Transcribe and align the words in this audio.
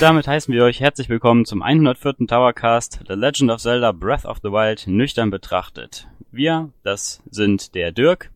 Und 0.00 0.04
damit 0.04 0.26
heißen 0.26 0.54
wir 0.54 0.64
euch 0.64 0.80
herzlich 0.80 1.10
willkommen 1.10 1.44
zum 1.44 1.60
104. 1.60 2.26
Towercast 2.26 3.00
The 3.06 3.12
Legend 3.12 3.50
of 3.50 3.60
Zelda 3.60 3.92
Breath 3.92 4.24
of 4.24 4.38
the 4.42 4.48
Wild 4.48 4.86
nüchtern 4.86 5.28
betrachtet. 5.28 6.08
Wir, 6.30 6.70
das 6.82 7.22
sind 7.30 7.74
der 7.74 7.92
Dirk. 7.92 8.30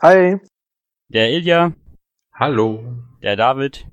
Hi. 0.00 0.38
Der 1.08 1.32
Ilja. 1.32 1.72
Hallo. 2.32 2.84
Der 3.24 3.34
David. 3.34 3.88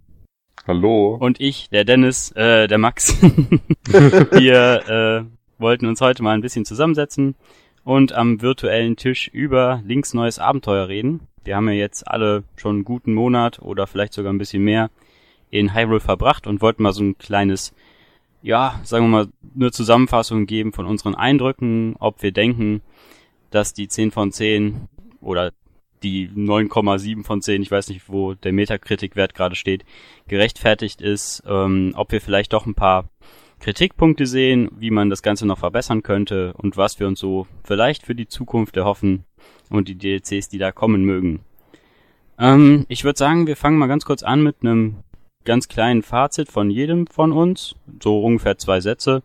Hallo. 0.68 1.18
Und 1.20 1.42
ich, 1.42 1.72
der 1.72 1.86
Dennis, 1.86 2.34
äh, 2.34 2.68
der 2.68 2.78
Max. 2.78 3.20
wir 3.90 5.26
äh, 5.28 5.60
wollten 5.60 5.88
uns 5.88 6.02
heute 6.02 6.22
mal 6.22 6.36
ein 6.36 6.42
bisschen 6.42 6.66
zusammensetzen 6.66 7.34
und 7.84 8.14
am 8.14 8.44
virtuellen 8.44 8.96
Tisch 8.96 9.28
über 9.28 9.82
Links 9.84 10.14
neues 10.14 10.38
Abenteuer 10.38 10.88
reden. 10.88 11.22
Wir 11.44 11.56
haben 11.56 11.68
ja 11.68 11.74
jetzt 11.74 12.08
alle 12.08 12.44
schon 12.58 12.76
einen 12.76 12.86
guten 12.86 13.16
Monat 13.16 13.60
oder 13.60 13.88
vielleicht 13.88 14.14
sogar 14.14 14.32
ein 14.32 14.38
bisschen 14.38 14.64
mehr 14.64 14.92
in 15.52 15.76
Hyrule 15.76 16.00
verbracht 16.00 16.48
und 16.48 16.62
wollten 16.62 16.82
mal 16.82 16.94
so 16.94 17.04
ein 17.04 17.18
kleines, 17.18 17.74
ja, 18.42 18.80
sagen 18.84 19.06
wir 19.06 19.10
mal, 19.10 19.28
eine 19.56 19.72
Zusammenfassung 19.72 20.48
geben 20.48 20.74
von 20.74 20.88
unseren 20.88 21.14
Eindrücken, 21.14 21.96
ob 22.00 22.24
wir 22.24 22.32
denken, 22.32 22.82
dass 23.52 23.74
die 23.74 23.88
10 23.88 24.12
von 24.12 24.32
10 24.32 24.88
oder 25.20 25.52
die 26.02 26.30
9,7 26.30 27.24
von 27.24 27.42
10, 27.42 27.62
ich 27.62 27.70
weiß 27.70 27.90
nicht, 27.90 28.10
wo 28.10 28.34
der 28.34 28.54
Metakritikwert 28.54 29.36
gerade 29.36 29.56
steht, 29.56 29.86
gerechtfertigt 30.28 31.02
ist, 31.02 31.44
ähm, 31.46 31.94
ob 31.96 32.12
wir 32.12 32.22
vielleicht 32.22 32.54
doch 32.54 32.66
ein 32.66 32.74
paar 32.74 33.10
Kritikpunkte 33.60 34.26
sehen, 34.26 34.70
wie 34.76 34.90
man 34.90 35.12
das 35.12 35.22
Ganze 35.22 35.46
noch 35.46 35.60
verbessern 35.60 36.02
könnte 36.02 36.54
und 36.54 36.78
was 36.78 37.00
wir 37.00 37.08
uns 37.08 37.20
so 37.20 37.46
vielleicht 37.64 38.04
für 38.04 38.16
die 38.16 38.28
Zukunft 38.28 38.76
erhoffen 38.76 39.26
und 39.70 39.88
die 39.88 39.98
DLCs, 39.98 40.50
die 40.50 40.58
da 40.58 40.72
kommen 40.72 41.06
mögen. 41.06 41.42
Ähm, 42.40 42.86
ich 42.88 43.04
würde 43.04 43.20
sagen, 43.20 43.46
wir 43.46 43.56
fangen 43.56 43.78
mal 43.78 43.88
ganz 43.88 44.04
kurz 44.04 44.24
an 44.24 44.42
mit 44.42 44.58
einem 44.62 45.04
ganz 45.46 45.68
kleinen 45.68 46.04
Fazit 46.04 46.52
von 46.52 46.70
jedem 46.70 47.08
von 47.08 47.32
uns, 47.32 47.76
so 48.02 48.24
ungefähr 48.24 48.58
zwei 48.58 48.82
Sätze, 48.82 49.24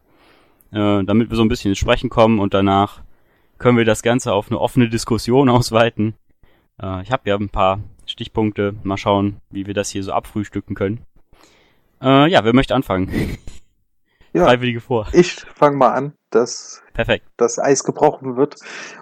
äh, 0.73 1.05
damit 1.05 1.31
wir 1.31 1.37
so 1.37 1.43
ein 1.43 1.49
bisschen 1.49 1.71
ins 1.71 1.79
Sprechen 1.79 2.11
kommen 2.11 2.39
und 2.39 2.55
danach 2.55 3.03
können 3.59 3.79
wir 3.79 3.85
das 3.85 4.03
Ganze 4.03 4.33
auf 4.33 4.51
eine 4.51 4.61
offene 4.61 4.89
Diskussion 4.89 5.49
ausweiten. 5.51 6.15
Äh, 6.81 7.03
ich 7.03 7.11
habe 7.13 7.29
ja 7.29 7.37
ein 7.37 7.49
paar 7.49 7.81
Stichpunkte, 8.07 8.75
mal 8.83 8.97
schauen, 8.97 9.41
wie 9.51 9.67
wir 9.67 9.75
das 9.75 9.91
hier 9.91 10.03
so 10.03 10.13
abfrühstücken 10.13 10.75
können. 10.75 11.01
Äh, 12.01 12.31
ja, 12.31 12.45
wer 12.45 12.55
möchte 12.55 12.75
anfangen? 12.75 13.39
Ja, 14.33 14.45
Freiwillige 14.45 14.81
vor. 14.81 15.09
ich 15.13 15.33
fange 15.33 15.79
mal 15.79 15.93
an, 15.93 16.13
dass 16.31 16.83
Perfekt. 16.95 17.27
das 17.37 17.59
Eis 17.59 17.85
gebrochen 17.85 18.37
wird. 18.37 18.57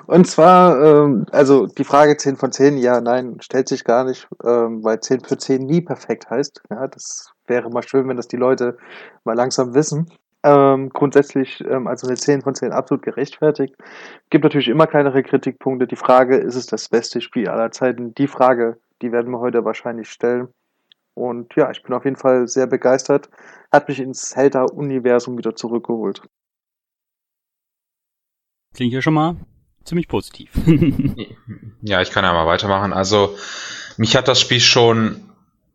Und 0.06 0.26
zwar, 0.26 0.82
ähm, 0.82 1.26
also 1.32 1.66
die 1.66 1.84
Frage 1.84 2.16
10 2.16 2.36
von 2.36 2.52
10, 2.52 2.76
ja, 2.78 3.00
nein, 3.00 3.38
stellt 3.40 3.68
sich 3.68 3.84
gar 3.84 4.04
nicht, 4.04 4.28
ähm, 4.44 4.84
weil 4.84 5.00
10 5.00 5.20
für 5.20 5.38
10 5.38 5.64
nie 5.64 5.80
perfekt 5.80 6.30
heißt. 6.30 6.62
Ja, 6.70 6.86
das 6.86 7.32
wäre 7.46 7.70
mal 7.70 7.82
schön, 7.82 8.08
wenn 8.08 8.16
das 8.16 8.28
die 8.28 8.36
Leute 8.36 8.76
mal 9.24 9.34
langsam 9.34 9.74
wissen. 9.74 10.10
Ähm, 10.42 10.90
grundsätzlich, 10.90 11.64
ähm, 11.66 11.86
also 11.86 12.06
eine 12.06 12.16
10 12.16 12.42
von 12.42 12.54
10 12.54 12.72
absolut 12.72 13.02
gerechtfertigt. 13.02 13.74
Gibt 14.28 14.44
natürlich 14.44 14.68
immer 14.68 14.86
kleinere 14.86 15.22
Kritikpunkte. 15.22 15.86
Die 15.86 15.96
Frage, 15.96 16.36
ist 16.36 16.54
es 16.54 16.66
das 16.66 16.90
beste 16.90 17.22
Spiel 17.22 17.48
aller 17.48 17.70
Zeiten? 17.70 18.14
Die 18.14 18.28
Frage, 18.28 18.76
die 19.00 19.10
werden 19.10 19.30
wir 19.32 19.40
heute 19.40 19.64
wahrscheinlich 19.64 20.10
stellen. 20.10 20.48
Und 21.14 21.54
ja, 21.54 21.70
ich 21.70 21.82
bin 21.82 21.94
auf 21.94 22.04
jeden 22.04 22.16
Fall 22.16 22.46
sehr 22.46 22.66
begeistert. 22.66 23.30
Hat 23.72 23.88
mich 23.88 24.00
ins 24.00 24.28
Zelda-Universum 24.30 25.38
wieder 25.38 25.56
zurückgeholt. 25.56 26.22
Klingt 28.74 28.92
ja 28.92 29.00
schon 29.00 29.14
mal 29.14 29.36
ziemlich 29.84 30.08
positiv. 30.08 30.50
Ja, 31.86 32.00
ich 32.00 32.10
kann 32.10 32.24
ja 32.24 32.32
mal 32.32 32.46
weitermachen. 32.46 32.94
Also, 32.94 33.36
mich 33.98 34.16
hat 34.16 34.26
das 34.26 34.40
Spiel 34.40 34.60
schon 34.60 35.20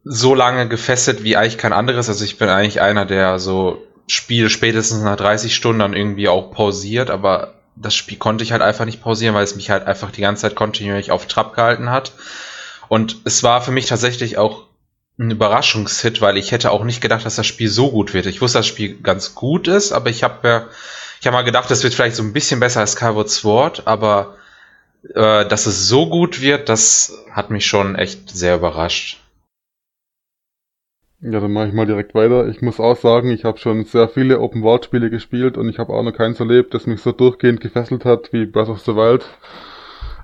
so 0.03 0.33
lange 0.33 0.67
gefesselt 0.67 1.23
wie 1.23 1.37
eigentlich 1.37 1.59
kein 1.59 1.71
anderes. 1.71 2.09
Also, 2.09 2.25
ich 2.25 2.39
bin 2.39 2.49
eigentlich 2.49 2.81
einer, 2.81 3.05
der 3.05 3.37
so 3.37 3.85
Spiele 4.07 4.49
spätestens 4.49 5.03
nach 5.03 5.17
30 5.17 5.53
Stunden 5.53 5.79
dann 5.81 5.93
irgendwie 5.93 6.27
auch 6.27 6.49
pausiert, 6.51 7.11
aber 7.11 7.53
das 7.75 7.93
Spiel 7.93 8.17
konnte 8.17 8.43
ich 8.43 8.51
halt 8.51 8.63
einfach 8.63 8.85
nicht 8.85 9.03
pausieren, 9.03 9.35
weil 9.35 9.43
es 9.43 9.55
mich 9.55 9.69
halt 9.69 9.85
einfach 9.85 10.09
die 10.09 10.21
ganze 10.21 10.41
Zeit 10.41 10.55
kontinuierlich 10.55 11.11
auf 11.11 11.27
Trab 11.27 11.53
gehalten 11.53 11.91
hat. 11.91 12.13
Und 12.87 13.17
es 13.25 13.43
war 13.43 13.61
für 13.61 13.71
mich 13.71 13.85
tatsächlich 13.85 14.39
auch 14.39 14.65
ein 15.19 15.29
Überraschungshit, 15.29 16.21
weil 16.21 16.37
ich 16.37 16.51
hätte 16.51 16.71
auch 16.71 16.83
nicht 16.83 17.01
gedacht, 17.01 17.25
dass 17.25 17.35
das 17.35 17.45
Spiel 17.45 17.69
so 17.69 17.91
gut 17.91 18.15
wird. 18.15 18.25
Ich 18.25 18.41
wusste, 18.41 18.57
dass 18.57 18.65
das 18.65 18.73
Spiel 18.73 18.99
ganz 19.01 19.35
gut 19.35 19.67
ist, 19.67 19.91
aber 19.91 20.09
ich 20.09 20.23
habe 20.23 20.47
ja, 20.47 20.67
ich 21.19 21.27
habe 21.27 21.35
mal 21.35 21.43
gedacht, 21.43 21.69
das 21.69 21.83
wird 21.83 21.93
vielleicht 21.93 22.15
so 22.15 22.23
ein 22.23 22.33
bisschen 22.33 22.59
besser 22.59 22.79
als 22.79 22.93
Skyward 22.93 23.29
Sword, 23.29 23.87
aber 23.87 24.37
äh, 25.03 25.45
dass 25.45 25.65
es 25.65 25.87
so 25.87 26.09
gut 26.09 26.41
wird, 26.41 26.69
das 26.69 27.25
hat 27.31 27.49
mich 27.49 27.65
schon 27.65 27.95
echt 27.95 28.29
sehr 28.29 28.55
überrascht. 28.55 29.21
Ja, 31.21 31.41
dann 31.41 31.51
mache 31.51 31.67
ich 31.67 31.73
mal 31.73 31.85
direkt 31.85 32.15
weiter. 32.15 32.47
Ich 32.47 32.61
muss 32.61 32.79
auch 32.79 32.95
sagen, 32.95 33.29
ich 33.31 33.43
habe 33.43 33.57
schon 33.57 33.83
sehr 33.83 34.07
viele 34.07 34.39
Open-World-Spiele 34.39 35.09
gespielt 35.09 35.57
und 35.57 35.67
ich 35.67 35.77
habe 35.77 35.91
auch 35.91 36.03
noch 36.03 36.13
keins 36.13 36.39
erlebt, 36.39 36.73
das 36.73 36.87
mich 36.87 37.01
so 37.01 37.11
durchgehend 37.11 37.59
gefesselt 37.59 38.05
hat 38.05 38.31
wie 38.31 38.45
Breath 38.45 38.69
of 38.69 38.79
the 38.79 38.95
Wild. 38.95 39.25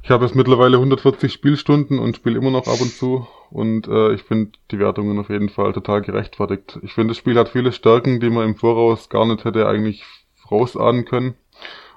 Ich 0.03 0.09
habe 0.09 0.23
jetzt 0.23 0.35
mittlerweile 0.35 0.77
140 0.77 1.33
Spielstunden 1.33 1.99
und 1.99 2.15
spiele 2.15 2.37
immer 2.37 2.51
noch 2.51 2.67
ab 2.67 2.79
und 2.79 2.93
zu 2.93 3.27
und 3.49 3.87
äh, 3.89 4.13
ich 4.13 4.23
finde 4.23 4.51
die 4.71 4.79
Wertungen 4.79 5.19
auf 5.19 5.29
jeden 5.29 5.49
Fall 5.49 5.73
total 5.73 6.01
gerechtfertigt. 6.01 6.79
Ich 6.83 6.93
finde, 6.93 7.09
das 7.09 7.17
Spiel 7.17 7.37
hat 7.37 7.49
viele 7.49 7.73
Stärken, 7.73 8.21
die 8.21 8.29
man 8.29 8.45
im 8.45 8.55
Voraus 8.55 9.09
gar 9.09 9.25
nicht 9.25 9.43
hätte 9.43 9.67
eigentlich 9.67 10.05
vorausahnen 10.47 11.05
können. 11.05 11.35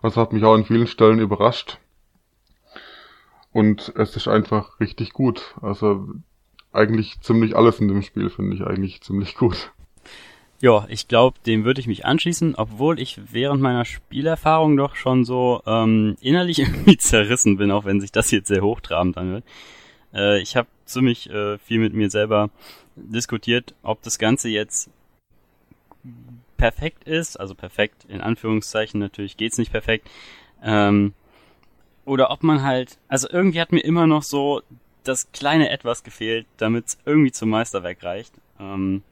Also 0.02 0.20
hat 0.20 0.32
mich 0.32 0.44
auch 0.44 0.54
an 0.54 0.64
vielen 0.64 0.86
Stellen 0.86 1.18
überrascht. 1.18 1.78
Und 3.52 3.92
es 3.96 4.14
ist 4.16 4.28
einfach 4.28 4.78
richtig 4.80 5.12
gut. 5.12 5.54
Also 5.62 6.08
eigentlich 6.72 7.20
ziemlich 7.20 7.56
alles 7.56 7.80
in 7.80 7.88
dem 7.88 8.02
Spiel 8.02 8.30
finde 8.30 8.56
ich 8.56 8.62
eigentlich 8.62 9.00
ziemlich 9.00 9.34
gut. 9.34 9.72
Ja, 10.60 10.86
ich 10.88 11.06
glaube, 11.06 11.38
dem 11.46 11.64
würde 11.64 11.80
ich 11.80 11.86
mich 11.86 12.04
anschließen, 12.04 12.56
obwohl 12.56 12.98
ich 12.98 13.20
während 13.30 13.62
meiner 13.62 13.84
Spielerfahrung 13.84 14.76
doch 14.76 14.96
schon 14.96 15.24
so 15.24 15.62
ähm, 15.66 16.16
innerlich 16.20 16.58
irgendwie 16.58 16.96
zerrissen 16.96 17.56
bin, 17.56 17.70
auch 17.70 17.84
wenn 17.84 18.00
sich 18.00 18.12
das 18.12 18.30
jetzt 18.30 18.48
sehr 18.48 18.62
hochtrabend 18.62 19.16
anhört. 19.16 19.44
Äh, 20.12 20.40
ich 20.40 20.56
habe 20.56 20.68
ziemlich 20.84 21.30
äh, 21.30 21.58
viel 21.58 21.78
mit 21.78 21.94
mir 21.94 22.10
selber 22.10 22.50
diskutiert, 22.96 23.74
ob 23.82 24.02
das 24.02 24.18
Ganze 24.18 24.48
jetzt 24.48 24.90
perfekt 26.58 27.04
ist, 27.04 27.40
also 27.40 27.54
perfekt 27.54 28.04
in 28.08 28.20
Anführungszeichen, 28.20 29.00
natürlich 29.00 29.38
geht's 29.38 29.56
nicht 29.56 29.72
perfekt, 29.72 30.06
ähm, 30.62 31.14
oder 32.04 32.30
ob 32.30 32.42
man 32.42 32.62
halt, 32.62 32.98
also 33.08 33.28
irgendwie 33.30 33.60
hat 33.60 33.72
mir 33.72 33.80
immer 33.80 34.06
noch 34.06 34.22
so 34.22 34.60
das 35.04 35.30
kleine 35.32 35.70
Etwas 35.70 36.02
gefehlt, 36.02 36.46
damit 36.58 36.86
es 36.88 36.98
irgendwie 37.06 37.32
zum 37.32 37.50
Meisterwerk 37.50 38.02
reicht. 38.02 38.34
Ähm, 38.60 39.02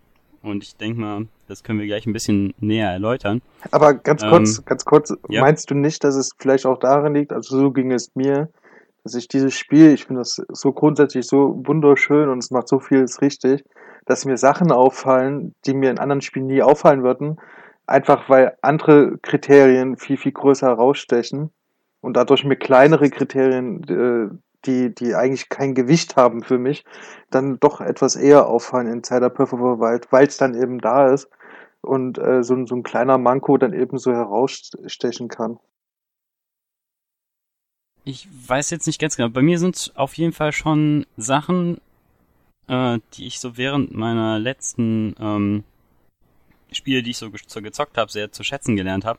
und 0.43 0.63
ich 0.63 0.77
denke 0.77 1.01
mal, 1.01 1.27
das 1.49 1.63
können 1.63 1.79
wir 1.79 1.87
gleich 1.87 2.07
ein 2.07 2.13
bisschen 2.13 2.55
näher 2.59 2.91
erläutern. 2.91 3.43
Aber 3.71 3.95
ganz 3.95 4.23
kurz, 4.23 4.59
Ähm, 4.59 4.65
ganz 4.67 4.85
kurz, 4.85 5.15
ja. 5.29 5.41
meinst 5.41 5.71
du 5.71 5.75
nicht, 5.75 6.05
dass 6.05 6.15
es 6.15 6.33
vielleicht 6.39 6.67
auch 6.67 6.79
daran 6.79 7.15
liegt, 7.15 7.33
also 7.33 7.59
so 7.59 7.71
ging 7.71 7.93
es 7.93 8.15
mir, 8.15 8.49
dass 9.05 9.15
ich 9.15 9.29
dieses 9.29 9.55
Spiel, 9.55 9.93
ich 9.93 10.05
finde 10.05 10.21
das 10.21 10.43
so 10.49 10.73
grundsätzlich 10.73 11.27
so 11.27 11.63
wunderschön 11.67 12.29
und 12.29 12.39
es 12.39 12.51
macht 12.51 12.69
so 12.69 12.81
vieles 12.81 13.21
richtig, 13.23 13.65
dass 14.07 14.25
mir 14.25 14.37
Sachen 14.39 14.73
auffallen, 14.73 15.55
die 15.67 15.75
mir 15.75 15.91
in 15.91 15.99
anderen 15.99 16.23
Spielen 16.23 16.47
nie 16.47 16.63
auffallen 16.63 17.03
würden, 17.03 17.39
einfach 17.87 18.29
weil 18.29 18.57
andere 18.63 19.19
Kriterien 19.19 19.97
viel, 19.97 20.17
viel 20.17 20.33
größer 20.33 20.69
herausstechen 20.69 21.51
und 22.01 22.17
dadurch 22.17 22.45
mir 22.45 22.57
kleinere 22.57 23.11
Kriterien, 23.11 23.85
äh, 23.85 24.37
die, 24.65 24.95
die 24.95 25.15
eigentlich 25.15 25.49
kein 25.49 25.75
Gewicht 25.75 26.17
haben 26.17 26.43
für 26.43 26.59
mich, 26.59 26.85
dann 27.31 27.61
doch 27.61 27.81
etwas 27.81 28.17
eher 28.17 28.49
auffallen 28.49 28.89
in 28.89 29.05
Zelda 29.05 29.29
Breath 29.29 29.53
of 29.53 29.61
the 29.61 29.81
Wild, 29.81 30.11
weil 30.13 30.27
es 30.27 30.37
dann 30.39 30.55
eben 30.55 30.81
da 30.81 31.13
ist 31.13 31.29
und 31.83 32.19
äh, 32.19 32.43
so, 32.43 32.55
ein- 32.55 32.67
so 32.67 32.75
ein 32.77 32.83
kleiner 32.83 33.19
Manko 33.19 33.59
dann 33.59 33.73
eben 33.73 33.99
so 33.99 34.13
herausstechen 34.13 35.29
kann. 35.29 35.59
Ich 38.05 38.29
weiß 38.49 38.71
jetzt 38.71 38.87
nicht 38.87 39.01
ganz 39.01 39.17
genau. 39.17 39.29
Bei 39.31 39.43
mir 39.43 39.59
sind 39.59 39.93
auf 39.97 40.15
jeden 40.15 40.33
Fall 40.33 40.53
schon 40.53 41.07
Sachen, 41.17 41.81
äh, 42.69 42.99
die 43.15 43.27
ich 43.27 43.41
so 43.41 43.57
während 43.57 43.95
meiner 43.95 44.39
letzten 44.39 45.15
ähm, 45.21 45.65
Spiele, 46.73 47.03
die 47.03 47.11
ich 47.11 47.19
so, 47.19 47.31
so 47.47 47.63
gezockt 47.63 47.97
habe, 47.97 48.11
sehr 48.11 48.33
zu 48.33 48.43
schätzen 48.45 48.77
gelernt 48.77 49.05
habe, 49.05 49.19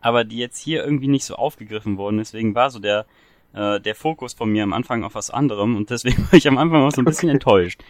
aber 0.00 0.24
die 0.24 0.38
jetzt 0.38 0.58
hier 0.58 0.84
irgendwie 0.84 1.08
nicht 1.08 1.24
so 1.24 1.34
aufgegriffen 1.36 1.96
wurden. 1.96 2.18
Deswegen 2.18 2.54
war 2.54 2.70
so 2.70 2.78
der 2.78 3.06
äh, 3.54 3.80
der 3.80 3.94
Fokus 3.94 4.34
von 4.34 4.50
mir 4.50 4.62
am 4.62 4.72
Anfang 4.72 5.04
auf 5.04 5.14
was 5.14 5.30
anderem 5.30 5.76
und 5.76 5.90
deswegen 5.90 6.22
war 6.30 6.34
ich 6.34 6.48
am 6.48 6.58
Anfang 6.58 6.82
auch 6.82 6.92
so 6.92 7.02
ein 7.02 7.06
bisschen 7.06 7.28
Okay. 7.28 7.34
enttäuscht. 7.36 7.82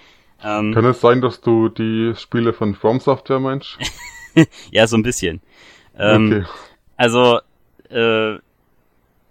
Ähm, 0.42 0.74
Kann 0.74 0.84
es 0.86 1.00
sein, 1.00 1.20
dass 1.20 1.40
du 1.40 1.68
die 1.68 2.14
Spiele 2.16 2.52
von 2.52 2.74
From 2.74 2.98
Software 3.00 3.38
meinst? 3.38 3.78
ja, 4.70 4.86
so 4.86 4.96
ein 4.96 5.02
bisschen. 5.02 5.40
Ähm, 5.96 6.26
okay. 6.26 6.44
Also, 6.96 7.40
äh, 7.90 8.38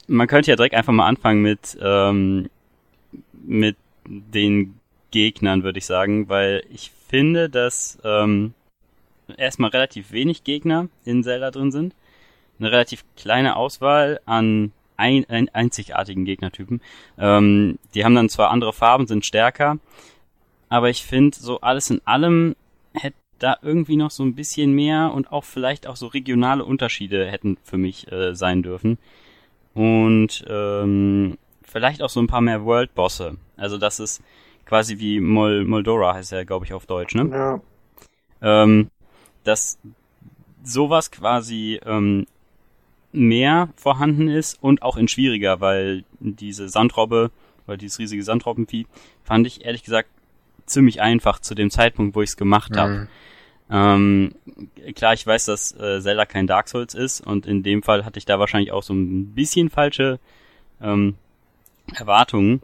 man 0.08 0.28
könnte 0.28 0.52
ja 0.52 0.56
direkt 0.56 0.76
einfach 0.76 0.94
mal 0.94 1.08
anfangen 1.08 1.42
mit, 1.42 1.78
ähm, 1.82 2.50
mit 3.44 3.76
den 4.06 4.80
Gegnern, 5.12 5.64
würde 5.64 5.80
ich 5.80 5.86
sagen, 5.86 6.30
weil 6.30 6.64
ich 6.72 6.92
finde, 7.08 7.50
dass 7.50 8.00
ähm, 8.04 8.54
erstmal 9.38 9.70
relativ 9.70 10.12
wenig 10.12 10.44
Gegner 10.44 10.88
in 11.06 11.24
Zelda 11.24 11.52
drin 11.52 11.72
sind. 11.72 11.94
Eine 12.60 12.72
relativ 12.72 13.04
kleine 13.16 13.56
Auswahl 13.56 14.20
an 14.26 14.72
ein, 14.98 15.26
ein 15.30 15.50
einzigartigen 15.50 16.26
Gegnertypen. 16.26 16.82
Ähm, 17.18 17.80
die 17.94 18.06
haben 18.06 18.16
dann 18.16 18.30
zwar 18.30 18.52
andere 18.52 18.74
Farben, 18.74 19.08
sind 19.08 19.26
stärker, 19.26 19.78
aber 20.70 20.90
ich 20.90 21.04
finde, 21.04 21.38
so 21.38 21.60
alles 21.62 21.90
in 21.90 22.02
allem 22.06 22.56
hätte 22.94 23.18
da 23.40 23.58
irgendwie 23.62 23.96
noch 23.96 24.12
so 24.12 24.24
ein 24.24 24.36
bisschen 24.36 24.74
mehr 24.74 25.12
und 25.14 25.32
auch 25.32 25.44
vielleicht 25.44 25.88
auch 25.88 25.96
so 25.96 26.08
regionale 26.08 26.64
Unterschiede 26.64 27.26
hätten 27.30 27.58
für 27.64 27.78
mich 27.78 28.12
äh, 28.12 28.36
sein 28.36 28.62
dürfen. 28.62 29.00
Und 29.74 30.46
ähm, 30.48 31.38
vielleicht 31.64 32.04
auch 32.04 32.10
so 32.10 32.20
ein 32.20 32.28
paar 32.28 32.42
mehr 32.42 32.64
World-Bosse. 32.64 33.38
Also 33.58 33.78
das 33.78 34.00
ist 34.00 34.22
quasi 34.72 35.00
wie 35.00 35.20
Mol 35.20 35.66
Moldora 35.66 36.14
heißt 36.14 36.32
er, 36.32 36.46
glaube 36.46 36.66
ich, 36.66 36.72
auf 36.72 36.86
Deutsch, 36.86 37.14
ne? 37.14 37.28
Ja. 37.30 37.62
Ähm, 38.42 38.90
dass 39.44 39.78
sowas 40.64 41.12
quasi 41.12 41.78
ähm, 41.86 42.26
mehr 43.12 43.68
vorhanden 43.76 44.30
ist 44.30 44.64
und 44.64 44.82
auch 44.82 44.96
in 44.96 45.10
schwieriger, 45.10 45.60
weil 45.60 46.06
diese 46.22 46.70
Sandrobbe, 46.70 47.32
weil 47.66 47.78
dieses 47.78 48.00
riesige 48.00 48.24
Sandrobbenvieh, 48.24 48.88
fand 49.26 49.46
ich 49.46 49.66
ehrlich 49.66 49.84
gesagt 49.84 50.08
ziemlich 50.68 51.02
einfach 51.02 51.40
zu 51.40 51.54
dem 51.54 51.70
Zeitpunkt, 51.70 52.16
wo 52.16 52.22
ich 52.22 52.30
es 52.30 52.38
gemacht 52.38 52.78
habe. 52.78 52.94
Mhm. 52.94 53.08
Ähm, 53.74 54.36
klar, 54.96 55.14
ich 55.16 55.28
weiß, 55.28 55.44
dass 55.44 55.74
äh, 55.74 56.00
Zelda 56.00 56.26
kein 56.26 56.48
Dark 56.48 56.70
Souls 56.70 56.94
ist 56.94 57.20
und 57.20 57.46
in 57.46 57.62
dem 57.62 57.84
Fall 57.84 58.06
hatte 58.06 58.20
ich 58.20 58.26
da 58.26 58.40
wahrscheinlich 58.40 58.72
auch 58.72 58.84
so 58.84 58.94
ein 58.94 59.34
bisschen 59.34 59.70
falsche 59.70 60.18
ähm, 60.82 61.16
Erwartungen. 61.94 62.62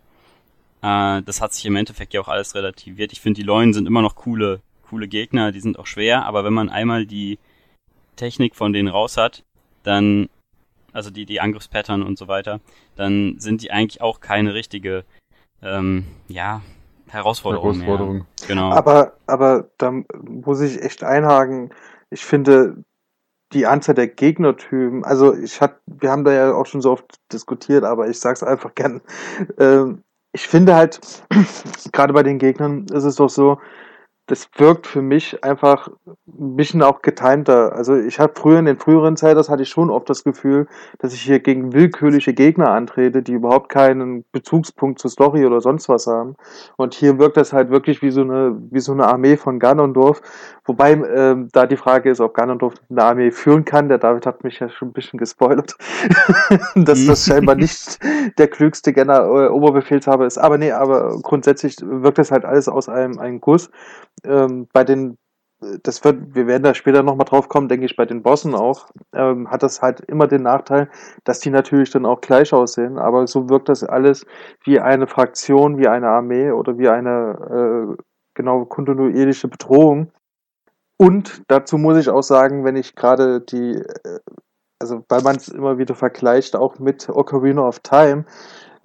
Äh, 0.81 1.21
das 1.24 1.41
hat 1.41 1.53
sich 1.53 1.65
im 1.65 1.75
Endeffekt 1.75 2.13
ja 2.13 2.21
auch 2.21 2.27
alles 2.27 2.56
relativiert. 2.56 3.12
Ich 3.12 3.21
finde, 3.21 3.39
die 3.39 3.45
Leunen 3.45 3.74
sind 3.74 3.88
immer 3.88 4.01
noch 4.01 4.15
coole, 4.15 4.62
coole 4.89 5.07
Gegner, 5.07 5.51
die 5.51 5.59
sind 5.59 5.79
auch 5.79 5.88
schwer, 5.88 6.25
aber 6.25 6.44
wenn 6.44 6.53
man 6.53 6.69
einmal 6.69 7.06
die 7.06 7.39
Technik 8.15 8.56
von 8.56 8.74
denen 8.74 8.88
raus 8.88 9.18
hat, 9.18 9.44
dann, 9.83 10.29
also 10.94 11.09
die, 11.09 11.25
die 11.25 11.39
Angriffspattern 11.41 12.03
und 12.03 12.18
so 12.18 12.27
weiter, 12.27 12.59
dann 12.95 13.39
sind 13.39 13.62
die 13.62 13.71
eigentlich 13.71 14.01
auch 14.01 14.19
keine 14.19 14.53
richtige, 14.53 15.03
ähm, 15.62 16.06
ja, 16.27 16.62
Herausforderung. 17.09 17.75
Herausforderung. 17.75 18.15
Mehr. 18.15 18.25
Genau. 18.47 18.71
Aber, 18.71 19.13
aber 19.27 19.69
da 19.77 19.91
muss 19.91 20.59
ich 20.62 20.81
echt 20.81 21.03
einhaken. 21.03 21.71
Ich 22.09 22.25
finde, 22.25 22.83
die 23.53 23.65
Anzahl 23.65 23.95
der 23.95 24.07
Gegnertypen, 24.07 25.06
also 25.06 25.33
ich 25.33 25.62
hat, 25.62 25.80
wir 25.85 26.12
haben 26.12 26.25
da 26.25 26.33
ja 26.33 26.53
auch 26.53 26.65
schon 26.65 26.81
so 26.81 26.91
oft 26.91 27.06
diskutiert, 27.31 27.85
aber 27.85 28.09
ich 28.09 28.19
sag's 28.19 28.44
einfach 28.44 28.75
gern. 28.75 29.01
Ähm, 29.57 30.03
ich 30.38 30.48
finde 30.48 30.75
halt, 30.75 31.00
gerade 31.94 32.13
bei 32.13 32.22
den 32.22 32.38
Gegnern 32.38 32.86
ist 32.92 33.06
es 33.06 33.16
doch 33.16 33.30
so, 33.30 33.60
das 34.27 34.50
wirkt 34.57 34.88
für 34.88 35.01
mich 35.01 35.41
einfach 35.45 35.88
ein 36.27 36.57
bisschen 36.57 36.83
auch 36.83 37.01
getimter. 37.01 37.74
Also 37.74 37.95
ich 37.95 38.19
habe 38.19 38.33
früher 38.35 38.59
in 38.59 38.65
den 38.65 38.77
früheren 38.77 39.15
Zeiten, 39.15 39.38
das 39.38 39.50
hatte 39.50 39.63
ich 39.63 39.69
schon 39.69 39.89
oft 39.89 40.09
das 40.09 40.25
Gefühl, 40.25 40.68
dass 41.00 41.13
ich 41.13 41.21
hier 41.21 41.39
gegen 41.39 41.71
willkürliche 41.71 42.33
Gegner 42.33 42.71
antrete, 42.71 43.24
die 43.24 43.31
überhaupt 43.31 43.69
keinen 43.69 44.25
Bezugspunkt 44.33 45.00
zur 45.00 45.09
Story 45.09 45.45
oder 45.45 45.62
sonst 45.62 45.88
was 45.88 46.07
haben. 46.07 46.35
Und 46.75 46.94
hier 46.94 47.18
wirkt 47.19 47.38
das 47.38 47.53
halt 47.53 47.69
wirklich 47.69 48.01
wie 48.01 48.12
so 48.12 48.21
eine, 48.21 48.57
wie 48.69 48.81
so 48.81 48.91
eine 48.91 49.07
Armee 49.07 49.38
von 49.38 49.59
Ganondorf. 49.59 50.21
Wobei 50.65 50.91
ähm, 50.91 51.47
da 51.53 51.65
die 51.65 51.77
Frage 51.77 52.09
ist, 52.09 52.19
ob 52.19 52.33
Ganondorf 52.33 52.73
eine 52.89 53.03
Armee 53.03 53.31
führen 53.31 53.63
kann. 53.63 53.88
Der 53.88 53.97
David 53.97 54.25
hat 54.25 54.44
mich 54.44 54.59
ja 54.59 54.68
schon 54.68 54.89
ein 54.89 54.94
bisschen 54.94 55.18
gespoilert, 55.19 55.77
dass 56.75 57.06
das 57.06 57.25
scheinbar 57.25 57.56
nicht 57.56 57.97
der 58.38 58.50
klügste 58.50 58.91
General, 58.91 59.45
äh, 59.45 59.50
Oberbefehlshaber 59.50 60.25
ist. 60.25 60.38
Aber 60.38 60.57
nee, 60.57 60.73
aber 60.73 61.18
grundsätzlich 61.21 61.77
wirkt 61.81 62.18
das 62.18 62.31
halt 62.31 62.44
alles 62.44 62.68
aus 62.68 62.89
einem, 62.89 63.19
einem 63.19 63.39
Guss 63.39 63.69
ähm, 64.25 64.68
bei 64.74 64.84
den, 64.84 65.18
das 65.84 66.04
wird, 66.04 66.36
wir 66.36 66.48
werden 66.48 66.64
da 66.64 66.74
später 66.74 67.04
nochmal 67.04 67.25
drauf 67.25 67.50
kommen, 67.50 67.68
denke 67.68 67.86
ich, 67.86 67.96
bei 67.96 68.06
den 68.06 68.22
Bossen 68.24 68.56
auch, 68.56 68.90
ähm, 69.14 69.50
hat 69.50 69.64
das 69.64 69.81
halt 69.81 70.02
immer 70.02 70.28
den 70.28 70.44
Nachteil, 70.44 70.90
dass 71.24 71.40
die 71.40 71.50
natürlich 71.50 71.90
dann 71.90 72.06
auch 72.06 72.22
gleich 72.22 72.54
aussehen, 72.54 72.98
aber 72.98 73.28
so 73.28 73.50
wirkt 73.50 73.69
das 73.69 73.84
alles 73.84 74.25
wie 74.64 74.80
eine 74.80 75.08
Fraktion, 75.08 75.78
wie 75.78 75.88
eine 75.88 76.10
Armee 76.10 76.52
oder 76.52 76.78
wie 76.78 76.90
eine 76.90 77.96
äh, 77.98 78.04
genau 78.36 78.66
kontinuierliche 78.66 79.48
Bedrohung. 79.48 80.12
Und 80.98 81.44
dazu 81.48 81.78
muss 81.78 81.98
ich 81.98 82.10
auch 82.10 82.24
sagen, 82.24 82.66
wenn 82.66 82.75
ich 82.75 82.96
gerade 82.96 83.42
die, 83.42 83.75
äh, 83.75 84.19
also 84.80 85.04
weil 85.10 85.22
man 85.22 85.36
es 85.36 85.48
immer 85.48 85.78
wieder 85.78 85.96
vergleicht, 85.96 86.56
auch 86.56 86.80
mit 86.80 87.10
Ocarina 87.10 87.68
of 87.68 87.80
Time, 87.80 88.25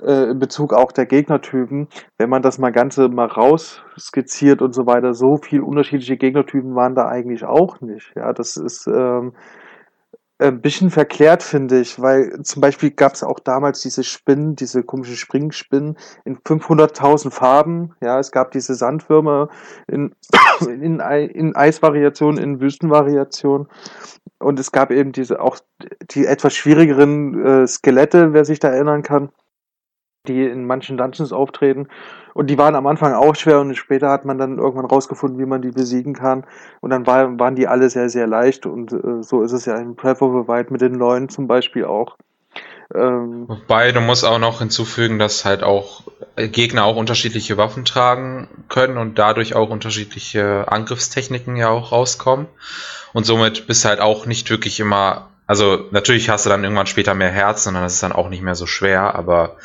äh, 0.04 0.30
in 0.30 0.38
Bezug 0.38 0.72
auch 0.72 0.92
der 0.92 1.06
Gegnertypen, 1.06 1.88
wenn 2.18 2.30
man 2.30 2.42
das 2.42 2.58
mal 2.58 2.72
Ganze 2.72 3.08
mal 3.08 3.26
raus 3.26 3.82
skizziert 3.98 4.62
und 4.62 4.74
so 4.74 4.86
weiter, 4.86 5.14
so 5.14 5.36
viel 5.36 5.60
unterschiedliche 5.60 6.16
Gegnertypen 6.16 6.74
waren 6.74 6.94
da 6.94 7.08
eigentlich 7.08 7.44
auch 7.44 7.80
nicht. 7.80 8.12
Ja, 8.16 8.32
das 8.32 8.56
ist 8.56 8.86
ähm, 8.86 9.32
ein 10.38 10.60
bisschen 10.60 10.90
verklärt, 10.90 11.42
finde 11.42 11.80
ich, 11.80 12.00
weil 12.00 12.42
zum 12.42 12.60
Beispiel 12.60 12.90
gab 12.90 13.14
es 13.14 13.22
auch 13.22 13.38
damals 13.38 13.80
diese 13.80 14.02
Spinnen, 14.02 14.56
diese 14.56 14.82
komischen 14.82 15.16
Springspinnen 15.16 15.96
in 16.24 16.38
500.000 16.38 17.30
Farben. 17.30 17.94
Ja, 18.02 18.18
es 18.18 18.32
gab 18.32 18.50
diese 18.50 18.74
Sandwürmer 18.74 19.48
in, 19.86 20.14
in, 20.60 21.00
in 21.00 21.56
Eisvariationen, 21.56 22.42
in 22.42 22.60
Wüstenvariationen. 22.60 23.68
Und 24.38 24.58
es 24.58 24.72
gab 24.72 24.90
eben 24.90 25.12
diese 25.12 25.40
auch 25.40 25.58
die 26.10 26.26
etwas 26.26 26.54
schwierigeren 26.54 27.44
äh, 27.44 27.66
Skelette, 27.66 28.32
wer 28.32 28.44
sich 28.44 28.58
da 28.58 28.68
erinnern 28.68 29.02
kann 29.02 29.30
die 30.28 30.44
in 30.44 30.66
manchen 30.66 30.96
Dungeons 30.96 31.32
auftreten. 31.32 31.88
Und 32.34 32.48
die 32.48 32.56
waren 32.56 32.74
am 32.74 32.86
Anfang 32.86 33.12
auch 33.12 33.34
schwer 33.34 33.60
und 33.60 33.74
später 33.74 34.08
hat 34.08 34.24
man 34.24 34.38
dann 34.38 34.58
irgendwann 34.58 34.86
rausgefunden, 34.86 35.38
wie 35.38 35.46
man 35.46 35.62
die 35.62 35.70
besiegen 35.70 36.14
kann. 36.14 36.44
Und 36.80 36.90
dann 36.90 37.06
war, 37.06 37.38
waren 37.38 37.56
die 37.56 37.68
alle 37.68 37.90
sehr, 37.90 38.08
sehr 38.08 38.26
leicht. 38.26 38.64
Und 38.64 38.92
äh, 38.92 39.22
so 39.22 39.42
ist 39.42 39.52
es 39.52 39.66
ja 39.66 39.76
in 39.76 39.94
Breath 39.94 40.22
of 40.22 40.32
the 40.32 40.48
Wild 40.48 40.70
mit 40.70 40.80
den 40.80 40.92
neuen 40.92 41.28
zum 41.28 41.46
Beispiel 41.46 41.84
auch. 41.84 42.16
Ähm, 42.94 43.48
Wobei, 43.48 43.92
du 43.92 44.00
musst 44.00 44.24
auch 44.24 44.38
noch 44.38 44.60
hinzufügen, 44.60 45.18
dass 45.18 45.44
halt 45.44 45.62
auch 45.62 46.02
Gegner 46.36 46.84
auch 46.84 46.96
unterschiedliche 46.96 47.56
Waffen 47.56 47.84
tragen 47.84 48.48
können 48.68 48.96
und 48.96 49.18
dadurch 49.18 49.54
auch 49.54 49.70
unterschiedliche 49.70 50.66
Angriffstechniken 50.68 51.56
ja 51.56 51.68
auch 51.68 51.92
rauskommen. 51.92 52.46
Und 53.12 53.24
somit 53.24 53.66
bist 53.66 53.84
halt 53.84 54.00
auch 54.00 54.26
nicht 54.26 54.48
wirklich 54.50 54.80
immer, 54.80 55.28
also 55.46 55.86
natürlich 55.90 56.30
hast 56.30 56.46
du 56.46 56.50
dann 56.50 56.64
irgendwann 56.64 56.86
später 56.86 57.14
mehr 57.14 57.30
Herz 57.30 57.66
und 57.66 57.74
dann 57.74 57.84
ist 57.84 57.94
es 57.94 58.00
dann 58.00 58.12
auch 58.12 58.28
nicht 58.28 58.42
mehr 58.42 58.54
so 58.54 58.66
schwer, 58.66 59.14
aber 59.14 59.56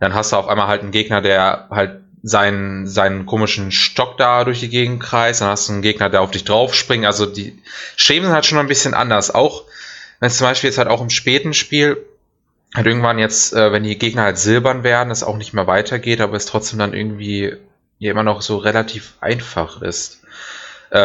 dann 0.00 0.14
hast 0.14 0.32
du 0.32 0.36
auf 0.36 0.48
einmal 0.48 0.68
halt 0.68 0.82
einen 0.82 0.90
Gegner, 0.90 1.20
der 1.20 1.68
halt 1.70 2.00
seinen, 2.22 2.86
seinen 2.86 3.26
komischen 3.26 3.70
Stock 3.70 4.18
da 4.18 4.44
durch 4.44 4.60
die 4.60 4.68
Gegend 4.68 5.02
kreist. 5.02 5.40
Dann 5.40 5.48
hast 5.48 5.68
du 5.68 5.72
einen 5.72 5.82
Gegner, 5.82 6.10
der 6.10 6.22
auf 6.22 6.30
dich 6.30 6.44
drauf 6.44 6.74
springt. 6.74 7.06
Also 7.06 7.26
die 7.26 7.58
Schemen 7.96 8.26
sind 8.26 8.34
halt 8.34 8.46
schon 8.46 8.58
ein 8.58 8.68
bisschen 8.68 8.94
anders. 8.94 9.34
Auch 9.34 9.64
wenn 10.20 10.28
es 10.28 10.36
zum 10.36 10.46
Beispiel 10.46 10.68
jetzt 10.68 10.78
halt 10.78 10.88
auch 10.88 11.00
im 11.00 11.10
späten 11.10 11.54
Spiel 11.54 12.04
halt 12.74 12.86
irgendwann 12.86 13.18
jetzt, 13.18 13.54
äh, 13.54 13.72
wenn 13.72 13.84
die 13.84 13.98
Gegner 13.98 14.22
halt 14.22 14.38
silbern 14.38 14.82
werden, 14.82 15.10
es 15.10 15.22
auch 15.22 15.36
nicht 15.36 15.54
mehr 15.54 15.66
weitergeht, 15.66 16.20
aber 16.20 16.36
es 16.36 16.46
trotzdem 16.46 16.78
dann 16.78 16.92
irgendwie 16.92 17.56
ja 17.98 18.10
immer 18.10 18.22
noch 18.22 18.42
so 18.42 18.58
relativ 18.58 19.14
einfach 19.20 19.80
ist. 19.80 20.22
Äh, 20.90 20.98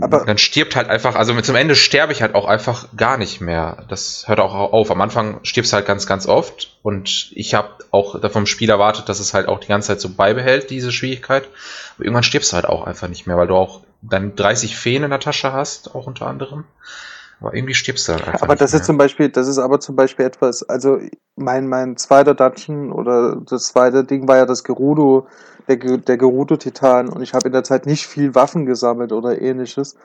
aber 0.00 0.24
dann 0.26 0.36
stirbt 0.36 0.76
halt 0.76 0.90
einfach, 0.90 1.14
also 1.14 1.40
zum 1.40 1.56
Ende 1.56 1.74
sterbe 1.74 2.12
ich 2.12 2.20
halt 2.20 2.34
auch 2.34 2.46
einfach 2.46 2.88
gar 2.94 3.16
nicht 3.16 3.40
mehr. 3.40 3.84
Das 3.88 4.24
hört 4.26 4.38
auch 4.38 4.54
auf. 4.54 4.90
Am 4.90 5.00
Anfang 5.00 5.40
stirbst 5.44 5.72
halt 5.72 5.86
ganz, 5.86 6.06
ganz 6.06 6.26
oft 6.26 6.76
und 6.82 7.30
ich 7.32 7.54
habe 7.54 7.70
auch 7.90 8.20
vom 8.30 8.44
Spiel 8.44 8.68
erwartet, 8.68 9.08
dass 9.08 9.20
es 9.20 9.32
halt 9.32 9.48
auch 9.48 9.60
die 9.60 9.68
ganze 9.68 9.88
Zeit 9.88 10.00
so 10.00 10.10
beibehält, 10.10 10.68
diese 10.68 10.92
Schwierigkeit. 10.92 11.48
Aber 11.96 12.04
irgendwann 12.04 12.22
stirbst 12.22 12.52
du 12.52 12.56
halt 12.56 12.66
auch 12.66 12.84
einfach 12.86 13.08
nicht 13.08 13.26
mehr, 13.26 13.38
weil 13.38 13.46
du 13.46 13.54
auch 13.54 13.80
dann 14.02 14.36
30 14.36 14.76
Feen 14.76 15.04
in 15.04 15.10
der 15.10 15.20
Tasche 15.20 15.52
hast, 15.54 15.94
auch 15.94 16.06
unter 16.06 16.26
anderem. 16.26 16.64
Aber 17.40 17.54
irgendwie 17.54 17.74
stirbst 17.74 18.08
du 18.08 18.12
halt 18.12 18.26
einfach. 18.26 18.42
Aber 18.42 18.56
das 18.56 18.72
mehr. 18.72 18.80
ist 18.80 18.86
zum 18.86 18.98
Beispiel, 18.98 19.30
das 19.30 19.48
ist 19.48 19.58
aber 19.58 19.80
zum 19.80 19.96
Beispiel 19.96 20.26
etwas, 20.26 20.62
also 20.68 20.98
mein, 21.36 21.66
mein 21.66 21.96
zweiter 21.96 22.34
Dungeon 22.34 22.92
oder 22.92 23.36
das 23.36 23.68
zweite 23.68 24.04
Ding 24.04 24.28
war 24.28 24.36
ja 24.36 24.46
das 24.46 24.64
Gerudo 24.64 25.26
der, 25.68 25.76
der 25.76 26.16
Gerudo-Titan 26.16 27.08
und 27.08 27.22
ich 27.22 27.34
habe 27.34 27.46
in 27.48 27.52
der 27.52 27.64
Zeit 27.64 27.86
nicht 27.86 28.06
viel 28.06 28.34
Waffen 28.34 28.66
gesammelt 28.66 29.12
oder 29.12 29.40
ähnliches. 29.40 29.96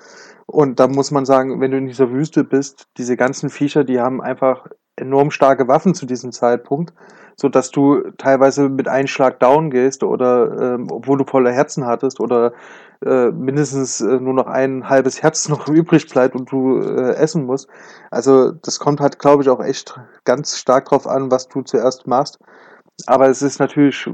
Und 0.45 0.79
da 0.79 0.87
muss 0.87 1.11
man 1.11 1.25
sagen, 1.25 1.61
wenn 1.61 1.71
du 1.71 1.77
in 1.77 1.87
dieser 1.87 2.11
Wüste 2.11 2.43
bist, 2.43 2.87
diese 2.97 3.17
ganzen 3.17 3.49
Viecher, 3.49 3.83
die 3.83 3.99
haben 3.99 4.21
einfach 4.21 4.65
enorm 4.95 5.31
starke 5.31 5.67
Waffen 5.67 5.93
zu 5.93 6.05
diesem 6.05 6.31
Zeitpunkt, 6.31 6.93
so 7.35 7.49
dass 7.49 7.71
du 7.71 8.01
teilweise 8.17 8.69
mit 8.69 8.87
einem 8.87 9.07
Schlag 9.07 9.39
down 9.39 9.69
gehst 9.69 10.03
oder 10.03 10.75
ähm, 10.75 10.87
obwohl 10.91 11.17
du 11.17 11.25
volle 11.25 11.51
Herzen 11.51 11.85
hattest 11.85 12.19
oder 12.19 12.53
äh, 13.05 13.31
mindestens 13.31 14.01
äh, 14.01 14.19
nur 14.19 14.33
noch 14.33 14.47
ein 14.47 14.89
halbes 14.89 15.21
Herz 15.21 15.47
noch 15.49 15.67
übrig 15.67 16.09
bleibt 16.09 16.35
und 16.35 16.51
du 16.51 16.79
äh, 16.79 17.15
essen 17.15 17.45
musst. 17.45 17.69
Also 18.11 18.51
das 18.51 18.79
kommt 18.79 18.99
halt, 18.99 19.19
glaube 19.19 19.43
ich, 19.43 19.49
auch 19.49 19.63
echt 19.63 19.99
ganz 20.25 20.57
stark 20.57 20.85
drauf 20.85 21.07
an, 21.07 21.31
was 21.31 21.47
du 21.47 21.61
zuerst 21.61 22.07
machst. 22.07 22.39
Aber 23.05 23.29
es 23.29 23.41
ist 23.41 23.59
natürlich 23.59 24.09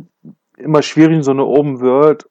immer 0.57 0.81
schwierig, 0.81 1.23
so 1.23 1.31
eine 1.31 1.45
Open 1.45 1.81
World 1.81 2.25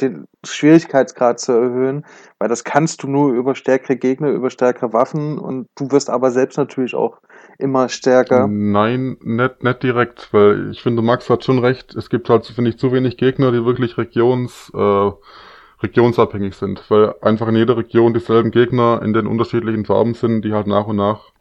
den 0.00 0.26
Schwierigkeitsgrad 0.44 1.38
zu 1.38 1.52
erhöhen, 1.52 2.04
weil 2.38 2.48
das 2.48 2.64
kannst 2.64 3.02
du 3.02 3.08
nur 3.08 3.32
über 3.32 3.54
stärkere 3.54 3.96
Gegner, 3.96 4.30
über 4.30 4.50
stärkere 4.50 4.92
Waffen 4.92 5.38
und 5.38 5.66
du 5.76 5.90
wirst 5.90 6.10
aber 6.10 6.30
selbst 6.30 6.56
natürlich 6.56 6.94
auch 6.94 7.18
immer 7.58 7.88
stärker. 7.88 8.48
Nein, 8.48 9.16
nicht, 9.20 9.62
nicht 9.62 9.82
direkt, 9.82 10.32
weil 10.32 10.70
ich 10.70 10.82
finde, 10.82 11.02
Max 11.02 11.28
hat 11.28 11.44
schon 11.44 11.58
recht. 11.58 11.94
Es 11.94 12.08
gibt 12.08 12.28
halt, 12.30 12.46
finde 12.46 12.70
ich, 12.70 12.78
zu 12.78 12.92
wenig 12.92 13.16
Gegner, 13.16 13.52
die 13.52 13.64
wirklich 13.64 13.98
regions, 13.98 14.70
äh, 14.74 15.10
regionsabhängig 15.82 16.54
sind, 16.54 16.82
weil 16.90 17.14
einfach 17.20 17.48
in 17.48 17.56
jeder 17.56 17.76
Region 17.76 18.14
dieselben 18.14 18.50
Gegner 18.50 19.02
in 19.04 19.12
den 19.12 19.26
unterschiedlichen 19.26 19.84
Farben 19.84 20.14
sind, 20.14 20.42
die 20.42 20.52
halt 20.52 20.66
nach 20.66 20.86
und 20.86 20.96
nach 20.96 21.32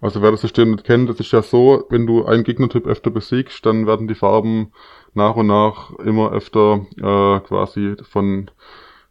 also 0.00 0.22
wer 0.22 0.32
das 0.32 0.40
System 0.40 0.72
nicht 0.72 0.84
kennt, 0.84 1.08
das 1.08 1.20
ist 1.20 1.32
ja 1.32 1.42
so, 1.42 1.86
wenn 1.88 2.06
du 2.06 2.24
einen 2.24 2.42
Gegnertyp 2.42 2.86
öfter 2.86 3.10
besiegst, 3.10 3.64
dann 3.64 3.86
werden 3.86 4.08
die 4.08 4.16
Farben 4.16 4.72
nach 5.14 5.36
und 5.36 5.46
nach 5.46 5.92
immer 6.04 6.32
öfter 6.32 6.80
äh, 6.96 7.40
quasi 7.46 7.96
von 8.08 8.50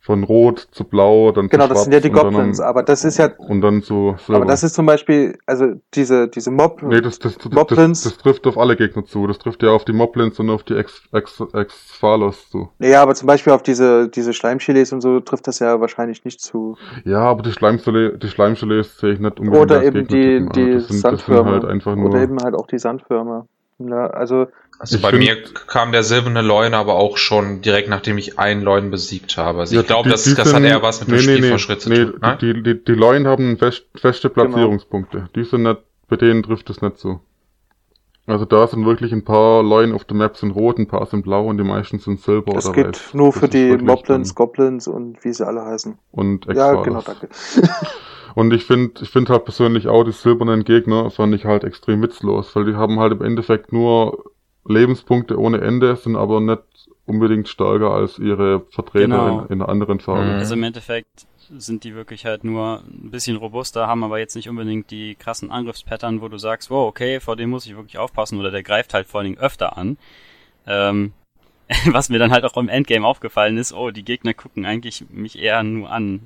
von 0.03 0.23
Rot 0.23 0.67
zu 0.71 0.83
Blau, 0.83 1.31
dann 1.31 1.47
Genau, 1.47 1.65
zu 1.67 1.73
das 1.75 1.83
sind 1.83 1.93
ja 1.93 1.99
die 1.99 2.09
dann 2.09 2.23
Goblins, 2.33 2.59
am- 2.59 2.69
aber 2.69 2.81
das 2.81 3.05
ist 3.05 3.19
ja, 3.19 3.29
Und 3.37 3.61
dann 3.61 3.83
zu 3.83 4.15
Silber. 4.17 4.37
aber 4.37 4.45
das 4.47 4.63
ist 4.63 4.73
zum 4.73 4.87
Beispiel, 4.87 5.37
also 5.45 5.75
diese, 5.93 6.27
diese 6.27 6.49
Mob, 6.49 6.81
Nee, 6.81 7.01
das, 7.01 7.19
das, 7.19 7.35
das, 7.37 7.43
das, 7.43 7.51
Moblins. 7.53 8.01
das 8.03 8.17
trifft 8.17 8.47
auf 8.47 8.57
alle 8.57 8.75
Gegner 8.75 9.05
zu. 9.05 9.27
Das 9.27 9.37
trifft 9.37 9.61
ja 9.61 9.69
auf 9.69 9.85
die 9.85 9.93
Moblins 9.93 10.39
und 10.39 10.49
auf 10.49 10.63
die 10.63 10.73
Ex, 10.75 11.03
Ex, 11.11 11.43
Ex-Phalos 11.53 12.49
zu. 12.49 12.69
ja, 12.79 13.03
aber 13.03 13.13
zum 13.13 13.27
Beispiel 13.27 13.53
auf 13.53 13.61
diese, 13.61 14.09
diese 14.09 14.33
Schleimchilis 14.33 14.91
und 14.91 15.01
so 15.01 15.19
trifft 15.19 15.47
das 15.47 15.59
ja 15.59 15.79
wahrscheinlich 15.79 16.25
nicht 16.25 16.41
zu. 16.41 16.77
Ja, 17.05 17.19
aber 17.19 17.43
die 17.43 17.51
Schleimgelee, 17.51 18.17
die 18.17 18.27
Schleimgelees 18.27 18.97
sehe 18.97 19.13
ich 19.13 19.19
nicht 19.19 19.39
unbedingt 19.39 19.63
Oder 19.71 19.83
eben 19.83 20.07
die, 20.07 20.17
Gegnertypen 20.17 20.47
an. 20.47 20.53
die 20.53 20.73
das 20.73 20.87
sind, 20.87 21.03
das 21.03 21.19
Sandwürmer. 21.21 21.51
halt 21.51 21.65
einfach 21.65 21.95
nur. 21.95 22.09
Oder 22.09 22.21
eben 22.23 22.37
halt 22.43 22.55
auch 22.55 22.65
die 22.65 22.79
Sandwürmer. 22.79 23.45
Ja, 23.77 24.07
also, 24.07 24.47
Also 24.81 24.95
Ich 24.97 25.01
bei 25.03 25.11
mir 25.11 25.37
kam 25.67 25.91
der 25.91 26.01
silberne 26.01 26.41
Leun 26.41 26.73
aber 26.73 26.95
auch 26.95 27.17
schon 27.17 27.61
direkt 27.61 27.87
nachdem 27.87 28.17
ich 28.17 28.39
einen 28.39 28.63
Leun 28.63 28.89
besiegt 28.89 29.37
habe. 29.37 29.59
Also 29.59 29.75
Ja, 29.75 29.81
ich 29.81 29.87
glaube, 29.87 30.09
das, 30.09 30.23
das 30.23 30.53
hat 30.53 30.63
eher 30.63 30.81
was 30.81 30.99
mit 31.01 31.09
dem 31.09 31.15
nee, 31.17 31.39
nee, 31.39 31.59
Spielfortschritt 31.59 31.77
nee, 31.77 31.83
zu 31.83 31.89
nee, 31.89 32.05
tun. 32.05 32.19
Ne? 32.21 32.37
Die, 32.41 32.63
die, 32.63 32.83
die 32.83 32.91
Leuen 32.93 33.27
haben 33.27 33.57
fest, 33.59 33.85
feste 33.95 34.29
Genau. 34.29 34.49
Platzierungspunkte. 34.49 35.29
Die 35.35 35.43
sind 35.43 35.63
nicht, 35.63 35.77
bei 36.09 36.15
denen 36.15 36.41
trifft 36.41 36.69
es 36.71 36.81
nicht 36.81 36.97
so. 36.97 37.19
Also 38.25 38.45
da 38.45 38.67
sind 38.67 38.85
wirklich 38.85 39.11
ein 39.11 39.23
paar 39.23 39.61
Leuen 39.61 39.93
auf 39.93 40.05
der 40.05 40.17
Map 40.17 40.35
sind 40.37 40.51
rot, 40.51 40.79
ein 40.79 40.87
paar 40.87 41.05
sind 41.05 41.23
blau 41.23 41.47
und 41.47 41.57
die 41.57 41.63
meisten 41.63 41.99
sind 41.99 42.19
silber 42.21 42.53
das 42.53 42.65
oder 42.65 42.71
geht 42.71 42.85
weiß. 42.87 43.13
nur 43.13 43.31
Das 43.33 43.39
für 43.39 43.49
die 43.49 43.77
Moblins, 43.77 44.35
Goblins 44.35 44.87
und 44.87 45.23
wie 45.23 45.33
sie 45.33 45.45
alle 45.45 45.63
heißen. 45.65 45.97
Und 46.11 46.47
Ja, 46.47 46.51
Ex-Phalos. 46.51 46.83
genau, 46.83 47.01
danke. 47.01 47.29
Und 48.35 48.53
ich 48.53 48.65
finde 48.65 49.01
ich 49.03 49.09
find 49.09 49.29
halt 49.29 49.43
persönlich 49.45 49.87
auch 49.87 50.03
die 50.05 50.11
silbernen 50.13 50.63
Gegner 50.63 51.11
fand 51.11 51.35
ich 51.35 51.45
halt 51.45 51.63
extrem 51.65 52.01
witzlos, 52.01 52.55
weil 52.55 52.65
die 52.65 52.75
haben 52.75 52.99
halt 52.99 53.11
im 53.13 53.21
Endeffekt 53.21 53.73
nur 53.73 54.30
Lebenspunkte 54.65 55.39
ohne 55.39 55.61
Ende, 55.61 55.95
sind 55.95 56.15
aber 56.15 56.39
nicht 56.39 56.61
unbedingt 57.05 57.47
stärker 57.47 57.91
als 57.91 58.19
ihre 58.19 58.61
Vertreter 58.71 59.07
Genau. 59.07 59.41
in, 59.45 59.59
in 59.59 59.61
anderen 59.61 59.99
Farbe. 59.99 60.25
Mhm. 60.25 60.39
Also 60.39 60.53
im 60.53 60.63
Endeffekt 60.63 61.27
sind 61.57 61.83
die 61.83 61.95
wirklich 61.95 62.25
halt 62.25 62.43
nur 62.43 62.83
ein 62.85 63.11
bisschen 63.11 63.35
robuster, 63.35 63.87
haben 63.87 64.03
aber 64.03 64.19
jetzt 64.19 64.35
nicht 64.35 64.49
unbedingt 64.49 64.89
die 64.91 65.15
krassen 65.15 65.51
Angriffspattern, 65.51 66.21
wo 66.21 66.29
du 66.29 66.37
sagst, 66.37 66.69
wow, 66.69 66.87
okay, 66.87 67.19
vor 67.19 67.35
dem 67.35 67.49
muss 67.49 67.65
ich 67.65 67.75
wirklich 67.75 67.97
aufpassen 67.97 68.39
oder 68.39 68.51
der 68.51 68.63
greift 68.63 68.93
halt 68.93 69.07
vor 69.07 69.19
allen 69.19 69.31
Dingen 69.31 69.41
öfter 69.41 69.77
an. 69.77 69.97
Ähm, 70.65 71.13
was 71.91 72.09
mir 72.09 72.19
dann 72.19 72.31
halt 72.31 72.45
auch 72.45 72.57
im 72.57 72.69
Endgame 72.69 73.05
aufgefallen 73.05 73.57
ist, 73.57 73.73
oh, 73.73 73.91
die 73.91 74.03
Gegner 74.03 74.33
gucken 74.33 74.65
eigentlich 74.65 75.05
mich 75.09 75.39
eher 75.39 75.63
nur 75.63 75.89
an. 75.89 76.21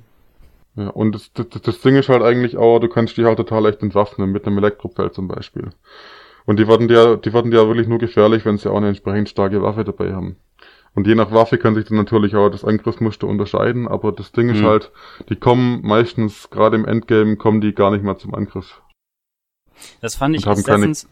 Ja, 0.76 0.88
und 0.88 1.14
das, 1.14 1.32
das, 1.32 1.48
das 1.48 1.80
Ding 1.80 1.96
ist 1.96 2.08
halt 2.08 2.22
eigentlich 2.22 2.56
auch, 2.56 2.78
du 2.80 2.88
kannst 2.88 3.16
die 3.16 3.24
halt 3.24 3.38
total 3.38 3.62
leicht 3.62 3.82
entwaffnen, 3.82 4.30
mit 4.30 4.46
einem 4.46 4.58
Elektropfeld 4.58 5.14
zum 5.14 5.26
Beispiel. 5.26 5.70
Und 6.46 6.58
die 6.58 6.68
werden 6.68 6.88
dir, 6.88 7.16
die 7.16 7.32
werden 7.32 7.50
dir 7.50 7.66
wirklich 7.66 7.88
nur 7.88 7.98
gefährlich, 7.98 8.44
wenn 8.44 8.56
sie 8.56 8.70
auch 8.70 8.76
eine 8.76 8.88
entsprechend 8.88 9.28
starke 9.28 9.60
Waffe 9.62 9.84
dabei 9.84 10.12
haben. 10.14 10.36
Und 10.94 11.06
je 11.06 11.14
nach 11.14 11.30
Waffe 11.32 11.58
kann 11.58 11.74
sich 11.74 11.84
dann 11.86 11.98
natürlich 11.98 12.34
auch 12.36 12.48
das 12.48 12.64
Angriffsmuster 12.64 13.26
unterscheiden, 13.26 13.86
aber 13.86 14.12
das 14.12 14.32
Ding 14.32 14.48
ist 14.48 14.60
Mhm. 14.62 14.66
halt, 14.66 14.92
die 15.28 15.36
kommen 15.36 15.82
meistens, 15.82 16.48
gerade 16.50 16.76
im 16.76 16.86
Endgame, 16.86 17.36
kommen 17.36 17.60
die 17.60 17.74
gar 17.74 17.90
nicht 17.90 18.02
mehr 18.02 18.16
zum 18.16 18.34
Angriff. 18.34 18.80
Das 20.00 20.14
fand 20.14 20.34
ich 20.36 20.44
keine- 20.44 20.62
letztens, 20.62 21.06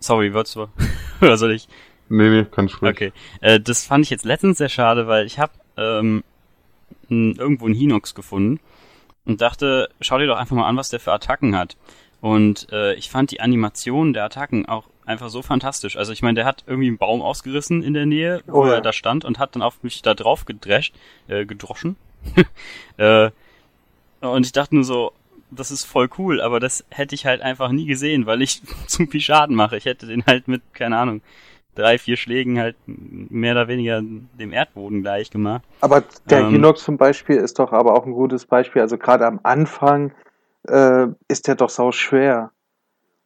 sorry, 0.00 0.32
würdest 0.34 0.56
du, 0.56 0.66
oder 1.20 1.36
soll 1.36 1.52
ich? 1.52 1.68
Nee, 2.08 2.28
nee, 2.28 2.44
kann 2.44 2.66
ich. 2.66 2.82
Okay, 2.82 3.12
äh, 3.40 3.60
das 3.60 3.86
fand 3.86 4.04
ich 4.04 4.10
jetzt 4.10 4.24
letztens 4.24 4.58
sehr 4.58 4.68
schade, 4.68 5.06
weil 5.06 5.26
ich 5.26 5.38
habe 5.38 5.52
ähm, 5.76 6.24
irgendwo 7.08 7.66
einen 7.66 7.74
Hinox 7.74 8.16
gefunden 8.16 8.58
und 9.24 9.40
dachte, 9.40 9.90
schau 10.00 10.18
dir 10.18 10.26
doch 10.26 10.38
einfach 10.38 10.56
mal 10.56 10.66
an, 10.66 10.76
was 10.76 10.88
der 10.88 10.98
für 10.98 11.12
Attacken 11.12 11.56
hat. 11.56 11.76
Und 12.20 12.68
äh, 12.70 12.94
ich 12.94 13.08
fand 13.10 13.30
die 13.30 13.40
Animation 13.40 14.12
der 14.12 14.24
Attacken 14.24 14.66
auch 14.66 14.88
einfach 15.06 15.30
so 15.30 15.42
fantastisch. 15.42 15.96
Also 15.96 16.12
ich 16.12 16.22
meine, 16.22 16.34
der 16.34 16.44
hat 16.44 16.64
irgendwie 16.66 16.88
einen 16.88 16.98
Baum 16.98 17.22
ausgerissen 17.22 17.82
in 17.82 17.94
der 17.94 18.06
Nähe, 18.06 18.42
wo 18.46 18.62
Oh 18.62 18.66
ja. 18.66 18.74
er 18.74 18.80
da 18.80 18.92
stand 18.92 19.24
und 19.24 19.38
hat 19.38 19.54
dann 19.54 19.62
auf 19.62 19.82
mich 19.82 20.02
da 20.02 20.14
drauf 20.14 20.44
gedrescht, 20.44 20.94
äh, 21.28 21.46
gedroschen. 21.46 21.96
äh, 22.98 23.30
und 24.20 24.44
ich 24.44 24.52
dachte 24.52 24.74
nur 24.74 24.84
so, 24.84 25.12
das 25.50 25.70
ist 25.70 25.84
voll 25.84 26.08
cool, 26.18 26.40
aber 26.40 26.60
das 26.60 26.84
hätte 26.90 27.14
ich 27.14 27.26
halt 27.26 27.40
einfach 27.40 27.70
nie 27.72 27.86
gesehen, 27.86 28.26
weil 28.26 28.42
ich 28.42 28.62
zu 28.86 29.06
viel 29.06 29.20
Schaden 29.20 29.56
mache. 29.56 29.76
Ich 29.76 29.86
hätte 29.86 30.06
den 30.06 30.24
halt 30.26 30.46
mit, 30.46 30.62
keine 30.74 30.98
Ahnung, 30.98 31.22
drei, 31.74 31.98
vier 31.98 32.16
Schlägen 32.16 32.58
halt 32.58 32.76
mehr 32.86 33.52
oder 33.52 33.66
weniger 33.68 34.02
dem 34.02 34.52
Erdboden 34.52 35.02
gleich 35.02 35.30
gemacht. 35.30 35.62
Aber 35.80 36.04
der 36.28 36.40
Ähm. 36.40 36.50
Hinox 36.50 36.84
zum 36.84 36.98
Beispiel 36.98 37.36
ist 37.36 37.58
doch 37.58 37.72
aber 37.72 37.94
auch 37.94 38.04
ein 38.06 38.12
gutes 38.12 38.44
Beispiel. 38.44 38.82
Also 38.82 38.98
gerade 38.98 39.26
am 39.26 39.40
Anfang 39.42 40.12
äh, 40.68 41.06
ist 41.28 41.46
der 41.48 41.54
doch 41.56 41.70
sau 41.70 41.92
schwer. 41.92 42.52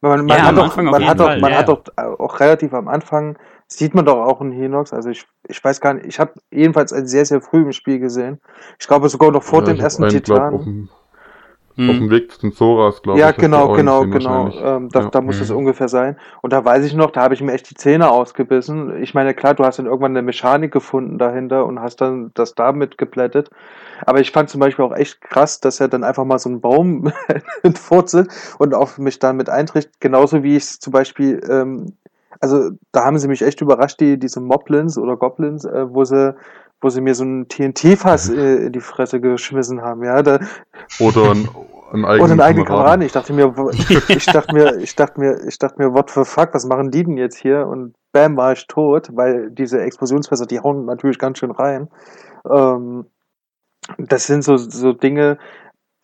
Man, 0.01 0.25
man 0.25 0.37
Ja, 0.37 0.43
hat 0.43 0.49
am 0.49 0.55
doch, 0.57 0.77
man 0.77 1.07
hat 1.07 1.19
doch, 1.19 1.37
man 1.37 1.51
ja. 1.51 1.57
hat 1.59 1.67
doch 1.69 1.83
auch 1.97 2.39
relativ 2.39 2.73
am 2.73 2.87
Anfang 2.87 3.37
sieht 3.67 3.95
man 3.95 4.05
doch 4.05 4.17
auch 4.25 4.41
einen 4.41 4.51
Hinox. 4.51 4.93
Also 4.93 5.09
ich, 5.09 5.25
ich 5.47 5.63
weiß 5.63 5.81
gar 5.81 5.95
nicht, 5.95 6.05
ich 6.05 6.19
habe 6.19 6.33
jedenfalls 6.51 6.93
einen 6.93 7.07
sehr, 7.07 7.25
sehr 7.25 7.41
früh 7.41 7.63
im 7.63 7.71
Spiel 7.71 7.99
gesehen. 7.99 8.39
Ich 8.79 8.87
glaube 8.87 9.09
sogar 9.09 9.31
noch 9.31 9.43
vor 9.43 9.61
Ja, 9.61 9.65
dem 9.65 9.79
ersten 9.79 10.03
einen, 10.03 10.21
glaub, 10.21 10.49
Titan. 10.49 10.53
auf 10.53 10.65
dem, 11.77 11.83
Hm. 11.85 11.89
auf 11.89 11.97
dem 11.97 12.09
Weg 12.09 12.31
zu 12.31 12.39
den 12.41 12.51
Zoras, 12.53 13.01
glaube 13.01 13.19
ja, 13.19 13.29
ich. 13.31 13.37
genau, 13.37 13.73
genau, 13.73 14.05
genau. 14.05 14.47
Ähm, 14.49 14.89
da, 14.89 15.01
Ja. 15.01 15.09
da 15.09 15.21
muss 15.21 15.39
es 15.41 15.49
Mhm. 15.49 15.57
ungefähr 15.57 15.87
sein. 15.89 16.17
Und 16.41 16.53
da 16.53 16.63
weiß 16.63 16.85
ich 16.85 16.93
noch, 16.93 17.11
da 17.11 17.21
habe 17.21 17.33
ich 17.33 17.41
mir 17.41 17.53
echt 17.53 17.69
die 17.69 17.75
Zähne 17.75 18.09
ausgebissen. 18.09 19.01
Ich 19.03 19.13
meine, 19.13 19.33
klar, 19.33 19.53
du 19.53 19.63
hast 19.65 19.79
dann 19.79 19.85
irgendwann 19.85 20.11
eine 20.11 20.21
Mechanik 20.21 20.71
gefunden 20.71 21.17
dahinter 21.17 21.65
und 21.65 21.79
hast 21.81 22.01
dann 22.01 22.31
das 22.33 22.55
damit 22.55 22.97
geplättet. 22.97 23.49
Aber 24.05 24.19
ich 24.19 24.31
fand 24.31 24.49
zum 24.49 24.59
Beispiel 24.59 24.85
auch 24.85 24.95
echt 24.95 25.21
krass, 25.21 25.59
dass 25.59 25.79
er 25.79 25.87
dann 25.87 26.03
einfach 26.03 26.25
mal 26.25 26.39
so 26.39 26.49
einen 26.49 26.61
Baum 26.61 27.11
entfurzelt 27.63 28.29
und 28.59 28.73
auf 28.73 28.97
mich 28.97 29.19
dann 29.19 29.37
mit 29.37 29.49
eintritt. 29.49 29.89
Genauso 29.99 30.43
wie 30.43 30.55
ich 30.57 30.63
es 30.63 30.79
zum 30.79 30.91
Beispiel, 30.93 31.41
ähm, 31.49 31.93
also 32.41 32.71
da 32.91 33.05
haben 33.05 33.17
sie 33.17 33.27
mich 33.29 33.41
echt 33.41 33.61
überrascht, 33.61 33.99
die, 34.01 34.19
diese 34.19 34.41
Moblins 34.41 34.97
oder 34.97 35.15
Goblins, 35.15 35.63
äh, 35.65 35.85
wo 35.93 36.03
sie 36.03 36.35
wo 36.81 36.89
sie 36.89 37.01
mir 37.01 37.15
so 37.15 37.23
ein 37.23 37.47
TNT-Fass 37.47 38.29
äh, 38.29 38.65
in 38.67 38.71
die 38.71 38.79
Fresse 38.79 39.19
geschmissen 39.19 39.81
haben, 39.81 40.03
ja, 40.03 40.21
da, 40.21 40.39
Oder 40.99 41.31
ein, 41.31 41.49
einen 41.91 42.05
eigenen, 42.05 42.21
oder 42.21 42.31
einen 42.31 42.41
eigenen 42.41 42.65
Kameraden. 42.65 43.05
Ich 43.05 43.11
dachte 43.11 43.33
mir, 43.33 43.53
ich 44.09 44.25
dachte 44.25 44.53
mir, 44.53 44.77
ich 44.77 44.95
dachte 44.95 45.19
mir, 45.19 45.39
ich 45.47 45.57
dachte 45.57 45.75
mir, 45.77 45.93
what 45.93 46.09
the 46.11 46.23
fuck, 46.23 46.53
was 46.53 46.65
machen 46.65 46.91
die 46.91 47.03
denn 47.03 47.17
jetzt 47.17 47.37
hier? 47.37 47.67
Und 47.67 47.95
bam, 48.11 48.37
war 48.37 48.53
ich 48.53 48.67
tot, 48.67 49.09
weil 49.13 49.51
diese 49.51 49.81
Explosionsfässer, 49.81 50.45
die 50.45 50.59
hauen 50.59 50.85
natürlich 50.85 51.19
ganz 51.19 51.39
schön 51.39 51.51
rein. 51.51 51.89
Ähm, 52.49 53.05
das 53.97 54.25
sind 54.25 54.43
so, 54.43 54.57
so 54.57 54.93
Dinge, 54.93 55.37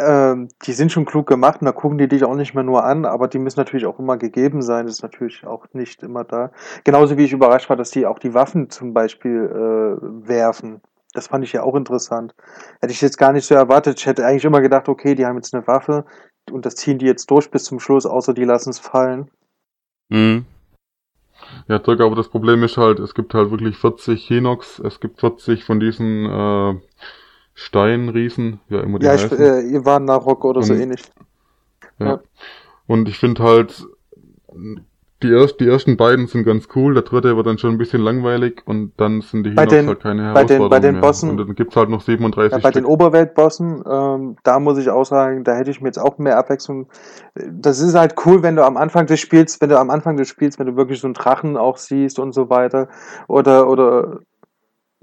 ähm, 0.05 0.49
die 0.65 0.73
sind 0.73 0.91
schon 0.91 1.05
klug 1.05 1.27
gemacht 1.27 1.61
und 1.61 1.65
da 1.65 1.71
gucken 1.71 1.97
die 1.97 2.07
dich 2.07 2.23
auch 2.23 2.35
nicht 2.35 2.53
mehr 2.53 2.63
nur 2.63 2.83
an, 2.83 3.05
aber 3.05 3.27
die 3.27 3.39
müssen 3.39 3.59
natürlich 3.59 3.85
auch 3.85 3.99
immer 3.99 4.17
gegeben 4.17 4.61
sein, 4.61 4.85
das 4.85 4.95
ist 4.95 5.03
natürlich 5.03 5.45
auch 5.45 5.65
nicht 5.73 6.03
immer 6.03 6.23
da. 6.23 6.51
Genauso 6.83 7.17
wie 7.17 7.25
ich 7.25 7.33
überrascht 7.33 7.69
war, 7.69 7.77
dass 7.77 7.91
die 7.91 8.05
auch 8.05 8.19
die 8.19 8.33
Waffen 8.33 8.69
zum 8.69 8.93
Beispiel 8.93 9.45
äh, 9.45 10.27
werfen. 10.27 10.81
Das 11.13 11.27
fand 11.27 11.43
ich 11.43 11.53
ja 11.53 11.63
auch 11.63 11.75
interessant. 11.75 12.33
Hätte 12.79 12.93
ich 12.93 13.01
jetzt 13.01 13.17
gar 13.17 13.33
nicht 13.33 13.45
so 13.45 13.53
erwartet. 13.53 13.99
Ich 13.99 14.05
hätte 14.05 14.25
eigentlich 14.25 14.45
immer 14.45 14.61
gedacht, 14.61 14.87
okay, 14.87 15.13
die 15.13 15.25
haben 15.25 15.35
jetzt 15.35 15.53
eine 15.53 15.67
Waffe 15.67 16.05
und 16.51 16.65
das 16.65 16.75
ziehen 16.75 16.99
die 16.99 17.05
jetzt 17.05 17.29
durch 17.29 17.51
bis 17.51 17.65
zum 17.65 17.79
Schluss, 17.79 18.05
außer 18.05 18.33
die 18.33 18.45
lassen 18.45 18.69
es 18.69 18.79
fallen. 18.79 19.29
Mhm. 20.09 20.45
Ja, 21.67 21.79
Dirk, 21.79 22.01
aber 22.01 22.15
das 22.15 22.29
Problem 22.29 22.63
ist 22.63 22.77
halt, 22.77 22.99
es 22.99 23.13
gibt 23.13 23.33
halt 23.33 23.51
wirklich 23.51 23.77
40 23.77 24.25
Hinox, 24.25 24.79
es 24.79 24.99
gibt 24.99 25.19
40 25.19 25.63
von 25.63 25.79
diesen 25.79 26.25
äh, 26.25 26.75
Steinriesen, 27.53 28.59
ja 28.69 28.81
immer 28.81 28.99
die 28.99 29.05
Ja, 29.05 29.15
ich, 29.15 29.23
heißen. 29.23 29.39
äh, 29.39 29.61
Ivan 29.75 30.05
Narok 30.05 30.45
oder 30.45 30.63
so 30.63 30.73
Und- 30.73 30.79
ähnlich. 30.79 31.01
ja. 31.99 32.05
ja. 32.05 32.19
Und 32.87 33.07
ich 33.07 33.17
finde 33.17 33.43
halt, 33.43 33.85
die, 35.23 35.29
erst, 35.31 35.59
die 35.59 35.67
ersten 35.67 35.97
beiden 35.97 36.25
sind 36.25 36.45
ganz 36.45 36.67
cool, 36.75 36.95
der 36.95 37.03
dritte 37.03 37.37
wird 37.37 37.45
dann 37.45 37.59
schon 37.59 37.71
ein 37.73 37.77
bisschen 37.77 38.01
langweilig 38.01 38.63
und 38.65 38.93
dann 38.97 39.21
sind 39.21 39.43
die 39.43 39.51
Bei 39.51 39.61
Hinox 39.63 39.75
den- 39.75 39.87
halt 39.87 39.99
keine 40.01 40.21
bei 40.21 40.23
den- 40.23 40.33
Herausforderung 40.33 40.69
bei 40.71 40.79
den 40.79 40.91
mehr. 40.93 41.01
Bossen- 41.01 41.29
Und 41.29 41.37
dann 41.37 41.55
gibt's 41.55 41.75
halt 41.75 41.89
noch 41.89 42.01
37 42.01 42.51
Ja, 42.53 42.57
bei 42.57 42.71
den 42.71 42.83
Stück. 42.83 42.89
Oberweltbossen, 42.91 43.83
ähm, 43.87 44.35
da 44.43 44.59
muss 44.59 44.79
ich 44.79 44.89
auch 44.89 45.05
sagen, 45.05 45.43
da 45.43 45.55
hätte 45.55 45.69
ich 45.69 45.79
mir 45.79 45.89
jetzt 45.89 45.99
auch 45.99 46.17
mehr 46.17 46.37
Abwechslung. 46.39 46.87
Das 47.35 47.79
ist 47.79 47.93
halt 47.95 48.15
cool, 48.25 48.41
wenn 48.41 48.55
du 48.55 48.65
am 48.65 48.77
Anfang 48.77 49.05
des 49.05 49.19
Spiels, 49.19 49.61
wenn 49.61 49.69
du 49.69 49.79
am 49.79 49.91
Anfang 49.91 50.17
des 50.17 50.27
Spiels, 50.27 50.57
wenn 50.57 50.65
du 50.67 50.75
wirklich 50.75 50.99
so 50.99 51.05
einen 51.07 51.13
Drachen 51.13 51.55
auch 51.55 51.77
siehst 51.77 52.17
und 52.17 52.33
so 52.33 52.49
weiter, 52.49 52.89
oder, 53.27 53.69
oder, 53.69 54.21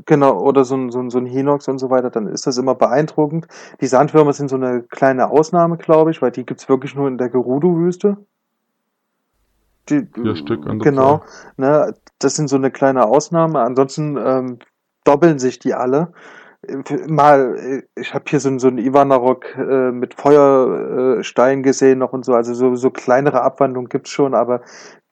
genau, 0.07 0.41
oder 0.41 0.65
so 0.65 0.77
ein, 0.77 0.91
so 0.91 1.01
ein, 1.01 1.11
so 1.11 1.19
ein 1.19 1.27
Hinox 1.27 1.69
und 1.69 1.79
so 1.79 1.91
weiter, 1.91 2.11
dann 2.11 2.27
ist 2.27 2.47
das 2.47 2.59
immer 2.59 2.75
beeindruckend. 2.75 3.47
Die 3.81 3.87
Sandwürmer 3.87 4.33
sind 4.33 4.49
so 4.49 4.57
eine 4.57 4.83
kleine 4.83 5.31
Ausnahme, 5.31 5.77
glaube 5.77 6.11
ich, 6.11 6.23
weil 6.23 6.31
die 6.31 6.47
gibt's 6.47 6.69
wirklich 6.69 6.95
nur 6.95 7.09
in 7.09 7.19
der 7.19 7.29
Gerudo-Wüste. 7.29 8.17
Die, 9.89 10.07
Vier 10.15 10.37
Stück 10.37 10.67
an 10.67 10.79
Genau, 10.81 11.23
ne, 11.57 11.95
das 12.19 12.37
sind 12.37 12.49
so 12.49 12.57
eine 12.57 12.71
kleine 12.71 13.07
Ausnahme. 13.07 13.61
Ansonsten 13.61 14.17
ähm, 14.19 14.59
doppeln 15.05 15.39
sich 15.39 15.59
die 15.59 15.75
alle. 15.75 16.13
Mal, 17.07 17.57
äh, 17.57 18.01
ich 18.01 18.13
habe 18.15 18.25
hier 18.29 18.41
so, 18.41 18.49
einen- 18.49 18.59
so 18.59 18.69
einen 18.69 18.79
Ivanarok 18.79 19.57
äh, 19.57 19.91
mit 19.93 20.15
Feuerstein 20.15 21.61
äh, 21.61 21.63
gesehen 21.63 22.01
noch 22.01 22.13
und 22.13 22.25
so. 22.25 22.35
Also 22.35 22.53
so, 22.53 22.75
so 22.75 22.91
kleinere 22.91 23.43
Abwandlungen 23.43 23.89
gibt's 23.89 24.11
schon, 24.11 24.35
aber 24.35 24.61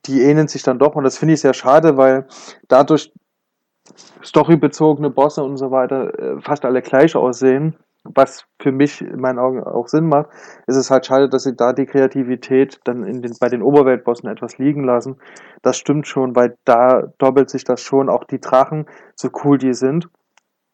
die 0.07 0.23
ähneln 0.23 0.49
sich 0.49 0.63
dann 0.63 0.79
doch. 0.79 0.95
Und 0.95 1.05
das 1.05 1.17
finde 1.19 1.35
ich 1.35 1.41
sehr 1.41 1.55
schade, 1.55 1.97
weil 1.97 2.27
dadurch 2.69 3.13
storybezogene 4.23 5.11
Bosse 5.11 5.43
und 5.43 5.57
so 5.57 5.71
weiter 5.71 6.19
äh, 6.19 6.41
fast 6.41 6.65
alle 6.65 6.83
gleich 6.83 7.17
aussehen. 7.17 7.77
Was 8.15 8.47
für 8.61 8.71
mich 8.71 9.01
in 9.01 9.21
meinen 9.21 9.41
Augen 9.41 9.65
auch 9.65 9.89
Sinn 9.89 10.09
macht, 10.09 10.29
ist 10.69 10.77
es 10.77 10.93
halt 10.93 11.07
schade, 11.07 11.29
dass 11.29 11.43
sie 11.43 11.57
da 11.57 11.73
die 11.73 11.87
Kreativität 11.87 12.79
dann 12.85 13.03
in 13.03 13.21
den, 13.21 13.33
bei 13.41 13.49
den 13.49 13.63
Oberweltbossen 13.63 14.29
etwas 14.31 14.59
liegen 14.59 14.85
lassen. 14.85 15.17
Das 15.63 15.77
stimmt 15.77 16.07
schon, 16.07 16.37
weil 16.37 16.57
da 16.65 17.13
doppelt 17.19 17.51
sich 17.51 17.65
das 17.65 17.81
schon. 17.81 18.09
Auch 18.09 18.23
die 18.23 18.41
Drachen, 18.41 18.87
so 19.17 19.29
cool 19.43 19.59
die 19.59 19.75
sind, 19.75 20.09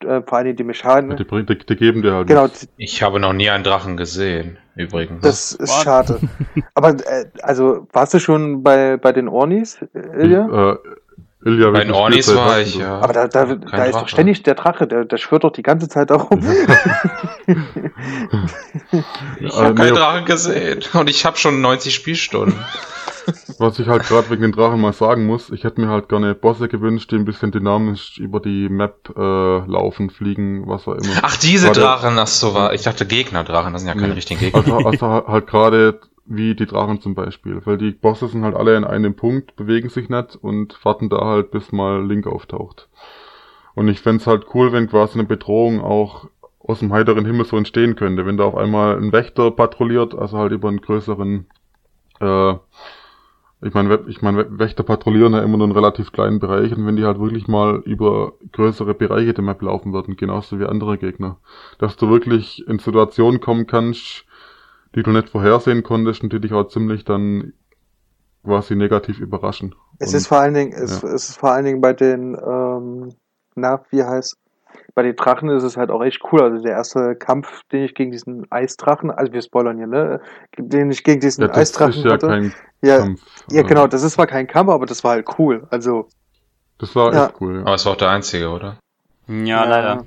äh, 0.05 0.23
vor 0.27 0.43
Dingen 0.43 0.57
die 0.57 0.65
Mechanik. 0.65 1.17
Die, 1.17 1.25
die, 1.25 1.59
die 1.59 1.77
geben 1.77 2.03
dir 2.03 2.15
halt 2.15 2.27
Genau, 2.27 2.45
nichts. 2.45 2.69
Ich 2.77 3.03
habe 3.03 3.21
noch 3.21 3.33
nie 3.33 3.49
einen 3.51 3.65
Drachen 3.65 3.97
gesehen, 3.97 4.59
übrigens. 4.75 5.23
das 5.23 5.53
ist 5.53 5.71
What? 5.71 5.85
schade. 5.85 6.21
Aber 6.75 6.91
äh, 6.91 7.27
also 7.43 7.87
warst 7.93 8.15
du 8.15 8.19
schon 8.19 8.63
bei, 8.63 8.97
bei 8.97 9.13
den 9.13 9.29
Ornis, 9.29 9.83
Ilja? 9.95 10.73
Äh, 10.73 10.77
Ilja, 11.45 11.71
Bei 11.71 11.83
den 11.83 11.93
Ornis 11.93 12.27
Spielzeit 12.27 12.47
war 12.47 12.61
ich, 12.61 12.75
ja. 12.77 13.01
Aber 13.01 13.13
da, 13.13 13.27
da, 13.27 13.45
da 13.57 13.85
ist 13.85 13.95
doch 13.97 14.09
ständig 14.09 14.43
der 14.45 14.55
Drache, 14.55 14.87
der, 14.87 15.05
der 15.05 15.17
schwirrt 15.17 15.43
doch 15.43 15.51
die 15.53 15.63
ganze 15.63 15.89
Zeit 15.89 16.11
da 16.11 16.17
rum. 16.17 16.41
Ich 19.41 19.49
Äh, 19.49 19.57
habe 19.57 19.71
nee, 19.71 19.75
keinen 19.75 19.95
Drachen 19.95 20.25
gesehen 20.25 20.83
und 20.93 21.11
ich 21.11 21.25
habe 21.25 21.37
schon 21.37 21.61
90 21.61 21.95
Spielstunden. 21.95 22.55
Was 23.59 23.79
ich 23.79 23.89
halt 23.89 24.05
gerade 24.05 24.29
wegen 24.31 24.43
den 24.43 24.53
Drachen 24.53 24.81
mal 24.81 24.93
sagen 24.93 25.27
muss, 25.27 25.51
ich 25.51 25.65
hätte 25.65 25.81
mir 25.81 25.89
halt 25.89 26.09
gerne 26.09 26.35
Bosse 26.35 26.69
gewünscht, 26.69 27.11
die 27.11 27.17
ein 27.17 27.25
bisschen 27.25 27.53
dynamisch 27.53 28.19
über 28.19 28.41
die 28.41 28.69
Map 28.69 29.13
äh, 29.17 29.21
laufen, 29.67 30.11
fliegen, 30.11 30.67
was 30.69 30.87
auch 30.89 30.95
immer. 30.95 31.15
Ach, 31.23 31.37
diese 31.37 31.69
Warte. 31.69 31.81
Drachen, 31.81 32.19
ach 32.19 32.27
so 32.27 32.55
war. 32.55 32.73
Ich 32.75 32.83
dachte 32.83 33.07
Gegner-Drachen, 33.07 33.73
das 33.73 33.83
sind 33.83 33.89
ja 33.89 33.95
keine 33.95 34.09
Nee. 34.09 34.15
richtigen 34.15 34.41
Gegner. 34.41 34.63
Also, 34.63 35.07
also 35.07 35.27
halt 35.29 35.47
gerade 35.47 36.01
wie 36.25 36.55
die 36.55 36.67
Drachen 36.67 37.01
zum 37.01 37.15
Beispiel, 37.15 37.61
weil 37.65 37.79
die 37.79 37.91
Bosse 37.91 38.29
sind 38.29 38.45
halt 38.45 38.55
alle 38.55 38.77
in 38.77 38.85
einem 38.85 39.15
Punkt, 39.15 39.57
bewegen 39.57 39.89
sich 39.89 40.09
nicht 40.09 40.37
und 40.37 40.79
warten 40.85 41.09
da 41.11 41.19
halt, 41.25 41.51
bis 41.51 41.73
mal 41.73 42.05
Link 42.07 42.27
auftaucht. 42.27 42.89
Und 43.75 43.89
ich 43.89 44.01
fänd's 44.01 44.27
halt 44.27 44.47
cool, 44.55 44.73
wenn 44.73 44.89
quasi 44.89 45.19
eine 45.19 45.27
Bedrohung 45.27 45.81
auch 45.81 46.29
aus 46.61 46.79
dem 46.79 46.93
heiteren 46.93 47.25
Himmel 47.27 47.45
so 47.45 47.57
entstehen 47.57 47.97
könnte, 47.97 48.25
wenn 48.25 48.37
da 48.37 48.45
auf 48.45 48.55
einmal 48.55 48.97
ein 48.97 49.11
Wächter 49.13 49.51
patrouilliert, 49.51 50.15
also 50.15 50.39
halt 50.39 50.53
über 50.53 50.69
einen 50.69 50.81
größeren, 50.81 51.47
äh, 52.21 52.55
ich 53.65 53.75
meine, 53.75 54.01
ich 54.09 54.23
mein, 54.23 54.59
Wächter 54.59 54.83
patrouillieren 54.83 55.35
ja 55.35 55.43
immer 55.43 55.57
nur 55.57 55.67
einen 55.67 55.77
relativ 55.77 56.11
kleinen 56.13 56.41
Bereich 56.41 56.77
und 56.77 56.85
wenn 56.87 56.97
die 56.97 57.05
halt 57.05 57.21
wirklich 57.21 57.47
mal 57.47 57.77
über 57.85 58.33
größere 58.53 58.95
Bereiche 58.95 59.35
der 59.35 59.45
Map 59.45 59.63
laufen 59.63 59.93
würden, 59.93 60.17
genauso 60.17 60.59
wie 60.59 60.65
andere 60.65 60.99
Gegner, 60.99 61.39
dass 61.79 61.97
du 61.97 62.11
wirklich 62.11 62.67
in 62.67 62.79
Situationen 62.81 63.41
kommen 63.41 63.67
kannst, 63.67 64.25
die 64.95 65.03
du 65.03 65.11
nicht 65.11 65.29
vorhersehen 65.31 65.83
konntest 65.85 66.23
und 66.23 66.33
die 66.33 66.41
dich 66.41 66.53
auch 66.53 66.69
ziemlich 66.69 67.05
dann 67.05 67.53
quasi 68.45 68.75
negativ 68.75 69.21
überraschen. 69.21 69.75
Es 69.99 70.11
Und- 70.11 70.17
ist 70.17 70.27
vor 70.27 70.41
allen 70.41 70.55
Dingen, 70.55 70.73
es, 70.73 71.03
ja. 71.03 71.09
es 71.11 71.29
ist 71.31 71.37
vor 71.39 71.53
allen 71.53 71.65
Dingen 71.65 71.81
bei 71.81 71.93
den, 71.93 72.37
ähm, 72.45 73.15
na, 73.55 73.83
wie 73.91 74.03
heißt, 74.03 74.37
bei 74.95 75.03
den 75.03 75.17
Drachen 75.17 75.49
ist 75.51 75.63
es 75.63 75.77
halt 75.77 75.91
auch 75.91 76.03
echt 76.03 76.21
cool. 76.33 76.43
Also 76.43 76.63
der 76.63 76.73
erste 76.73 77.15
Kampf, 77.17 77.63
den 77.73 77.85
ich 77.85 77.95
gegen 77.95 78.11
diesen 78.11 78.51
Eisdrachen, 78.51 79.11
also 79.11 79.33
wir 79.33 79.43
spoilern 79.43 79.77
hier, 79.79 79.87
ne, 79.87 80.21
den 80.59 80.91
ich 80.91 81.05
gegen 81.05 81.21
diesen 81.21 81.43
ja, 81.43 81.49
das 81.49 81.57
Eisdrachen 81.59 81.95
ist 81.95 82.05
ja 82.05 82.13
hatte. 82.13 82.29
kein 82.29 82.55
ja, 82.83 82.99
Kampf. 82.99 83.23
ja, 83.51 83.61
Äh, 83.61 83.65
genau, 83.65 83.87
das 83.87 84.03
ist 84.03 84.15
zwar 84.15 84.27
kein 84.27 84.47
Kampf, 84.47 84.71
aber 84.71 84.87
das 84.87 85.03
war 85.05 85.13
halt 85.13 85.27
cool. 85.39 85.67
Also, 85.71 86.09
Das 86.79 86.97
war 86.97 87.13
Ja. 87.15 87.27
echt 87.27 87.35
cool. 87.41 87.57
Ja. 87.57 87.61
Aber 87.63 87.75
es 87.75 87.85
war 87.87 87.93
auch 87.93 87.97
der 87.97 88.11
einzige, 88.11 88.49
oder? 88.51 88.77
Ja, 89.29 89.65
leider. 89.65 90.05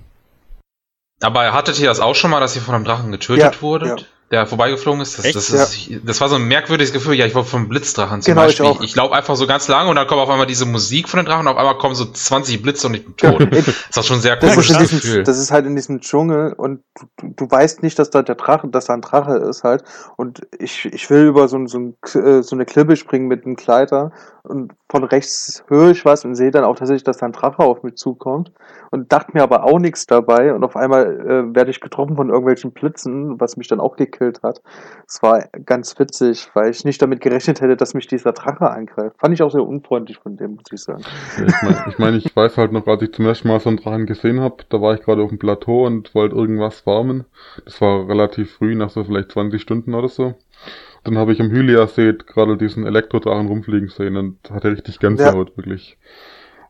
Aber 1.22 1.53
hattet 1.53 1.79
ihr 1.79 1.88
das 1.88 2.01
auch 2.01 2.15
schon 2.15 2.32
mal, 2.32 2.41
dass 2.41 2.55
ihr 2.55 2.62
von 2.62 2.75
einem 2.75 2.84
Drachen 2.84 3.12
getötet 3.12 3.55
Ja, 3.55 3.62
wurdet? 3.62 4.12
Ja. 4.32 4.39
Der 4.39 4.48
vorbeigeflogen 4.48 5.01
ist? 5.01 5.20
Das, 5.20 5.32
das, 5.32 5.50
ist 5.50 5.89
das 6.03 6.20
war 6.20 6.29
so 6.29 6.36
ein 6.36 6.48
merkwürdiges 6.48 6.91
Gefühl. 6.91 7.13
Ja, 7.13 7.27
ich 7.27 7.36
war 7.36 7.44
vom 7.44 7.70
Blitzdrachen 7.70 8.22
zum 8.22 8.34
Genau, 8.34 8.48
ich 8.48 8.58
Beispiel. 8.58 8.84
Ich, 8.86 8.91
ich 8.91 8.96
laufe 8.96 9.13
einfach 9.13 9.36
so 9.36 9.46
ganz 9.46 9.67
lange 9.67 9.89
und 9.89 9.96
dann 9.98 10.08
kommt 10.08 10.20
auf 10.20 10.29
einmal 10.29 10.48
diese 10.48 10.65
Musik 10.65 11.08
von 11.08 11.20
den 11.20 11.27
Drachen 11.27 11.41
und 11.41 11.53
auf 11.53 11.58
einmal 11.58 11.77
kommen 11.77 11.94
so 11.94 12.05
20 12.05 12.62
Blitze 12.62 12.88
und 12.88 12.96
ich 12.96 13.05
bin 13.05 13.15
tot. 13.17 13.39
Ja, 13.39 13.46
Das 13.48 13.98
ist 13.98 14.08
schon 14.08 14.17
ein 14.17 14.22
sehr 14.22 14.38
komisches 14.38 14.77
diesem, 14.77 15.00
Gefühl. 15.00 15.24
das 15.24 15.38
ist 15.38 15.51
halt 15.51 15.67
in 15.67 15.75
diesem 15.75 16.01
Dschungel 16.01 16.53
und 16.53 16.82
du, 17.17 17.34
du, 17.36 17.51
weißt 17.51 17.84
nicht, 17.84 18.00
dass 18.00 18.10
da 18.10 18.24
der 18.24 18.36
Drache, 18.36 18.68
dass 18.68 18.85
da 18.85 18.94
ein 18.96 19.01
Drache 19.01 19.38
ist 19.38 19.64
halt. 19.64 19.83
Und 20.18 20.42
ich, 20.57 20.85
ich 20.85 21.09
will 21.11 21.27
über 21.27 21.48
so, 21.48 21.66
so, 21.68 21.77
ein, 21.77 21.98
äh, 22.16 22.42
so 22.42 22.55
eine 22.55 22.66
Klippe 22.66 22.96
springen 22.96 23.27
mit 23.27 23.46
einem 23.46 23.55
Kleider 23.55 24.11
und 24.48 24.74
von 24.90 25.03
rechts 25.03 25.64
höre 25.68 25.92
ich 25.92 26.05
was 26.05 26.25
und 26.25 26.36
sehe 26.36 26.51
dann 26.51 26.64
auch 26.64 26.75
tatsächlich, 26.75 27.03
dass 27.03 27.18
da 27.18 27.25
ein 27.25 27.31
Drache 27.31 27.64
auf 27.64 27.84
mich 27.84 27.96
zukommt 27.96 28.51
und 28.92 29.12
dachte 29.12 29.31
mir 29.34 29.44
aber 29.44 29.64
auch 29.64 29.79
nichts 29.79 30.05
dabei 30.05 30.53
und 30.53 30.64
auf 30.64 30.75
einmal 30.75 31.05
äh, 31.05 31.55
werde 31.55 31.72
ich 31.72 31.81
getroffen 31.81 32.16
von 32.16 32.29
irgendwelchen 32.29 32.72
Blitzen, 32.72 33.40
was 33.40 33.58
mich 33.58 33.68
dann 33.68 33.79
auch 33.79 33.96
gekillt 33.96 34.42
hat. 34.44 34.62
Es 35.08 35.22
war 35.22 35.46
ganz 35.66 35.98
witzig, 36.00 36.50
weil 36.53 36.70
ich 36.70 36.86
nicht 36.86 37.01
damit 37.01 37.22
gerechnet 37.22 37.62
hätte, 37.62 37.75
dass 37.75 37.94
mich 37.94 38.08
dieser 38.08 38.31
Drache 38.31 38.70
angreift. 38.70 39.18
Fand 39.20 39.34
ich 39.34 39.42
auch 39.42 39.51
sehr 39.51 39.64
unfreundlich 39.64 40.18
von 40.20 40.38
dem, 40.38 40.55
muss 40.55 40.72
ich 40.72 40.81
sagen. 40.81 41.03
Ich 41.38 41.62
meine, 41.62 41.86
ich, 41.88 42.00
mein, 42.00 42.14
ich 42.16 42.36
weiß 42.36 42.58
halt 42.58 42.72
noch, 42.72 42.88
als 42.88 43.01
ich 43.01 43.14
zum 43.14 43.25
ersten 43.25 43.48
Mal 43.48 43.60
so 43.60 43.70
einen 43.70 43.77
Drachen 43.77 44.05
gesehen 44.05 44.40
habe, 44.40 44.58
da 44.70 44.81
war 44.81 44.94
ich 44.94 45.01
gerade 45.01 45.22
auf 45.22 45.29
dem 45.29 45.40
Plateau 45.40 45.86
und 45.86 46.14
wollte 46.16 46.36
irgendwas 46.36 46.81
farmen. 46.81 47.25
Das 47.66 47.81
war 47.81 48.08
relativ 48.08 48.55
früh, 48.55 48.75
nach 48.75 48.90
so 48.90 49.03
vielleicht 49.03 49.31
20 49.31 49.62
Stunden 49.62 49.94
oder 49.94 50.10
so. 50.10 50.36
Dann 51.05 51.18
habe 51.18 51.31
ich 51.31 51.39
am 51.39 51.50
Hylia-See 51.51 52.13
gerade 52.27 52.57
diesen 52.57 52.85
Elektrodrachen 52.85 53.48
rumfliegen 53.48 53.89
sehen 53.89 54.18
und 54.18 54.37
hatte 54.51 54.72
richtig 54.72 55.00
Gänsehaut, 55.00 55.55
wirklich. 55.55 55.98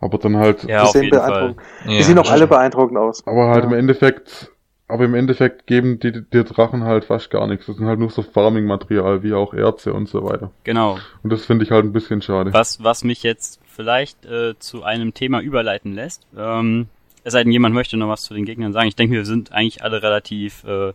Aber 0.02 0.18
dann 0.18 0.38
halt, 0.38 0.64
Ja, 0.64 0.68
die 0.68 0.88
auf 0.88 0.90
sehen 0.92 1.10
beeindruckend. 1.10 1.58
Ja, 1.86 1.98
Die 1.98 2.04
sehen 2.04 2.20
auch 2.20 2.30
alle 2.30 2.46
beeindruckend 2.48 2.98
aus. 2.98 3.26
aber 3.26 3.48
halt 3.48 3.64
Ja. 3.64 3.72
im 3.72 3.76
Endeffekt, 3.78 4.52
aber 4.88 5.06
im 5.06 5.16
Endeffekt 5.16 5.66
geben 5.68 6.00
die, 6.00 6.12
die 6.12 6.44
Drachen 6.44 6.84
halt 6.84 7.06
fast 7.06 7.32
gar 7.32 7.48
nichts. 7.48 7.66
Das 7.66 7.78
sind 7.78 7.88
halt 7.88 7.98
nur 8.00 8.10
so 8.12 8.22
Farming-Material, 8.22 9.24
wie 9.24 9.34
auch 9.34 9.54
Erze 9.54 9.94
und 9.94 10.08
so 10.10 10.24
weiter. 10.24 10.52
Genau. 10.66 11.00
Und 11.24 11.32
das 11.34 11.46
finde 11.46 11.64
ich 11.64 11.72
halt 11.72 11.86
ein 11.86 11.94
bisschen 11.94 12.22
schade. 12.22 12.54
Was, 12.54 12.84
was 12.84 13.04
mich 13.04 13.24
jetzt 13.24 13.62
vielleicht 13.66 14.26
äh, 14.26 14.54
zu 14.60 14.84
einem 14.84 15.14
Thema 15.14 15.40
überleiten 15.42 15.94
lässt. 15.94 16.28
Ähm, 16.38 16.88
es 17.24 17.34
sei 17.34 17.44
denn, 17.44 17.52
jemand 17.52 17.74
möchte 17.74 17.98
noch 17.98 18.10
was 18.10 18.24
zu 18.24 18.34
den 18.34 18.46
Gegnern 18.46 18.74
sagen. 18.74 18.88
Ich 18.88 18.96
denke, 18.96 19.16
wir 19.16 19.26
sind 19.26 19.52
eigentlich 19.54 19.82
alle 19.82 20.04
relativ 20.04 20.64
äh, 20.66 20.94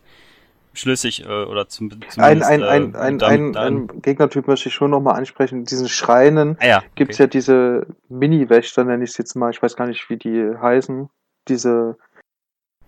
schlüssig 0.73 1.25
äh, 1.25 1.29
oder 1.29 1.69
zum, 1.69 1.91
zumindest 1.91 2.19
Ein, 2.19 2.43
ein, 2.43 2.63
äh, 2.63 2.67
ein, 2.67 2.97
ein, 2.97 3.19
damit 3.19 3.23
ein, 3.23 3.53
dann- 3.53 3.77
ein 3.91 4.03
Gegnertyp 4.03 4.47
möchte 4.47 4.69
ich 4.69 4.75
schon 4.75 4.91
nochmal 4.91 5.17
ansprechen. 5.17 5.65
Diesen 5.65 5.89
Schreinen 5.89 6.57
ah, 6.61 6.67
ja, 6.67 6.83
okay. 6.93 7.09
ja 7.11 7.27
diese 7.27 7.87
Mini-Wächter, 8.09 8.85
nenne 8.85 9.05
ich 9.05 9.11
es 9.11 9.19
jetzt 9.19 9.35
mal. 9.35 9.51
Ich 9.51 9.63
weiß 9.63 9.77
gar 9.77 9.87
nicht, 9.87 10.09
wie 10.11 10.17
die 10.17 10.55
heißen. 10.61 11.09
Diese. 11.49 11.97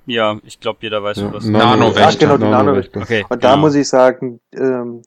ja, 0.06 0.38
ich 0.44 0.60
glaube, 0.60 0.78
jeder 0.82 1.02
weiß, 1.02 1.16
Ja, 1.18 1.32
was. 1.32 1.44
Nano-Wächter. 1.44 2.00
Ja, 2.00 2.16
genau, 2.18 2.36
die 2.36 2.50
Nano-Wächter. 2.50 3.00
Okay. 3.00 3.24
Und 3.28 3.42
da 3.42 3.52
genau. 3.52 3.62
muss 3.62 3.74
ich 3.74 3.88
sagen, 3.88 4.40
ähm, 4.54 5.02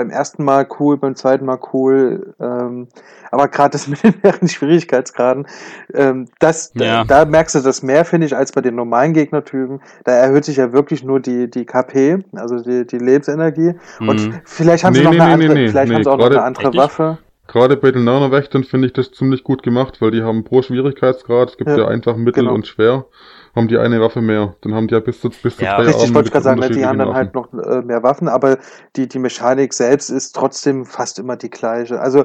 beim 0.00 0.10
ersten 0.10 0.44
Mal 0.44 0.66
cool, 0.78 0.96
beim 0.96 1.14
zweiten 1.14 1.44
Mal 1.44 1.58
cool, 1.72 2.34
ähm, 2.40 2.88
aber 3.30 3.48
gerade 3.48 3.72
das 3.72 3.86
mit 3.88 4.02
den 4.02 4.14
mehreren 4.22 4.48
Schwierigkeitsgraden, 4.48 5.46
ähm, 5.94 6.28
das, 6.38 6.72
Ja. 6.74 7.04
da, 7.04 7.24
da 7.24 7.24
merkst 7.24 7.54
du 7.54 7.60
das 7.60 7.82
mehr, 7.82 8.04
finde 8.04 8.26
ich, 8.26 8.36
als 8.36 8.52
bei 8.52 8.60
den 8.60 8.74
normalen 8.74 9.12
Gegnertypen. 9.12 9.80
Da 10.04 10.12
erhöht 10.12 10.44
sich 10.44 10.56
ja 10.56 10.72
wirklich 10.72 11.04
nur 11.04 11.20
die, 11.20 11.50
die 11.50 11.66
KP, 11.66 12.18
also 12.34 12.60
die, 12.60 12.86
die 12.86 12.98
Lebensenergie. 12.98 13.74
Und 14.06 14.20
Mhm. 14.20 14.40
vielleicht 14.44 14.84
haben 14.84 14.94
sie 14.94 15.02
Nee, 15.02 15.02
noch 15.02 15.10
nee, 15.10 15.16
eine 15.18 15.26
nee, 15.34 15.34
andere, 15.34 15.48
nee, 15.48 15.72
vielleicht 15.72 15.92
nee, 15.92 15.94
haben 15.94 16.04
sie 16.04 16.10
auch 16.10 16.18
noch 16.18 16.30
eine 16.30 16.42
andere 16.42 16.70
nicht? 16.70 16.76
Waffe. 16.76 17.18
Gerade 17.46 17.76
bei 17.76 17.90
den 17.90 18.04
Nano-Wächtern 18.04 18.64
finde 18.64 18.86
ich 18.86 18.92
das 18.92 19.12
ziemlich 19.12 19.42
gut 19.44 19.62
gemacht, 19.62 20.00
weil 20.00 20.12
die 20.12 20.22
haben 20.22 20.44
pro 20.44 20.62
Schwierigkeitsgrad, 20.62 21.50
es 21.50 21.56
gibt 21.56 21.76
Ja, 21.76 21.76
ja, 21.76 21.88
einfach 21.88 22.16
mittel 22.16 22.44
genau. 22.44 22.54
und 22.54 22.66
schwer, 22.66 23.06
haben 23.54 23.68
die 23.68 23.78
eine 23.78 24.00
Waffe 24.00 24.20
mehr. 24.20 24.56
Dann 24.62 24.74
haben 24.74 24.88
die 24.88 24.94
ja 24.94 25.00
bis 25.00 25.20
zu, 25.20 25.30
bis 25.30 25.56
zu 25.56 25.64
Ja, 25.64 25.76
drei 25.76 25.86
Richtig, 25.86 26.02
Arme 26.02 26.14
wollte 26.14 26.28
ich 26.28 26.34
mit 26.34 26.44
gerade 26.44 26.60
sagen, 26.60 26.72
die 26.74 26.86
haben 26.86 26.98
dann 26.98 27.14
halt 27.14 27.34
noch 27.34 27.52
äh, 27.52 27.82
mehr 27.82 28.02
Waffen, 28.02 28.28
aber 28.28 28.58
die, 28.96 29.08
die 29.08 29.18
Mechanik 29.18 29.72
selbst 29.72 30.10
ist 30.10 30.32
trotzdem 30.36 30.84
fast 30.84 31.18
immer 31.18 31.36
die 31.36 31.50
gleiche. 31.50 32.00
Also. 32.00 32.24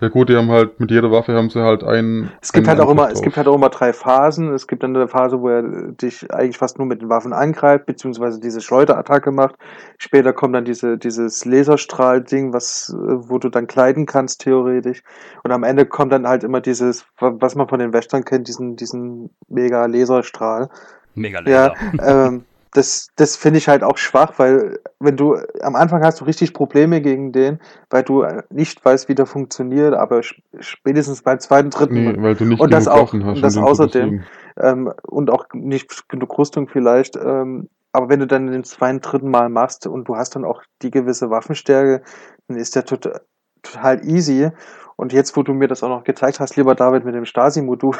Ja 0.00 0.08
gut, 0.08 0.28
die 0.28 0.36
haben 0.36 0.50
halt, 0.50 0.80
mit 0.80 0.90
jeder 0.90 1.10
Waffe 1.10 1.34
haben 1.34 1.50
sie 1.50 1.62
halt 1.62 1.84
einen. 1.84 2.30
Es 2.40 2.52
gibt 2.52 2.68
einen 2.68 2.78
halt 2.78 2.86
auch 2.86 2.92
immer, 2.92 3.02
Angriff 3.04 3.18
es 3.18 3.22
gibt 3.22 3.36
drauf. 3.36 3.44
halt 3.44 3.48
auch 3.48 3.56
immer 3.56 3.68
drei 3.68 3.92
Phasen. 3.92 4.52
Es 4.52 4.66
gibt 4.66 4.82
dann 4.82 4.96
eine 4.96 5.08
Phase, 5.08 5.40
wo 5.40 5.48
er 5.48 5.62
dich 5.92 6.32
eigentlich 6.32 6.58
fast 6.58 6.78
nur 6.78 6.86
mit 6.86 7.02
den 7.02 7.08
Waffen 7.08 7.32
angreift, 7.32 7.86
beziehungsweise 7.86 8.40
diese 8.40 8.60
Schleuderattacke 8.60 9.30
macht. 9.30 9.56
Später 9.98 10.32
kommt 10.32 10.54
dann 10.54 10.64
diese, 10.64 10.98
dieses 10.98 11.44
Laserstrahl-Ding, 11.44 12.52
was, 12.52 12.94
äh, 12.94 13.28
wo 13.28 13.38
du 13.38 13.48
dann 13.48 13.66
kleiden 13.66 14.06
kannst, 14.06 14.40
theoretisch. 14.42 15.02
Und 15.42 15.52
am 15.52 15.64
Ende 15.64 15.86
kommt 15.86 16.12
dann 16.12 16.26
halt 16.26 16.44
immer 16.44 16.60
dieses, 16.60 17.06
wa- 17.18 17.34
was 17.38 17.54
man 17.54 17.68
von 17.68 17.78
den 17.78 17.92
Wächtern 17.92 18.24
kennt, 18.24 18.48
diesen, 18.48 18.76
diesen 18.76 19.30
mega 19.48 19.86
Laserstrahl. 19.86 20.68
Mega 21.14 21.40
Laser. 21.40 21.74
Ja, 22.00 22.26
ähm, 22.26 22.44
das, 22.74 23.08
das 23.16 23.36
finde 23.36 23.58
ich 23.58 23.68
halt 23.68 23.82
auch 23.82 23.96
schwach, 23.96 24.34
weil 24.38 24.78
wenn 25.00 25.16
du 25.16 25.36
am 25.62 25.76
Anfang 25.76 26.02
hast 26.04 26.20
du 26.20 26.24
richtig 26.24 26.52
Probleme 26.52 27.00
gegen 27.00 27.32
den, 27.32 27.60
weil 27.88 28.02
du 28.02 28.24
nicht 28.50 28.84
weißt, 28.84 29.08
wie 29.08 29.14
der 29.14 29.26
funktioniert, 29.26 29.94
aber 29.94 30.18
sp- 30.20 30.42
spätestens 30.60 31.22
beim 31.22 31.40
zweiten, 31.40 31.70
dritten 31.70 31.94
Nee, 31.94 32.22
weil 32.22 32.34
du 32.34 32.44
nicht 32.44 32.60
Und 32.60 32.72
das 32.72 32.86
auch- 32.88 33.12
hast. 33.12 33.22
und 33.22 33.40
das 33.42 33.56
außerdem. 33.56 34.24
ähm, 34.60 34.92
und 35.02 35.30
auch 35.30 35.46
nicht 35.54 36.08
genug 36.08 36.36
Rüstung 36.36 36.68
vielleicht. 36.68 37.16
Ähm, 37.16 37.68
aber 37.92 38.08
wenn 38.08 38.20
du 38.20 38.26
dann 38.26 38.48
den 38.48 38.64
zweiten, 38.64 39.00
dritten 39.00 39.30
Mal 39.30 39.48
machst 39.48 39.86
und 39.86 40.08
du 40.08 40.16
hast 40.16 40.34
dann 40.36 40.44
auch 40.44 40.62
die 40.82 40.90
gewisse 40.90 41.30
Waffenstärke, 41.30 42.02
dann 42.48 42.56
ist 42.58 42.74
der 42.76 42.84
total, 42.84 43.20
total 43.62 44.04
easy. 44.04 44.50
Und 44.96 45.12
jetzt, 45.12 45.36
wo 45.36 45.42
du 45.42 45.54
mir 45.54 45.66
das 45.68 45.82
auch 45.82 45.88
noch 45.88 46.04
gezeigt 46.04 46.38
hast, 46.40 46.56
lieber 46.56 46.74
David, 46.74 47.04
mit 47.04 47.14
dem 47.14 47.24
Stasi-Modul, 47.24 47.96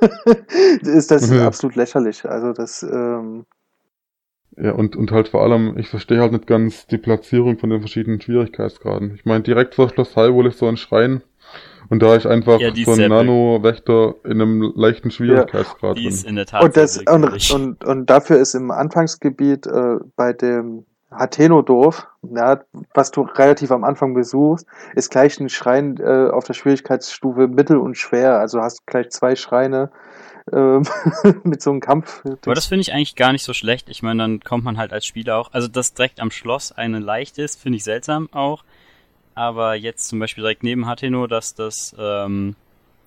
ist 0.82 1.10
das 1.10 1.30
Mhm. 1.30 1.40
absolut 1.40 1.76
lächerlich. 1.76 2.24
Also 2.28 2.52
das, 2.52 2.82
ähm, 2.82 3.44
Ja, 4.56 4.72
und, 4.72 4.94
und 4.96 5.10
halt 5.10 5.28
vor 5.28 5.42
allem, 5.42 5.76
ich 5.78 5.88
verstehe 5.88 6.20
halt 6.20 6.32
nicht 6.32 6.46
ganz 6.46 6.86
die 6.86 6.98
Platzierung 6.98 7.58
von 7.58 7.70
den 7.70 7.80
verschiedenen 7.80 8.20
Schwierigkeitsgraden. 8.20 9.14
Ich 9.14 9.24
meine, 9.24 9.42
direkt 9.42 9.74
vor 9.74 9.88
Schloss 9.88 10.16
Hyrule 10.16 10.50
ist 10.50 10.58
so 10.58 10.68
ein 10.68 10.76
Schrein 10.76 11.22
und 11.88 12.02
da 12.02 12.14
ist 12.14 12.26
einfach 12.26 12.60
Ja, 12.60 12.70
die 12.70 12.84
so 12.84 12.92
ein 12.92 13.08
Nano-Wächter 13.08 14.14
in 14.24 14.40
einem 14.40 14.72
leichten 14.76 15.10
Schwierigkeitsgrad 15.10 15.96
Die 15.96 16.06
ist 16.06 16.22
drin. 16.22 16.30
in 16.30 16.36
der 16.36 16.46
Tat 16.46 16.62
und, 16.62 16.76
das, 16.76 16.98
und, 16.98 17.50
und, 17.50 17.84
und 17.84 18.10
dafür 18.10 18.38
ist 18.38 18.54
im 18.54 18.70
Anfangsgebiet 18.70 19.66
äh, 19.66 19.96
bei 20.16 20.32
dem 20.32 20.86
Hateno-Dorf, 21.10 22.08
ja, 22.22 22.60
was 22.92 23.10
du 23.10 23.22
relativ 23.22 23.70
am 23.70 23.84
Anfang 23.84 24.14
besuchst, 24.14 24.66
ist 24.94 25.10
gleich 25.10 25.38
ein 25.38 25.48
Schrein 25.48 25.96
äh, 25.98 26.28
auf 26.30 26.44
der 26.44 26.54
Schwierigkeitsstufe 26.54 27.48
mittel 27.48 27.76
und 27.76 27.96
schwer. 27.96 28.38
Also 28.38 28.60
hast 28.60 28.86
gleich 28.86 29.10
zwei 29.10 29.36
Schreine, 29.36 29.90
ähm, 30.52 30.82
mit 31.44 31.62
so 31.62 31.70
einem 31.70 31.80
Kampf. 31.80 32.22
Aber 32.24 32.54
das 32.54 32.66
finde 32.66 32.82
ich 32.82 32.92
eigentlich 32.92 33.16
gar 33.16 33.32
nicht 33.32 33.44
so 33.44 33.52
schlecht. 33.52 33.88
Ich 33.88 34.02
meine, 34.02 34.22
dann 34.22 34.40
kommt 34.40 34.64
man 34.64 34.76
halt 34.76 34.92
als 34.92 35.06
Spieler 35.06 35.38
auch. 35.38 35.52
Also, 35.52 35.68
dass 35.68 35.94
direkt 35.94 36.20
am 36.20 36.30
Schloss 36.30 36.72
eine 36.72 36.98
leicht 36.98 37.38
ist, 37.38 37.60
finde 37.60 37.76
ich 37.76 37.84
seltsam 37.84 38.28
auch. 38.32 38.64
Aber 39.34 39.74
jetzt 39.74 40.08
zum 40.08 40.18
Beispiel 40.18 40.42
direkt 40.42 40.62
neben 40.62 40.86
Hateno, 40.86 41.26
dass 41.26 41.54
das, 41.54 41.94
ähm, 41.98 42.54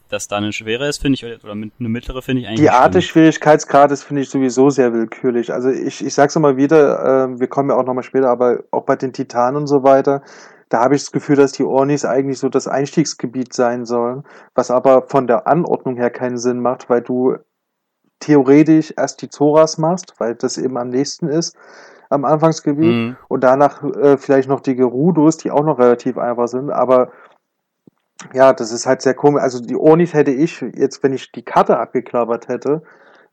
dass 0.09 0.27
da 0.27 0.37
eine 0.37 0.51
schwere 0.51 0.87
ist, 0.87 0.97
finde 1.01 1.15
ich, 1.15 1.23
oder 1.23 1.53
eine 1.53 1.71
mittlere 1.79 2.21
finde 2.21 2.41
ich 2.41 2.47
eigentlich. 2.47 2.61
Die 2.61 2.69
Art 2.69 2.95
des 2.95 3.05
Schwierigkeitsgrades 3.05 4.03
finde 4.03 4.23
ich 4.23 4.29
sowieso 4.29 4.69
sehr 4.69 4.93
willkürlich. 4.93 5.53
Also 5.53 5.69
ich, 5.69 6.05
ich 6.05 6.13
sag's 6.13 6.35
immer 6.35 6.57
wieder, 6.57 7.29
äh, 7.29 7.39
wir 7.39 7.47
kommen 7.47 7.69
ja 7.69 7.77
auch 7.77 7.85
nochmal 7.85 8.03
später, 8.03 8.29
aber 8.29 8.63
auch 8.71 8.83
bei 8.83 8.95
den 8.95 9.13
Titanen 9.13 9.61
und 9.61 9.67
so 9.67 9.83
weiter, 9.83 10.21
da 10.69 10.83
habe 10.83 10.95
ich 10.95 11.01
das 11.01 11.11
Gefühl, 11.11 11.35
dass 11.35 11.53
die 11.53 11.63
Ornis 11.63 12.05
eigentlich 12.05 12.39
so 12.39 12.49
das 12.49 12.67
Einstiegsgebiet 12.67 13.53
sein 13.53 13.85
sollen, 13.85 14.23
was 14.53 14.71
aber 14.71 15.03
von 15.03 15.27
der 15.27 15.47
Anordnung 15.47 15.95
her 15.95 16.09
keinen 16.09 16.37
Sinn 16.37 16.59
macht, 16.59 16.89
weil 16.89 17.01
du 17.01 17.37
theoretisch 18.19 18.93
erst 18.97 19.21
die 19.21 19.29
Zoras 19.29 19.77
machst, 19.77 20.15
weil 20.17 20.35
das 20.35 20.57
eben 20.57 20.77
am 20.77 20.89
nächsten 20.89 21.27
ist 21.27 21.55
am 22.09 22.23
Anfangsgebiet 22.23 22.93
mhm. 22.93 23.17
und 23.27 23.43
danach 23.43 23.83
äh, 23.83 24.17
vielleicht 24.17 24.47
noch 24.47 24.61
die 24.61 24.75
Gerudos, 24.75 25.37
die 25.37 25.51
auch 25.51 25.63
noch 25.63 25.77
relativ 25.77 26.17
einfach 26.17 26.47
sind, 26.47 26.71
aber 26.71 27.11
ja, 28.33 28.53
das 28.53 28.71
ist 28.71 28.87
halt 28.87 29.01
sehr 29.01 29.13
komisch. 29.13 29.43
Also 29.43 29.61
die 29.61 29.75
Ornis 29.75 30.13
hätte 30.13 30.31
ich 30.31 30.61
jetzt, 30.61 31.03
wenn 31.03 31.13
ich 31.13 31.31
die 31.31 31.43
Karte 31.43 31.77
abgeklappert 31.77 32.47
hätte, 32.47 32.81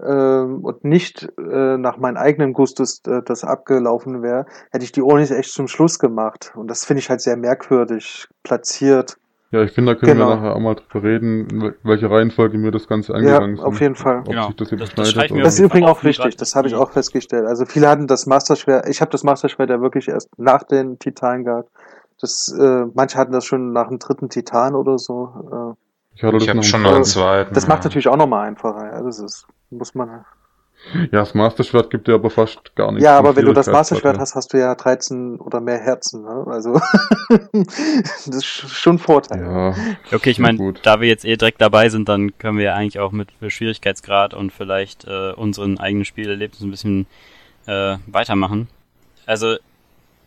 und 0.03 0.85
nicht 0.85 1.29
äh, 1.39 1.77
nach 1.79 1.99
meinem 1.99 2.17
eigenen 2.17 2.53
Gustus 2.53 3.01
äh, 3.07 3.23
das 3.25 3.45
abgelaufen 3.45 4.23
wäre, 4.23 4.47
hätte 4.71 4.85
ich 4.85 4.93
die 4.93 5.03
Onis 5.03 5.31
echt 5.31 5.53
zum 5.53 5.69
Schluss 5.69 5.99
gemacht. 5.99 6.53
Und 6.57 6.69
das 6.69 6.85
finde 6.85 7.01
ich 7.01 7.11
halt 7.11 7.21
sehr 7.21 7.37
merkwürdig 7.37 8.29
platziert. 8.43 9.17
Ja, 9.55 9.63
ich 9.63 9.71
finde, 9.71 9.95
da 9.95 10.01
können 10.01 10.15
genau. 10.15 10.31
wir 10.31 10.35
nachher 10.35 10.57
auch 10.57 10.61
mal 10.61 10.75
drüber 10.75 11.09
reden, 11.09 11.75
welche 11.85 12.11
Reihenfolge 12.11 12.59
mir 12.59 12.73
das 12.73 12.89
Ganze 12.89 13.15
angegangen 13.15 13.57
ja, 13.57 13.63
auf 13.63 13.81
jeden 13.81 13.95
Fall. 13.95 14.19
Ob 14.19 14.27
genau. 14.27 14.49
sich 14.49 14.57
das 14.57 14.71
das, 14.71 15.15
das, 15.15 15.15
das 15.15 15.55
ist 15.55 15.61
übrigens 15.61 15.89
auch 15.89 16.03
wichtig, 16.03 16.37
das 16.37 16.57
habe 16.57 16.67
ich 16.67 16.75
auch 16.75 16.91
festgestellt. 16.91 17.47
Also 17.47 17.65
viele 17.65 17.89
hatten 17.89 18.09
das 18.09 18.27
Masterschwert, 18.27 18.89
ich 18.89 19.01
habe 19.01 19.13
das 19.13 19.23
Masterschwert 19.23 19.71
ja 19.71 19.81
wirklich 19.81 20.09
erst 20.09 20.29
nach 20.39 20.65
den 20.65 20.99
Titanen 20.99 21.45
gehabt. 21.45 21.71
Das, 22.21 22.53
äh, 22.59 22.85
manche 22.95 23.17
hatten 23.17 23.31
das 23.31 23.45
schon 23.45 23.73
nach 23.73 23.87
dem 23.87 24.01
dritten 24.01 24.29
Titan 24.29 24.75
oder 24.75 24.99
so. 24.99 25.29
Äh, 25.53 25.75
ich, 26.15 26.23
ich 26.23 26.49
habe 26.49 26.63
schon 26.63 26.83
noch 26.83 26.95
einen 26.95 27.05
zweiten. 27.05 27.55
Das 27.55 27.65
ja. 27.65 27.69
macht 27.71 27.85
natürlich 27.85 28.09
auch 28.09 28.17
nochmal 28.17 28.49
einfacher. 28.49 28.93
Ja, 28.93 29.03
das 29.03 29.19
ist 29.19 29.47
muss 29.71 29.95
man. 29.95 30.25
Ja, 30.93 31.21
das 31.21 31.33
Masterschwert 31.33 31.89
gibt 31.89 32.09
dir 32.09 32.15
aber 32.15 32.29
fast 32.29 32.75
gar 32.77 32.93
nichts. 32.93 33.05
Ja, 33.05 33.17
aber 33.17 33.35
wenn 33.37 33.47
du 33.47 33.55
das 33.55 33.69
Masterschwert 33.69 34.19
hast, 34.19 34.35
hast 34.35 34.53
du 34.53 34.59
ja 34.59 34.75
13 34.75 35.41
oder 35.41 35.61
mehr 35.61 35.79
Herzen. 35.79 36.25
Ne? 36.25 36.45
Also 36.47 36.75
das 37.53 38.27
ist 38.27 38.45
schon 38.45 38.97
ein 38.97 38.99
Vorteil. 38.99 39.43
Ja, 39.43 39.75
okay, 40.15 40.29
ich 40.29 40.39
meine, 40.39 40.75
da 40.83 41.01
wir 41.01 41.09
jetzt 41.09 41.25
eh 41.25 41.37
direkt 41.37 41.63
dabei 41.63 41.89
sind, 41.89 42.11
dann 42.11 42.37
können 42.37 42.59
wir 42.59 42.65
ja 42.67 42.75
eigentlich 42.75 42.99
auch 42.99 43.13
mit 43.13 43.29
Schwierigkeitsgrad 43.49 44.35
und 44.35 44.53
vielleicht 44.53 45.07
äh, 45.07 45.33
unseren 45.33 45.79
eigenen 45.79 46.05
Spielerlebnissen 46.05 46.69
ein 46.69 46.71
bisschen 46.71 47.07
äh, 47.67 47.97
weitermachen. 48.07 48.69
Also 49.25 49.57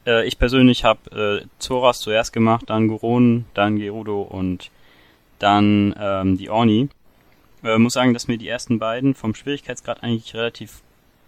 äh, 0.07 0.25
ich 0.25 0.39
persönlich 0.39 0.83
habe 0.83 1.43
äh, 1.43 1.47
Zoras 1.59 1.99
zuerst 1.99 2.33
gemacht, 2.33 2.63
dann 2.67 2.87
Goron, 2.87 3.45
dann 3.53 3.77
Gerudo 3.77 4.23
und 4.23 4.71
dann 5.39 5.95
ähm, 5.99 6.37
die 6.37 6.49
Orni. 6.49 6.89
Äh, 7.63 7.77
muss 7.77 7.93
sagen, 7.93 8.13
dass 8.13 8.27
mir 8.27 8.37
die 8.37 8.47
ersten 8.47 8.79
beiden 8.79 9.15
vom 9.15 9.35
Schwierigkeitsgrad 9.35 10.03
eigentlich 10.03 10.33
relativ 10.33 10.81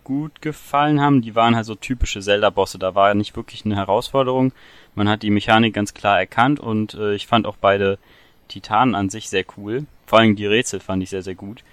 gut 0.04 0.42
gefallen 0.42 1.02
haben. 1.02 1.22
Die 1.22 1.36
waren 1.36 1.56
halt 1.56 1.66
so 1.66 1.76
typische 1.76 2.22
Zelda-Bosse. 2.22 2.80
Da 2.80 2.96
war 2.96 3.14
nicht 3.14 3.36
wirklich 3.36 3.66
eine 3.66 3.76
Herausforderung. 3.76 4.52
Man 4.96 5.08
hat 5.08 5.24
die 5.24 5.30
Mechanik 5.30 5.74
ganz 5.74 5.94
klar 5.94 6.20
erkannt 6.20 6.60
und 6.60 6.96
äh, 6.96 7.14
ich 7.14 7.28
fand 7.28 7.46
auch 7.46 7.58
beide 7.58 8.00
Titanen 8.48 8.96
an 8.96 9.10
sich 9.10 9.30
sehr 9.30 9.46
cool. 9.58 9.86
Vor 10.08 10.20
allem 10.20 10.36
die 10.36 10.48
Rätsel 10.48 10.80
fand 10.80 11.04
ich 11.04 11.12
sehr, 11.12 11.22
sehr 11.22 11.36
gut. 11.36 11.64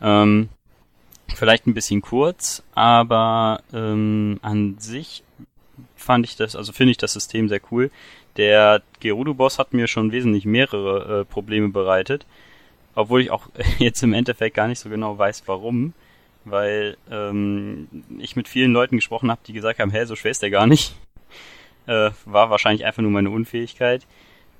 Ähm, 0.00 0.48
vielleicht 1.34 1.66
ein 1.66 1.74
bisschen 1.74 2.00
kurz, 2.00 2.62
aber 2.74 3.60
ähm, 3.72 4.38
an 4.42 4.78
sich 4.78 5.22
fand 5.94 6.24
ich 6.24 6.36
das, 6.36 6.56
also 6.56 6.72
finde 6.72 6.92
ich 6.92 6.98
das 6.98 7.12
System 7.12 7.48
sehr 7.48 7.60
cool. 7.70 7.90
Der 8.36 8.82
Gerudo-Boss 9.00 9.58
hat 9.58 9.72
mir 9.72 9.86
schon 9.86 10.12
wesentlich 10.12 10.44
mehrere 10.44 11.20
äh, 11.20 11.24
Probleme 11.24 11.68
bereitet. 11.68 12.26
Obwohl 12.94 13.22
ich 13.22 13.30
auch 13.30 13.48
jetzt 13.78 14.02
im 14.02 14.12
Endeffekt 14.12 14.56
gar 14.56 14.68
nicht 14.68 14.78
so 14.78 14.88
genau 14.88 15.18
weiß, 15.18 15.44
warum. 15.46 15.92
Weil 16.44 16.96
ähm, 17.10 17.88
ich 18.18 18.36
mit 18.36 18.48
vielen 18.48 18.72
Leuten 18.72 18.96
gesprochen 18.96 19.30
habe, 19.30 19.40
die 19.46 19.52
gesagt 19.52 19.80
haben, 19.80 19.90
hä, 19.90 20.04
so 20.04 20.16
schwer 20.16 20.30
ist 20.30 20.42
der 20.42 20.50
gar 20.50 20.66
nicht. 20.66 20.94
Äh, 21.88 22.10
war 22.24 22.50
wahrscheinlich 22.50 22.84
einfach 22.84 23.02
nur 23.02 23.12
meine 23.12 23.30
Unfähigkeit. 23.30 24.08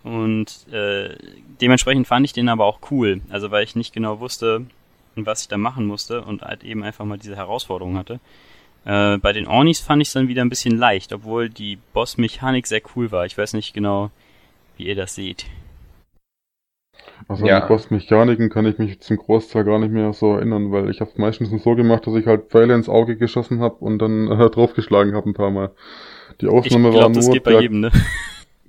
Und 0.05 0.73
äh, 0.73 1.17
dementsprechend 1.61 2.07
fand 2.07 2.25
ich 2.25 2.33
den 2.33 2.49
aber 2.49 2.65
auch 2.65 2.79
cool. 2.93 3.21
Also 3.31 3.51
weil 3.51 3.65
ich 3.65 3.75
nicht 3.75 3.93
genau 3.93 4.21
wusste, 4.21 4.65
was 5.17 5.43
ich 5.43 5.49
da 5.49 5.57
machen 5.57 5.87
musste 5.87 6.23
und 6.23 6.43
halt 6.43 6.63
eben 6.63 6.85
einfach 6.85 7.05
mal 7.05 7.19
diese 7.19 7.35
Herausforderung 7.35 7.99
hatte. 7.99 8.21
Äh, 8.87 9.19
bei 9.19 9.33
den 9.33 9.49
Ornis 9.49 9.81
fand 9.81 10.01
ich 10.01 10.09
es 10.09 10.15
dann 10.15 10.29
wieder 10.29 10.43
ein 10.43 10.49
bisschen 10.49 10.79
leicht, 10.79 11.13
obwohl 11.13 11.49
die 11.49 11.79
Boss-Mechanik 11.93 12.69
sehr 12.69 12.81
cool 12.95 13.11
war. 13.11 13.27
Ich 13.27 13.37
weiß 13.37 13.55
nicht 13.55 13.75
genau, 13.75 14.11
wie 14.77 14.87
ihr 14.87 14.95
das 14.95 15.17
seht. 15.17 15.47
Also 17.29 17.47
ja. 17.47 17.57
an 17.57 17.63
die 17.63 17.69
Bossmechaniken 17.69 18.49
kann 18.49 18.67
ich 18.67 18.79
mich 18.79 19.01
zum 19.01 19.17
Großteil 19.17 19.65
gar 19.65 19.81
nicht 19.81 19.91
mehr 19.91 20.13
so 20.13 20.35
erinnern, 20.35 20.71
weil 20.71 20.89
ich 20.91 21.01
habe 21.01 21.11
es 21.11 21.19
meistens 21.19 21.51
so 21.63 21.75
gemacht, 21.75 22.07
dass 22.07 22.15
ich 22.15 22.27
halt 22.27 22.51
Pfeile 22.51 22.75
ins 22.75 22.89
Auge 22.89 23.17
geschossen 23.17 23.61
habe 23.61 23.77
und 23.77 23.99
dann 23.99 24.31
äh, 24.31 24.51
draufgeschlagen 24.51 25.15
habe 25.15 25.31
ein 25.31 25.35
paar 25.35 25.51
Mal. 25.51 25.73
Die 26.41 26.47
Ausnahme 26.47 26.89
ich 26.89 26.95
glaub, 26.95 27.03
war 27.03 27.09
nur. 27.09 27.17
Das 27.17 27.31
geht 27.31 27.45
bei 27.45 27.61
jedem, 27.61 27.81
ne? 27.81 27.91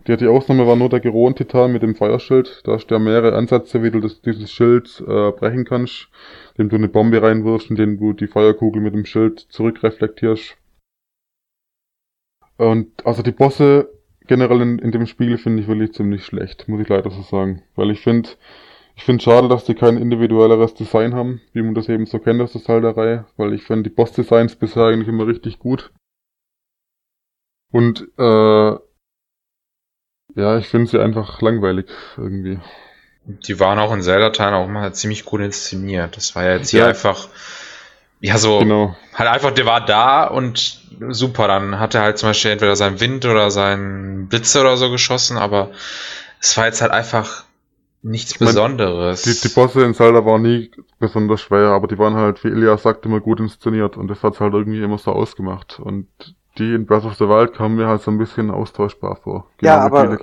Die, 0.07 0.15
die 0.15 0.27
Ausnahme 0.27 0.65
war 0.65 0.77
nur 0.77 0.87
der 0.87 1.01
Geron-Titan 1.01 1.73
mit 1.73 1.83
dem 1.83 1.95
Feuerschild. 1.95 2.61
Da 2.63 2.77
du 2.77 2.95
ja 2.95 2.99
mehrere 2.99 3.35
Ansätze, 3.35 3.83
wie 3.83 3.91
du 3.91 3.99
das, 3.99 4.21
dieses 4.21 4.49
Schild 4.49 5.03
äh, 5.05 5.31
brechen 5.31 5.65
kannst, 5.65 6.07
indem 6.55 6.69
du 6.69 6.75
eine 6.77 6.87
Bombe 6.87 7.21
reinwirfst, 7.21 7.69
indem 7.69 7.99
du 7.99 8.13
die 8.13 8.27
Feuerkugel 8.27 8.81
mit 8.81 8.93
dem 8.93 9.05
Schild 9.05 9.39
zurückreflektierst. 9.39 10.57
Und 12.57 13.05
also 13.05 13.21
die 13.21 13.31
Bosse 13.31 13.89
generell 14.27 14.61
in, 14.61 14.79
in 14.79 14.91
dem 14.91 15.07
Spiel 15.07 15.37
finde 15.37 15.61
ich 15.61 15.67
wirklich 15.67 15.93
ziemlich 15.93 16.25
schlecht, 16.25 16.67
muss 16.67 16.81
ich 16.81 16.87
leider 16.87 17.11
so 17.11 17.21
sagen. 17.21 17.63
Weil 17.75 17.91
ich 17.91 17.99
finde, 17.99 18.29
ich 18.95 19.03
finde 19.03 19.23
schade, 19.23 19.49
dass 19.49 19.65
die 19.65 19.75
kein 19.75 19.97
individuelleres 19.97 20.73
Design 20.73 21.15
haben, 21.15 21.41
wie 21.51 21.61
man 21.61 21.75
das 21.75 21.89
eben 21.89 22.05
so 22.05 22.19
kennt 22.19 22.41
aus 22.41 22.53
der 22.53 22.61
Zelda-Reihe, 22.61 23.25
weil 23.35 23.53
ich 23.53 23.63
finde 23.63 23.89
die 23.89 23.95
Boss-Designs 23.95 24.55
bisher 24.55 24.85
eigentlich 24.85 25.09
immer 25.09 25.27
richtig 25.27 25.59
gut. 25.59 25.91
Und 27.71 28.07
äh, 28.17 28.86
ja, 30.37 30.57
ich 30.57 30.67
finde 30.67 30.87
sie 30.87 30.99
einfach 30.99 31.41
langweilig 31.41 31.87
irgendwie. 32.15 32.59
Die 33.25 33.59
waren 33.59 33.79
auch 33.79 33.91
in 33.91 34.01
Zelda-Teilen 34.01 34.53
auch 34.53 34.67
mal 34.67 34.93
ziemlich 34.93 35.25
gut 35.25 35.41
inszeniert. 35.41 36.15
Das 36.15 36.35
war 36.35 36.43
ja 36.43 36.55
jetzt 36.57 36.69
hier 36.69 36.81
ja. 36.81 36.87
einfach 36.87 37.27
ja, 38.19 38.37
so 38.37 38.59
genau. 38.59 38.95
halt 39.13 39.29
einfach, 39.29 39.51
der 39.51 39.65
war 39.65 39.83
da 39.83 40.25
und 40.25 40.81
super, 41.09 41.47
dann 41.47 41.79
hat 41.79 41.95
er 41.95 42.01
halt 42.01 42.17
zum 42.17 42.29
Beispiel 42.29 42.51
entweder 42.51 42.75
seinen 42.75 42.99
Wind 42.99 43.25
oder 43.25 43.51
seinen 43.51 44.27
Blitze 44.27 44.61
oder 44.61 44.77
so 44.77 44.89
geschossen, 44.89 45.37
aber 45.37 45.71
es 46.39 46.55
war 46.55 46.65
jetzt 46.65 46.81
halt 46.81 46.91
einfach 46.91 47.43
nichts 48.01 48.33
ich 48.33 48.39
mein, 48.39 48.49
Besonderes. 48.49 49.23
Die, 49.23 49.39
die 49.39 49.53
Bosse 49.53 49.83
in 49.83 49.93
Zelda 49.93 50.23
waren 50.25 50.43
nie 50.43 50.71
besonders 50.99 51.41
schwer, 51.41 51.69
aber 51.69 51.87
die 51.87 51.97
waren 51.97 52.15
halt, 52.15 52.43
wie 52.43 52.49
Ilya 52.49 52.77
sagt, 52.77 53.05
immer 53.05 53.19
gut 53.19 53.39
inszeniert 53.39 53.97
und 53.97 54.07
das 54.07 54.23
hat's 54.23 54.39
halt 54.39 54.53
irgendwie 54.53 54.81
immer 54.81 54.97
so 54.97 55.11
ausgemacht 55.11 55.79
und 55.79 56.07
die 56.57 56.73
in 56.73 56.85
Breath 56.85 57.05
of 57.05 57.15
the 57.15 57.27
Wild 57.27 57.53
kamen 57.53 57.75
mir 57.75 57.87
halt 57.87 58.01
so 58.01 58.11
ein 58.11 58.17
bisschen 58.17 58.51
austauschbar 58.51 59.17
vor. 59.17 59.47
Genau 59.57 59.71
ja, 59.71 59.79
aber, 59.81 60.17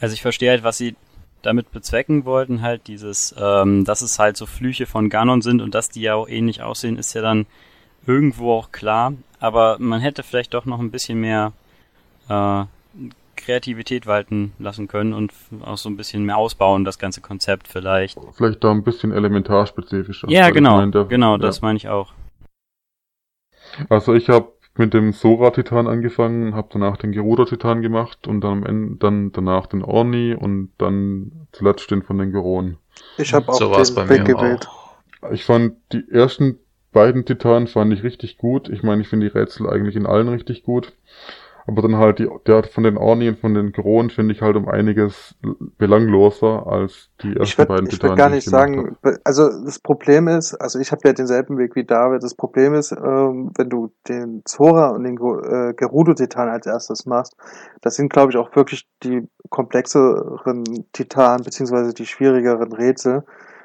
also 0.00 0.14
ich 0.14 0.22
verstehe 0.22 0.50
halt, 0.50 0.64
was 0.64 0.78
sie 0.78 0.96
damit 1.42 1.70
bezwecken 1.72 2.24
wollten, 2.24 2.62
halt 2.62 2.86
dieses, 2.86 3.34
ähm, 3.38 3.84
dass 3.84 4.02
es 4.02 4.18
halt 4.18 4.36
so 4.36 4.46
Flüche 4.46 4.86
von 4.86 5.10
Ganon 5.10 5.42
sind 5.42 5.60
und 5.60 5.74
dass 5.74 5.88
die 5.88 6.02
ja 6.02 6.14
auch 6.14 6.28
ähnlich 6.28 6.62
aussehen, 6.62 6.96
ist 6.96 7.14
ja 7.14 7.22
dann 7.22 7.46
irgendwo 8.06 8.52
auch 8.52 8.72
klar. 8.72 9.12
Aber 9.40 9.76
man 9.78 10.00
hätte 10.00 10.22
vielleicht 10.22 10.54
doch 10.54 10.64
noch 10.64 10.80
ein 10.80 10.90
bisschen 10.90 11.20
mehr 11.20 11.52
äh, 12.28 12.64
Kreativität 13.36 14.06
walten 14.06 14.52
lassen 14.58 14.88
können 14.88 15.12
und 15.12 15.32
auch 15.64 15.76
so 15.76 15.88
ein 15.88 15.96
bisschen 15.96 16.24
mehr 16.24 16.38
ausbauen, 16.38 16.84
das 16.84 16.98
ganze 16.98 17.20
Konzept 17.20 17.68
vielleicht. 17.68 18.18
Vielleicht 18.32 18.64
da 18.64 18.70
ein 18.70 18.82
bisschen 18.82 19.12
elementarspezifischer. 19.12 20.30
Ja, 20.30 20.50
genau, 20.50 20.76
meine, 20.76 21.06
genau, 21.06 21.36
das 21.36 21.60
meine 21.60 21.76
ich 21.76 21.88
auch. 21.88 22.12
Also 23.88 24.14
ich 24.14 24.28
habe 24.28 24.53
mit 24.76 24.92
dem 24.92 25.12
Sora-Titan 25.12 25.86
angefangen, 25.86 26.54
habe 26.54 26.68
danach 26.72 26.96
den 26.96 27.12
Gerudo-Titan 27.12 27.82
gemacht 27.82 28.26
und 28.26 28.40
dann 28.40 28.52
am 28.52 28.66
Ende 28.66 28.96
dann 28.96 29.32
danach 29.32 29.66
den 29.66 29.82
Orni 29.82 30.34
und 30.34 30.70
dann 30.78 31.46
zuletzt 31.52 31.90
den 31.90 32.02
von 32.02 32.18
den 32.18 32.32
Geron. 32.32 32.76
Ich 33.16 33.34
habe 33.34 33.48
auch 33.48 33.54
so 33.54 33.72
den 33.72 34.08
Weg 34.08 34.24
gewählt. 34.24 34.68
Ich 35.32 35.44
fand 35.44 35.76
die 35.92 36.04
ersten 36.10 36.58
beiden 36.92 37.24
Titanen 37.24 37.66
fand 37.66 37.92
ich 37.92 38.02
richtig 38.02 38.38
gut. 38.38 38.68
Ich 38.68 38.82
meine, 38.82 39.02
ich 39.02 39.08
finde 39.08 39.28
die 39.28 39.36
Rätsel 39.36 39.68
eigentlich 39.68 39.96
in 39.96 40.06
allen 40.06 40.28
richtig 40.28 40.62
gut. 40.64 40.92
Aber 41.66 41.80
dann 41.80 41.96
halt 41.96 42.18
die, 42.18 42.28
der 42.46 42.62
von 42.64 42.84
den 42.84 42.98
Orni 42.98 43.28
und 43.28 43.38
von 43.38 43.54
den 43.54 43.72
Kronen 43.72 44.10
finde 44.10 44.34
ich 44.34 44.42
halt 44.42 44.56
um 44.56 44.68
einiges 44.68 45.34
belangloser 45.78 46.66
als 46.66 47.10
die 47.22 47.28
ersten 47.28 47.42
ich 47.42 47.58
würd, 47.58 47.68
beiden. 47.68 47.86
Ich 47.86 48.02
würde 48.02 48.16
gar 48.16 48.28
nicht 48.28 48.46
sagen, 48.46 48.96
hab. 49.02 49.14
also 49.24 49.48
das 49.64 49.78
Problem 49.78 50.28
ist, 50.28 50.54
also 50.54 50.78
ich 50.78 50.92
habe 50.92 51.00
ja 51.04 51.14
denselben 51.14 51.56
Weg 51.56 51.74
wie 51.74 51.84
David. 51.84 52.22
Das 52.22 52.34
Problem 52.34 52.74
ist, 52.74 52.92
ähm, 52.92 53.52
wenn 53.56 53.70
du 53.70 53.92
den 54.08 54.42
Zora 54.44 54.88
und 54.88 55.04
den 55.04 55.16
äh, 55.16 55.72
Gerudo-Titan 55.72 56.48
als 56.48 56.66
erstes 56.66 57.06
machst, 57.06 57.34
das 57.80 57.96
sind 57.96 58.12
glaube 58.12 58.32
ich 58.32 58.36
auch 58.36 58.54
wirklich 58.54 58.86
die 59.02 59.26
komplexeren 59.48 60.64
Titanen 60.92 61.44
beziehungsweise 61.44 61.94
die 61.94 62.06
schwierigeren 62.06 62.72
Rätsel. 62.72 63.24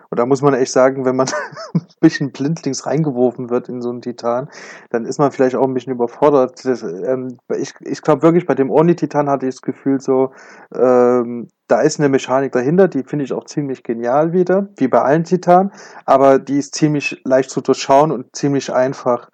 Und 0.09 0.17
da 0.19 0.25
muss 0.25 0.41
man 0.41 0.53
echt 0.53 0.71
sagen, 0.71 1.05
wenn 1.05 1.15
man 1.15 1.27
ein 1.73 1.85
bisschen 1.99 2.31
blindlings 2.31 2.85
reingeworfen 2.85 3.49
wird 3.49 3.69
in 3.69 3.81
so 3.81 3.89
einen 3.89 4.01
Titan, 4.01 4.49
dann 4.89 5.05
ist 5.05 5.19
man 5.19 5.31
vielleicht 5.31 5.55
auch 5.55 5.67
ein 5.67 5.73
bisschen 5.73 5.93
überfordert. 5.93 6.65
Das, 6.65 6.83
ähm, 6.83 7.37
ich 7.57 7.73
ich 7.81 8.01
glaube 8.01 8.23
wirklich, 8.23 8.45
bei 8.45 8.55
dem 8.55 8.71
Orni-Titan 8.71 9.29
hatte 9.29 9.47
ich 9.47 9.55
das 9.55 9.61
Gefühl 9.61 10.01
so, 10.01 10.31
ähm, 10.73 11.47
da 11.69 11.81
ist 11.81 11.99
eine 11.99 12.09
Mechanik 12.09 12.51
dahinter, 12.51 12.87
die 12.87 13.03
finde 13.03 13.25
ich 13.25 13.31
auch 13.31 13.45
ziemlich 13.45 13.83
genial 13.83 14.33
wieder, 14.33 14.67
wie 14.77 14.87
bei 14.87 15.01
allen 15.01 15.23
Titanen, 15.23 15.71
aber 16.05 16.39
die 16.39 16.57
ist 16.57 16.73
ziemlich 16.73 17.21
leicht 17.23 17.51
zu 17.51 17.61
durchschauen 17.61 18.11
und 18.11 18.35
ziemlich 18.35 18.73
einfach. 18.73 19.29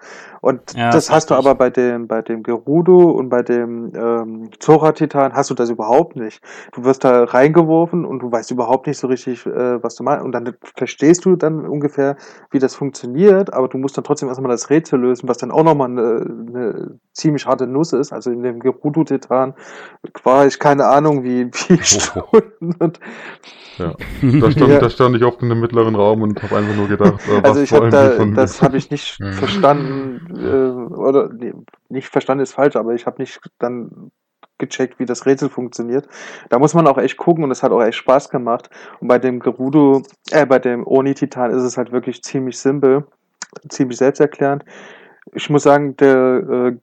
Und 0.45 0.76
Ja, 0.76 0.91
das 0.91 1.10
hast 1.10 1.32
du 1.32 1.34
aber 1.34 1.56
bei 1.56 1.71
dem, 1.71 2.08
bei 2.08 2.21
dem 2.21 2.43
Gerudo 2.43 3.10
und 3.10 3.30
bei 3.30 3.41
dem 3.41 3.91
ähm, 3.95 4.52
Zora-Titan 4.60 5.34
hast 5.34 5.50
du 5.50 5.56
das 5.56 5.71
überhaupt 5.71 6.15
nicht. 6.15 6.39
Du 6.74 6.84
wirst 6.84 7.04
da 7.04 7.24
reingeworfen 7.24 8.06
und 8.06 8.19
du 8.19 8.32
weißt 8.32 8.52
überhaupt 8.52 8.86
nicht 8.86 9.00
so 9.00 9.08
richtig, 9.08 9.43
äh, 9.48 9.82
was 9.82 9.95
du 9.95 10.04
meinst. 10.04 10.24
Und 10.24 10.34
dann 10.34 10.54
verstehst 10.62 11.26
du 11.26 11.36
dann 11.36 11.65
ungefähr, 11.65 12.15
wie 12.52 12.60
das 12.60 12.76
funktioniert, 12.76 13.54
aber 13.56 13.69
du 13.69 13.80
musst 13.80 13.98
dann 13.98 14.04
trotzdem 14.04 14.30
erstmal 14.30 14.52
das 14.52 14.69
Rätsel 14.69 15.00
lösen, 15.00 15.28
was 15.28 15.39
dann 15.39 15.50
auch 15.50 15.63
nochmal 15.63 15.89
eine, 15.89 16.28
eine 16.48 17.00
ziemlich 17.12 17.48
harte 17.48 17.65
Nuss 17.65 17.93
ist. 17.93 18.13
Also 18.13 18.30
in 18.30 18.43
dem 18.43 18.60
Gerudo-Titan 18.60 19.56
war 20.24 20.45
ich 20.45 20.60
keine 20.60 20.86
Ahnung, 20.86 21.24
wie, 21.24 21.48
wie 21.48 21.80
Stunden. 22.27 22.75
Und 22.79 22.99
Ja. 23.77 23.93
Da 24.21 24.51
stand, 24.51 24.71
Ja. 24.71 24.79
da 24.79 24.89
stand 24.89 25.15
ich 25.17 25.23
oft 25.23 25.41
in 25.41 25.49
dem 25.49 25.59
mittleren 25.59 25.95
Raum 25.95 26.21
und 26.21 26.41
habe 26.41 26.57
einfach 26.57 26.75
nur 26.75 26.88
gedacht, 26.88 27.21
äh, 27.27 27.43
was 27.43 27.43
Also 27.43 27.61
ich 27.61 27.69
die 27.69 27.89
da, 27.89 28.25
das 28.25 28.61
habe 28.61 28.77
ich 28.77 28.89
nicht 28.89 29.19
Mhm. 29.19 29.33
verstanden, 29.33 30.27
äh, 30.33 30.93
oder 30.95 31.29
nee, 31.33 31.53
nicht 31.89 32.07
verstanden 32.07 32.43
ist 32.43 32.53
falsch, 32.53 32.75
aber 32.75 32.93
ich 32.93 33.05
habe 33.05 33.21
nicht 33.21 33.39
dann 33.59 34.11
gecheckt, 34.57 34.99
wie 34.99 35.05
das 35.05 35.25
Rätsel 35.25 35.49
funktioniert. 35.49 36.07
Da 36.49 36.59
muss 36.59 36.73
man 36.73 36.88
auch 36.88 36.97
echt 36.97 37.17
gucken 37.17 37.43
und 37.43 37.51
es 37.51 37.61
hat 37.63 37.73
auch 37.73 37.83
echt 37.83 37.97
Spaß 37.97 38.29
gemacht. 38.29 38.69
Und 39.01 39.09
bei 39.09 39.19
dem 39.19 39.39
Gerudo, 39.39 40.01
äh, 40.31 40.45
bei 40.45 40.59
dem 40.59 40.88
Oni-Titan 40.88 41.51
ist 41.51 41.63
es 41.63 41.77
halt 41.77 41.91
wirklich 41.91 42.23
ziemlich 42.23 42.57
simpel, 42.57 43.05
ziemlich 43.67 43.97
selbsterklärend. 43.97 44.63
Ich 45.33 45.49
muss 45.49 45.63
sagen, 45.63 45.97
der 45.97 46.71
äh, 46.73 46.77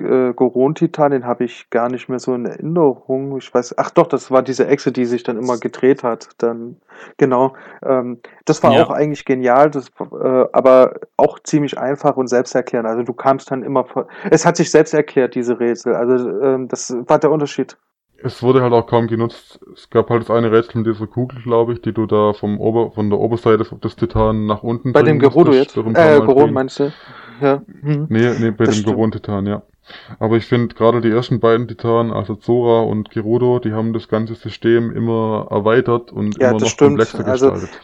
äh, 0.00 0.32
Goron-Titan, 0.32 1.12
den 1.12 1.26
habe 1.26 1.44
ich 1.44 1.70
gar 1.70 1.88
nicht 1.88 2.08
mehr 2.08 2.18
so 2.18 2.34
in 2.34 2.46
Erinnerung. 2.46 3.36
Ich 3.38 3.52
weiß, 3.52 3.76
ach 3.78 3.90
doch, 3.90 4.06
das 4.06 4.30
war 4.30 4.42
diese 4.42 4.66
Echse, 4.66 4.92
die 4.92 5.04
sich 5.04 5.22
dann 5.22 5.38
immer 5.38 5.58
gedreht 5.58 6.02
hat. 6.02 6.28
Dann, 6.38 6.76
genau. 7.16 7.54
Ähm, 7.84 8.18
das 8.44 8.62
war 8.62 8.72
Ja. 8.72 8.84
auch 8.84 8.90
eigentlich 8.90 9.24
genial, 9.24 9.70
das, 9.70 9.88
äh, 10.00 10.44
aber 10.52 10.94
auch 11.16 11.38
ziemlich 11.40 11.78
einfach 11.78 12.16
und 12.16 12.28
selbsterklärend. 12.28 12.88
Also 12.88 13.02
du 13.02 13.12
kamst 13.12 13.50
dann 13.50 13.62
immer, 13.62 13.84
vor- 13.84 14.08
es 14.30 14.44
hat 14.44 14.56
sich 14.56 14.70
selbst 14.70 14.94
erklärt, 14.94 15.34
diese 15.34 15.60
Rätsel. 15.60 15.94
Also 15.94 16.40
ähm, 16.40 16.68
das 16.68 16.94
war 17.06 17.18
der 17.18 17.30
Unterschied. 17.30 17.76
Es 18.22 18.42
wurde 18.42 18.62
halt 18.62 18.72
auch 18.72 18.86
kaum 18.86 19.06
genutzt. 19.06 19.60
Es 19.74 19.90
gab 19.90 20.08
halt 20.08 20.22
das 20.22 20.30
eine 20.30 20.50
Rätsel 20.50 20.78
mit 20.78 20.86
dieser 20.86 21.06
Kugel, 21.06 21.42
glaube 21.42 21.74
ich, 21.74 21.82
die 21.82 21.92
du 21.92 22.06
da 22.06 22.32
vom 22.32 22.58
Ober, 22.58 22.90
von 22.92 23.10
der 23.10 23.18
Oberseite 23.18 23.64
des 23.76 23.96
Titan 23.96 24.46
nach 24.46 24.62
unten 24.62 24.92
Bei 24.92 25.02
dem 25.02 25.18
Gerudo 25.18 25.52
jetzt. 25.52 25.76
Äh, 25.76 26.20
Goron 26.24 26.52
meinst 26.52 26.80
du? 26.80 26.90
Ja. 27.42 27.62
Mhm. 27.66 28.06
Nee, 28.08 28.30
nee, 28.38 28.50
bei 28.50 28.64
Das 28.64 28.76
dem. 28.82 28.84
Goron-Titan, 28.86 29.44
ja. 29.46 29.62
Aber 30.18 30.36
ich 30.36 30.46
finde 30.46 30.74
gerade 30.74 31.00
die 31.00 31.10
ersten 31.10 31.40
beiden 31.40 31.68
Titanen, 31.68 32.12
also 32.12 32.34
Zora 32.36 32.82
und 32.82 33.10
Gerudo, 33.10 33.58
die 33.58 33.72
haben 33.72 33.92
das 33.92 34.08
ganze 34.08 34.34
System 34.34 34.90
immer 34.92 35.48
erweitert 35.50 36.12
und 36.12 36.38
Ja, 36.40 36.50
immer 36.50 36.58
das 36.58 36.70
noch 36.70 36.70
stimmt. 36.70 36.98
komplexer 36.98 37.26
Also, 37.26 37.50
gestaltet. 37.50 37.80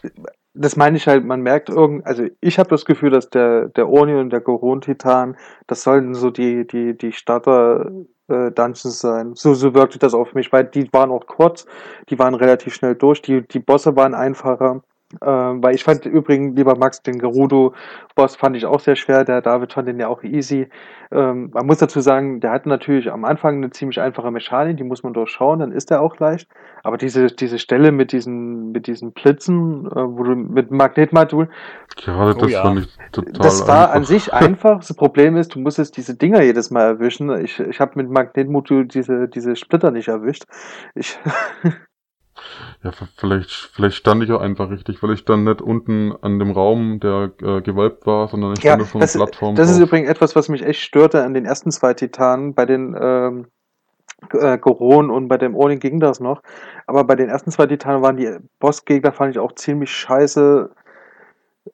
das 0.55 0.77
meine 0.77 0.97
ich 0.97 1.07
halt, 1.07 1.25
man 1.25 1.43
merkt 1.43 1.69
irgend, 1.69 2.05
also 2.07 2.25
ich 2.41 2.59
habe 2.59 2.69
das 2.71 2.85
Gefühl, 2.85 3.11
dass 3.11 3.31
der, 3.31 3.69
der 3.69 3.89
Oni 3.89 4.15
und 4.15 4.31
der 4.31 4.41
Goron-Titan, 4.41 5.37
das 5.67 5.83
sollten 5.83 6.15
so 6.15 6.31
die, 6.31 6.67
die, 6.67 6.97
die 6.97 7.13
Starter 7.13 7.91
äh, 8.29 8.51
Dungeons 8.51 9.01
sein. 9.01 9.35
So, 9.35 9.55
so 9.55 9.75
wirkte 9.75 9.99
das 9.99 10.15
auf 10.15 10.35
mich, 10.35 10.53
weil 10.53 10.65
die 10.65 10.93
waren 10.93 11.11
auch 11.11 11.27
kurz, 11.27 11.67
die 12.09 12.19
waren 12.19 12.35
relativ 12.35 12.75
schnell 12.75 12.95
durch, 12.97 13.23
die, 13.23 13.47
die 13.47 13.61
Bosse 13.61 13.95
waren 13.97 14.15
einfacher. 14.15 14.83
Ähm, 15.21 15.63
weil 15.63 15.75
ich 15.75 15.85
fand 15.85 16.07
übrigens, 16.07 16.57
lieber 16.57 16.77
Max, 16.77 17.03
den 17.03 17.19
Gerudo-Boss 17.19 18.37
fand 18.37 18.57
ich 18.57 18.67
auch 18.67 18.81
sehr 18.81 18.97
schwer, 18.97 19.25
der 19.25 19.43
David 19.43 19.73
fand 19.73 19.89
den 19.89 19.99
ja 19.99 20.09
auch 20.09 20.23
easy. 20.23 20.69
Ähm, 21.11 21.51
man 21.53 21.67
muss 21.67 21.79
dazu 21.79 22.01
sagen, 22.01 22.41
der 22.41 22.53
hat 22.53 22.67
natürlich 22.67 23.11
am 23.11 23.25
Anfang 23.25 23.57
eine 23.57 23.71
ziemlich 23.71 24.01
einfache 24.01 24.31
Mechanik, 24.31 24.77
die 24.77 24.85
muss 24.85 25.03
man 25.03 25.13
durchschauen, 25.13 25.59
dann 25.59 25.73
ist 25.73 25.91
der 25.91 26.01
auch 26.01 26.19
leicht. 26.19 26.49
Aber 26.85 26.97
diese, 26.97 27.27
diese 27.27 27.59
Stelle 27.59 27.91
mit 27.91 28.13
diesen, 28.13 28.71
mit 28.71 28.87
diesen 28.87 29.13
Blitzen, 29.13 29.87
äh, 29.87 29.95
wo 29.95 30.23
du 30.23 30.37
mit 30.37 30.71
Magnetmodul, 30.71 31.49
Gerade 31.97 32.35
Oh 32.37 32.41
das 32.41 32.53
ja. 32.53 32.63
fand 32.63 32.81
ich 32.81 32.99
total 33.13 33.33
das 33.33 33.67
war 33.67 33.87
einfach. 33.89 33.95
an 33.97 34.05
sich 34.05 34.33
einfach. 34.33 34.79
Das 34.79 34.95
Problem 34.95 35.37
ist, 35.37 35.55
du 35.55 35.61
musstest 35.61 35.97
diese 35.97 36.15
Dinger 36.17 36.43
jedes 36.43 36.71
Mal 36.71 36.83
erwischen. 36.83 37.31
Ich, 37.45 37.59
ich 37.59 37.81
habe 37.81 37.93
mit 37.97 38.09
Magnetmodul 38.11 38.87
diese, 38.87 39.29
diese 39.29 39.57
Splitter 39.57 39.91
nicht 39.91 40.09
erwischt. 40.09 40.45
Ich, 40.95 41.19
Ja, 42.83 42.91
vielleicht, 43.17 43.51
vielleicht 43.51 43.97
stand 43.97 44.23
ich 44.23 44.33
auch 44.33 44.41
einfach 44.41 44.71
richtig, 44.71 45.03
weil 45.03 45.13
ich 45.13 45.25
dann 45.25 45.45
nicht 45.45 45.63
unten 45.63 46.13
an 46.23 46.39
dem 46.39 46.51
Raum, 46.51 47.01
der 47.01 47.33
äh, 47.43 47.61
gewölbt 47.61 48.07
war, 48.07 48.29
sondern 48.29 48.55
ich 48.55 48.63
ja, 48.63 48.73
stand 48.73 48.83
auf 48.83 48.91
so 48.91 48.99
einer 48.99 49.07
Plattform 49.07 49.55
das 49.55 49.71
ist 49.71 49.79
drauf. 49.79 49.89
übrigens 49.89 50.11
etwas, 50.11 50.37
was 50.37 50.49
mich 50.49 50.65
echt 50.65 50.81
störte 50.81 51.25
an 51.25 51.35
den 51.35 51.45
ersten 51.45 51.71
zwei 51.71 51.95
Titanen. 51.95 52.55
Bei 52.55 52.67
den 52.67 52.97
ähm, 53.01 53.47
äh, 54.33 54.59
Goron 54.59 55.11
und 55.11 55.29
bei 55.29 55.39
dem 55.39 55.55
Odin 55.55 55.79
ging 55.79 56.01
das 56.01 56.21
noch. 56.21 56.43
Aber 56.87 57.05
bei 57.05 57.17
den 57.17 57.29
ersten 57.29 57.51
zwei 57.51 57.67
Titanen 57.67 58.03
waren 58.03 58.17
die 58.17 58.37
Bossgegner, 58.59 59.13
fand 59.13 59.33
ich 59.33 59.39
auch 59.39 59.55
ziemlich 59.55 59.91
scheiße 59.91 60.71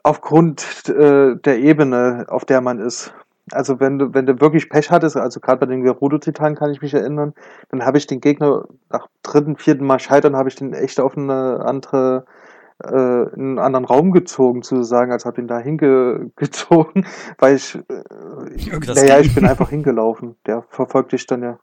aufgrund 0.03 0.89
äh, 0.89 1.37
der 1.37 1.59
Ebene, 1.59 2.27
auf 2.29 2.45
der 2.45 2.61
man 2.61 2.79
ist. 2.79 3.15
Also 3.53 3.79
wenn 3.79 3.99
du, 3.99 4.13
wenn 4.13 4.27
du 4.27 4.41
wirklich 4.41 4.69
Pech 4.69 4.91
hattest, 4.91 5.17
also 5.17 5.39
gerade 5.41 5.61
bei 5.61 5.67
den 5.67 5.83
Gerudo-Titanen 5.83 6.57
kann 6.57 6.73
ich 6.73 6.83
mich 6.83 6.95
erinnern, 6.95 7.33
dann 7.71 7.85
habe 7.85 7.99
ich 7.99 8.07
den 8.07 8.21
Gegner 8.21 8.67
nach 8.91 9.09
dritten, 9.23 9.57
vierten 9.57 9.87
Mal 9.87 10.01
scheitern, 10.01 10.37
habe 10.37 10.49
ich 10.49 10.57
den 10.57 10.73
echt 10.75 10.99
auf 10.99 11.17
eine 11.17 11.61
andere, 11.65 12.27
äh, 12.83 12.89
in 13.35 13.41
einen 13.41 13.59
anderen 13.61 13.85
Raum 13.85 14.11
gezogen, 14.11 14.63
sozusagen, 14.63 15.13
als 15.13 15.25
habe 15.27 15.41
ihn 15.41 15.47
da 15.47 15.59
hingezogen, 15.61 17.07
weil 17.39 17.55
ich, 17.57 17.77
äh, 17.77 18.03
naja, 18.95 19.21
ich 19.21 19.33
bin 19.35 19.47
einfach 19.47 19.71
hingelaufen. 19.71 20.37
Der 20.47 20.63
verfolgt 20.71 21.13
dich 21.13 21.27
dann 21.27 21.43
ja. 21.43 21.59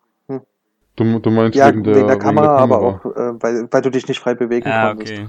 Du, 0.96 1.19
du 1.19 1.32
meinst 1.32 1.56
Ja, 1.56 1.69
wegen, 1.69 1.84
der, 1.84 2.17
Kamera, 2.17 2.56
aber 2.58 2.78
Kamera. 2.78 3.02
auch, 3.04 3.15
äh, 3.15 3.41
weil, 3.41 3.67
weil 3.72 3.82
du 3.82 3.89
dich 3.89 4.08
nicht 4.08 4.19
frei 4.19 4.36
bewegen 4.36 4.69
Ah, 4.69 4.89
konntest. 4.93 5.13
okay. 5.13 5.28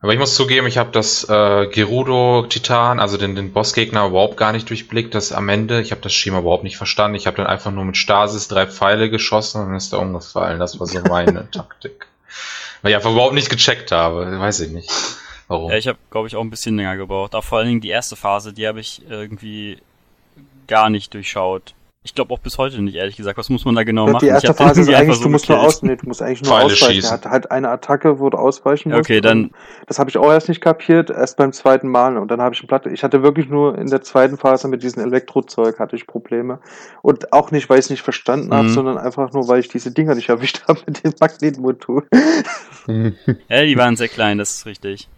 Aber 0.00 0.12
ich 0.12 0.18
muss 0.18 0.36
zugeben, 0.36 0.68
ich 0.68 0.78
habe 0.78 0.92
das 0.92 1.28
äh, 1.28 1.66
Gerudo 1.66 2.46
Titan, 2.48 3.00
also 3.00 3.16
den, 3.16 3.34
den 3.34 3.52
Bossgegner, 3.52 4.06
überhaupt 4.06 4.36
gar 4.36 4.52
nicht 4.52 4.70
durchblickt. 4.70 5.12
Das 5.14 5.32
am 5.32 5.48
Ende, 5.48 5.80
ich 5.80 5.90
habe 5.90 6.00
das 6.02 6.12
Schema 6.12 6.38
überhaupt 6.38 6.62
nicht 6.62 6.76
verstanden. 6.76 7.16
Ich 7.16 7.26
habe 7.26 7.38
dann 7.38 7.46
einfach 7.48 7.72
nur 7.72 7.84
mit 7.84 7.96
Stasis 7.96 8.46
drei 8.46 8.66
Pfeile 8.66 9.10
geschossen 9.10 9.60
und 9.60 9.68
dann 9.68 9.76
ist 9.76 9.92
er 9.92 9.98
umgefallen. 9.98 10.60
Das 10.60 10.78
war 10.78 10.86
so 10.86 11.00
meine 11.00 11.50
Taktik. 11.50 12.06
Weil 12.82 12.92
ich 12.92 12.96
einfach 12.96 13.10
überhaupt 13.10 13.34
nicht 13.34 13.50
gecheckt 13.50 13.90
habe. 13.90 14.38
Weiß 14.38 14.60
ich 14.60 14.70
nicht. 14.70 14.92
Warum? 15.48 15.72
Ja, 15.72 15.78
ich 15.78 15.88
habe, 15.88 15.98
glaube 16.10 16.28
ich, 16.28 16.36
auch 16.36 16.42
ein 16.42 16.50
bisschen 16.50 16.76
länger 16.76 16.96
gebraucht. 16.96 17.34
Auch 17.34 17.42
vor 17.42 17.58
allen 17.58 17.68
Dingen 17.68 17.80
die 17.80 17.88
erste 17.88 18.14
Phase, 18.14 18.52
die 18.52 18.68
habe 18.68 18.78
ich 18.78 19.02
irgendwie 19.08 19.78
gar 20.68 20.90
nicht 20.90 21.12
durchschaut. 21.12 21.74
Ich 22.04 22.14
glaube 22.14 22.32
auch 22.32 22.38
bis 22.38 22.56
heute 22.58 22.80
nicht, 22.80 22.94
ehrlich 22.94 23.16
gesagt. 23.16 23.36
Was 23.38 23.50
muss 23.50 23.64
man 23.64 23.74
da 23.74 23.82
genau 23.82 24.06
Ja, 24.06 24.12
machen? 24.12 24.20
die 24.24 24.26
Ich 24.28 24.32
erste 24.32 24.54
Phase 24.54 24.80
ist 24.82 24.86
eigentlich, 24.88 24.96
einfach 25.10 25.20
du 25.22 25.28
musst 25.28 25.48
nur 25.48 25.60
aus, 25.60 25.82
nee, 25.82 25.96
du 25.96 26.06
musst 26.06 26.22
eigentlich 26.22 26.42
nur 26.42 26.52
Pfeile 26.52 26.64
ausweichen. 26.66 26.92
schießen. 26.94 27.10
Er 27.10 27.12
hat 27.14 27.26
halt 27.26 27.50
eine 27.50 27.68
Attacke, 27.70 28.20
wo 28.20 28.30
du 28.30 28.38
ausweichen 28.38 28.90
musst. 28.92 29.00
Okay, 29.00 29.20
dann- 29.20 29.50
Das 29.88 29.98
habe 29.98 30.08
ich 30.08 30.16
auch 30.16 30.30
erst 30.30 30.48
nicht 30.48 30.60
kapiert, 30.60 31.10
erst 31.10 31.36
beim 31.36 31.52
zweiten 31.52 31.88
Mal. 31.88 32.16
Und 32.16 32.30
dann 32.30 32.40
habe 32.40 32.54
ich 32.54 32.60
eine 32.60 32.68
Platte. 32.68 32.88
Ich 32.90 33.02
hatte 33.02 33.22
wirklich 33.24 33.48
nur 33.48 33.76
in 33.76 33.88
der 33.90 34.00
zweiten 34.02 34.38
Phase 34.38 34.68
mit 34.68 34.82
diesem 34.84 35.02
Elektrozeug 35.02 35.78
hatte 35.80 35.96
ich 35.96 36.06
Probleme. 36.06 36.60
Und 37.02 37.32
auch 37.32 37.50
nicht, 37.50 37.68
weil 37.68 37.78
ich 37.80 37.86
es 37.86 37.90
nicht 37.90 38.02
verstanden 38.02 38.54
habe, 38.54 38.68
Mhm. 38.68 38.72
sondern 38.74 38.96
einfach 38.98 39.32
nur, 39.32 39.48
weil 39.48 39.58
ich 39.60 39.68
diese 39.68 39.90
Dinger 39.90 40.14
nicht 40.14 40.28
erwischt 40.28 40.62
habe 40.68 40.80
mit 40.86 41.02
dem 41.04 41.12
Magnetmodul. 41.20 42.06
Ja, 42.86 43.62
die 43.64 43.76
waren 43.76 43.96
sehr 43.96 44.08
klein, 44.08 44.38
das 44.38 44.50
ist 44.52 44.66
richtig. 44.66 45.08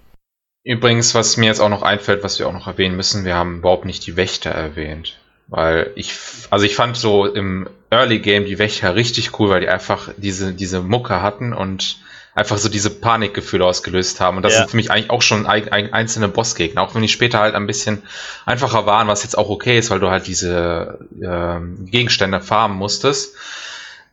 Übrigens, 0.64 1.14
was 1.14 1.36
mir 1.36 1.46
jetzt 1.46 1.60
auch 1.60 1.68
noch 1.68 1.82
einfällt, 1.82 2.24
was 2.24 2.38
wir 2.38 2.48
auch 2.48 2.52
noch 2.52 2.66
erwähnen 2.66 2.96
müssen, 2.96 3.24
wir 3.24 3.34
haben 3.36 3.58
überhaupt 3.58 3.84
nicht 3.84 4.06
die 4.06 4.16
Wächter 4.16 4.50
erwähnt. 4.50 5.19
Weil 5.50 5.90
ich, 5.96 6.14
also 6.50 6.64
ich 6.64 6.76
fand 6.76 6.96
so 6.96 7.26
im 7.26 7.68
Early 7.90 8.20
Game 8.20 8.44
die 8.46 8.58
Wächter 8.58 8.94
richtig 8.94 9.38
cool, 9.38 9.50
weil 9.50 9.60
die 9.60 9.68
einfach 9.68 10.08
diese, 10.16 10.52
diese 10.52 10.80
Mucke 10.80 11.20
hatten 11.22 11.52
und 11.52 11.98
einfach 12.36 12.56
so 12.58 12.68
diese 12.68 12.90
Panikgefühle 12.90 13.64
ausgelöst 13.64 14.20
haben. 14.20 14.36
Und 14.36 14.44
das 14.44 14.52
Ja. 14.52 14.58
sind 14.60 14.70
für 14.70 14.76
mich 14.76 14.92
eigentlich 14.92 15.10
auch 15.10 15.22
schon 15.22 15.46
ein, 15.46 15.68
ein, 15.72 15.92
einzelne 15.92 16.28
Bossgegner, 16.28 16.82
auch 16.82 16.94
wenn 16.94 17.02
die 17.02 17.08
später 17.08 17.40
halt 17.40 17.56
ein 17.56 17.66
bisschen 17.66 18.02
einfacher 18.46 18.86
waren, 18.86 19.08
was 19.08 19.24
jetzt 19.24 19.36
auch 19.36 19.50
okay 19.50 19.78
ist, 19.78 19.90
weil 19.90 19.98
du 19.98 20.08
halt 20.10 20.28
diese 20.28 21.00
ähm, 21.20 21.86
Gegenstände 21.90 22.40
farmen 22.40 22.78
musstest. 22.78 23.34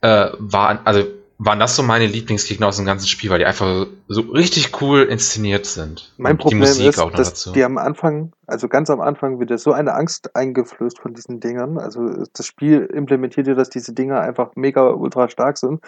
Äh, 0.02 0.30
waren, 0.40 0.80
also 0.86 1.06
waren 1.40 1.60
das 1.60 1.76
so 1.76 1.84
meine 1.84 2.08
Lieblingsgegner 2.08 2.68
aus 2.68 2.78
dem 2.78 2.86
ganzen 2.86 3.08
Spiel, 3.08 3.30
weil 3.30 3.40
die 3.40 3.46
einfach 3.46 3.86
so 4.08 4.22
richtig 4.22 4.82
cool 4.82 5.04
inszeniert 5.04 5.68
sind. 5.68 6.12
Mein 6.18 6.34
Und 6.34 6.40
Problem 6.40 6.62
die 6.62 6.68
Musik 6.68 6.88
ist, 6.88 6.98
dass 6.98 7.30
dazu. 7.30 7.52
die 7.52 7.64
am 7.64 7.78
Anfang, 7.78 8.34
also 8.48 8.68
ganz 8.68 8.90
am 8.90 9.02
Anfang 9.02 9.40
wird 9.40 9.52
dir 9.52 9.60
so 9.60 9.72
eine 9.72 9.94
Angst 9.94 10.36
eingeflößt 10.36 11.00
von 11.00 11.14
diesen 11.14 11.40
Dingern. 11.40 11.78
Also 11.78 12.26
das 12.34 12.46
Spiel 12.46 12.90
implementiert 12.92 13.46
dir, 13.46 13.56
dass 13.56 13.70
diese 13.70 13.94
Dinger 13.94 14.20
einfach 14.20 14.56
mega 14.56 14.90
ultra 14.90 15.30
stark 15.30 15.58
sind. 15.60 15.82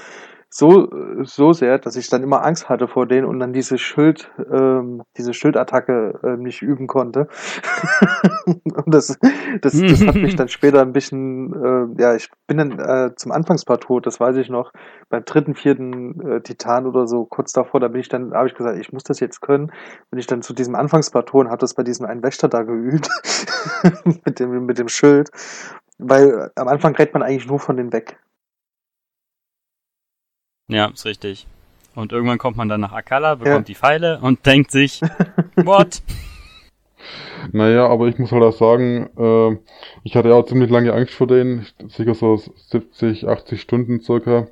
So, 0.51 0.89
so 1.23 1.53
sehr, 1.53 1.77
dass 1.77 1.95
ich 1.95 2.09
dann 2.09 2.23
immer 2.23 2.43
Angst 2.43 2.69
hatte 2.69 2.87
vor 2.87 3.05
denen 3.05 3.25
und 3.25 3.39
dann 3.39 3.53
diese 3.53 3.77
Schild, 3.77 4.31
ähm, 4.51 5.03
diese 5.15 5.33
Schildattacke 5.33 6.19
äh, 6.23 6.37
nicht 6.37 6.63
üben 6.63 6.87
konnte. 6.87 7.27
und 8.45 8.93
das, 8.93 9.19
das, 9.61 9.79
das 9.79 10.07
hat 10.07 10.15
mich 10.15 10.35
dann 10.37 10.47
später 10.47 10.81
ein 10.81 10.91
bisschen, 10.91 11.53
äh, 11.53 12.01
ja, 12.01 12.15
ich 12.15 12.31
bin 12.47 12.57
dann 12.57 12.79
äh, 12.79 13.15
zum 13.15 13.31
Anfangspart 13.31 13.83
tot, 13.83 14.07
das 14.07 14.19
weiß 14.19 14.37
ich 14.37 14.49
noch, 14.49 14.73
beim 15.09 15.23
dritten, 15.23 15.53
vierten 15.53 16.19
äh, 16.21 16.41
Titan 16.41 16.87
oder 16.87 17.05
so, 17.05 17.25
kurz 17.25 17.51
davor, 17.51 17.79
da 17.79 17.87
bin 17.87 18.01
ich 18.01 18.09
dann, 18.09 18.33
habe 18.33 18.47
ich 18.47 18.55
gesagt, 18.55 18.79
ich 18.79 18.91
muss 18.91 19.03
das 19.03 19.19
jetzt 19.19 19.41
können. 19.41 19.71
Bin 20.09 20.19
ich 20.19 20.27
dann 20.27 20.41
zu 20.41 20.53
diesem 20.53 20.73
Anfangspart 20.73 21.31
und 21.33 21.49
habe 21.49 21.59
das 21.59 21.75
bei 21.75 21.83
diesem 21.83 22.07
einen 22.07 22.23
Wächter 22.23 22.47
da 22.47 22.63
geübt, 22.63 23.07
mit 24.25 24.39
dem, 24.39 24.65
mit 24.65 24.79
dem 24.79 24.87
Schild. 24.87 25.29
Weil 25.99 26.51
am 26.55 26.67
Anfang 26.67 26.95
rennt 26.95 27.13
man 27.13 27.21
eigentlich 27.21 27.47
nur 27.47 27.59
von 27.59 27.77
denen 27.77 27.93
weg. 27.93 28.17
Ja, 30.69 30.87
ist 30.87 31.05
richtig. 31.05 31.47
Und 31.95 32.13
irgendwann 32.13 32.37
kommt 32.37 32.55
man 32.55 32.69
dann 32.69 32.81
nach 32.81 32.93
Akala, 32.93 33.35
bekommt 33.35 33.67
ja. 33.67 33.73
die 33.73 33.75
Pfeile 33.75 34.19
und 34.21 34.45
denkt 34.45 34.71
sich, 34.71 35.01
what? 35.55 36.01
Naja, 37.51 37.87
aber 37.87 38.07
ich 38.07 38.19
muss 38.19 38.31
halt 38.31 38.43
auch 38.43 38.53
sagen, 38.53 39.09
äh, 39.17 39.57
ich 40.03 40.15
hatte 40.15 40.29
ja 40.29 40.35
auch 40.35 40.45
ziemlich 40.45 40.69
lange 40.69 40.93
Angst 40.93 41.13
vor 41.13 41.27
denen, 41.27 41.65
sicher 41.87 42.13
so 42.13 42.37
70, 42.37 43.27
80 43.27 43.59
Stunden 43.59 43.99
circa. 44.01 44.47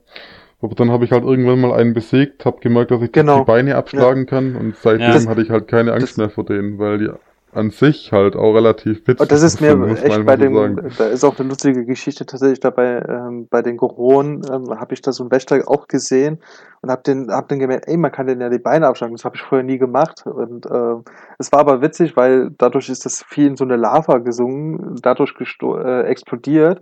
Aber 0.59 0.73
dann 0.73 0.91
habe 0.91 1.05
ich 1.05 1.11
halt 1.11 1.23
irgendwann 1.23 1.61
mal 1.61 1.73
einen 1.73 1.93
besiegt, 1.93 2.45
habe 2.45 2.59
gemerkt, 2.61 2.89
dass 2.89 3.01
ich 3.03 3.11
genau. 3.11 3.39
die 3.39 3.45
Beine 3.45 3.75
abschlagen 3.75 4.23
ja. 4.23 4.29
kann 4.29 4.55
und 4.55 4.75
seitdem 4.75 5.23
ja. 5.23 5.27
hatte 5.27 5.41
ich 5.41 5.51
halt 5.51 5.67
keine 5.67 5.93
Angst 5.93 6.17
mehr 6.17 6.31
vor 6.31 6.45
denen, 6.45 6.79
weil 6.79 6.97
die 6.97 7.09
an 7.53 7.71
sich 7.71 8.11
halt 8.11 8.35
auch 8.35 8.53
relativ 8.53 9.07
witzig. 9.07 9.19
Und 9.19 9.31
das 9.31 9.41
ist 9.41 9.61
mir 9.61 9.69
echt 10.03 10.25
bei 10.25 10.35
dem, 10.35 10.53
so 10.53 10.67
da 10.97 11.07
ist 11.07 11.23
auch 11.23 11.39
eine 11.39 11.49
lustige 11.49 11.85
Geschichte 11.85 12.25
tatsächlich 12.25 12.59
dabei, 12.59 13.03
ähm, 13.07 13.47
bei 13.49 13.61
den 13.61 13.77
Goronen 13.77 14.41
ähm, 14.51 14.79
habe 14.79 14.93
ich 14.93 15.01
da 15.01 15.11
so 15.11 15.23
einen 15.23 15.31
Wächter 15.31 15.63
auch 15.67 15.87
gesehen 15.87 16.39
und 16.81 16.91
habe 16.91 17.03
den, 17.03 17.31
hab 17.31 17.47
den 17.47 17.59
gemerkt, 17.59 17.87
ey, 17.87 17.97
man 17.97 18.11
kann 18.11 18.27
den 18.27 18.41
ja 18.41 18.49
die 18.49 18.59
Beine 18.59 18.87
abschlagen, 18.87 19.15
das 19.15 19.25
habe 19.25 19.35
ich 19.35 19.41
vorher 19.41 19.65
nie 19.65 19.77
gemacht 19.77 20.25
und 20.25 20.65
äh, 20.65 20.95
es 21.39 21.51
war 21.51 21.59
aber 21.59 21.81
witzig, 21.81 22.15
weil 22.17 22.51
dadurch 22.57 22.89
ist 22.89 23.05
das 23.05 23.23
Vieh 23.23 23.47
in 23.47 23.55
so 23.55 23.63
eine 23.63 23.77
Lava 23.77 24.17
gesungen, 24.17 24.95
dadurch 25.01 25.33
äh, 25.39 26.01
explodiert 26.03 26.81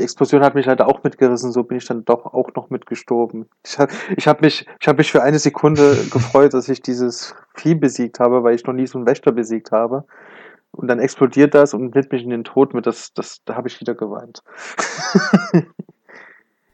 die 0.00 0.04
Explosion 0.04 0.42
hat 0.42 0.54
mich 0.54 0.66
halt 0.66 0.80
auch 0.80 1.02
mitgerissen, 1.02 1.52
so 1.52 1.62
bin 1.62 1.76
ich 1.76 1.84
dann 1.84 2.06
doch 2.06 2.24
auch 2.24 2.54
noch 2.54 2.70
mitgestorben. 2.70 3.46
Ich 3.64 3.78
habe 3.78 3.92
ich 4.16 4.26
hab 4.26 4.40
mich, 4.40 4.66
ich 4.80 4.88
hab 4.88 4.96
mich 4.96 5.12
für 5.12 5.22
eine 5.22 5.38
Sekunde 5.38 5.94
gefreut, 6.10 6.54
dass 6.54 6.68
ich 6.70 6.80
dieses 6.80 7.34
Vieh 7.54 7.74
besiegt 7.74 8.18
habe, 8.18 8.42
weil 8.42 8.54
ich 8.54 8.64
noch 8.64 8.72
nie 8.72 8.86
so 8.86 8.98
einen 8.98 9.06
Wächter 9.06 9.30
besiegt 9.30 9.72
habe. 9.72 10.04
Und 10.72 10.88
dann 10.88 11.00
explodiert 11.00 11.54
das 11.54 11.74
und 11.74 11.94
nimmt 11.94 12.12
mich 12.12 12.22
in 12.22 12.30
den 12.30 12.44
Tod 12.44 12.72
mit, 12.72 12.86
das, 12.86 13.12
das, 13.12 13.42
da 13.44 13.56
habe 13.56 13.68
ich 13.68 13.80
wieder 13.80 13.94
geweint. 13.94 14.42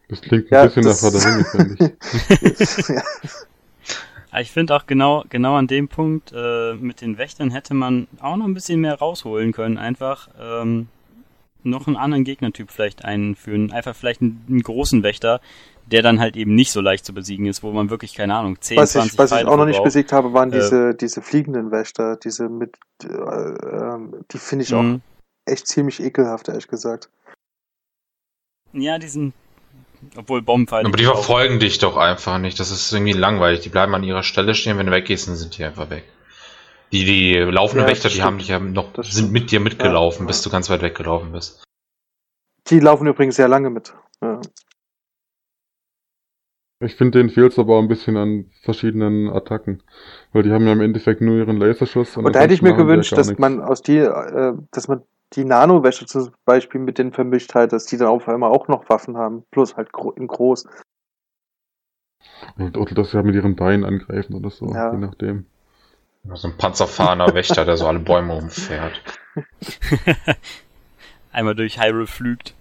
Das 0.09 0.21
klingt 0.21 0.53
ein 0.53 0.55
ja, 0.55 0.67
bisschen 0.67 0.85
nach 0.85 0.95
Vater 0.95 1.19
finde 1.19 1.97
ich. 2.41 2.89
ja. 2.89 3.03
Ich 4.39 4.53
finde 4.53 4.77
auch 4.77 4.87
genau, 4.87 5.25
genau 5.29 5.57
an 5.57 5.67
dem 5.67 5.89
Punkt 5.89 6.33
äh, 6.33 6.75
mit 6.75 7.01
den 7.01 7.19
Wächtern 7.19 7.51
hätte 7.51 7.75
man 7.75 8.07
auch 8.21 8.37
noch 8.37 8.45
ein 8.45 8.55
bisschen 8.55 8.81
mehr 8.81 8.95
rausholen 8.95 9.51
können. 9.51 9.79
Einfach, 9.79 10.29
ähm, 10.41 10.87
noch 11.67 11.87
einen 11.87 11.97
anderen 11.97 12.25
Gegnertyp 12.25 12.71
vielleicht 12.71 13.05
einführen. 13.05 13.73
Einfach 13.73 13.95
vielleicht 13.95 14.23
einen, 14.23 14.45
einen, 14.49 14.63
großen 14.63 15.03
Wächter, 15.03 15.41
der 15.87 16.03
dann 16.03 16.21
halt 16.21 16.37
eben 16.37 16.55
nicht 16.55 16.73
so 16.73 16.81
leicht 16.81 17.05
zu 17.05 17.13
besiegen 17.13 17.47
ist, 17.47 17.63
wo 17.63 17.73
man 17.73 17.91
wirklich, 17.91 18.15
keine 18.15 18.35
Ahnung, 18.35 18.61
10, 18.61 18.77
was 18.77 18.93
20 18.93 19.13
ich, 19.13 19.19
Was 19.19 19.33
ich 19.33 19.47
auch 19.47 19.57
noch 19.57 19.67
nicht 19.67 19.83
besiegt 19.83 20.13
habe, 20.13 20.33
waren 20.33 20.53
äh, 20.53 20.57
diese, 20.57 20.95
diese 20.95 21.23
fliegenden 21.23 21.71
Wächter, 21.71 22.17
diese 22.17 22.49
mit, 22.49 22.77
äh, 23.03 23.09
äh, 23.09 23.99
die 24.33 24.39
finde 24.39 24.65
ich 24.65 24.75
auch 24.75 24.83
mhm. 24.83 25.03
echt 25.45 25.67
ziemlich 25.67 26.03
ekelhaft, 26.03 26.49
ehrlich 26.49 26.69
gesagt. 26.69 27.11
Ja, 28.73 28.99
die 28.99 29.09
sind, 29.09 29.33
obwohl 30.17 30.43
Bombenpfeile. 30.43 30.87
Aber 30.87 30.97
die 30.97 31.05
verfolgen 31.05 31.61
dich 31.61 31.79
doch 31.79 31.97
einfach 31.97 32.39
nicht. 32.39 32.61
Das 32.61 32.71
ist 32.71 32.93
irgendwie 32.93 33.13
langweilig. 33.13 33.61
Die 33.61 33.69
bleiben 33.69 33.95
an 33.95 34.03
ihrer 34.03 34.23
Stelle 34.23 34.55
stehen. 34.55 34.77
Wenn 34.77 34.87
du 34.87 34.93
weggehst, 34.93 35.29
dann 35.29 35.37
sind 35.37 35.57
die 35.57 35.65
einfach 35.65 35.89
weg. 35.89 36.05
Die, 36.93 37.05
die 37.05 37.35
laufenden 37.35 37.87
ja, 37.87 37.93
Wächter, 37.93 38.09
die 38.09 38.23
haben 38.23 38.39
dich 38.39 38.49
ja 38.49 38.59
noch, 38.61 38.93
sind 39.03 39.33
mit 39.33 39.51
dir 39.51 39.61
mitgelaufen, 39.61 40.23
ja, 40.23 40.27
bis 40.29 40.43
du 40.43 40.51
ganz 40.51 40.71
weit 40.71 40.83
weggelaufen 40.83 41.33
bist. 41.33 41.65
Die 42.69 42.81
laufen 42.81 43.07
übrigens 43.07 43.37
sehr 43.37 43.49
lange 43.49 43.71
mit. 43.71 43.95
Ja. 44.23 44.41
Ich 46.81 46.95
finde, 46.97 47.19
denen 47.19 47.31
fehlt 47.31 47.53
es 47.53 47.59
aber 47.59 47.77
auch 47.77 47.83
ein 47.83 47.89
bisschen 47.89 48.17
an 48.17 48.51
verschiedenen 48.63 49.31
Attacken. 49.31 49.83
Weil 50.33 50.43
die 50.43 50.53
haben 50.53 50.67
ja 50.67 50.73
im 50.73 50.83
Endeffekt 50.83 51.23
nur 51.23 51.37
ihren 51.37 51.57
Laserschuss. 51.57 52.17
Und, 52.17 52.27
und 52.27 52.35
da 52.35 52.41
hätte 52.41 52.53
ich 52.53 52.61
mir 52.61 52.75
gewünscht, 52.75 53.17
dass 53.17 53.29
nichts. 53.29 53.41
man 53.41 53.63
aus 53.63 53.81
die, 53.81 53.99
äh, 53.99 54.53
dass 54.73 54.87
man 54.87 55.03
die 55.33 55.45
Nano-Wäsche 55.45 56.07
zum 56.07 56.33
Beispiel 56.45 56.81
mit 56.81 56.99
denen 56.99 57.13
vermischt 57.13 57.55
hat, 57.55 57.73
dass 57.73 57.87
die 57.87 57.97
dann 57.97 58.09
auf 58.09 58.29
einmal 58.29 58.51
auch 58.51 58.69
noch 58.69 58.89
Waffen 58.91 59.17
haben. 59.17 59.45
Plus 59.51 59.77
halt 59.77 59.93
gro 59.93 60.11
in 60.13 60.27
groß. 60.27 60.67
Oder 62.59 62.71
dass 62.95 63.11
sie 63.11 63.17
halt 63.17 63.27
mit 63.27 63.35
ihren 63.35 63.57
Beinen 63.57 63.85
angreifen 63.85 64.35
oder 64.35 64.51
so, 64.51 64.73
ja. 64.73 64.93
je 64.93 64.99
nachdem. 64.99 65.47
So 66.35 66.49
ein 66.49 66.57
panzerfahrender 66.57 67.35
Wächter, 67.35 67.65
der 67.65 67.77
so 67.77 67.87
alle 67.87 67.99
Bäume 67.99 68.35
umfährt. 68.35 69.01
Einmal 71.33 71.55
durch 71.55 71.81
Hyrule 71.81 72.07
flügt. 72.07 72.55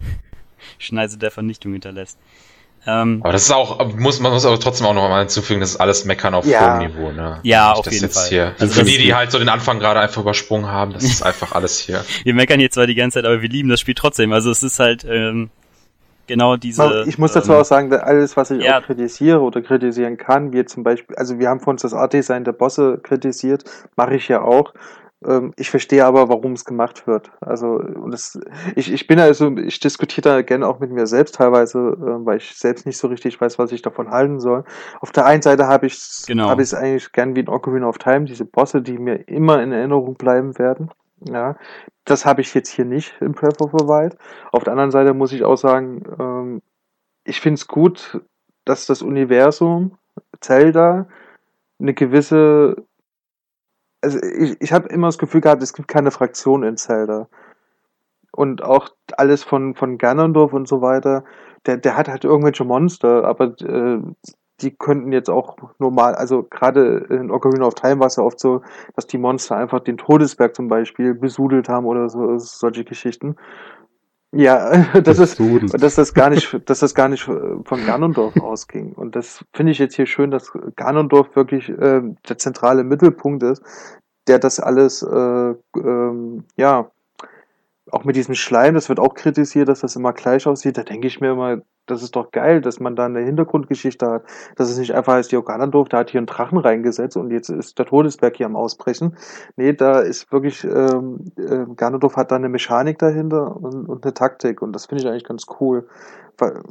Schneise 0.77 1.17
der 1.17 1.31
Vernichtung 1.31 1.73
hinterlässt. 1.73 2.17
Ähm, 2.87 3.21
aber 3.23 3.33
das 3.33 3.43
ist 3.43 3.51
auch, 3.51 3.95
muss, 3.95 4.19
man 4.19 4.31
muss 4.31 4.45
aber 4.45 4.59
trotzdem 4.59 4.85
auch 4.85 4.93
noch 4.93 5.09
mal 5.09 5.19
hinzufügen, 5.19 5.59
das 5.59 5.71
ist 5.71 5.77
alles 5.77 6.05
Meckern 6.05 6.35
auf 6.35 6.45
ja. 6.45 6.77
hohem 6.77 6.87
Niveau, 6.87 7.11
ne? 7.11 7.39
Ja, 7.41 7.73
auf 7.73 7.91
jeden 7.91 8.09
Fall. 8.09 8.29
Hier. 8.29 8.55
Also 8.59 8.79
für 8.79 8.85
die, 8.85 8.99
die 8.99 9.15
halt 9.15 9.31
so 9.31 9.39
den 9.39 9.49
Anfang 9.49 9.79
gerade 9.79 9.99
einfach 9.99 10.21
übersprungen 10.21 10.67
haben, 10.67 10.93
das 10.93 11.03
ist 11.03 11.23
einfach 11.23 11.53
alles 11.53 11.79
hier. 11.79 12.05
wir 12.23 12.33
meckern 12.35 12.59
hier 12.59 12.69
zwar 12.69 12.85
die 12.85 12.93
ganze 12.93 13.15
Zeit, 13.15 13.25
aber 13.25 13.41
wir 13.41 13.49
lieben 13.49 13.69
das 13.69 13.79
Spiel 13.79 13.95
trotzdem. 13.95 14.31
Also 14.33 14.51
es 14.51 14.61
ist 14.61 14.77
halt, 14.79 15.03
ähm, 15.03 15.49
genau 16.27 16.55
diese. 16.57 17.05
Ich 17.07 17.17
muss 17.17 17.33
dazu 17.33 17.51
ähm, 17.51 17.59
auch 17.59 17.65
sagen, 17.65 17.93
alles, 17.93 18.37
was 18.37 18.51
ich 18.51 18.63
ja. 18.63 18.79
auch 18.79 18.83
kritisiere 18.83 19.41
oder 19.41 19.61
kritisieren 19.61 20.17
kann, 20.17 20.53
wie 20.53 20.65
zum 20.65 20.83
Beispiel, 20.83 21.15
also 21.15 21.39
wir 21.39 21.49
haben 21.49 21.59
von 21.59 21.73
uns 21.73 21.81
das 21.81 21.93
Art-Design 21.93 22.43
der 22.43 22.53
Bosse 22.53 22.99
kritisiert, 23.01 23.63
mache 23.95 24.15
ich 24.15 24.27
ja 24.27 24.41
auch. 24.41 24.73
Ähm, 25.25 25.53
ich 25.57 25.69
verstehe 25.69 26.05
aber, 26.05 26.29
warum 26.29 26.53
es 26.53 26.65
gemacht 26.65 27.07
wird. 27.07 27.31
Also, 27.41 27.67
und 27.67 28.11
das, 28.11 28.39
ich, 28.75 28.91
ich 28.91 29.07
bin 29.07 29.19
also, 29.19 29.55
ich 29.57 29.79
diskutiere 29.79 30.29
da 30.29 30.41
gerne 30.41 30.67
auch 30.67 30.79
mit 30.79 30.91
mir 30.91 31.07
selbst 31.07 31.35
teilweise, 31.35 31.79
äh, 31.79 32.25
weil 32.25 32.37
ich 32.37 32.55
selbst 32.55 32.85
nicht 32.85 32.97
so 32.97 33.07
richtig 33.07 33.39
weiß, 33.39 33.57
was 33.57 33.71
ich 33.71 33.81
davon 33.81 34.11
halten 34.11 34.39
soll. 34.39 34.63
Auf 35.01 35.11
der 35.11 35.25
einen 35.25 35.41
Seite 35.41 35.67
habe 35.67 35.87
ich 35.87 35.99
genau. 36.27 36.49
habe 36.49 36.61
ich 36.61 36.67
es 36.67 36.73
eigentlich 36.73 37.11
gern 37.11 37.35
wie 37.35 37.41
in 37.41 37.49
Ocarina 37.49 37.87
of 37.87 37.97
Time, 37.97 38.25
diese 38.25 38.45
Bosse, 38.45 38.81
die 38.81 38.97
mir 38.97 39.27
immer 39.27 39.61
in 39.63 39.71
Erinnerung 39.71 40.15
bleiben 40.15 40.57
werden. 40.57 40.89
Ja, 41.27 41.57
das 42.05 42.25
habe 42.25 42.41
ich 42.41 42.53
jetzt 42.53 42.69
hier 42.69 42.85
nicht 42.85 43.15
im 43.19 43.33
Breath 43.33 43.61
of 43.61 43.71
the 43.71 43.87
Wild. 43.87 44.17
Auf 44.51 44.63
der 44.63 44.73
anderen 44.73 44.91
Seite 44.91 45.13
muss 45.13 45.31
ich 45.31 45.43
auch 45.43 45.57
sagen, 45.57 46.03
ähm, 46.19 46.61
ich 47.23 47.41
finde 47.41 47.55
es 47.55 47.67
gut, 47.67 48.21
dass 48.65 48.85
das 48.85 49.01
Universum 49.01 49.97
Zelda 50.39 51.07
eine 51.79 51.93
gewisse 51.93 52.85
also 54.05 54.19
ich, 54.21 54.61
ich 54.61 54.71
habe 54.71 54.87
immer 54.89 55.07
das 55.07 55.17
Gefühl 55.17 55.41
gehabt, 55.41 55.63
es 55.63 55.73
gibt 55.73 55.87
keine 55.87 56.11
Fraktion 56.11 56.63
in 56.63 56.77
Zelda. 56.77 57.27
Und 58.31 58.63
auch 58.63 58.89
alles 59.17 59.43
von, 59.43 59.75
von 59.75 59.97
Ganondorf 59.97 60.53
und 60.53 60.67
so 60.67 60.81
weiter, 60.81 61.23
der, 61.65 61.77
der 61.77 61.97
hat 61.97 62.07
halt 62.07 62.23
irgendwelche 62.23 62.65
Monster, 62.65 63.23
aber 63.23 63.55
äh, 63.61 63.99
die 64.61 64.71
könnten 64.71 65.11
jetzt 65.11 65.29
auch 65.29 65.57
normal, 65.79 66.15
also 66.15 66.43
gerade 66.43 67.05
in 67.09 67.29
Ocarina 67.31 67.65
of 67.65 67.75
Time 67.75 67.99
war 67.99 68.07
es 68.07 68.15
ja 68.15 68.23
oft 68.23 68.39
so, 68.39 68.61
dass 68.95 69.07
die 69.07 69.17
Monster 69.17 69.57
einfach 69.57 69.81
den 69.81 69.97
Todesberg 69.97 70.55
zum 70.55 70.67
Beispiel 70.67 71.13
besudelt 71.13 71.67
haben 71.67 71.85
oder 71.85 72.09
so, 72.09 72.37
solche 72.37 72.85
Geschichten. 72.85 73.35
Ja, 74.31 74.85
das 75.01 75.19
ist, 75.19 75.39
dass 75.73 75.95
das 75.95 76.13
gar 76.13 76.29
nicht, 76.29 76.69
dass 76.69 76.79
das 76.79 76.93
gar 76.93 77.07
nicht 77.07 77.23
von 77.23 77.85
Ganondorf 77.85 78.35
ausging. 78.41 78.93
Und 78.93 79.15
das 79.15 79.43
finde 79.53 79.71
ich 79.71 79.79
jetzt 79.79 79.95
hier 79.95 80.05
schön, 80.05 80.31
dass 80.31 80.51
Ganondorf 80.75 81.35
wirklich 81.35 81.69
äh, 81.69 82.01
der 82.27 82.37
zentrale 82.37 82.83
Mittelpunkt 82.83 83.43
ist, 83.43 83.63
der 84.27 84.39
das 84.39 84.59
alles, 84.59 85.03
äh, 85.03 85.55
ähm, 85.77 86.43
ja, 86.57 86.91
auch 87.91 88.03
mit 88.03 88.15
diesem 88.15 88.35
Schleim, 88.35 88.73
das 88.73 88.89
wird 88.89 88.99
auch 88.99 89.13
kritisiert, 89.13 89.69
dass 89.69 89.81
das 89.81 89.95
immer 89.95 90.13
gleich 90.13 90.47
aussieht. 90.47 90.77
Da 90.77 90.83
denke 90.83 91.07
ich 91.07 91.21
mir 91.21 91.31
immer, 91.31 91.61
das 91.85 92.01
ist 92.01 92.15
doch 92.15 92.31
geil, 92.31 92.61
dass 92.61 92.79
man 92.79 92.95
da 92.95 93.05
eine 93.05 93.19
Hintergrundgeschichte 93.19 94.07
hat. 94.07 94.23
Dass 94.55 94.69
es 94.69 94.77
nicht 94.77 94.93
einfach 94.95 95.13
heißt, 95.13 95.31
Jo 95.31 95.43
Ganondorf, 95.43 95.89
der 95.89 95.99
hat 95.99 96.09
hier 96.09 96.19
einen 96.19 96.27
Drachen 96.27 96.57
reingesetzt 96.57 97.15
und 97.15 97.31
jetzt 97.31 97.49
ist 97.49 97.77
der 97.77 97.85
Todesberg 97.85 98.37
hier 98.37 98.47
am 98.47 98.55
Ausbrechen. 98.55 99.17
Nee, 99.55 99.73
da 99.73 99.99
ist 99.99 100.31
wirklich, 100.31 100.63
ähm, 100.63 101.31
äh, 101.37 101.65
Ganondorf 101.75 102.15
hat 102.15 102.31
da 102.31 102.37
eine 102.37 102.49
Mechanik 102.49 102.97
dahinter 102.97 103.55
und, 103.55 103.87
und 103.87 104.03
eine 104.03 104.13
Taktik 104.13 104.61
und 104.61 104.73
das 104.73 104.87
finde 104.87 105.03
ich 105.03 105.09
eigentlich 105.09 105.23
ganz 105.23 105.45
cool. 105.59 105.87
Weil, 106.37 106.63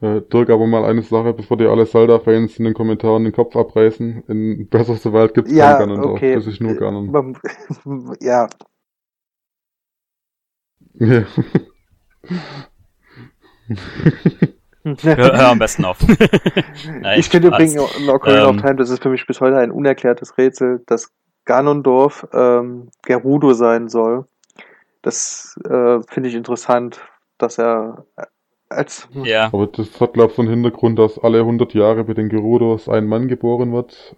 äh, 0.00 0.20
Dirk, 0.20 0.50
aber 0.50 0.66
mal 0.66 0.84
eine 0.84 1.02
Sache, 1.02 1.32
bevor 1.32 1.56
dir 1.56 1.70
alle 1.70 1.86
Zelda-Fans 1.86 2.58
in 2.58 2.66
den 2.66 2.74
Kommentaren 2.74 3.24
den 3.24 3.32
Kopf 3.32 3.56
abreißen. 3.56 4.24
In 4.28 4.68
Breath 4.68 4.88
of 4.88 4.98
the 4.98 5.12
Wild 5.12 5.34
gibt 5.34 5.48
es 5.48 5.54
ja, 5.54 5.78
kein 5.78 5.88
Ganondorf, 5.88 6.16
okay. 6.16 6.34
das 6.34 6.46
ist 6.46 6.60
nur 6.60 6.74
Ganon. 6.74 7.36
Ja. 8.20 8.48
Ja. 10.94 11.24
hör, 14.84 15.16
hör, 15.16 15.48
am 15.48 15.58
besten 15.58 15.84
auf. 15.84 15.98
Nein, 17.00 17.18
ich 17.18 17.28
finde 17.28 17.48
übrigens 17.48 17.76
Ocarina 18.08 18.48
ähm, 18.48 18.56
of 18.56 18.62
Time, 18.62 18.76
das 18.76 18.90
ist 18.90 19.02
für 19.02 19.08
mich 19.10 19.26
bis 19.26 19.40
heute 19.40 19.58
ein 19.58 19.70
unerklärtes 19.70 20.36
Rätsel, 20.38 20.82
dass 20.86 21.12
Ganondorf 21.44 22.26
ähm, 22.32 22.88
Gerudo 23.02 23.52
sein 23.54 23.88
soll. 23.88 24.26
Das 25.02 25.58
äh, 25.64 26.00
finde 26.08 26.28
ich 26.28 26.34
interessant, 26.34 27.00
dass 27.38 27.58
er 27.58 28.06
Als, 28.70 29.08
Ja, 29.24 29.50
Aber 29.52 29.66
das 29.66 30.00
hat, 30.00 30.14
glaube 30.14 30.30
ich, 30.30 30.36
so 30.36 30.42
einen 30.42 30.50
Hintergrund, 30.50 30.98
dass 30.98 31.18
alle 31.18 31.40
100 31.40 31.74
Jahre 31.74 32.04
bei 32.04 32.14
den 32.14 32.28
Gerudos 32.28 32.88
ein 32.88 33.06
Mann 33.06 33.28
geboren 33.28 33.72
wird. 33.72 34.16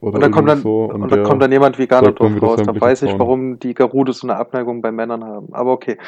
Oder 0.00 0.14
und 0.14 0.20
dann 0.20 0.30
kommt 0.30 0.48
dann, 0.48 0.60
so. 0.62 0.84
und 0.84 1.00
dann 1.00 1.08
der- 1.10 1.22
kommt 1.24 1.42
dann 1.42 1.50
jemand 1.52 1.78
wie 1.78 1.86
Ganondorf 1.86 2.40
raus. 2.42 2.60
Dann 2.64 2.80
weiß 2.80 3.02
ich, 3.02 3.12
warum 3.18 3.58
die 3.58 3.74
Gerudos 3.74 4.20
so 4.20 4.26
eine 4.28 4.36
Abneigung 4.36 4.80
bei 4.82 4.92
Männern 4.92 5.24
haben. 5.24 5.48
Aber 5.52 5.72
okay. 5.72 5.98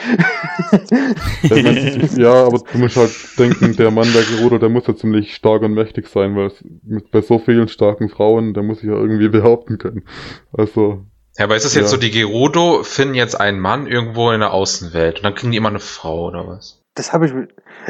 Ja, 2.17 2.47
aber 2.47 2.59
du 2.73 2.79
musst 2.79 2.97
halt 2.97 3.11
denken, 3.39 3.77
der 3.77 3.91
Mann, 3.91 4.09
der 4.13 4.23
Gerudo, 4.23 4.59
der 4.59 4.69
muss 4.69 4.87
ja 4.87 4.95
ziemlich 4.97 5.35
stark 5.35 5.63
und 5.63 5.75
mächtig 5.75 6.07
sein, 6.09 6.37
weil 6.37 6.47
es 6.47 6.65
mit, 6.85 7.11
bei 7.11 7.21
so 7.21 7.39
vielen 7.39 7.69
starken 7.69 8.09
Frauen, 8.09 8.55
der 8.55 8.63
muss 8.63 8.79
sich 8.81 8.89
ja 8.89 8.95
irgendwie 8.97 9.29
behaupten 9.31 9.79
können. 9.79 10.05
Also, 10.53 11.05
Ja, 11.39 11.45
aber 11.47 11.57
ist 11.57 11.65
es 11.65 11.75
jetzt 11.75 11.85
Ja. 11.85 11.89
so, 11.91 11.97
die 11.97 12.11
Gerudo 12.11 12.83
finden 12.83 13.15
jetzt 13.15 13.39
einen 13.41 13.61
Mann 13.61 13.87
irgendwo 13.87 14.31
in 14.31 14.41
der 14.41 14.53
Außenwelt 14.53 15.19
und 15.19 15.25
dann 15.25 15.35
kriegen 15.35 15.51
die 15.53 15.59
immer 15.59 15.71
eine 15.71 15.81
Frau 15.81 16.29
oder 16.29 16.47
was? 16.47 16.82
Das 16.95 17.13
habe 17.15 17.27
ich. 17.27 17.33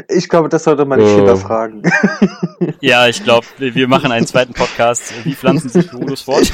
Ich 0.07 0.29
glaube, 0.29 0.47
das 0.47 0.63
sollte 0.63 0.85
man 0.85 0.99
nicht 0.99 1.11
Äh. 1.11 1.15
hinterfragen. 1.15 1.83
ja, 2.79 3.07
ich 3.07 3.21
glaube, 3.23 3.45
wir 3.57 3.87
machen 3.89 4.11
einen 4.13 4.25
zweiten 4.25 4.53
Podcast. 4.53 5.13
Wie 5.25 5.35
pflanzen 5.35 5.67
sich 5.69 5.89
Gerudos 5.89 6.21
fort? 6.21 6.49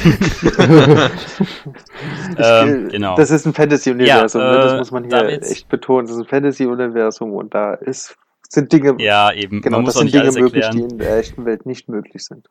ähm, 2.38 2.88
genau. 2.88 3.16
Das 3.16 3.30
ist 3.30 3.46
ein 3.46 3.54
Fantasy-Universum, 3.54 4.40
Ja, 4.42 4.50
ne? 4.50 4.56
das 4.58 4.72
äh, 4.72 4.78
muss 4.78 4.90
man 4.90 5.04
hier 5.04 5.42
echt 5.42 5.68
betonen. 5.68 6.06
Das 6.08 6.16
ist 6.16 6.22
ein 6.22 6.28
Fantasy-Universum 6.28 7.32
und 7.34 7.54
da 7.54 7.74
ist, 7.74 8.16
sind 8.48 8.72
Dinge, 8.72 8.96
ja, 8.98 9.32
eben. 9.32 9.60
genau, 9.62 9.76
Man 9.78 9.84
muss 9.84 9.94
das 9.94 10.00
sind 10.02 10.12
Dinge 10.14 10.32
möglich, 10.32 10.64
erklären. 10.64 10.88
die 10.88 10.94
in 10.94 10.98
der 10.98 11.18
echten 11.18 11.44
Welt 11.44 11.66
nicht 11.66 11.88
möglich 11.88 12.24
sind. 12.24 12.48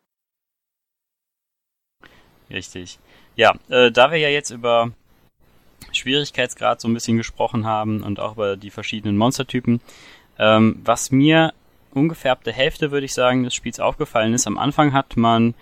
Richtig. 2.49 2.99
Ja, 3.35 3.53
äh, 3.69 3.91
da 3.91 4.11
wir 4.11 4.17
ja 4.17 4.29
jetzt 4.29 4.49
über 4.49 4.91
Schwierigkeitsgrad 5.99 6.81
so 6.81 6.87
ein 6.87 6.93
bisschen 6.93 7.17
gesprochen 7.17 7.65
haben 7.65 8.03
und 8.03 8.19
auch 8.19 8.33
über 8.33 8.57
die 8.57 8.71
verschiedenen 8.71 9.17
Monstertypen, 9.17 9.81
ähm, 10.37 10.79
was 10.83 11.11
mir 11.11 11.53
ungefähr 11.93 12.31
ab 12.31 12.43
der 12.43 12.53
Hälfte, 12.53 12.91
würde 12.91 13.05
ich 13.05 13.13
sagen, 13.13 13.43
des 13.43 13.53
Spiels 13.53 13.79
aufgefallen 13.79 14.33
ist, 14.33 14.47
am 14.47 14.57
Anfang 14.57 14.93
hat 14.93 15.17
man 15.17 15.53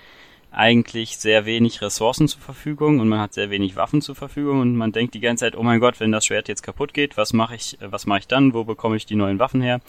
eigentlich 0.52 1.18
sehr 1.18 1.46
wenig 1.46 1.82
Ressourcen 1.82 2.28
zur 2.28 2.42
Verfügung 2.42 3.00
und 3.00 3.10
man 3.10 3.20
hat 3.20 3.34
sehr 3.34 3.50
wenig 3.50 3.76
Waffen 3.76 4.02
zur 4.02 4.16
Verfügung 4.16 4.62
und 4.62 4.76
man 4.76 4.92
denkt 4.92 5.14
die 5.14 5.20
ganze 5.20 5.46
Zeit, 5.46 5.56
oh 5.56 5.64
mein 5.64 5.80
Gott, 5.80 6.00
wenn 6.00 6.12
das 6.12 6.26
Schwert 6.26 6.48
jetzt 6.48 6.64
kaputt 6.64 6.94
geht, 6.94 7.18
was 7.18 7.34
mache 7.34 7.56
ich, 7.56 7.80
äh, 7.82 7.92
was 7.92 8.06
mache 8.06 8.20
ich 8.20 8.28
dann, 8.28 8.54
wo 8.54 8.64
bekomme 8.64 8.96
ich 8.96 9.06
die 9.06 9.16
neuen 9.16 9.40
Waffen 9.40 9.62
her? 9.62 9.82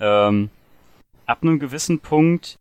Ähm, 0.00 0.50
ab 1.26 1.42
einem 1.42 1.58
gewissen 1.58 2.00
Punkt 2.00 2.58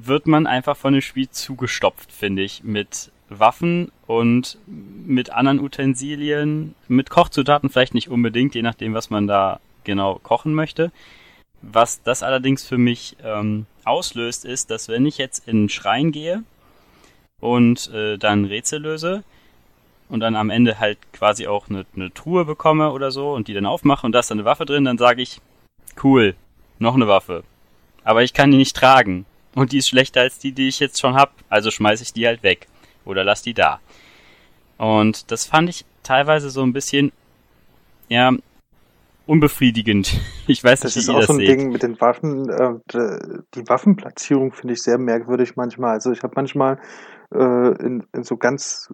wird 0.00 0.26
man 0.26 0.46
einfach 0.46 0.76
von 0.76 0.92
dem 0.92 1.02
Spiel 1.02 1.28
zugestopft, 1.28 2.12
finde 2.12 2.42
ich, 2.42 2.62
mit 2.64 3.10
Waffen 3.28 3.92
und 4.06 4.58
mit 4.66 5.30
anderen 5.30 5.60
Utensilien, 5.60 6.74
mit 6.88 7.10
Kochzutaten 7.10 7.68
vielleicht 7.70 7.94
nicht 7.94 8.08
unbedingt, 8.08 8.54
je 8.54 8.62
nachdem, 8.62 8.94
was 8.94 9.10
man 9.10 9.26
da 9.26 9.60
genau 9.84 10.18
kochen 10.22 10.54
möchte. 10.54 10.90
Was 11.60 12.02
das 12.02 12.22
allerdings 12.22 12.64
für 12.64 12.78
mich 12.78 13.16
ähm, 13.22 13.66
auslöst, 13.84 14.44
ist, 14.44 14.70
dass 14.70 14.88
wenn 14.88 15.06
ich 15.06 15.18
jetzt 15.18 15.48
in 15.48 15.56
einen 15.56 15.68
Schrein 15.68 16.12
gehe 16.12 16.42
und 17.40 17.92
äh, 17.92 18.16
dann 18.16 18.44
Rätsel 18.44 18.80
löse 18.80 19.24
und 20.08 20.20
dann 20.20 20.36
am 20.36 20.50
Ende 20.50 20.78
halt 20.78 20.98
quasi 21.12 21.46
auch 21.46 21.68
eine, 21.68 21.84
eine 21.96 22.12
Truhe 22.14 22.44
bekomme 22.44 22.92
oder 22.92 23.10
so 23.10 23.32
und 23.32 23.48
die 23.48 23.54
dann 23.54 23.66
aufmache 23.66 24.06
und 24.06 24.12
da 24.12 24.20
ist 24.20 24.30
dann 24.30 24.38
eine 24.38 24.44
Waffe 24.44 24.66
drin, 24.66 24.84
dann 24.84 24.98
sage 24.98 25.20
ich, 25.22 25.40
cool, 26.02 26.34
noch 26.78 26.94
eine 26.94 27.08
Waffe. 27.08 27.42
Aber 28.04 28.22
ich 28.22 28.32
kann 28.32 28.50
die 28.50 28.56
nicht 28.56 28.76
tragen. 28.76 29.26
Und 29.54 29.72
die 29.72 29.78
ist 29.78 29.88
schlechter 29.88 30.20
als 30.20 30.38
die, 30.38 30.52
die 30.52 30.68
ich 30.68 30.78
jetzt 30.78 31.00
schon 31.00 31.14
hab. 31.14 31.32
Also 31.48 31.70
schmeiß 31.70 32.00
ich 32.00 32.12
die 32.12 32.26
halt 32.26 32.42
weg. 32.42 32.68
Oder 33.08 33.24
lass 33.24 33.42
die 33.42 33.54
da. 33.54 33.80
Und 34.76 35.32
das 35.32 35.46
fand 35.46 35.70
ich 35.70 35.84
teilweise 36.02 36.50
so 36.50 36.62
ein 36.62 36.72
bisschen, 36.72 37.10
ja, 38.08 38.32
unbefriedigend. 39.26 40.20
Ich 40.50 40.64
weiß 40.64 40.80
Das 40.80 40.96
nicht, 40.96 41.04
ist 41.04 41.10
auch 41.10 41.18
das 41.18 41.26
so 41.26 41.34
ein 41.34 41.40
seht. 41.40 41.48
Ding 41.48 41.72
mit 41.72 41.82
den 41.82 42.00
Waffen. 42.00 42.48
Äh, 42.48 42.78
die 43.54 43.68
Waffenplatzierung 43.68 44.52
finde 44.54 44.72
ich 44.72 44.82
sehr 44.82 44.96
merkwürdig 44.96 45.56
manchmal. 45.56 45.92
Also 45.92 46.10
ich 46.10 46.22
habe 46.22 46.32
manchmal 46.36 46.78
äh, 47.34 47.84
in, 47.84 48.06
in 48.14 48.22
so 48.24 48.38
ganz 48.38 48.90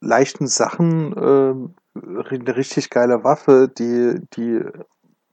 leichten 0.00 0.46
Sachen 0.46 1.12
äh, 1.12 2.30
eine 2.34 2.56
richtig 2.56 2.88
geile 2.88 3.22
Waffe, 3.22 3.68
die, 3.68 4.18
die 4.34 4.62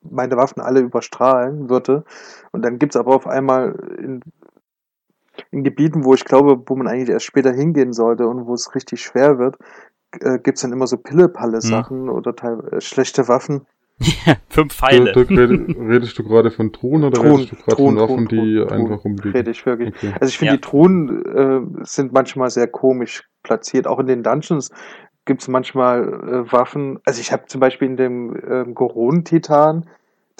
meine 0.01 0.35
Waffen 0.35 0.61
alle 0.61 0.81
überstrahlen 0.81 1.69
würde. 1.69 2.03
Und 2.51 2.63
dann 2.65 2.79
gibt's 2.79 2.97
aber 2.97 3.15
auf 3.15 3.27
einmal 3.27 3.73
in, 3.97 4.19
in 5.51 5.63
Gebieten, 5.63 6.05
wo 6.05 6.13
ich 6.13 6.25
glaube, 6.25 6.61
wo 6.65 6.75
man 6.75 6.87
eigentlich 6.87 7.09
erst 7.09 7.25
später 7.25 7.51
hingehen 7.51 7.93
sollte 7.93 8.27
und 8.27 8.45
wo 8.47 8.53
es 8.53 8.73
richtig 8.73 9.01
schwer 9.01 9.37
wird, 9.37 9.57
äh, 10.21 10.39
gibt's 10.39 10.61
dann 10.61 10.71
immer 10.73 10.87
so 10.87 10.97
Pille-Palle-Sachen 10.97 12.09
oder 12.09 12.35
teil- 12.35 12.67
äh, 12.71 12.81
schlechte 12.81 13.27
Waffen. 13.27 13.65
Fünf 14.49 14.79
da, 14.79 14.87
Pfeile. 14.87 15.11
da 15.11 15.19
redest, 15.19 15.77
redest 15.77 16.17
du 16.19 16.23
gerade 16.23 16.49
von 16.49 16.73
Truhen 16.73 17.03
oder 17.03 17.19
Truhen, 17.19 17.35
redest 17.41 17.51
du 17.51 17.55
gerade 17.57 17.75
von 17.83 17.97
Waffen, 17.97 18.27
die 18.27 18.35
Truhen, 18.57 18.69
einfach 18.69 19.03
rumliegen? 19.05 19.31
Rede 19.31 19.51
ich 19.51 19.65
wirklich. 19.65 19.89
Okay. 19.95 20.13
Also 20.19 20.29
ich 20.31 20.37
finde, 20.39 20.53
Ja. 20.53 20.57
die 20.57 20.61
Truhen 20.61 21.25
äh, 21.25 21.83
sind 21.85 22.11
manchmal 22.11 22.49
sehr 22.49 22.67
komisch 22.67 23.29
platziert. 23.43 23.85
Auch 23.85 23.99
in 23.99 24.07
den 24.07 24.23
Dungeons 24.23 24.71
gibt's 25.25 25.47
manchmal 25.47 26.01
äh, 26.03 26.51
Waffen. 26.51 26.99
Also 27.05 27.21
ich 27.21 27.31
habe 27.31 27.45
zum 27.45 27.61
Beispiel 27.61 27.89
in 27.89 27.97
dem 27.97 28.35
ähm, 28.49 28.73
Goron-Titan, 28.73 29.87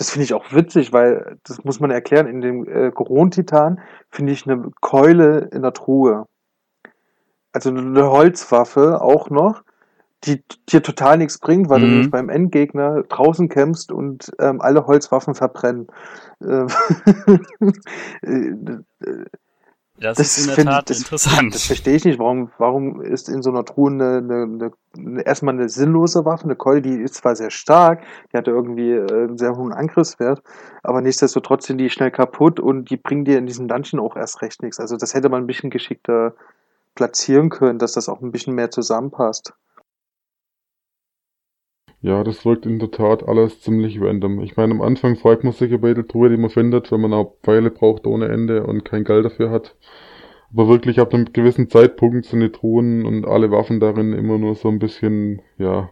das 0.01 0.09
finde 0.09 0.23
ich 0.23 0.33
auch 0.33 0.51
witzig, 0.51 0.93
weil 0.93 1.37
das 1.43 1.63
muss 1.63 1.79
man 1.79 1.91
erklären, 1.91 2.25
in 2.25 2.41
dem 2.41 2.67
äh, 2.67 2.89
Goron-Titan 2.89 3.79
finde 4.09 4.33
ich 4.33 4.47
eine 4.49 4.71
Keule 4.81 5.47
in 5.53 5.61
der 5.61 5.73
Truhe. 5.73 6.25
Also 7.53 7.69
eine 7.69 8.09
Holzwaffe 8.09 8.99
auch 8.99 9.29
noch, 9.29 9.61
die 10.23 10.43
dir 10.69 10.81
total 10.81 11.19
nichts 11.19 11.37
bringt, 11.37 11.69
weil 11.69 11.81
du 11.81 11.85
Mhm. 11.85 11.91
nämlich 11.91 12.09
beim 12.09 12.29
Endgegner 12.29 13.03
draußen 13.03 13.47
kämpfst 13.47 13.91
und 13.91 14.31
ähm, 14.39 14.59
alle 14.59 14.87
Holzwaffen 14.87 15.35
verbrennen. 15.35 15.85
Ähm, 16.41 16.67
äh, 18.23 18.55
Das, 20.01 20.17
das 20.17 20.37
ist 20.37 20.47
in 20.49 20.55
der 20.55 20.65
Tat 20.65 20.89
das- 20.89 20.97
interessant. 20.97 21.53
Das 21.53 21.63
verstehe 21.63 21.95
ich 21.95 22.05
nicht. 22.05 22.17
Warum, 22.17 22.51
warum 22.57 23.01
ist 23.01 23.29
in 23.29 23.43
so 23.43 23.51
einer 23.51 23.63
Truhe 23.63 23.91
eine, 23.91 24.17
eine, 24.17 24.43
eine, 24.43 24.71
eine 24.97 25.21
erstmal 25.21 25.53
eine 25.53 25.69
sinnlose 25.69 26.25
Waffe, 26.25 26.45
eine 26.45 26.55
Keule, 26.55 26.81
die 26.81 26.95
ist 26.95 27.15
zwar 27.15 27.35
sehr 27.35 27.51
stark, 27.51 28.01
die 28.33 28.37
hat 28.37 28.47
irgendwie 28.47 28.91
äh, 28.93 29.25
einen 29.25 29.37
sehr 29.37 29.55
hohen 29.55 29.71
Angriffswert, 29.73 30.41
aber 30.81 31.01
nichtsdestotrotz 31.01 31.67
sind 31.67 31.77
die 31.77 31.91
schnell 31.91 32.09
kaputt 32.11 32.59
und 32.59 32.89
die 32.89 32.97
bringen 32.97 33.25
dir 33.25 33.37
in 33.37 33.45
diesem 33.45 33.67
Dungeon 33.67 33.99
auch 34.01 34.15
erst 34.15 34.41
recht 34.41 34.63
nichts. 34.63 34.79
Also 34.79 34.97
das 34.97 35.13
hätte 35.13 35.29
man 35.29 35.43
ein 35.43 35.47
bisschen 35.47 35.69
geschickter 35.69 36.33
platzieren 36.95 37.49
können, 37.49 37.77
dass 37.79 37.93
das 37.93 38.09
auch 38.09 38.21
ein 38.21 38.31
bisschen 38.31 38.55
mehr 38.55 38.71
zusammenpasst. 38.71 39.53
Ja, 42.03 42.23
das 42.23 42.45
wirkt 42.45 42.65
in 42.65 42.79
der 42.79 42.89
Tat 42.89 43.27
alles 43.27 43.61
ziemlich 43.61 44.01
random. 44.01 44.41
Ich 44.41 44.57
meine, 44.57 44.73
am 44.73 44.81
Anfang 44.81 45.15
freut 45.15 45.43
man 45.43 45.53
sich 45.53 45.71
über 45.71 45.87
jede 45.87 46.07
Truhe, 46.07 46.29
die 46.29 46.37
man 46.37 46.49
findet, 46.49 46.91
wenn 46.91 47.01
man 47.01 47.13
auch 47.13 47.35
Pfeile 47.43 47.69
braucht 47.69 48.07
ohne 48.07 48.27
Ende 48.27 48.65
und 48.65 48.83
kein 48.83 49.03
Geld 49.03 49.23
dafür 49.23 49.51
hat. 49.51 49.75
Aber 50.51 50.67
wirklich 50.67 50.99
ab 50.99 51.13
einem 51.13 51.31
gewissen 51.31 51.69
Zeitpunkt 51.69 52.25
sind 52.25 52.39
die 52.39 52.51
Truhen 52.51 53.05
und 53.05 53.25
alle 53.25 53.51
Waffen 53.51 53.79
darin 53.79 54.13
immer 54.13 54.39
nur 54.39 54.55
so 54.55 54.67
ein 54.67 54.79
bisschen, 54.79 55.41
ja, 55.57 55.89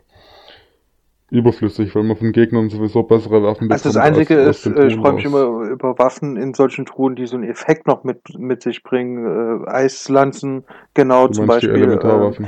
überflüssig, 1.32 1.94
weil 1.96 2.04
man 2.04 2.18
von 2.18 2.32
Gegnern 2.32 2.70
sowieso 2.70 3.04
bessere 3.04 3.44
Waffen 3.44 3.72
Also 3.72 3.90
das 3.90 3.94
bekommt 3.94 4.18
Einzige 4.18 4.40
als 4.40 4.48
aus 4.48 4.66
ist, 4.66 4.78
äh, 4.78 4.88
ich 4.88 4.96
freue 4.96 5.14
mich 5.14 5.26
immer 5.26 5.44
über 5.70 5.98
Waffen 6.00 6.38
in 6.38 6.54
solchen 6.56 6.86
Truhen, 6.86 7.16
die 7.16 7.28
so 7.28 7.36
einen 7.36 7.48
Effekt 7.48 7.88
noch 7.88 8.04
mit, 8.04 8.22
mit 8.38 8.64
sich 8.64 8.82
bringen. 8.82 9.64
Äh, 9.66 9.70
Eislanzen, 9.70 10.66
genau, 10.96 11.28
Du 11.28 11.34
zum 11.34 11.46
meinst 11.46 11.64
die 11.64 11.68
Beispiel. 11.68 11.84
Äh, 11.84 11.86
Elementarwaffen. 11.86 12.48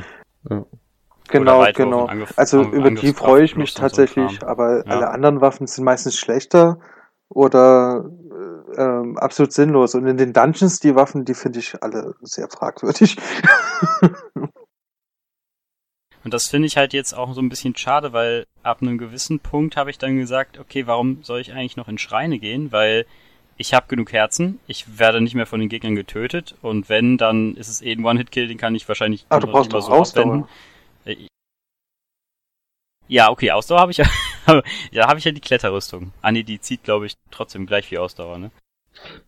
Genau, 1.32 1.66
genau. 1.74 2.10
Also 2.36 2.64
über 2.64 2.92
die 2.92 3.14
freue 3.14 3.44
ich 3.44 3.56
mich 3.56 3.74
so 3.74 3.80
tatsächlich, 3.80 4.40
Kram. 4.40 4.50
aber 4.50 4.86
Ja. 4.86 4.92
alle 4.94 5.10
anderen 5.10 5.42
Waffen 5.42 5.68
sind 5.68 5.84
meistens 5.84 6.18
schlechter 6.18 6.80
oder 7.30 8.06
äh, 8.78 8.82
ähm, 8.82 9.18
absolut 9.18 9.54
sinnlos. 9.54 9.96
Und 9.96 10.06
in 10.08 10.18
den 10.18 10.34
Dungeons, 10.34 10.80
die 10.80 10.96
Waffen, 10.96 11.26
die 11.26 11.34
finde 11.34 11.60
ich 11.60 11.82
alle 11.82 12.16
sehr 12.22 12.50
fragwürdig. 12.50 13.18
Und 16.24 16.34
das 16.36 16.48
finde 16.48 16.68
ich 16.68 16.78
halt 16.78 16.94
jetzt 16.94 17.14
auch 17.14 17.34
so 17.34 17.42
ein 17.42 17.50
bisschen 17.50 17.76
schade, 17.76 18.14
weil 18.14 18.46
ab 18.62 18.82
einem 18.82 19.00
gewissen 19.00 19.40
Punkt 19.40 19.76
habe 19.76 19.90
ich 19.90 19.98
dann 19.98 20.18
gesagt, 20.18 20.60
okay, 20.60 20.86
warum 20.86 21.24
soll 21.24 21.40
ich 21.42 21.52
eigentlich 21.52 21.78
noch 21.78 21.88
in 21.88 21.98
Schreine 21.98 22.38
gehen? 22.38 22.72
Weil 22.72 23.08
ich 23.58 23.74
habe 23.74 23.88
genug 23.88 24.12
Herzen, 24.14 24.60
ich 24.68 25.00
werde 25.00 25.22
nicht 25.22 25.36
mehr 25.36 25.46
von 25.46 25.60
den 25.60 25.70
Gegnern 25.70 25.96
getötet 25.96 26.56
und 26.62 26.90
wenn, 26.90 27.18
dann 27.18 27.56
ist 27.56 27.70
es 27.70 27.82
eh 27.82 27.92
ein 27.92 28.04
One-Hit-Kill, 28.06 28.48
den 28.48 28.58
kann 28.58 28.76
ich 28.76 28.88
wahrscheinlich 28.88 29.26
Ah, 29.30 29.40
du 29.40 29.48
brauchst 29.48 29.72
immer 29.72 29.82
doch 29.82 29.90
Ausdauer. 29.90 30.48
Ja, 33.08 33.30
okay, 33.30 33.52
Ausdauer 33.52 33.82
habe 33.82 33.92
ich 33.92 33.98
ja. 33.98 34.06
ja, 34.92 35.08
habe 35.08 35.20
ich 35.20 35.26
ja 35.26 35.32
die 35.32 35.42
Kletterrüstung. 35.42 36.14
Ah 36.22 36.32
nee, 36.32 36.44
die 36.44 36.62
zieht, 36.62 36.84
glaube 36.84 37.06
ich, 37.06 37.16
trotzdem 37.30 37.66
gleich 37.66 37.92
wie 37.92 37.98
Ausdauer, 37.98 38.38
ne? 38.38 38.52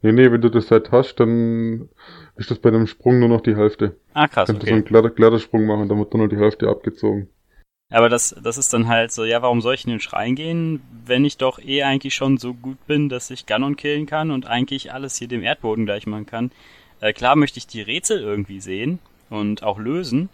Nee, 0.01 0.11
nee, 0.11 0.31
wenn 0.31 0.41
du 0.41 0.49
das 0.49 0.67
Set 0.67 0.91
hast, 0.91 1.15
dann 1.15 1.89
ist 2.35 2.51
das 2.51 2.59
bei 2.59 2.69
einem 2.69 2.87
Sprung 2.87 3.19
nur 3.19 3.29
noch 3.29 3.41
die 3.41 3.55
Hälfte. 3.55 3.97
Ah, 4.13 4.27
krass, 4.27 4.47
Kannst 4.47 4.61
du 4.61 4.67
so 4.67 4.71
okay. 4.71 4.73
einen 4.73 4.85
Kletter 4.85 5.09
Klettersprung 5.09 5.65
machen, 5.65 5.89
dann 5.89 5.97
wird 5.99 6.13
nur 6.13 6.23
noch 6.23 6.29
die 6.29 6.39
Hälfte 6.39 6.69
abgezogen. 6.69 7.29
Aber 7.89 8.09
das, 8.09 8.35
das 8.41 8.57
ist 8.57 8.73
dann 8.73 8.87
halt 8.87 9.11
so, 9.11 9.23
ja, 9.23 9.41
warum 9.41 9.61
soll 9.61 9.75
ich 9.75 9.85
in 9.85 9.91
den 9.91 9.99
Schrein 9.99 10.35
gehen, 10.35 10.81
wenn 11.05 11.25
ich 11.25 11.37
doch 11.37 11.59
eh 11.59 11.83
eigentlich 11.83 12.15
schon 12.15 12.37
so 12.37 12.53
gut 12.53 12.77
bin, 12.87 13.07
dass 13.07 13.29
ich 13.29 13.45
Ganon 13.45 13.75
killen 13.75 14.05
kann 14.05 14.31
und 14.31 14.47
eigentlich 14.47 14.91
alles 14.93 15.15
hier 15.17 15.27
dem 15.27 15.43
Erdboden 15.43 15.85
gleich 15.85 16.07
machen 16.07 16.25
kann. 16.25 16.51
Äh, 17.01 17.13
klar 17.13 17.35
möchte 17.35 17.59
ich 17.59 17.67
die 17.67 17.81
Rätsel 17.81 18.19
irgendwie 18.19 18.61
sehen 18.61 18.99
und 19.29 19.61
auch 19.61 19.77
lösen. 19.77 20.29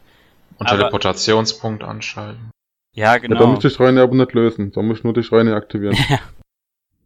Und 0.60 0.68
Aber- 0.68 0.78
Teleportationspunkt 0.78 1.84
anschalten. 1.84 2.52
Ja, 2.94 3.14
Ja, 3.14 3.14
da 3.14 3.20
genau. 3.20 3.54
du 3.56 3.60
die 3.60 3.74
Schreine 3.74 4.02
aber 4.02 4.16
nicht 4.16 4.34
lösen. 4.34 4.72
Da 4.72 4.82
musst 4.82 5.04
du 5.04 5.08
nur 5.08 5.14
die 5.14 5.24
Schreine 5.24 5.56
aktivieren. 5.56 5.96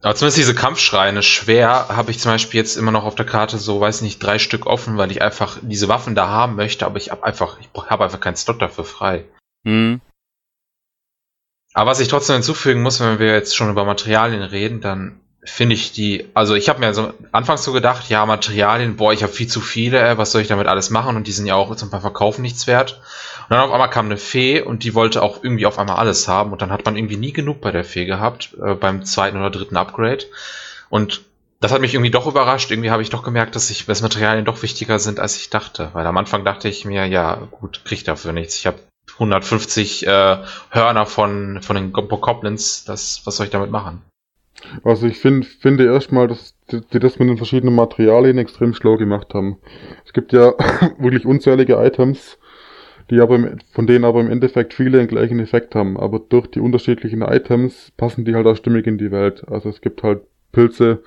Aber 0.01 0.15
zumindest 0.15 0.37
diese 0.37 0.53
Kampfschreine 0.53 1.23
schwer 1.23 1.87
habe 1.87 2.11
ich 2.11 2.19
zum 2.19 2.33
Beispiel 2.33 2.59
jetzt 2.59 2.75
immer 2.75 2.91
noch 2.91 3.05
auf 3.05 3.15
der 3.15 3.25
Karte 3.25 3.57
so, 3.57 3.79
weiß 3.79 4.01
nicht, 4.01 4.21
drei 4.21 4.37
Stück 4.37 4.65
offen, 4.65 4.97
weil 4.97 5.11
ich 5.11 5.21
einfach 5.21 5.59
diese 5.61 5.87
Waffen 5.87 6.13
da 6.13 6.27
haben 6.27 6.57
möchte, 6.57 6.85
aber 6.85 6.97
ich 6.97 7.09
habe 7.09 7.23
einfach, 7.23 7.57
ich 7.61 7.69
habe 7.89 8.03
einfach 8.03 8.19
keinen 8.19 8.35
Slot 8.35 8.61
dafür 8.61 8.83
frei. 8.83 9.23
Hm. 9.65 10.01
Aber 11.73 11.91
was 11.91 12.01
ich 12.01 12.09
trotzdem 12.09 12.33
hinzufügen 12.35 12.81
muss, 12.81 12.99
wenn 12.99 13.17
wir 13.19 13.31
jetzt 13.33 13.55
schon 13.55 13.69
über 13.69 13.85
Materialien 13.85 14.41
reden, 14.43 14.81
dann 14.81 15.21
finde 15.45 15.75
ich 15.75 15.91
die, 15.91 16.29
also 16.33 16.55
ich 16.55 16.69
habe 16.69 16.79
mir 16.79 16.93
so 16.93 17.13
anfangs 17.31 17.63
so 17.63 17.73
gedacht, 17.73 18.09
ja, 18.09 18.25
Materialien, 18.25 18.95
boah, 18.95 19.11
ich 19.11 19.23
habe 19.23 19.33
viel 19.33 19.47
zu 19.47 19.59
viele, 19.59 20.17
was 20.17 20.31
soll 20.31 20.41
ich 20.41 20.47
damit 20.47 20.67
alles 20.67 20.89
machen? 20.89 21.15
Und 21.15 21.27
die 21.27 21.31
sind 21.31 21.45
ja 21.45 21.55
auch 21.55 21.75
zum 21.75 21.89
Verkaufen 21.89 22.41
nichts 22.41 22.67
wert. 22.67 23.01
Und 23.43 23.51
dann 23.51 23.59
auf 23.59 23.71
einmal 23.71 23.89
kam 23.89 24.05
eine 24.05 24.17
Fee 24.17 24.61
und 24.61 24.83
die 24.83 24.95
wollte 24.95 25.21
auch 25.21 25.43
irgendwie 25.43 25.65
auf 25.65 25.79
einmal 25.79 25.97
alles 25.97 26.27
haben. 26.27 26.53
Und 26.53 26.61
dann 26.61 26.71
hat 26.71 26.85
man 26.85 26.95
irgendwie 26.95 27.17
nie 27.17 27.33
genug 27.33 27.59
bei 27.59 27.71
der 27.71 27.83
Fee 27.83 28.05
gehabt, 28.05 28.55
äh, 28.63 28.73
beim 28.73 29.03
zweiten 29.03 29.37
oder 29.37 29.49
dritten 29.49 29.75
Upgrade. 29.75 30.25
Und 30.89 31.21
das 31.59 31.71
hat 31.71 31.81
mich 31.81 31.93
irgendwie 31.93 32.11
doch 32.11 32.27
überrascht. 32.27 32.71
Irgendwie 32.71 32.91
habe 32.91 33.01
ich 33.01 33.09
doch 33.09 33.23
gemerkt, 33.23 33.55
dass 33.55 33.69
ich, 33.69 33.85
dass 33.85 34.01
Materialien 34.01 34.45
doch 34.45 34.61
wichtiger 34.63 34.99
sind, 34.99 35.19
als 35.19 35.35
ich 35.37 35.49
dachte. 35.49 35.89
Weil 35.93 36.05
am 36.07 36.17
Anfang 36.17 36.45
dachte 36.45 36.69
ich 36.69 36.85
mir, 36.85 37.05
ja, 37.05 37.35
gut, 37.51 37.81
krieg 37.83 37.99
ich 37.99 38.03
dafür 38.05 38.31
nichts. 38.31 38.55
Ich 38.55 38.65
habe 38.65 38.79
150 39.13 40.07
äh, 40.07 40.37
Hörner 40.69 41.05
von, 41.05 41.61
von 41.61 41.75
den 41.75 41.91
Goblins. 41.91 42.85
Das, 42.85 43.21
was 43.25 43.35
soll 43.35 43.47
ich 43.47 43.51
damit 43.51 43.71
machen? 43.71 44.01
Also 44.83 45.07
ich 45.07 45.17
find, 45.19 45.45
finde 45.45 45.85
erstmal, 45.85 46.27
dass 46.27 46.55
die, 46.71 46.81
die 46.93 46.99
das 46.99 47.19
mit 47.19 47.29
den 47.29 47.37
verschiedenen 47.37 47.75
Materialien 47.75 48.37
extrem 48.37 48.73
schlau 48.73 48.97
gemacht 48.97 49.33
haben. 49.33 49.57
Es 50.05 50.13
gibt 50.13 50.33
ja 50.33 50.53
wirklich 50.97 51.25
unzählige 51.25 51.75
Items, 51.75 52.37
die 53.09 53.19
aber 53.19 53.35
im, 53.35 53.57
von 53.71 53.87
denen 53.87 54.05
aber 54.05 54.21
im 54.21 54.31
Endeffekt 54.31 54.73
viele 54.73 54.97
den 54.97 55.07
gleichen 55.07 55.39
Effekt 55.39 55.75
haben. 55.75 55.97
Aber 55.97 56.19
durch 56.19 56.47
die 56.47 56.59
unterschiedlichen 56.59 57.21
Items 57.21 57.91
passen 57.97 58.25
die 58.25 58.35
halt 58.35 58.47
auch 58.47 58.55
stimmig 58.55 58.87
in 58.87 58.97
die 58.97 59.11
Welt. 59.11 59.43
Also 59.49 59.69
es 59.69 59.81
gibt 59.81 60.03
halt 60.03 60.21
Pilze, 60.51 61.03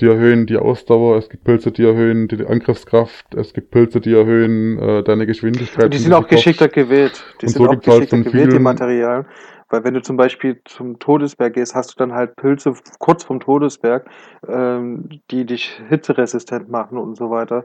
die 0.00 0.06
erhöhen 0.06 0.46
die 0.46 0.56
Ausdauer, 0.56 1.18
es 1.18 1.28
gibt 1.28 1.44
Pilze, 1.44 1.70
die 1.70 1.84
erhöhen 1.84 2.28
die 2.28 2.44
Angriffskraft, 2.46 3.34
es 3.34 3.52
gibt 3.52 3.70
Pilze, 3.70 4.00
die 4.00 4.12
erhöhen 4.14 4.78
äh, 4.78 5.02
deine 5.02 5.26
Geschwindigkeit. 5.26 5.84
Und 5.86 5.94
die 5.94 5.98
sind 5.98 6.12
auch 6.14 6.28
geschickter 6.28 6.68
gewählt. 6.68 7.22
Die 7.40 7.46
Und 7.46 7.52
sind 7.52 7.58
so 7.62 7.64
auch 7.66 7.72
halt 7.72 7.82
geschickter 7.84 8.16
von 8.16 8.24
gewählt, 8.24 8.46
die 8.46 8.50
vielen- 8.52 8.62
Materialien. 8.62 9.26
Weil 9.72 9.84
wenn 9.84 9.94
du 9.94 10.02
zum 10.02 10.16
Beispiel 10.18 10.60
zum 10.66 10.98
Todesberg 10.98 11.54
gehst, 11.54 11.74
hast 11.74 11.92
du 11.92 11.96
dann 11.96 12.12
halt 12.12 12.36
Pilze 12.36 12.74
kurz 12.98 13.24
vom 13.24 13.40
Todesberg, 13.40 14.08
ähm, 14.46 15.08
die 15.30 15.46
dich 15.46 15.80
hitzeresistent 15.88 16.68
machen 16.68 16.98
und 16.98 17.16
so 17.16 17.30
weiter. 17.30 17.64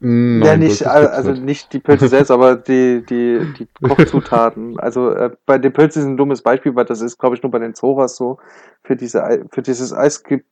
Mm, 0.00 0.42
ja, 0.42 0.56
nein, 0.56 0.58
nicht, 0.58 0.86
al- 0.86 1.00
gibt's 1.00 1.14
also 1.14 1.32
nicht. 1.32 1.44
nicht 1.44 1.72
die 1.72 1.78
Pilze 1.80 2.08
selbst, 2.08 2.30
aber 2.32 2.56
die, 2.56 3.04
die, 3.06 3.46
die 3.58 3.68
Kochzutaten. 3.82 4.78
Also 4.78 5.10
äh, 5.10 5.30
bei 5.46 5.58
den 5.58 5.72
Pilzen 5.72 6.02
ist 6.02 6.08
ein 6.08 6.16
dummes 6.16 6.42
Beispiel, 6.42 6.74
weil 6.74 6.84
das 6.84 7.00
ist, 7.00 7.18
glaube 7.18 7.36
ich, 7.36 7.42
nur 7.42 7.52
bei 7.52 7.60
den 7.60 7.74
Zoras 7.74 8.16
so. 8.16 8.38
Für 8.82 8.96
diese 8.96 9.46
für 9.50 9.62
dieses 9.62 9.92
Eis 9.94 10.24
gibt 10.24 10.46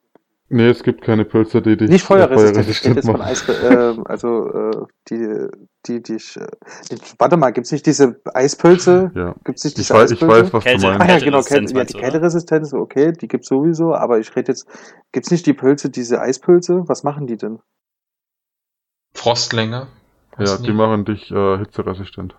Nee, 0.54 0.68
es 0.68 0.82
gibt 0.82 1.00
keine 1.02 1.24
Pilze, 1.24 1.62
die 1.62 1.78
dich 1.78 1.88
nicht 1.88 2.04
feuerresistent. 2.04 2.68
Ich 2.68 2.84
rede 2.84 2.96
jetzt 2.96 3.06
von 3.06 3.20
machen. 3.20 3.22
Eis, 3.22 3.48
äh, 3.48 3.96
also 4.04 4.52
äh, 4.52 4.86
die, 5.08 5.46
die 5.86 6.02
dich. 6.02 6.36
Äh, 6.36 6.46
warte 7.18 7.38
mal, 7.38 7.52
gibt's 7.52 7.72
nicht 7.72 7.86
diese 7.86 8.20
Eispilze? 8.34 9.10
Ja. 9.14 9.34
Gibt's 9.44 9.64
nicht 9.64 9.78
Ich 9.78 9.86
diese 9.88 9.94
weiß, 9.94 10.10
ich 10.10 10.22
Eispilze? 10.22 10.42
weiß, 10.44 10.52
was 10.52 10.64
Kälte. 10.64 10.80
du 10.82 10.88
Ah 10.88 10.98
meinst. 10.98 11.08
ja, 11.08 11.18
genau, 11.24 11.42
Kälte, 11.42 11.74
ja, 11.74 11.84
die? 11.84 11.94
Kälteresistenz, 11.94 12.74
okay, 12.74 13.12
die 13.12 13.28
gibt's 13.28 13.48
sowieso, 13.48 13.94
aber 13.94 14.18
ich 14.18 14.36
rede 14.36 14.52
jetzt, 14.52 14.66
gibt's 15.12 15.30
nicht 15.30 15.46
die 15.46 15.54
Pilze, 15.54 15.88
diese 15.88 16.20
Eispilze? 16.20 16.82
Was 16.86 17.02
machen 17.02 17.26
die 17.26 17.38
denn? 17.38 17.58
Frostlänge? 19.14 19.86
Ja, 20.38 20.58
die 20.58 20.72
machen 20.72 21.06
dich 21.06 21.30
äh, 21.30 21.58
hitzeresistent. 21.58 22.36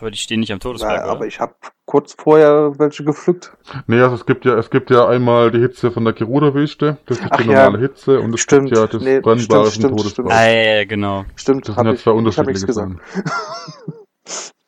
Aber 0.00 0.10
die 0.10 0.18
stehen 0.18 0.40
nicht 0.40 0.52
am 0.52 0.60
Todesberg, 0.60 0.92
Ja, 0.98 1.02
oder? 1.04 1.12
aber 1.12 1.26
ich 1.26 1.38
habe 1.40 1.54
kurz 1.86 2.14
vorher 2.18 2.72
welche 2.78 3.04
gepflückt. 3.04 3.56
Nee, 3.86 4.00
also 4.00 4.16
es 4.16 4.26
gibt 4.26 4.44
ja, 4.44 4.56
es 4.58 4.68
gibt 4.70 4.90
ja 4.90 5.06
einmal 5.06 5.50
die 5.50 5.60
Hitze 5.60 5.90
von 5.92 6.04
der 6.04 6.12
Gerudo-Wüste, 6.14 6.98
das 7.06 7.18
ist 7.18 7.26
Ach 7.30 7.36
die 7.36 7.44
ja. 7.48 7.64
normale 7.64 7.78
Hitze, 7.78 8.18
und 8.20 8.34
es 8.34 8.40
Stimmt. 8.40 8.66
gibt 8.70 8.76
ja 8.78 8.86
das 8.86 9.02
Nee, 9.02 9.20
Brennbare 9.20 9.70
stimmt, 9.70 9.92
vom 9.92 9.98
stimmt, 9.98 9.98
Todesberg. 9.98 10.12
stimmt. 10.12 10.32
Ah, 10.32 10.46
ja, 10.50 10.74
ja, 10.78 10.84
genau. 10.84 11.24
Stimmt, 11.36 11.68
Das 11.68 11.76
hab 11.76 11.82
sind 11.84 11.86
ja 11.86 11.92
ich, 11.94 12.02
zwei 12.02 12.10
ich 12.10 12.16
unterschiedliche 12.16 12.66
gesagt. 12.66 12.88
Sachen. 12.88 13.00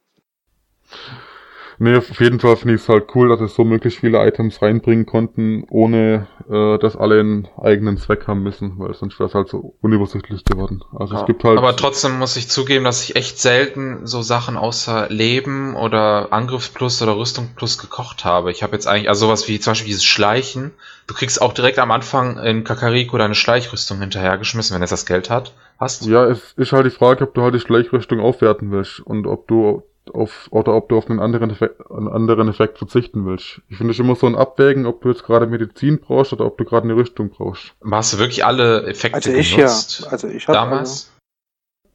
Nee, 1.79 1.97
auf 1.97 2.21
jeden 2.21 2.41
Fall 2.41 2.57
finde 2.57 2.75
ich 2.75 2.83
es 2.83 2.89
halt 2.89 3.15
cool, 3.15 3.29
dass 3.29 3.41
es 3.41 3.55
so 3.55 3.65
möglichst 3.65 4.01
viele 4.01 4.27
Items 4.27 4.63
reinbringen 4.63 5.05
konnten, 5.05 5.65
ohne 5.69 6.27
äh, 6.51 6.79
dass 6.79 6.97
alle 6.97 7.21
einen 7.21 7.49
eigenen 7.61 7.99
Zweck 7.99 8.27
haben 8.27 8.43
müssen, 8.43 8.79
weil 8.79 8.95
sonst 8.95 9.19
wäre 9.19 9.29
es 9.29 9.35
halt 9.35 9.49
so 9.49 9.75
unübersichtlich 9.83 10.45
geworden. 10.45 10.83
Also 10.97 11.15
Ja. 11.15 11.21
es 11.21 11.27
gibt 11.27 11.45
halt. 11.45 11.59
Aber 11.59 11.77
trotzdem 11.77 12.19
muss 12.19 12.37
ich 12.37 12.49
zugeben, 12.49 12.85
dass 12.85 13.03
ich 13.03 13.17
echt 13.17 13.39
selten 13.39 14.07
so 14.07 14.23
Sachen 14.23 14.57
außer 14.57 15.09
Leben 15.11 15.77
oder 15.77 16.33
Angriff 16.33 16.73
plus 16.73 17.03
oder 17.03 17.17
Rüstung 17.17 17.51
plus 17.57 17.79
gekocht 17.79 18.25
habe. 18.25 18.51
Ich 18.51 18.63
habe 18.63 18.73
jetzt 18.73 18.87
eigentlich, 18.87 19.09
also 19.09 19.27
sowas 19.27 19.47
wie 19.49 19.61
zum 19.61 19.73
Beispiel 19.73 19.89
dieses 19.89 20.05
Schleichen. 20.05 20.73
Du 21.07 21.15
kriegst 21.15 21.41
auch 21.43 21.53
direkt 21.53 21.79
am 21.79 21.91
Anfang 21.91 22.39
in 22.39 22.65
Kakariko 22.65 23.19
deine 23.19 23.35
Schleichrüstung 23.35 24.01
hinterhergeschmissen, 24.01 24.75
wenn 24.75 24.83
es 24.83 24.91
das 24.91 25.07
Geld 25.07 25.31
hat. 25.31 25.53
Hast 25.79 26.07
Ja, 26.07 26.25
es 26.25 26.55
ist 26.57 26.73
halt 26.73 26.87
die 26.87 26.91
Frage, 26.91 27.25
ob 27.25 27.35
du 27.35 27.43
halt 27.43 27.55
die 27.55 27.61
Schleichrüstung 27.61 28.19
aufwerten 28.21 28.71
willst 28.71 29.01
und 29.01 29.27
ob 29.27 29.47
du 29.47 29.83
auf 30.13 30.49
oder 30.51 30.75
ob 30.75 30.89
du 30.89 30.97
auf 30.97 31.11
einen 31.11 31.21
anderen 31.21 31.51
Effekt, 31.51 31.91
einen 31.91 32.09
anderen 32.09 32.49
Effekt 32.49 32.79
verzichten 32.79 33.27
willst. 33.27 33.63
Ich 33.69 33.77
finde 33.77 33.93
es 33.93 33.99
immer 33.99 34.15
so 34.15 34.27
ein 34.27 34.35
Abwägen, 34.35 34.87
ob 34.87 35.03
du 35.03 35.09
jetzt 35.09 35.25
gerade 35.25 35.47
Medizin 35.47 36.01
brauchst 36.01 36.33
oder 36.33 36.47
ob 36.47 36.59
du 36.59 36.65
gerade 36.65 36.85
eine 36.85 36.97
Rüstung 36.97 37.31
brauchst. 37.31 37.75
Hast 37.91 38.15
du 38.15 38.19
wirklich 38.19 38.45
alle 38.45 38.87
Effekte 38.87 39.17
Also 39.17 39.33
ich 39.33 39.51
ja. 39.53 39.57
genutzt? 39.57 40.07
Also 40.11 40.29
ich 40.29 40.47
habe 40.49 40.59
damals? 40.59 41.13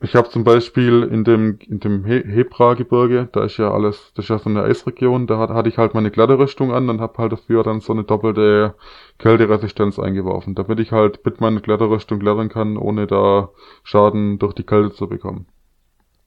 Ich 0.04 0.16
habe 0.16 0.30
zum 0.32 0.44
Beispiel 0.44 1.04
in 1.04 1.24
dem 1.24 1.60
in 1.60 1.80
dem 1.80 2.06
He 2.06 2.24
Hebra-Gebirge, 2.26 3.30
da 3.32 3.46
ist 3.46 3.58
ja 3.58 3.72
alles, 3.72 4.12
das 4.16 4.26
ist 4.26 4.30
ja 4.30 4.40
so 4.40 4.50
eine 4.50 4.64
Eisregion, 4.64 5.28
da 5.28 5.38
hat, 5.38 5.52
hatte 5.52 5.70
ich 5.70 5.78
halt 5.78 5.94
meine 5.94 6.10
glatte 6.10 6.40
Rüstung 6.40 6.74
an 6.74 6.90
und 6.90 7.00
habe 7.00 7.20
halt 7.20 7.32
dafür 7.32 7.64
dann 7.64 7.82
so 7.82 7.94
eine 7.94 8.04
doppelte 8.04 8.74
Kälteresistenz 9.20 10.00
eingeworfen, 10.00 10.56
damit 10.56 10.80
ich 10.80 10.92
halt 10.92 11.24
mit 11.24 11.40
meiner 11.40 11.62
glatte 11.62 11.88
Rüstung 11.88 12.18
klettern 12.18 12.50
kann, 12.50 12.78
ohne 12.78 13.06
da 13.06 13.50
Schaden 13.84 14.40
durch 14.40 14.56
die 14.56 14.64
Kälte 14.64 14.96
zu 14.96 15.08
bekommen. 15.08 15.46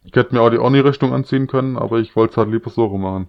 Ich 0.05 0.15
hätte 0.15 0.35
mir 0.35 0.43
auch 0.43 0.51
die 0.51 0.59
Orni-Rüstung 0.59 1.13
anziehen 1.13 1.47
können, 1.47 1.77
aber 1.79 1.99
ich 1.99 2.15
wollte 2.15 2.33
es 2.33 2.37
halt 2.37 2.51
lieber 2.51 2.71
so 2.71 2.85
rum 2.87 3.03
machen. 3.03 3.29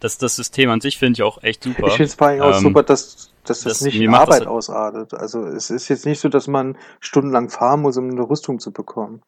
Das, 0.00 0.18
das 0.18 0.36
System 0.36 0.68
an 0.70 0.80
sich 0.80 0.98
finde 0.98 1.12
ich 1.18 1.22
auch 1.22 1.42
echt 1.42 1.62
super. 1.64 1.86
Ich 1.86 1.92
finde 1.94 2.04
es 2.04 2.14
vor 2.14 2.26
allem 2.26 2.42
auch 2.42 2.56
Ähm, 2.56 2.60
super, 2.62 2.82
dass, 2.82 3.30
dass 3.44 3.60
das, 3.62 3.64
das- 3.64 3.80
nicht 3.82 4.00
in 4.00 4.10
macht 4.10 4.22
das 4.22 4.28
Arbeit 4.28 4.40
halt- 4.40 4.48
ausartet. 4.48 5.14
Also 5.14 5.44
es 5.46 5.70
ist 5.70 5.88
jetzt 5.88 6.04
nicht 6.04 6.20
so, 6.20 6.28
dass 6.28 6.46
man 6.48 6.76
stundenlang 7.00 7.48
fahren 7.48 7.80
muss, 7.82 7.96
um 7.96 8.10
eine 8.10 8.28
Rüstung 8.28 8.58
zu 8.58 8.72
bekommen. 8.72 9.22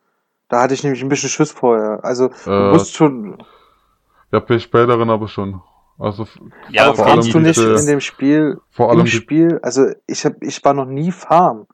Da 0.48 0.60
hatte 0.62 0.74
ich 0.74 0.82
nämlich 0.82 1.02
ein 1.02 1.08
bisschen 1.08 1.28
Schiss 1.30 1.50
vorher. 1.52 2.04
Also 2.04 2.30
du 2.44 2.50
Äh, 2.50 2.70
musst 2.72 2.94
schon, 2.94 3.42
Ja, 4.32 4.40
bei 4.40 4.58
späteren 4.58 5.08
aber 5.08 5.28
schon. 5.28 5.62
Also 5.98 6.26
ja, 6.70 6.86
aber 6.86 6.96
vor 6.96 7.06
allem 7.06 7.14
farmst 7.22 7.32
du 7.34 7.38
nicht 7.40 7.56
diese- 7.56 7.74
in 7.76 7.86
dem 7.86 8.00
Spiel, 8.00 8.58
vor 8.70 8.86
im 8.92 8.98
allem 8.98 9.04
die, 9.06 9.12
Spiel, 9.12 9.58
also 9.62 9.86
ich 10.06 10.26
hab, 10.26 10.42
ich 10.42 10.62
war 10.64 10.74
noch 10.74 10.84
nie 10.84 11.10
Farm. 11.10 11.66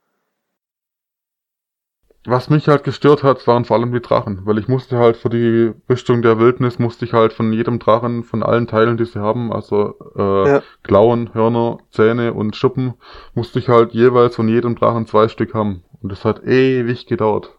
Was 2.25 2.49
mich 2.49 2.67
halt 2.67 2.83
gestört 2.83 3.23
hat, 3.23 3.45
waren 3.47 3.65
vor 3.65 3.77
allem 3.77 3.91
die 3.91 3.99
Drachen, 3.99 4.45
weil 4.45 4.57
ich 4.57 4.67
musste 4.67 4.97
halt 4.97 5.17
für 5.17 5.29
die 5.29 5.73
Rüstung 5.89 6.21
der 6.21 6.39
Wildnis 6.39 6.79
musste 6.79 7.05
ich 7.05 7.13
halt 7.13 7.33
von 7.33 7.51
jedem 7.51 7.79
Drachen, 7.79 8.23
von 8.23 8.43
allen 8.43 8.67
Teilen, 8.67 8.97
die 8.97 9.05
sie 9.05 9.19
haben, 9.19 9.51
also 9.51 9.95
äh, 10.15 10.49
Ja. 10.49 10.63
Klauen, 10.83 11.33
Hörner, 11.33 11.79
Zähne 11.91 12.33
und 12.33 12.55
Schuppen, 12.55 12.93
musste 13.33 13.59
ich 13.59 13.67
halt 13.67 13.93
jeweils 13.93 14.35
von 14.35 14.47
jedem 14.47 14.75
Drachen 14.75 15.05
zwei 15.05 15.27
Stück 15.27 15.53
haben. 15.53 15.83
Und 16.01 16.11
das 16.11 16.23
hat 16.23 16.43
ewig 16.43 17.07
gedauert. 17.07 17.57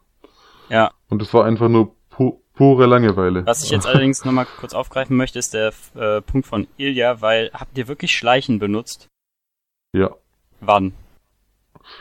Ja. 0.70 0.90
Und 1.10 1.20
das 1.20 1.32
war 1.34 1.44
einfach 1.44 1.68
nur 1.68 1.94
pu 2.10 2.40
pure 2.54 2.86
Langeweile. 2.86 3.44
Was 3.46 3.64
ich 3.64 3.70
jetzt 3.70 3.86
allerdings 3.86 4.24
nochmal 4.24 4.46
kurz 4.60 4.74
aufgreifen 4.74 5.16
möchte, 5.16 5.40
ist 5.40 5.54
der 5.54 5.72
äh, 5.96 6.20
Punkt 6.22 6.46
von 6.46 6.68
Ilja, 6.76 7.20
weil 7.20 7.50
habt 7.52 7.76
ihr 7.76 7.88
wirklich 7.88 8.12
Schleichen 8.16 8.60
benutzt? 8.60 9.08
Ja. 9.92 10.14
Wann? 10.60 10.92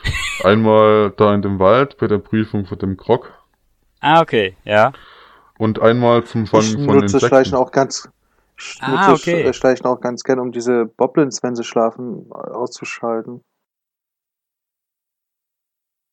Einmal 0.43 1.11
da 1.17 1.33
in 1.33 1.41
dem 1.41 1.59
Wald 1.59 1.97
bei 1.97 2.07
der 2.07 2.17
Prüfung 2.19 2.65
von 2.65 2.77
dem 2.77 2.97
Krog 2.97 3.31
Ah, 4.01 4.21
okay, 4.21 4.55
ja. 4.65 4.91
und 5.57 5.81
einmal 5.81 6.23
zum 6.25 6.45
Fangen 6.45 6.77
Ich 6.77 6.85
von 6.85 6.95
nutze 6.95 7.17
Insekten. 7.17 7.27
Schleichen 7.27 7.55
auch 7.55 7.71
ganz, 7.71 8.09
ich 8.57 8.77
Ah, 8.81 9.13
okay. 9.13 9.47
Sch- 9.47 9.53
Schleichen 9.53 9.85
auch 9.85 10.01
ganz 10.01 10.23
gern, 10.23 10.39
um 10.39 10.51
diese 10.51 10.85
Boblins, 10.85 11.41
wenn 11.43 11.55
sie 11.55 11.63
schlafen, 11.63 12.31
auszuschalten. 12.31 13.41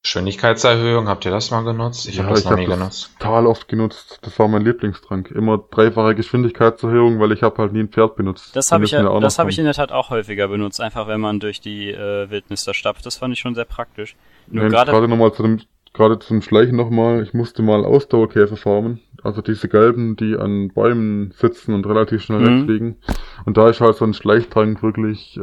Geschwindigkeitserhöhung, 0.03 1.09
habt 1.09 1.25
ihr 1.27 1.31
das 1.31 1.51
mal 1.51 1.63
genutzt? 1.63 2.09
Ich 2.09 2.17
Ja, 2.17 2.23
habe 2.25 2.31
das 2.33 2.41
ich 2.41 2.45
noch 2.47 2.53
hab 2.53 2.59
nie 2.59 2.67
das- 2.67 2.79
genutzt. 2.79 3.11
total 3.19 3.47
oft 3.47 3.69
genutzt. 3.69 4.19
Das 4.23 4.39
war 4.39 4.49
mein 4.49 4.63
Lieblingstrank. 4.65 5.31
Immer 5.31 5.59
dreifache 5.71 6.15
Geschwindigkeitserhöhung, 6.15 7.21
weil 7.21 7.33
ich 7.33 7.43
habe 7.43 7.59
halt 7.59 7.73
nie 7.75 7.81
ein 7.81 7.89
Pferd 7.91 8.17
benutzt. 8.17 8.57
Das 8.57 8.73
habe 8.73 8.85
ich, 8.85 8.93
ja, 8.93 9.21
das 9.21 9.39
hab 9.39 9.49
ich 9.49 9.59
in 9.59 9.67
der 9.67 9.75
Tat 9.75 9.93
auch 9.93 10.09
häufiger 10.11 10.49
benutzt, 10.49 10.81
einfach 10.81 11.07
wenn 11.07 11.21
man 11.21 11.39
durch 11.39 11.61
die 11.61 11.91
äh, 11.91 12.31
Wildnis 12.31 12.65
da 12.65 12.73
stapft. 12.73 13.05
Das 13.05 13.19
fand 13.19 13.35
ich 13.35 13.41
schon 13.41 13.55
sehr 13.55 13.67
praktisch. 13.67 14.17
Nur 14.49 14.65
Nee, 14.65 14.71
gerade 14.71 14.91
gerade 14.91 15.07
nochmal 15.07 15.33
zu 15.35 15.43
dem, 15.43 15.61
gerade 15.93 16.19
zum 16.19 16.41
Schleichen 16.41 16.77
nochmal. 16.77 17.23
Ich 17.23 17.35
musste 17.35 17.63
mal 17.63 17.85
Ausdauerkäfer 17.85 18.57
farmen. 18.57 19.01
Also 19.23 19.43
diese 19.43 19.69
gelben, 19.69 20.17
die 20.17 20.35
an 20.35 20.69
Bäumen 20.69 21.33
sitzen 21.37 21.75
und 21.75 21.87
relativ 21.87 22.23
schnell 22.23 22.41
Mhm. 22.41 22.61
wegfliegen. 22.61 22.97
Und 23.45 23.59
da 23.59 23.69
ist 23.69 23.83
halt 23.83 23.97
so 23.97 24.07
ein 24.07 24.15
Schleichtrank 24.15 24.83
wirklich 24.83 25.37
äh, 25.37 25.41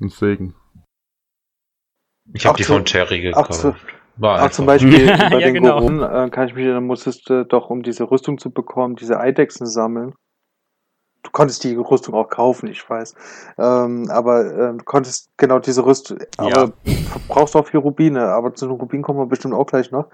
ein 0.00 0.08
Segen. 0.08 0.54
Ich 2.32 2.46
habe 2.46 2.56
die 2.56 2.64
zu- 2.64 2.72
von 2.74 2.84
Terry 2.84 3.32
auch 3.34 3.48
zu- 3.50 3.68
gekauft. 3.72 3.86
War 4.18 4.42
Auch 4.44 4.50
zum. 4.50 4.64
Beispiel 4.64 5.06
Ja, 5.06 5.28
bei 5.28 5.40
den 5.40 5.54
genau. 5.54 5.78
Gorun 5.78 6.02
äh, 6.02 6.30
kann 6.30 6.48
ich 6.48 6.54
mich 6.54 6.64
erinnern, 6.64 6.84
musstest 6.86 7.28
du 7.28 7.44
doch, 7.44 7.68
um 7.68 7.82
diese 7.82 8.10
Rüstung 8.10 8.38
zu 8.38 8.50
bekommen, 8.50 8.96
diese 8.96 9.20
Eidechsen 9.20 9.66
sammeln. 9.66 10.14
du 11.22 11.30
konntest 11.32 11.64
die 11.64 11.74
Rüstung 11.74 12.14
auch 12.14 12.28
kaufen, 12.30 12.68
ich 12.68 12.88
weiß. 12.88 13.14
Ähm, 13.58 14.08
aber 14.10 14.44
äh, 14.46 14.76
du 14.76 14.84
konntest 14.84 15.28
genau 15.36 15.58
diese 15.58 15.84
Rüstung, 15.84 16.18
aber 16.38 16.48
Ja. 16.50 16.66
du 16.84 17.20
brauchst 17.28 17.54
auch 17.56 17.66
viel 17.66 17.80
Rubine, 17.80 18.28
aber 18.28 18.54
zu 18.54 18.66
den 18.68 18.76
Rubinen 18.76 19.02
kommen 19.02 19.18
wir 19.18 19.26
bestimmt 19.26 19.52
auch 19.52 19.66
gleich 19.66 19.90
noch. 19.90 20.06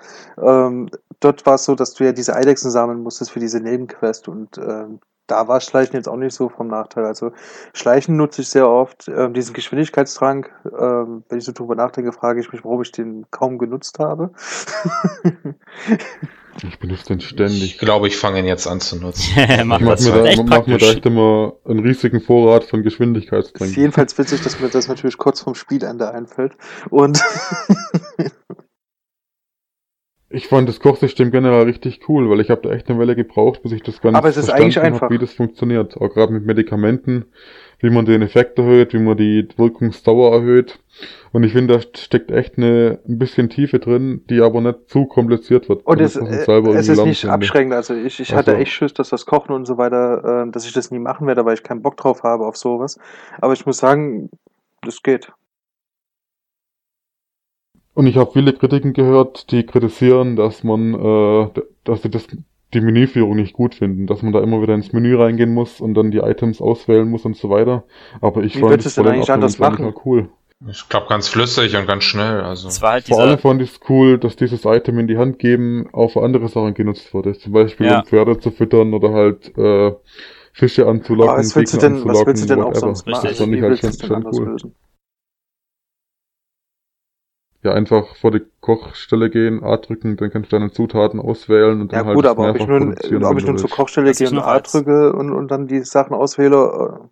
Ähm, 0.42 0.88
dort 1.20 1.44
war 1.46 1.54
es 1.54 1.64
so, 1.64 1.74
dass 1.76 1.94
du 1.94 2.04
ja 2.04 2.12
diese 2.12 2.34
Eidechsen 2.34 2.70
sammeln 2.72 3.02
musstest 3.02 3.30
für 3.30 3.40
diese 3.40 3.60
Nebenquest 3.60 4.26
und 4.26 4.58
ähm, 4.58 4.98
da 5.33 5.49
war 5.49 5.61
Schleichen 5.61 5.97
jetzt 5.97 6.09
auch 6.09 6.16
nicht 6.16 6.35
so 6.35 6.51
vom 6.51 6.68
Nachteil. 6.68 7.07
Also 7.07 7.33
Schleichen 7.72 8.16
nutze 8.16 8.43
ich 8.43 8.49
sehr 8.49 8.68
oft. 8.68 9.09
Ähm, 9.09 9.33
diesen 9.33 9.55
Geschwindigkeitstrank, 9.55 10.51
ähm, 10.66 11.24
wenn 11.28 11.39
ich 11.39 11.45
so 11.45 11.53
drüber 11.53 11.74
nachdenke, 11.74 12.12
frage 12.12 12.41
ich 12.41 12.53
mich, 12.53 12.64
warum 12.64 12.83
ich 12.83 12.93
den 12.93 13.24
kaum 13.30 13.59
genutzt 13.59 13.99
habe. 13.99 14.30
Ich 16.62 16.78
benutze 16.78 17.07
den 17.07 17.20
ständig. 17.20 17.62
Ich 17.62 17.78
glaube, 17.78 18.09
ich 18.09 18.16
fange 18.18 18.39
ihn 18.39 18.45
jetzt 18.45 18.66
an 18.66 18.78
zu 18.78 18.97
nutzen. 18.97 19.33
Mach 19.64 19.80
Ich 19.80 19.85
mach 19.87 19.93
das 19.93 20.05
mir, 20.05 20.12
da, 20.12 20.24
Echt 20.26 20.45
mach 20.45 20.66
mir 20.66 20.76
da 20.76 20.91
echt 20.91 21.07
immer 21.07 21.55
einen 21.64 21.78
riesigen 21.80 22.20
Vorrat 22.20 22.64
von 22.64 22.80
ist 22.80 22.85
Geschwindigkeitstränken. 22.85 23.74
jedenfalls 23.74 24.18
witzig, 24.18 24.43
dass 24.43 24.61
mir 24.61 24.68
das 24.68 24.87
natürlich 24.87 25.16
kurz 25.16 25.41
vorm 25.41 25.55
Spielende 25.55 26.12
einfällt. 26.12 26.53
Und 26.91 27.22
Ich 30.33 30.49
fand 30.49 30.68
das 30.68 30.80
Kochsystem 30.80 31.30
generell 31.30 31.64
richtig 31.64 32.09
cool, 32.09 32.28
weil 32.30 32.41
ich 32.41 32.51
habe 32.51 32.62
da 32.62 32.70
echt 32.70 32.89
eine 32.89 32.99
Weile 32.99 33.14
gebraucht, 33.14 33.62
bis 33.62 33.72
ich 33.72 33.83
das 33.83 34.01
Ganze 34.01 34.18
Aber 34.18 34.28
es 34.28 34.37
ist 34.37 34.51
eigentlich 34.51 34.80
einfach. 34.80 35.03
hab, 35.03 35.11
wie 35.11 35.18
das 35.18 35.33
funktioniert. 35.33 35.97
Auch 35.97 36.09
gerade 36.09 36.33
mit 36.33 36.47
Medikamenten, 36.47 37.26
wie 37.80 37.91
man 37.91 38.05
den 38.05 38.22
Effekt 38.22 38.59
erhöht, 38.59 38.95
wie 38.95 38.99
man 38.99 39.16
die 39.16 39.47
Wirkungsdauer 39.57 40.33
erhöht. 40.33 40.78
Und 41.33 41.45
ich 41.45 41.53
finde, 41.53 41.74
da 41.74 41.80
steckt 41.80 42.30
echt 42.30 42.59
eine, 42.59 43.01
ein 43.09 43.18
bisschen 43.18 43.49
Tiefe 43.49 43.78
drin, 43.78 44.22
die 44.28 44.41
aber 44.41 44.61
nicht 44.61 44.89
zu 44.89 45.07
kompliziert 45.07 45.68
wird. 45.68 45.85
Und 45.87 46.01
es, 46.01 46.16
es 46.16 46.89
ist 46.89 47.05
nicht 47.05 47.24
abschreckend. 47.26 47.72
Also 47.72 47.95
ich, 47.95 48.20
ich 48.20 48.35
hatte 48.35 48.53
so. 48.53 48.57
echt 48.57 48.72
Schiss, 48.72 48.95
dass 48.95 49.09
das 49.09 49.26
Kochen 49.26 49.53
und 49.53 49.66
so 49.66 49.78
weiter, 49.78 50.45
äh, 50.47 50.51
dass 50.51 50.66
ich 50.66 50.72
das 50.72 50.91
nie 50.91 50.99
machen 50.99 51.26
werde, 51.26 51.45
weil 51.45 51.55
ich 51.55 51.62
keinen 51.62 51.83
Bock 51.83 51.97
drauf 51.97 52.22
habe 52.22 52.47
auf 52.47 52.57
sowas. 52.57 52.99
Aber 53.41 53.53
ich 53.53 53.66
muss 53.66 53.78
sagen, 53.78 54.30
das 54.83 55.03
geht. 55.03 55.33
Und 57.95 58.07
ich 58.07 58.16
habe 58.16 58.30
viele 58.32 58.53
Kritiken 58.53 58.93
gehört, 58.93 59.51
die 59.51 59.64
kritisieren, 59.64 60.36
dass 60.36 60.64
man, 60.64 60.95
äh, 60.95 61.49
dass 61.84 62.03
sie 62.03 62.11
das, 62.11 62.26
die 62.72 62.80
Menüführung 62.80 63.36
nicht 63.36 63.53
gut 63.53 63.74
finden, 63.74 64.07
dass 64.07 64.22
man 64.22 64.32
da 64.32 64.40
immer 64.40 64.62
wieder 64.62 64.74
ins 64.74 64.93
Menü 64.93 65.16
reingehen 65.16 65.53
muss 65.53 65.80
und 65.80 65.95
dann 65.95 66.11
die 66.11 66.18
Items 66.18 66.61
auswählen 66.62 67.09
muss 67.09 67.24
und 67.24 67.36
so 67.36 67.51
weiter. 67.51 67.84
Aber 68.20 68.43
ich 68.43 68.57
Wie 68.57 68.61
fand 68.61 68.84
das 68.84 68.95
denn 68.95 69.07
eigentlich 69.07 69.30
anders 69.30 69.59
machen? 69.59 69.93
cool. 70.05 70.28
Ich 70.68 70.88
glaube, 70.88 71.07
ganz 71.09 71.28
flüssig 71.28 71.76
und 71.76 71.86
ganz 71.86 72.05
schnell. 72.05 72.40
Also. 72.40 72.68
Halt 72.86 73.09
Vor 73.09 73.20
allem 73.20 73.38
fand 73.38 73.61
ich 73.62 73.72
es 73.72 73.80
cool, 73.88 74.18
dass 74.18 74.36
dieses 74.36 74.64
Item 74.64 74.99
in 75.01 75.09
die 75.09 75.18
Hand 75.18 75.38
geben 75.38 75.88
auch 75.93 76.12
für 76.12 76.22
andere 76.22 76.49
Sachen 76.49 76.74
genutzt 76.74 77.12
wurde. 77.12 77.36
Zum 77.36 77.53
Beispiel 77.53 77.86
Ja. 77.86 77.99
um 77.99 78.07
Pferde 78.07 78.38
zu 78.38 78.53
füttern 78.53 78.95
oder 78.95 79.12
halt 79.12 79.57
äh, 79.59 79.93
Fische 80.53 80.86
anzulocken, 80.86 81.30
Aber 81.30 81.40
was 81.40 81.57
willst 81.57 81.74
du 81.74 81.78
denn, 81.78 82.05
was 82.05 82.24
willst 82.26 82.45
du 82.45 82.55
denn 82.55 82.62
auch 82.62 82.74
sonst 82.74 83.07
machen? 83.07 83.26
Das 83.28 83.38
fand 83.38 83.55
ich 83.55 83.62
halt 83.62 83.78
schon, 83.78 83.93
schon 83.93 84.14
anders 84.14 84.38
cool. 84.38 84.47
lösen? 84.47 84.74
Ja, 87.64 87.72
einfach 87.74 88.16
vor 88.16 88.32
die 88.32 88.42
Kochstelle 88.60 89.30
gehen, 89.30 89.62
A 89.62 89.76
drücken, 89.76 90.16
dann 90.16 90.30
kannst 90.30 90.50
du 90.50 90.56
deine 90.58 90.72
Zutaten 90.72 91.20
auswählen 91.20 91.80
und 91.80 91.92
dann 91.92 92.00
Ja 92.00 92.06
halt 92.06 92.16
gut, 92.16 92.24
das 92.24 92.32
aber 92.32 92.50
ob 92.50 92.56
ich 92.56 92.66
mehrfach 92.66 92.68
nun, 92.68 92.94
produzieren, 92.94 93.24
ob 93.24 93.30
wenn 93.30 93.38
ich 93.38 93.46
nun 93.46 93.58
zur. 93.58 93.70
Kochstelle 93.70 94.12
gehe 94.12 94.28
und 94.28 94.38
A 94.38 94.58
drücke 94.58 95.12
und, 95.12 95.30
und 95.30 95.48
dann 95.48 95.68
die 95.68 95.84
Sachen 95.84 96.14
auswähle, 96.14 97.08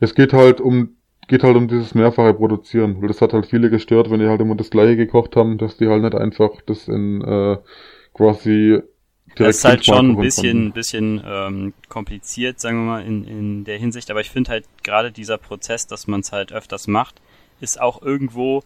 Es 0.00 0.14
geht 0.14 0.32
halt 0.32 0.60
um 0.60 0.96
geht 1.28 1.44
halt 1.44 1.56
um 1.56 1.68
dieses 1.68 1.94
mehrfache 1.94 2.34
Produzieren, 2.34 3.00
weil 3.00 3.08
das 3.08 3.22
hat 3.22 3.32
halt 3.32 3.46
viele 3.46 3.70
gestört, 3.70 4.10
wenn 4.10 4.18
die 4.18 4.26
halt 4.26 4.40
immer 4.40 4.56
das 4.56 4.68
gleiche 4.68 4.96
gekocht 4.96 5.36
haben, 5.36 5.58
dass 5.58 5.76
die 5.76 5.86
halt 5.86 6.02
nicht 6.02 6.14
einfach 6.16 6.50
das 6.66 6.88
in 6.88 7.22
äh, 7.22 7.56
quasi 8.12 8.82
das 9.36 9.58
ist 9.58 9.64
halt 9.64 9.86
schon 9.86 10.10
ein 10.10 10.16
bisschen, 10.16 10.72
bisschen 10.72 11.22
ähm, 11.24 11.72
kompliziert, 11.88 12.58
sagen 12.58 12.78
wir 12.78 12.84
mal, 12.84 13.06
in, 13.06 13.24
in 13.24 13.64
der 13.64 13.78
Hinsicht. 13.78 14.10
Aber 14.10 14.20
ich 14.20 14.30
finde 14.30 14.50
halt 14.50 14.64
gerade 14.82 15.12
dieser 15.12 15.38
Prozess, 15.38 15.86
dass 15.86 16.08
man 16.08 16.20
es 16.20 16.32
halt 16.32 16.52
öfters 16.52 16.88
macht, 16.88 17.20
ist 17.60 17.80
auch 17.80 18.02
irgendwo 18.02 18.64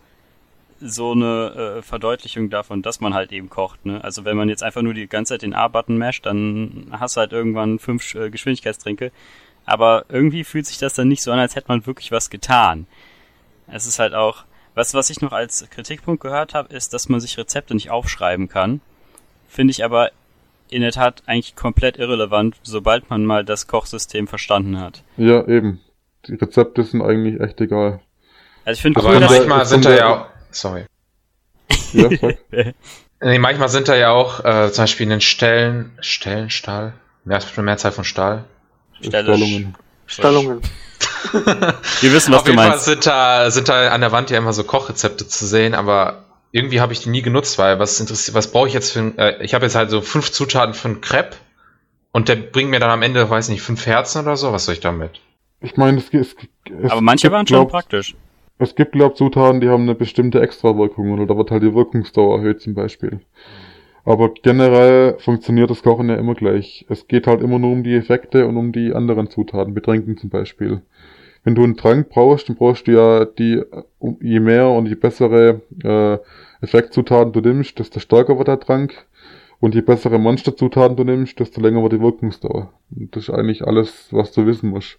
so 0.80 1.12
eine 1.12 1.76
äh, 1.78 1.82
Verdeutlichung 1.82 2.50
davon, 2.50 2.82
dass 2.82 3.00
man 3.00 3.14
halt 3.14 3.32
eben 3.32 3.48
kocht. 3.48 3.86
Ne? 3.86 4.02
Also 4.02 4.24
wenn 4.24 4.36
man 4.36 4.48
jetzt 4.48 4.62
einfach 4.62 4.82
nur 4.82 4.94
die 4.94 5.06
ganze 5.06 5.34
Zeit 5.34 5.42
den 5.42 5.54
A-Button 5.54 5.96
masht, 5.98 6.26
dann 6.26 6.88
hast 6.92 7.16
du 7.16 7.20
halt 7.20 7.32
irgendwann 7.32 7.78
fünf 7.78 8.14
äh, 8.14 8.30
Geschwindigkeitstränke. 8.30 9.12
Aber 9.66 10.04
irgendwie 10.08 10.44
fühlt 10.44 10.66
sich 10.66 10.78
das 10.78 10.94
dann 10.94 11.08
nicht 11.08 11.22
so 11.22 11.32
an, 11.32 11.38
als 11.38 11.56
hätte 11.56 11.68
man 11.68 11.86
wirklich 11.86 12.12
was 12.12 12.28
getan. 12.28 12.86
Es 13.66 13.86
ist 13.86 13.98
halt 13.98 14.14
auch, 14.14 14.44
was, 14.74 14.92
was 14.92 15.08
ich 15.08 15.20
noch 15.22 15.32
als 15.32 15.66
Kritikpunkt 15.70 16.22
gehört 16.22 16.52
habe, 16.54 16.74
ist, 16.74 16.92
dass 16.92 17.08
man 17.08 17.20
sich 17.20 17.38
Rezepte 17.38 17.74
nicht 17.74 17.90
aufschreiben 17.90 18.48
kann. 18.48 18.80
Finde 19.48 19.70
ich 19.70 19.84
aber 19.84 20.10
in 20.68 20.82
der 20.82 20.92
Tat 20.92 21.22
eigentlich 21.26 21.54
komplett 21.56 21.96
irrelevant, 21.98 22.56
sobald 22.62 23.08
man 23.08 23.24
mal 23.24 23.44
das 23.44 23.66
Kochsystem 23.68 24.26
verstanden 24.26 24.80
hat. 24.80 25.02
Ja, 25.16 25.46
eben. 25.46 25.80
Die 26.26 26.34
Rezepte 26.34 26.82
sind 26.82 27.00
eigentlich 27.02 27.40
echt 27.40 27.60
egal. 27.60 28.00
Also 28.64 28.78
ich 28.78 28.82
finde 28.82 29.00
Aber 29.00 29.10
cool, 29.10 29.20
dass 29.20 29.30
manchmal 29.30 29.60
es 29.62 29.68
sind 29.68 29.84
da 29.84 29.90
ja- 29.90 29.96
ja 29.96 30.08
auch. 30.08 30.26
Sorry. 30.54 30.86
Ja. 31.92 32.08
Nee, 33.20 33.38
manchmal 33.38 33.70
sind 33.70 33.88
da 33.88 33.96
ja 33.96 34.10
auch 34.10 34.44
äh, 34.44 34.70
zum 34.70 34.82
Beispiel 34.82 35.04
in 35.04 35.10
den 35.10 35.20
Stellen. 35.22 35.96
Stellenstahl? 36.00 36.92
Mehr, 37.24 37.40
Mehrzahl 37.56 37.92
von 37.92 38.04
Stahl. 38.04 38.44
Stallungen. 39.00 39.76
Stallungen. 40.06 40.60
Wir 42.02 42.12
wissen, 42.12 42.32
was 42.32 42.40
Auf 42.40 42.44
du 42.44 42.50
jeden 42.50 42.60
Fall 42.60 42.68
meinst. 42.70 42.84
sind 42.84 43.06
da, 43.06 43.50
sind 43.50 43.70
da 43.70 43.88
an 43.88 44.02
der 44.02 44.12
Wand 44.12 44.28
ja 44.28 44.36
immer 44.36 44.52
so 44.52 44.62
Kochrezepte 44.64 45.26
zu 45.26 45.46
sehen, 45.46 45.74
aber 45.74 46.24
irgendwie 46.52 46.80
habe 46.82 46.92
ich 46.92 47.00
die 47.00 47.08
nie 47.08 47.22
genutzt, 47.22 47.58
weil 47.58 47.78
was 47.78 47.98
interessiert, 47.98 48.34
was 48.34 48.52
brauche 48.52 48.68
ich 48.68 48.74
jetzt 48.74 48.92
für 48.92 49.00
ein, 49.00 49.18
äh, 49.18 49.42
ich 49.42 49.54
habe 49.54 49.64
jetzt 49.64 49.74
halt 49.74 49.88
so 49.88 50.02
fünf 50.02 50.30
Zutaten 50.30 50.74
für 50.74 50.88
einen 50.88 51.00
Crepe 51.00 51.36
und 52.12 52.28
der 52.28 52.36
bringt 52.36 52.70
mir 52.70 52.78
dann 52.78 52.90
am 52.90 53.02
Ende, 53.02 53.28
weiß 53.28 53.48
nicht, 53.48 53.62
fünf 53.62 53.86
Herzen 53.86 54.22
oder 54.22 54.36
so, 54.36 54.52
was 54.52 54.66
soll 54.66 54.74
ich 54.74 54.80
damit? 54.80 55.20
Ich 55.60 55.76
meine, 55.76 55.98
es, 55.98 56.12
es, 56.12 56.36
es 56.82 56.90
Aber 56.90 57.00
manche 57.00 57.32
waren 57.32 57.46
schon 57.46 57.66
praktisch. 57.68 58.14
Es 58.58 58.74
gibt, 58.74 58.92
glaub, 58.92 59.16
Zutaten, 59.16 59.60
die 59.60 59.68
haben 59.68 59.82
eine 59.82 59.94
bestimmte 59.94 60.40
Extrawirkung 60.40 61.10
oder 61.12 61.26
da 61.26 61.36
wird 61.36 61.50
halt 61.50 61.62
die 61.62 61.74
Wirkungsdauer 61.74 62.38
erhöht 62.38 62.60
zum 62.60 62.74
Beispiel. 62.74 63.20
Aber 64.04 64.32
generell 64.34 65.18
funktioniert 65.18 65.70
das 65.70 65.82
Kochen 65.82 66.08
ja 66.08 66.16
immer 66.16 66.34
gleich. 66.34 66.84
Es 66.88 67.08
geht 67.08 67.26
halt 67.26 67.40
immer 67.40 67.58
nur 67.58 67.72
um 67.72 67.82
die 67.82 67.94
Effekte 67.94 68.46
und 68.46 68.56
um 68.56 68.70
die 68.70 68.92
anderen 68.92 69.30
Zutaten, 69.30 69.74
Betränken 69.74 70.18
zum 70.18 70.30
Beispiel. 70.30 70.82
Wenn 71.42 71.54
du 71.54 71.64
einen 71.64 71.76
Trank 71.76 72.10
brauchst, 72.10 72.48
dann 72.48 72.56
brauchst 72.56 72.86
du 72.86 72.92
ja 72.92 73.24
die, 73.24 73.62
je 74.20 74.40
mehr 74.40 74.68
und 74.68 74.86
je 74.86 74.94
bessere 74.94 75.60
äh, 75.82 76.18
Effektzutaten 76.62 77.32
du 77.32 77.40
nimmst, 77.40 77.78
desto 77.78 77.98
stärker 78.00 78.38
wird 78.38 78.48
der 78.48 78.60
Trank. 78.60 79.06
Und 79.60 79.74
je 79.74 79.80
bessere 79.80 80.18
Monsterzutaten 80.18 80.96
du 80.96 81.04
nimmst, 81.04 81.40
desto 81.40 81.60
länger 81.60 81.82
wird 81.82 81.94
die 81.94 82.00
Wirkungsdauer. 82.00 82.72
Und 82.94 83.16
das 83.16 83.24
ist 83.24 83.30
eigentlich 83.30 83.66
alles, 83.66 84.08
was 84.10 84.32
du 84.32 84.46
wissen 84.46 84.70
musst. 84.70 84.98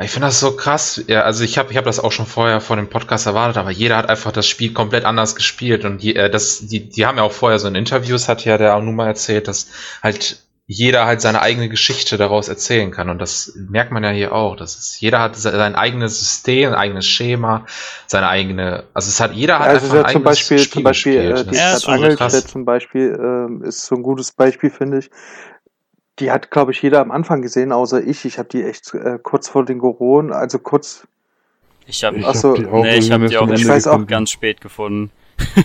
Ich 0.00 0.10
finde 0.10 0.26
das 0.26 0.40
so 0.40 0.56
krass. 0.56 1.02
Ja, 1.06 1.22
also 1.22 1.44
ich 1.44 1.56
habe 1.56 1.70
ich 1.70 1.76
hab 1.76 1.84
das 1.84 2.00
auch 2.00 2.10
schon 2.10 2.26
vorher 2.26 2.60
vor 2.60 2.74
dem 2.76 2.88
Podcast 2.88 3.26
erwartet, 3.26 3.58
aber 3.58 3.70
jeder 3.70 3.96
hat 3.96 4.08
einfach 4.08 4.32
das 4.32 4.46
Spiel 4.48 4.72
komplett 4.72 5.04
anders 5.04 5.36
gespielt 5.36 5.84
und 5.84 6.02
je, 6.02 6.14
äh, 6.14 6.28
das, 6.30 6.66
die, 6.66 6.88
die 6.88 7.06
haben 7.06 7.16
ja 7.18 7.22
auch 7.22 7.32
vorher 7.32 7.58
so 7.60 7.68
in 7.68 7.76
Interviews, 7.76 8.28
hat 8.28 8.44
ja 8.44 8.58
der 8.58 8.74
auch 8.76 8.82
nun 8.82 8.96
mal 8.96 9.06
erzählt, 9.06 9.46
dass 9.46 9.68
halt 10.02 10.40
jeder 10.66 11.04
halt 11.04 11.20
seine 11.20 11.42
eigene 11.42 11.68
Geschichte 11.68 12.16
daraus 12.16 12.48
erzählen 12.48 12.90
kann 12.90 13.10
und 13.10 13.18
das 13.18 13.52
merkt 13.68 13.92
man 13.92 14.02
ja 14.02 14.10
hier 14.10 14.32
auch. 14.32 14.56
Das 14.56 14.76
ist, 14.76 15.00
jeder 15.00 15.20
hat 15.20 15.36
se- 15.36 15.52
sein 15.52 15.74
eigenes 15.76 16.18
System, 16.18 16.70
ein 16.70 16.74
eigenes 16.74 17.06
Schema, 17.06 17.66
seine 18.06 18.28
eigene, 18.28 18.84
also 18.94 19.08
es 19.10 19.20
hat 19.20 19.32
jeder 19.34 19.58
hat 19.60 19.68
also 19.68 19.84
einfach 19.84 19.94
ja 19.94 20.04
ein 20.06 20.12
zum 20.14 20.22
Beispiel, 20.24 20.58
Spiel 20.58 20.68
zum 20.70 20.82
Beispiel 20.82 21.12
äh, 21.20 21.34
gespielt. 21.34 21.50
die 21.52 21.56
Ja, 21.56 21.72
Das 21.72 21.82
ist 21.82 21.82
Stadt 21.82 22.16
krass. 22.16 22.46
zum 22.46 22.64
Beispiel 22.64 23.16
ähm, 23.20 23.62
ist 23.62 23.84
so 23.86 23.94
ein 23.94 24.02
gutes 24.02 24.32
Beispiel, 24.32 24.70
finde 24.70 24.98
ich. 24.98 25.10
Die 26.18 26.30
hat, 26.30 26.50
glaube 26.50 26.72
ich, 26.72 26.80
jeder 26.80 27.00
am 27.00 27.10
Anfang 27.10 27.42
gesehen, 27.42 27.72
außer 27.72 28.02
ich. 28.02 28.24
Ich 28.24 28.38
habe 28.38 28.48
die 28.48 28.62
echt 28.62 28.94
äh, 28.94 29.18
kurz 29.22 29.48
vor 29.48 29.64
den 29.64 29.78
Goronen, 29.78 30.32
also 30.32 30.58
kurz, 30.58 31.06
Ich 31.86 32.04
habe 32.04 32.18
Ich 32.18 32.26
Ach 32.26 32.34
so, 32.34 32.50
hab 32.50 32.56
die 32.56 32.66
auch 32.66 32.82
nee, 32.82 32.96
ich 32.96 33.10
habe 33.10 33.26
die 33.26 33.36
auch 33.36 33.48
Ich 33.50 33.66
weiß 33.66 33.88
auch 33.88 34.06
ganz 34.06 34.30
spät 34.30 34.60
gefunden. 34.60 35.10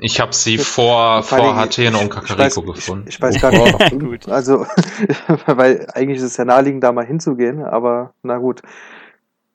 Ich 0.00 0.20
habe 0.20 0.32
sie 0.32 0.58
vor, 0.58 1.24
Vor 1.24 1.56
Athene 1.56 1.98
und 1.98 2.04
ich 2.04 2.10
Kakariko 2.10 2.62
gefunden. 2.62 3.06
Ich, 3.08 3.16
ich 3.16 3.20
weiß 3.20 3.40
gar 3.40 3.50
nicht, 3.50 3.74
warum. 3.80 3.98
Gut. 3.98 4.28
Also, 4.28 4.64
weil 5.46 5.88
eigentlich 5.92 6.18
ist 6.18 6.24
es 6.24 6.36
ja 6.36 6.44
naheliegend, 6.44 6.84
da 6.84 6.92
mal 6.92 7.04
hinzugehen, 7.04 7.64
aber 7.64 8.14
na 8.22 8.38
gut. 8.38 8.62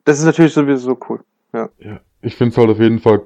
Das 0.04 0.20
ist 0.20 0.26
natürlich 0.26 0.54
sowieso 0.54 1.00
cool. 1.08 1.22
Ja, 1.54 1.70
ich 2.22 2.36
finde 2.36 2.52
es 2.52 2.58
halt 2.58 2.70
auf 2.70 2.80
jeden 2.80 3.00
Fall, 3.00 3.22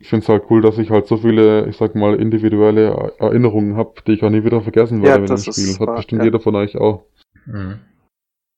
ich 0.00 0.08
finde 0.08 0.24
es 0.24 0.28
halt 0.28 0.44
cool, 0.50 0.62
dass 0.62 0.78
ich 0.78 0.90
halt 0.90 1.06
so 1.06 1.16
viele, 1.16 1.66
ich 1.68 1.76
sag 1.76 1.94
mal, 1.94 2.14
individuelle 2.20 3.14
Erinnerungen 3.18 3.76
habe, 3.76 3.94
die 4.06 4.12
ich 4.12 4.22
auch 4.22 4.30
nie 4.30 4.44
wieder 4.44 4.60
vergessen 4.60 5.02
Ja, 5.02 5.10
werde 5.10 5.20
mit 5.22 5.30
dem 5.30 5.44
das 5.44 5.54
Spiel. 5.54 5.74
Hat 5.74 5.80
wahr, 5.80 5.96
bestimmt 5.96 6.20
ja. 6.20 6.26
jeder 6.26 6.40
von 6.40 6.54
euch 6.56 6.76
auch. 6.76 7.04
Mhm. 7.46 7.80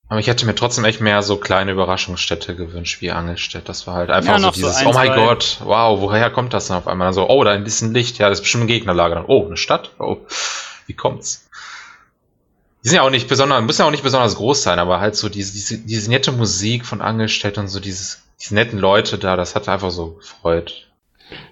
Aber 0.09 0.21
ich 0.21 0.27
hätte 0.27 0.47
mir 0.47 0.55
trotzdem 0.55 0.87
echt 0.87 1.03
mehr 1.03 1.23
so 1.23 1.37
kleine 1.37 1.73
Überraschungsstädte 1.73 2.57
gewünscht, 2.57 3.03
wie 3.03 3.11
Angelstädt. 3.11 3.69
Das 3.69 3.87
war 3.87 3.95
halt 3.95 4.11
einfach 4.11 4.33
Ja, 4.33 4.39
so 4.39 4.47
so 4.47 4.53
dieses, 4.53 4.77
ein, 4.77 4.87
oh 4.87 4.93
mein. 4.95 5.15
Gott, 5.15 5.61
wow, 5.65 6.01
woher 6.01 6.31
kommt 6.31 6.55
das 6.55 6.69
denn 6.69 6.77
auf 6.77 6.89
einmal? 6.89 7.13
So, 7.13 7.29
oh, 7.29 7.45
da 7.45 7.51
ein 7.53 7.65
Licht, 7.65 8.19
ja, 8.19 8.31
das 8.31 8.39
ist 8.39 8.43
bestimmt 8.43 8.65
ein 8.65 8.69
Gegnerlager. 8.69 9.17
Dann, 9.17 9.27
oh, 9.27 9.45
eine 9.45 9.59
Stadt? 9.59 9.91
Oh, 9.99 10.17
wie 10.87 10.95
kommt's? 10.95 11.47
Die 12.83 12.89
sind 12.89 12.97
ja 12.97 13.03
auch 13.03 13.11
nicht 13.11 13.29
besonders, 13.29 13.63
müssen 13.63 13.83
ja 13.83 13.87
auch 13.87 13.91
nicht 13.91 14.03
besonders 14.03 14.37
groß 14.37 14.63
sein, 14.63 14.79
aber 14.79 15.01
halt 15.01 15.15
so 15.15 15.29
diese, 15.29 15.53
diese, 15.53 15.79
diese 15.79 16.09
nette 16.09 16.33
Musik 16.33 16.87
von 16.87 17.03
Angelstädt 17.03 17.59
und 17.59 17.69
so 17.69 17.79
dieses, 17.79 18.23
diese 18.41 18.55
netten 18.55 18.79
Leute 18.79 19.19
da, 19.19 19.37
das 19.37 19.55
hat 19.55 19.69
einfach 19.69 19.91
so 19.91 20.13
gefreut. 20.13 20.88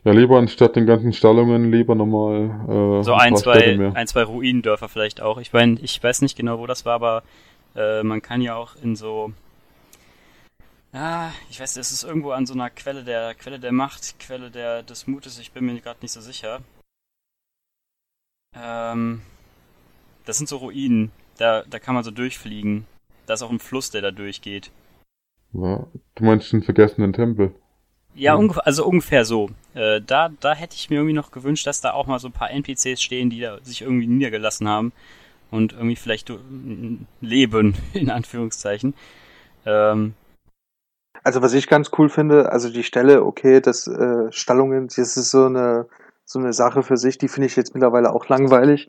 Ja, 0.04 0.12
lieber 0.12 0.38
anstatt 0.38 0.76
den 0.76 0.86
ganzen 0.86 1.12
Stallungen, 1.12 1.70
lieber 1.70 1.94
nochmal. 1.94 3.00
Äh, 3.00 3.02
so 3.02 3.14
ein, 3.14 3.34
ein 3.34 3.36
zwei, 3.36 3.92
ein, 3.94 4.06
zwei 4.06 4.22
Ruinendörfer 4.22 4.88
vielleicht 4.88 5.20
auch. 5.20 5.38
Ich 5.38 5.52
meine, 5.52 5.78
ich 5.80 6.02
weiß 6.02 6.22
nicht 6.22 6.36
genau, 6.36 6.58
wo 6.58 6.66
das 6.66 6.84
war, 6.84 6.94
aber 6.94 7.22
äh, 7.74 8.02
man 8.02 8.22
kann 8.22 8.40
ja 8.40 8.56
auch 8.56 8.76
in 8.82 8.96
so. 8.96 9.32
Ja, 10.92 11.32
ich 11.50 11.60
weiß, 11.60 11.76
es 11.76 11.92
ist 11.92 12.04
irgendwo 12.04 12.30
an 12.30 12.46
so 12.46 12.54
einer 12.54 12.70
Quelle 12.70 13.04
der 13.04 13.34
Quelle 13.34 13.58
der 13.58 13.72
Macht, 13.72 14.18
Quelle 14.18 14.50
der 14.50 14.82
des 14.82 15.06
Mutes. 15.06 15.38
Ich 15.38 15.52
bin 15.52 15.66
mir 15.66 15.78
gerade 15.80 15.98
nicht 16.00 16.12
so 16.12 16.20
sicher. 16.20 16.60
Ähm, 18.54 19.20
das 20.24 20.38
sind 20.38 20.48
so 20.48 20.56
Ruinen. 20.56 21.10
Da, 21.36 21.64
da 21.68 21.78
kann 21.78 21.94
man 21.94 22.04
so 22.04 22.10
durchfliegen. 22.10 22.86
Da 23.26 23.34
ist 23.34 23.42
auch 23.42 23.50
ein 23.50 23.58
Fluss, 23.58 23.90
der 23.90 24.00
da 24.00 24.10
durchgeht. 24.10 24.70
Ja, 25.52 25.86
du 26.14 26.24
meinst 26.24 26.52
den 26.52 26.62
vergessenen 26.62 27.12
Tempel? 27.12 27.54
Ja, 28.16 28.34
mhm. 28.34 28.40
ungefähr, 28.40 28.66
also 28.66 28.86
ungefähr 28.86 29.24
so. 29.24 29.50
Äh, 29.74 30.00
da, 30.00 30.30
da 30.40 30.54
hätte 30.54 30.74
ich 30.74 30.90
mir 30.90 30.96
irgendwie 30.96 31.14
noch 31.14 31.30
gewünscht, 31.30 31.66
dass 31.66 31.80
da 31.80 31.92
auch 31.92 32.06
mal 32.06 32.18
so 32.18 32.28
ein 32.28 32.32
paar 32.32 32.50
NPCs 32.50 33.02
stehen, 33.02 33.30
die 33.30 33.40
da 33.40 33.58
sich 33.62 33.82
irgendwie 33.82 34.06
niedergelassen 34.06 34.68
haben 34.68 34.92
und 35.50 35.72
irgendwie 35.74 35.96
vielleicht 35.96 36.32
leben, 37.20 37.76
in 37.92 38.10
Anführungszeichen. 38.10 38.94
Ähm, 39.66 40.14
also 41.22 41.42
was 41.42 41.52
ich 41.52 41.68
ganz 41.68 41.90
cool 41.98 42.08
finde, 42.08 42.52
also 42.52 42.70
die 42.70 42.84
Stelle, 42.84 43.24
okay, 43.24 43.60
das 43.60 43.86
äh, 43.86 44.30
Stallungen, 44.30 44.88
das 44.88 44.98
ist 44.98 45.30
so 45.30 45.46
eine 45.46 45.86
so 46.26 46.40
eine 46.40 46.52
Sache 46.52 46.82
für 46.82 46.96
sich, 46.96 47.18
die 47.18 47.28
finde 47.28 47.46
ich 47.46 47.56
jetzt 47.56 47.72
mittlerweile 47.74 48.12
auch 48.12 48.28
langweilig. 48.28 48.88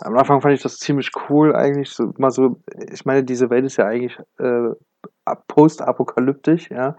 Am 0.00 0.16
Anfang 0.16 0.40
fand 0.40 0.54
ich 0.54 0.62
das 0.62 0.78
ziemlich 0.78 1.10
cool 1.28 1.54
eigentlich, 1.54 1.90
so, 1.90 2.14
mal 2.16 2.30
so, 2.30 2.60
ich 2.92 3.04
meine, 3.04 3.24
diese 3.24 3.50
Welt 3.50 3.64
ist 3.64 3.76
ja 3.76 3.86
eigentlich 3.86 4.16
äh, 4.38 4.70
post-apokalyptisch, 5.34 6.70
ja, 6.70 6.96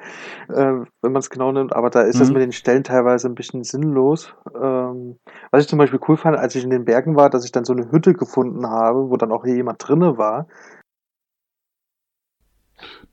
äh, 0.49 0.73
wenn 1.01 1.11
man 1.11 1.19
es 1.19 1.29
genau 1.29 1.51
nimmt, 1.51 1.73
aber 1.73 1.89
da 1.89 2.01
ist 2.01 2.15
mhm. 2.15 2.19
das 2.19 2.31
mit 2.31 2.41
den 2.41 2.51
Stellen 2.51 2.83
teilweise 2.83 3.27
ein 3.27 3.35
bisschen 3.35 3.63
sinnlos. 3.63 4.35
Ähm, 4.55 5.17
was 5.51 5.63
ich 5.63 5.69
zum 5.69 5.79
Beispiel 5.79 5.99
cool 6.07 6.17
fand, 6.17 6.37
als 6.37 6.55
ich 6.55 6.63
in 6.63 6.69
den 6.69 6.85
Bergen 6.85 7.15
war, 7.15 7.29
dass 7.29 7.45
ich 7.45 7.51
dann 7.51 7.65
so 7.65 7.73
eine 7.73 7.91
Hütte 7.91 8.13
gefunden 8.13 8.67
habe, 8.67 9.09
wo 9.09 9.17
dann 9.17 9.31
auch 9.31 9.45
jemand 9.45 9.87
drinne 9.87 10.17
war. 10.17 10.47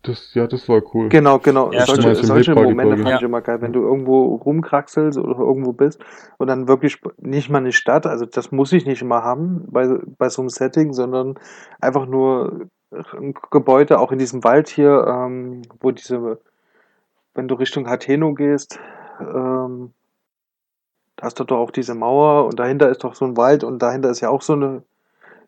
Das, 0.03 0.35
ja, 0.35 0.47
das 0.47 0.69
war 0.69 0.83
cool. 0.93 1.09
Genau, 1.09 1.39
genau. 1.39 1.73
Ja, 1.73 1.87
solche 1.87 2.15
solche 2.17 2.55
Momente 2.55 2.97
fand 2.99 3.09
ja. 3.09 3.17
ich 3.17 3.23
immer 3.23 3.41
geil, 3.41 3.63
wenn 3.63 3.73
du 3.73 3.81
irgendwo 3.81 4.35
rumkraxelst 4.35 5.19
oder 5.19 5.39
irgendwo 5.39 5.73
bist 5.73 6.05
und 6.37 6.49
dann 6.49 6.69
wirklich 6.69 7.01
nicht 7.17 7.49
mal 7.49 7.59
eine 7.59 7.73
Stadt, 7.73 8.07
also 8.07 8.27
das 8.27 8.53
muss 8.53 8.73
ich 8.75 8.85
nicht 8.85 9.01
immer 9.01 9.23
haben 9.23 9.65
bei, 9.71 9.89
bei 10.19 10.29
so 10.29 10.43
einem 10.43 10.51
Setting, 10.51 10.93
sondern 10.93 11.39
einfach 11.81 12.05
nur 12.05 12.69
Gebäude, 13.51 13.99
auch 13.99 14.13
in 14.13 14.19
diesem 14.19 14.45
Wald 14.45 14.69
hier, 14.69 15.07
ähm, 15.07 15.63
wo 15.81 15.91
diese, 15.91 16.39
wenn 17.35 17.49
du 17.49 17.55
Richtung 17.55 17.89
Hateno 17.89 18.35
gehst, 18.35 18.79
ähm, 19.21 19.93
da 21.17 21.27
hast 21.27 21.39
du 21.39 21.45
doch 21.45 21.59
auch 21.59 21.71
diese 21.71 21.95
Mauer 21.95 22.47
und 22.47 22.59
dahinter 22.59 22.89
ist 22.89 23.05
doch 23.05 23.15
so 23.15 23.25
ein 23.25 23.37
Wald 23.37 23.65
und 23.65 23.81
dahinter 23.81 24.11
ist 24.11 24.21
ja 24.21 24.31
auch 24.31 24.43
so 24.43 24.55
eine, 24.55 24.83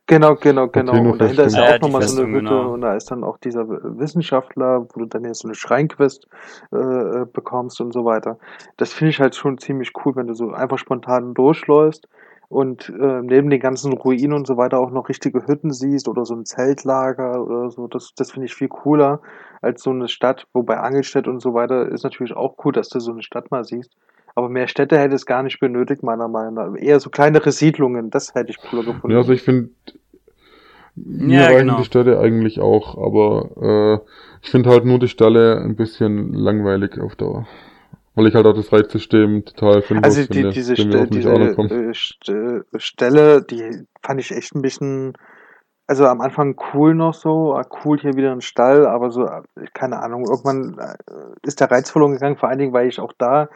genau, 0.06 0.36
genau, 0.36 0.68
genau, 0.68 0.92
Hateno 0.92 1.12
und 1.12 1.18
dahinter 1.20 1.44
ist 1.44 1.56
ja, 1.56 1.68
ja 1.68 1.76
auch 1.76 1.80
nochmal 1.80 2.02
so 2.02 2.22
eine 2.22 2.30
Hütte 2.30 2.48
genau. 2.48 2.72
und 2.72 2.80
da 2.82 2.94
ist 2.94 3.10
dann 3.10 3.24
auch 3.24 3.38
dieser 3.38 3.68
Wissenschaftler, 3.68 4.86
wo 4.92 5.00
du 5.00 5.06
dann 5.06 5.24
jetzt 5.24 5.40
so 5.40 5.48
eine 5.48 5.54
Schreinquest 5.54 6.28
äh, 6.72 7.24
bekommst 7.32 7.80
und 7.80 7.92
so 7.92 8.04
weiter. 8.04 8.38
Das 8.76 8.92
finde 8.92 9.10
ich 9.10 9.20
halt 9.20 9.34
schon 9.34 9.58
ziemlich 9.58 9.92
cool, 10.04 10.14
wenn 10.16 10.28
du 10.28 10.34
so 10.34 10.50
einfach 10.52 10.78
spontan 10.78 11.34
durchläufst 11.34 12.08
und 12.48 12.88
äh, 12.88 13.22
neben 13.22 13.50
den 13.50 13.60
ganzen 13.60 13.92
Ruinen 13.92 14.32
und 14.32 14.46
so 14.46 14.56
weiter 14.56 14.78
auch 14.78 14.90
noch 14.90 15.08
richtige 15.08 15.46
Hütten 15.46 15.72
siehst 15.72 16.08
oder 16.08 16.24
so 16.24 16.34
ein 16.34 16.44
Zeltlager 16.44 17.42
oder 17.44 17.70
so, 17.70 17.88
das, 17.88 18.12
das 18.16 18.30
finde 18.30 18.46
ich 18.46 18.54
viel 18.54 18.68
cooler 18.68 19.20
als 19.62 19.82
so 19.82 19.90
eine 19.90 20.08
Stadt, 20.08 20.46
wobei 20.52 20.78
Angelstedt 20.78 21.26
und 21.28 21.40
so 21.40 21.54
weiter 21.54 21.88
ist 21.88 22.04
natürlich 22.04 22.34
auch 22.34 22.56
cool, 22.64 22.72
dass 22.72 22.88
du 22.88 23.00
so 23.00 23.12
eine 23.12 23.22
Stadt 23.22 23.50
mal 23.50 23.64
siehst. 23.64 23.92
Aber 24.34 24.50
mehr 24.50 24.68
Städte 24.68 24.98
hätte 24.98 25.14
es 25.14 25.24
gar 25.24 25.42
nicht 25.42 25.60
benötigt, 25.60 26.02
meiner 26.02 26.28
Meinung 26.28 26.54
nach. 26.54 26.76
Eher 26.76 27.00
so 27.00 27.08
kleinere 27.08 27.52
Siedlungen, 27.52 28.10
das 28.10 28.34
hätte 28.34 28.50
ich 28.50 28.58
cooler 28.58 28.84
gefunden. 28.84 29.10
Ja, 29.10 29.18
also 29.18 29.32
ich 29.32 29.40
finde, 29.42 29.70
mir 30.94 31.40
ja, 31.40 31.46
reichen 31.46 31.58
genau. 31.58 31.78
die 31.78 31.84
Städte 31.84 32.18
eigentlich 32.20 32.60
auch, 32.60 32.98
aber 32.98 34.02
äh, 34.02 34.06
ich 34.42 34.50
finde 34.50 34.70
halt 34.70 34.84
nur 34.84 34.98
die 34.98 35.08
Ställe 35.08 35.60
ein 35.62 35.74
bisschen 35.74 36.32
langweilig 36.34 36.98
auf 37.00 37.16
Dauer. 37.16 37.46
Weil 38.16 38.26
ich 38.26 38.34
halt 38.34 38.46
auch 38.46 38.54
das 38.54 38.72
Reizsystem 38.72 39.44
total 39.44 39.82
finde. 39.82 40.02
Also 40.02 40.22
die, 40.22 40.32
finde, 40.32 40.50
diese, 40.50 40.74
St 40.74 41.14
diese 41.14 41.30
äh, 41.30 41.94
St 41.94 42.28
äh, 42.28 42.62
Stelle, 42.78 43.42
die 43.42 43.84
fand 44.02 44.20
ich 44.20 44.32
echt 44.32 44.54
ein 44.54 44.62
bisschen, 44.62 45.12
also 45.86 46.06
am 46.06 46.20
Anfang 46.20 46.56
cool 46.72 46.94
noch 46.94 47.14
so, 47.14 47.54
ah, 47.54 47.66
cool 47.84 48.00
hier 48.00 48.14
wieder 48.14 48.32
ein 48.32 48.40
Stall, 48.40 48.86
aber 48.86 49.10
so, 49.10 49.28
keine 49.74 50.00
Ahnung, 50.02 50.24
irgendwann 50.26 50.78
äh, 50.78 51.46
ist 51.46 51.60
der 51.60 51.70
Reiz 51.70 51.90
verloren 51.90 52.12
gegangen, 52.12 52.36
vor 52.36 52.48
allen 52.48 52.58
Dingen, 52.58 52.72
weil 52.72 52.88
ich 52.88 53.00
auch 53.00 53.12
da 53.18 53.48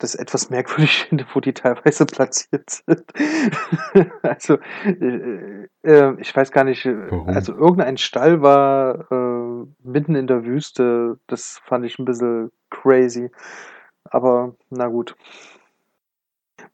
das 0.00 0.14
etwas 0.14 0.50
merkwürdig 0.50 1.04
finde, 1.08 1.24
wo 1.32 1.40
die 1.40 1.52
teilweise 1.52 2.06
platziert 2.06 2.68
sind. 2.68 3.04
also, 4.22 4.58
äh, 4.84 5.68
äh, 5.82 6.14
ich 6.18 6.34
weiß 6.34 6.50
gar 6.50 6.64
nicht, 6.64 6.86
Warum? 6.86 7.28
also 7.28 7.52
irgendein 7.54 7.96
Stall 7.96 8.42
war 8.42 9.10
äh, 9.10 9.66
mitten 9.84 10.16
in 10.16 10.26
der 10.26 10.44
Wüste, 10.44 11.18
das 11.28 11.60
fand 11.64 11.84
ich 11.84 11.98
ein 11.98 12.04
bisschen 12.04 12.50
crazy. 12.70 13.30
Aber 14.04 14.54
na 14.70 14.88
gut. 14.88 15.16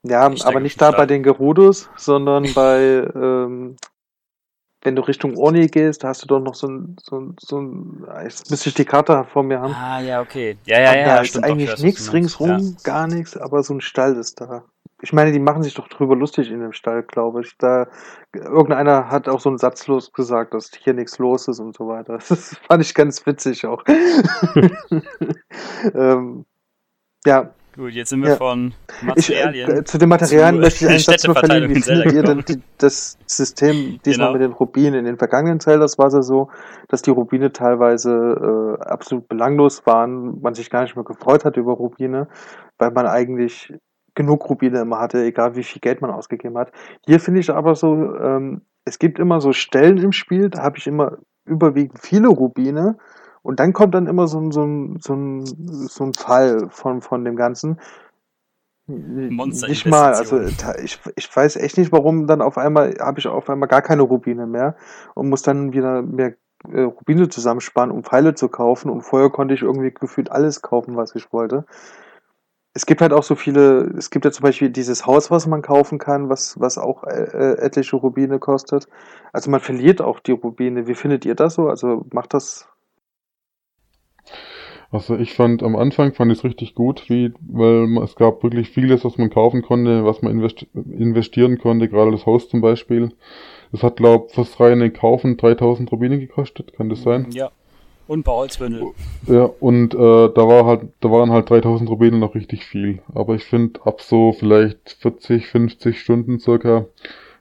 Ja, 0.02 0.30
ich 0.30 0.44
aber 0.44 0.60
nicht 0.60 0.80
da 0.80 0.90
bei 0.90 1.06
den 1.06 1.22
Gerudos, 1.22 1.88
sondern 1.96 2.44
bei, 2.54 3.08
ähm, 3.14 3.76
wenn 4.82 4.96
du 4.96 5.02
Richtung 5.02 5.36
Orni 5.36 5.66
gehst, 5.66 6.04
da 6.04 6.08
hast 6.08 6.22
du 6.22 6.26
doch 6.26 6.40
noch 6.40 6.54
so 6.54 6.68
ein, 6.68 6.96
so 7.02 7.18
ein, 7.18 7.36
so 7.40 7.60
ein 7.60 8.06
jetzt 8.22 8.50
müsste 8.50 8.68
ich 8.68 8.74
die 8.74 8.84
Karte 8.84 9.26
vor 9.32 9.42
mir 9.42 9.60
haben. 9.60 9.74
Ah, 9.74 10.00
ja, 10.00 10.20
okay. 10.20 10.58
Ja, 10.64 10.80
ja, 10.80 10.96
ja. 10.96 11.06
Da 11.06 11.20
ist 11.22 11.42
eigentlich 11.42 11.82
nichts 11.82 12.12
ringsrum, 12.12 12.58
ja. 12.58 12.72
gar 12.84 13.06
nichts, 13.06 13.36
aber 13.36 13.62
so 13.62 13.74
ein 13.74 13.80
Stall 13.80 14.16
ist 14.16 14.40
da. 14.40 14.64
Ich 15.02 15.12
meine, 15.12 15.30
die 15.30 15.38
machen 15.38 15.62
sich 15.62 15.74
doch 15.74 15.88
drüber 15.88 16.16
lustig 16.16 16.50
in 16.50 16.60
dem 16.60 16.72
Stall, 16.72 17.02
glaube 17.02 17.42
ich. 17.42 17.56
Da, 17.58 17.86
irgendeiner 18.32 19.10
hat 19.10 19.28
auch 19.28 19.40
so 19.40 19.50
einen 19.50 19.58
Satz 19.58 19.86
los 19.88 20.12
gesagt, 20.12 20.54
dass 20.54 20.70
hier 20.72 20.94
nichts 20.94 21.18
los 21.18 21.48
ist 21.48 21.60
und 21.60 21.76
so 21.76 21.88
weiter. 21.88 22.18
Das 22.28 22.56
fand 22.66 22.82
ich 22.82 22.94
ganz 22.94 23.26
witzig 23.26 23.66
auch. 23.66 23.84
ähm, 25.94 26.46
ja. 27.26 27.50
Gut, 27.76 27.90
jetzt 27.90 28.08
sind 28.08 28.22
wir 28.22 28.30
ja. 28.30 28.36
von 28.36 28.72
Materialien. 29.02 29.70
Ich, 29.70 29.76
äh, 29.76 29.84
zu 29.84 29.98
den 29.98 30.08
Materialien 30.08 30.62
möchte 30.62 30.86
ich 30.86 30.90
einen 30.90 30.98
Satz 30.98 31.26
nur 31.26 31.36
verlieren. 31.36 31.74
Wie 31.74 31.82
findet 31.82 32.10
ihr 32.10 32.22
denn 32.22 32.42
die, 32.48 32.62
das 32.78 33.18
System 33.26 34.00
diesmal 34.06 34.28
genau. 34.28 34.32
mit 34.32 34.42
den 34.42 34.52
Rubinen? 34.52 34.94
In 35.00 35.04
den 35.04 35.18
vergangenen 35.18 35.60
Zeldas 35.60 35.98
war 35.98 36.06
es 36.06 36.14
ja 36.14 36.22
so, 36.22 36.48
dass 36.88 37.02
die 37.02 37.10
Rubine 37.10 37.52
teilweise 37.52 38.78
äh, 38.80 38.82
absolut 38.82 39.28
belanglos 39.28 39.84
waren, 39.84 40.40
man 40.40 40.54
sich 40.54 40.70
gar 40.70 40.82
nicht 40.82 40.96
mehr 40.96 41.04
gefreut 41.04 41.44
hat 41.44 41.58
über 41.58 41.74
Rubine, 41.74 42.28
weil 42.78 42.92
man 42.92 43.06
eigentlich 43.06 43.74
genug 44.14 44.48
Rubine 44.48 44.80
immer 44.80 44.98
hatte, 44.98 45.22
egal 45.22 45.54
wie 45.54 45.62
viel 45.62 45.80
Geld 45.80 46.00
man 46.00 46.10
ausgegeben 46.10 46.56
hat. 46.56 46.72
Hier 47.04 47.20
finde 47.20 47.40
ich 47.40 47.50
aber 47.50 47.74
so, 47.74 47.92
ähm, 48.16 48.62
es 48.86 48.98
gibt 48.98 49.18
immer 49.18 49.42
so 49.42 49.52
Stellen 49.52 49.98
im 49.98 50.12
Spiel, 50.12 50.48
da 50.48 50.62
habe 50.62 50.78
ich 50.78 50.86
immer 50.86 51.18
überwiegend 51.44 51.98
viele 52.00 52.28
Rubine 52.28 52.96
und 53.46 53.60
dann 53.60 53.72
kommt 53.72 53.94
dann 53.94 54.08
immer 54.08 54.26
so 54.26 54.40
ein, 54.40 54.50
so 54.50 54.64
ein, 54.64 54.98
so 55.00 55.14
ein, 55.14 55.46
so 55.46 56.02
ein 56.02 56.14
Fall 56.14 56.68
von, 56.68 57.00
von 57.00 57.24
dem 57.24 57.36
Ganzen. 57.36 57.78
Monster 58.88 59.68
nicht 59.68 59.86
mal, 59.86 60.14
also 60.14 60.40
ich, 60.82 60.98
ich 61.14 61.36
weiß 61.36 61.54
echt 61.54 61.78
nicht, 61.78 61.92
warum 61.92 62.26
dann 62.26 62.42
auf 62.42 62.58
einmal 62.58 62.96
habe 62.98 63.20
ich 63.20 63.28
auf 63.28 63.48
einmal 63.48 63.68
gar 63.68 63.82
keine 63.82 64.02
Rubine 64.02 64.48
mehr 64.48 64.74
und 65.14 65.28
muss 65.28 65.42
dann 65.42 65.72
wieder 65.72 66.02
mehr 66.02 66.34
äh, 66.72 66.80
Rubine 66.82 67.28
zusammenspannen, 67.28 67.94
um 67.94 68.02
Pfeile 68.02 68.34
zu 68.34 68.48
kaufen 68.48 68.90
und 68.90 69.02
vorher 69.02 69.30
konnte 69.30 69.54
ich 69.54 69.62
irgendwie 69.62 69.92
gefühlt 69.92 70.32
alles 70.32 70.60
kaufen, 70.60 70.96
was 70.96 71.14
ich 71.14 71.32
wollte. 71.32 71.66
Es 72.74 72.84
gibt 72.84 73.00
halt 73.00 73.12
auch 73.12 73.22
so 73.22 73.36
viele, 73.36 73.92
es 73.96 74.10
gibt 74.10 74.24
ja 74.24 74.32
zum 74.32 74.42
Beispiel 74.42 74.70
dieses 74.70 75.06
Haus, 75.06 75.30
was 75.30 75.46
man 75.46 75.62
kaufen 75.62 75.98
kann, 75.98 76.28
was, 76.28 76.58
was 76.60 76.78
auch 76.78 77.04
äh, 77.04 77.22
äh 77.22 77.58
etliche 77.58 77.94
Rubine 77.94 78.40
kostet. 78.40 78.88
Also 79.32 79.50
man 79.52 79.60
verliert 79.60 80.02
auch 80.02 80.18
die 80.18 80.32
Rubine. 80.32 80.88
Wie 80.88 80.94
findet 80.94 81.24
ihr 81.24 81.36
das 81.36 81.54
so? 81.54 81.68
Also 81.68 82.06
macht 82.12 82.34
das 82.34 82.68
also 84.90 85.16
ich 85.16 85.34
fand 85.34 85.62
am 85.62 85.76
Anfang 85.76 86.12
fand 86.14 86.32
ich 86.32 86.38
es 86.38 86.44
richtig 86.44 86.74
gut, 86.74 87.08
wie, 87.08 87.32
weil 87.40 87.98
es 88.02 88.14
gab 88.16 88.42
wirklich 88.42 88.70
vieles, 88.70 89.04
was 89.04 89.18
man 89.18 89.30
kaufen 89.30 89.62
konnte, 89.62 90.04
was 90.04 90.22
man 90.22 90.40
investieren 90.74 91.58
konnte, 91.58 91.88
gerade 91.88 92.12
das 92.12 92.26
Haus 92.26 92.48
zum 92.48 92.60
Beispiel. 92.60 93.10
Das 93.72 93.82
hat, 93.82 93.96
glaube 93.96 94.26
ich, 94.28 94.34
fürs 94.34 94.60
reine 94.60 94.90
Kaufen 94.90 95.36
3000 95.36 95.90
Rubine 95.90 96.18
gekostet, 96.18 96.72
kann 96.74 96.88
das 96.88 97.02
sein? 97.02 97.26
Ja. 97.32 97.50
Und 98.08 98.24
Bauholzbündel. 98.24 98.92
Ja, 99.26 99.50
und 99.58 99.92
äh, 99.92 99.96
da 99.98 100.48
war 100.48 100.64
halt, 100.64 100.82
da 101.00 101.10
waren 101.10 101.30
halt 101.30 101.50
3000 101.50 101.90
Rubine 101.90 102.18
noch 102.18 102.36
richtig 102.36 102.64
viel. 102.64 103.00
Aber 103.12 103.34
ich 103.34 103.42
finde, 103.42 103.80
ab 103.84 104.00
so 104.00 104.32
vielleicht 104.32 104.96
40, 105.00 105.48
50 105.48 106.00
Stunden 106.00 106.38
circa 106.38 106.86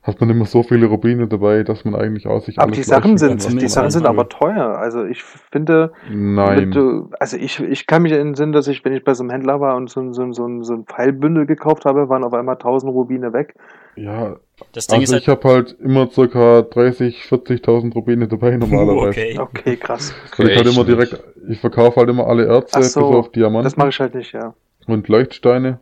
hat 0.06 0.22
man 0.22 0.30
immer 0.30 0.46
so 0.46 0.62
viele 0.62 0.86
Rubine 0.86 1.28
dabei, 1.28 1.64
dass 1.64 1.84
man 1.84 1.96
eigentlich 1.96 2.28
aus 2.28 2.46
sich 2.46 2.60
Aber 2.60 2.72
die 2.72 2.84
Sachen 2.84 3.18
sind, 3.18 3.42
kann, 3.42 3.58
die 3.58 3.68
Sachen 3.68 3.90
sind 3.90 4.06
aber 4.06 4.30
teuer. 4.30 4.78
Also 4.78 5.04
ich 5.04 5.24
finde, 5.24 5.94
Nein. 6.12 6.70
Du, 6.70 7.10
also 7.20 7.38
ich, 7.38 7.60
ich 7.60 7.88
kann 7.88 8.04
mich 8.04 8.12
in 8.12 8.20
den 8.20 8.36
Sinn, 8.36 8.52
dass 8.52 8.68
ich, 8.68 8.86
wenn 8.86 8.94
ich 8.94 9.04
bei 9.04 9.16
so 9.16 9.24
einem 9.24 9.32
Händler 9.32 9.60
war 9.62 9.76
und 9.76 9.90
so, 9.90 10.14
so, 10.14 10.32
so, 10.32 10.62
so 10.62 10.74
ein 10.76 10.86
Pfeilbündel 10.86 11.48
gekauft 11.48 11.86
habe, 11.86 12.08
waren 12.08 12.24
auf 12.24 12.36
einmal 12.36 12.54
1000 12.56 12.94
Rubine 12.94 13.34
weg. 13.34 13.56
Ja, 13.96 14.36
das 14.74 14.86
Ding 14.86 15.00
also 15.00 15.16
ist 15.16 15.22
ich 15.22 15.28
halt... 15.28 15.44
habe 15.44 15.54
halt 15.56 15.76
immer 15.80 16.08
circa 16.12 16.62
30, 16.62 17.24
40.000 17.28 17.94
Rubine 17.94 18.28
dabei 18.28 18.58
normalerweise. 18.58 19.10
okay. 19.10 19.40
okay, 19.40 19.76
krass. 19.76 20.14
Okay, 20.34 20.52
ich 20.52 20.58
halt 20.58 20.68
immer 20.68 20.86
direkt, 20.86 21.24
ich 21.50 21.60
verkaufe 21.60 22.00
halt 22.00 22.10
immer 22.10 22.28
alle 22.28 22.46
Erze 22.46 22.84
so, 22.84 23.08
bis 23.08 23.18
auf 23.18 23.32
Diamanten. 23.32 23.64
Das 23.64 23.78
mache 23.78 23.90
ich 23.90 24.00
halt 24.00 24.14
nicht, 24.14 24.34
ja. 24.34 24.54
Und 24.86 25.08
Leuchtsteine. 25.08 25.80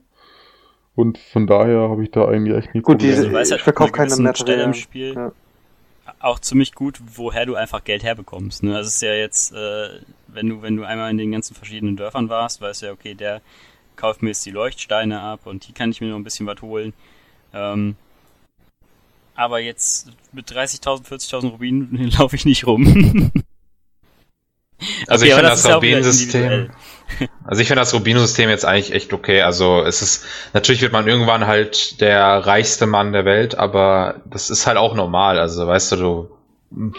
Und 0.95 1.17
von 1.17 1.47
daher 1.47 1.89
habe 1.89 2.03
ich 2.03 2.11
da 2.11 2.27
eigentlich 2.27 2.55
echt 2.55 2.75
nie 2.75 2.81
Gut, 2.81 3.01
diese- 3.01 3.17
Also, 3.17 3.29
du 3.29 3.33
weißt 3.35 3.47
ich 3.47 3.51
halt 3.53 3.61
ab 3.61 3.63
verkauf 3.65 3.87
einer 3.87 3.93
keine 4.09 4.21
Materialien. 4.21 4.35
Stelle 4.35 4.63
im 4.63 4.73
Spiel 4.73 5.13
Ja. 5.15 5.31
auch 6.19 6.39
ziemlich 6.39 6.73
gut, 6.73 6.99
woher 7.15 7.45
du 7.45 7.55
einfach 7.55 7.83
Geld 7.83 8.03
herbekommst. 8.03 8.61
Ne? 8.63 8.75
Also 8.75 8.87
es 8.89 8.95
ist 8.95 9.01
ja 9.01 9.13
jetzt, 9.13 9.53
äh, 9.53 9.89
wenn 10.27 10.49
du, 10.49 10.61
wenn 10.61 10.75
du 10.77 10.83
einmal 10.83 11.09
in 11.09 11.17
den 11.17 11.31
ganzen 11.31 11.55
verschiedenen 11.55 11.97
Dörfern 11.97 12.29
warst, 12.29 12.61
weißt 12.61 12.81
du 12.83 12.85
ja, 12.87 12.91
okay, 12.91 13.15
der 13.15 13.41
kauft 13.95 14.21
mir 14.21 14.29
jetzt 14.29 14.45
die 14.45 14.51
Leuchtsteine 14.51 15.19
ab 15.21 15.41
und 15.45 15.67
die 15.67 15.71
kann 15.73 15.89
ich 15.91 15.99
mir 16.01 16.07
noch 16.09 16.15
ein 16.17 16.23
bisschen 16.23 16.45
was 16.47 16.61
holen. 16.61 16.93
Ähm, 17.53 17.95
aber 19.35 19.59
jetzt 19.59 20.11
mit 20.31 20.51
30.000, 20.51 21.07
40.000 21.07 21.49
Rubinen 21.51 22.11
laufe 22.19 22.35
ich 22.35 22.45
nicht 22.45 22.67
rum. 22.67 23.31
Also 25.07 25.25
Okay, 25.25 25.29
ich 25.29 25.34
finde 25.34 25.49
das 25.49 25.61
das, 25.63 25.81
individuell. 25.81 26.69
also 27.45 27.61
ich 27.61 27.67
finde 27.67 27.81
das 27.81 27.93
Rubino-System 27.93 28.49
jetzt 28.49 28.65
eigentlich 28.65 28.93
echt 28.93 29.13
okay. 29.13 29.41
Also 29.41 29.81
es 29.84 30.01
ist, 30.01 30.25
natürlich 30.53 30.81
wird 30.81 30.93
man 30.93 31.07
irgendwann 31.07 31.47
halt 31.47 32.01
der 32.01 32.23
reichste 32.23 32.86
Mann 32.86 33.13
der 33.13 33.25
Welt, 33.25 33.57
aber 33.57 34.21
das 34.25 34.49
ist 34.49 34.67
halt 34.67 34.77
auch 34.77 34.95
normal. 34.95 35.39
Also 35.39 35.67
weißt 35.67 35.93
du, 35.93 35.95
du 35.97 36.29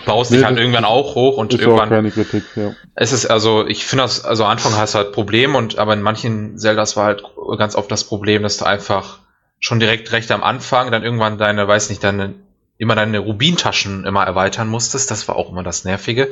baust 0.07 0.31
Nee, 0.31 0.37
dich 0.39 0.47
halt 0.47 0.59
irgendwann 0.59 0.85
auch 0.85 1.15
hoch 1.15 1.37
und 1.37 1.53
Ist 1.53 1.61
auch 1.61 1.63
irgendwann 1.63 1.89
keine 1.89 2.11
Kritik, 2.11 2.45
ja. 2.55 2.75
Es 2.95 3.13
ist 3.13 3.27
also, 3.27 3.67
ich 3.67 3.85
finde 3.87 4.05
das, 4.05 4.25
also 4.25 4.45
am 4.45 4.51
Anfang 4.51 4.77
hast 4.77 4.95
du 4.95 4.99
halt 4.99 5.13
Probleme 5.13 5.59
und 5.59 5.79
aber 5.79 5.95
in 5.95 6.03
manchen 6.03 6.59
Zeldas 6.59 6.97
war 6.97 7.07
halt 7.07 7.25
ganz 7.59 7.75
oft 7.75 7.91
das 7.91 8.05
Problem, 8.05 8.43
dass 8.43 8.57
du 8.57 8.67
einfach 8.67 9.19
schon 9.59 9.81
direkt 9.81 10.13
recht 10.13 10.31
am 10.31 10.43
Anfang 10.43 10.93
dann 10.93 11.03
irgendwann 11.03 11.39
deine, 11.39 11.67
weiß 11.67 11.89
nicht, 11.89 12.05
deine 12.05 12.35
immer 12.77 12.97
deine 12.97 13.21
Rubintaschen 13.21 14.05
immer 14.05 14.25
erweitern 14.25 14.69
musstest. 14.69 15.11
Das 15.11 15.29
war 15.29 15.37
auch 15.37 15.51
immer 15.51 15.63
das 15.63 15.85
Nervige. 15.85 16.31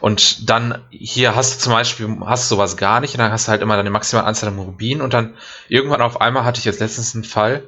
Und 0.00 0.50
dann 0.50 0.82
hier 0.90 1.34
hast 1.34 1.54
du 1.54 1.58
zum 1.64 1.72
Beispiel, 1.72 2.16
hast 2.26 2.50
du 2.50 2.56
sowas 2.56 2.76
gar 2.76 3.00
nicht 3.00 3.14
und 3.14 3.20
dann 3.20 3.32
hast 3.32 3.48
du 3.48 3.50
halt 3.52 3.62
immer 3.62 3.76
deine 3.76 3.90
maximale 3.90 4.26
Anzahl 4.26 4.50
an 4.50 4.58
Rubinen 4.58 5.00
und 5.00 5.14
dann 5.14 5.34
irgendwann 5.68 6.02
auf 6.02 6.20
einmal 6.20 6.44
hatte 6.44 6.58
ich 6.58 6.64
jetzt 6.66 6.80
letztens 6.80 7.14
einen 7.14 7.24
Fall, 7.24 7.62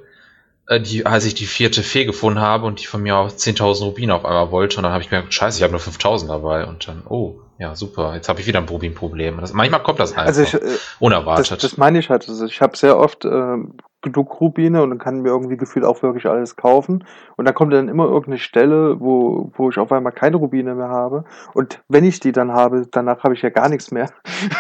äh, 0.67 0.81
die, 0.81 1.07
als 1.07 1.25
ich 1.25 1.35
die 1.35 1.47
vierte 1.47 1.83
Fee 1.83 2.05
gefunden 2.05 2.41
habe 2.41 2.67
und 2.67 2.81
die 2.81 2.87
von 2.87 3.03
mir 3.03 3.17
auch 3.17 3.31
10.000 3.31 3.85
Rubine 3.85 4.15
auf 4.15 4.27
einmal 4.27 4.51
wollte 4.51 4.77
und 4.77 4.83
dann 4.83 4.93
habe 4.93 5.03
ich 5.03 5.11
mir 5.11 5.19
gedacht, 5.19 5.33
scheiße, 5.35 5.59
ich 5.59 5.63
habe 5.63 5.73
nur 5.73 5.81
5.000 5.81 6.29
dabei 6.29 6.67
und 6.67 6.87
dann, 6.89 7.03
oh, 7.09 7.41
ja, 7.59 7.75
super, 7.75 8.15
jetzt 8.15 8.29
habe 8.29 8.41
ich 8.41 8.47
wieder 8.47 8.61
ein 8.61 8.69
Rubinproblem. 8.69 9.39
Das, 9.41 9.53
manchmal 9.53 9.83
kommt 9.83 9.99
das 9.99 10.13
einfach 10.13 10.27
Also 10.27 10.43
ich, 10.43 10.55
äh, 10.55 10.61
das, 10.61 10.97
unerwartet. 10.99 11.63
das 11.63 11.77
meine 11.77 11.99
ich 11.99 12.11
halt. 12.11 12.29
Also 12.29 12.45
ich 12.45 12.61
habe 12.61 12.77
sehr 12.77 12.99
oft 12.99 13.25
äh, 13.25 13.57
genug 14.03 14.41
Rubine 14.41 14.83
und 14.83 14.91
dann 14.91 14.99
kann 14.99 15.21
mir 15.21 15.29
irgendwie 15.29 15.57
gefühlt 15.57 15.85
auch 15.85 16.03
wirklich 16.03 16.27
alles 16.27 16.57
kaufen. 16.57 17.05
Und 17.37 17.45
dann 17.45 17.55
kommt 17.55 17.73
dann 17.73 17.89
immer 17.89 18.05
irgendeine 18.05 18.39
Stelle, 18.39 19.01
wo, 19.01 19.51
wo 19.55 19.71
ich 19.71 19.79
auf 19.79 19.93
einmal 19.93 20.13
keine 20.13 20.37
Rubine 20.37 20.75
mehr 20.75 20.89
habe. 20.89 21.25
Und 21.55 21.83
wenn 21.89 22.05
ich 22.05 22.21
die 22.21 22.33
dann 22.33 22.53
habe, 22.53 22.87
danach 22.91 23.25
habe 23.25 23.35
ich 23.35 23.43
ja 23.43 23.51
gar 23.51 23.69
nichts 23.69 23.91
mehr, 23.91 24.11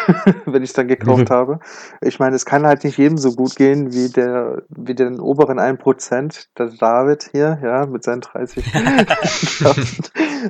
wenn 0.44 0.62
ich 0.62 0.72
dann 0.72 0.88
gekauft 0.88 1.30
habe. 1.30 1.60
Ich 2.00 2.18
meine, 2.18 2.36
es 2.36 2.44
kann 2.44 2.66
halt 2.66 2.84
nicht 2.84 2.98
jedem 2.98 3.18
so 3.18 3.32
gut 3.32 3.56
gehen 3.56 3.92
wie 3.92 4.10
der, 4.10 4.62
wie 4.68 4.94
den 4.94 5.20
oberen 5.20 5.58
1%, 5.58 6.48
der 6.58 6.66
David 6.66 7.30
hier, 7.32 7.58
ja, 7.62 7.86
mit 7.86 8.04
seinen 8.04 8.20
30. 8.20 8.64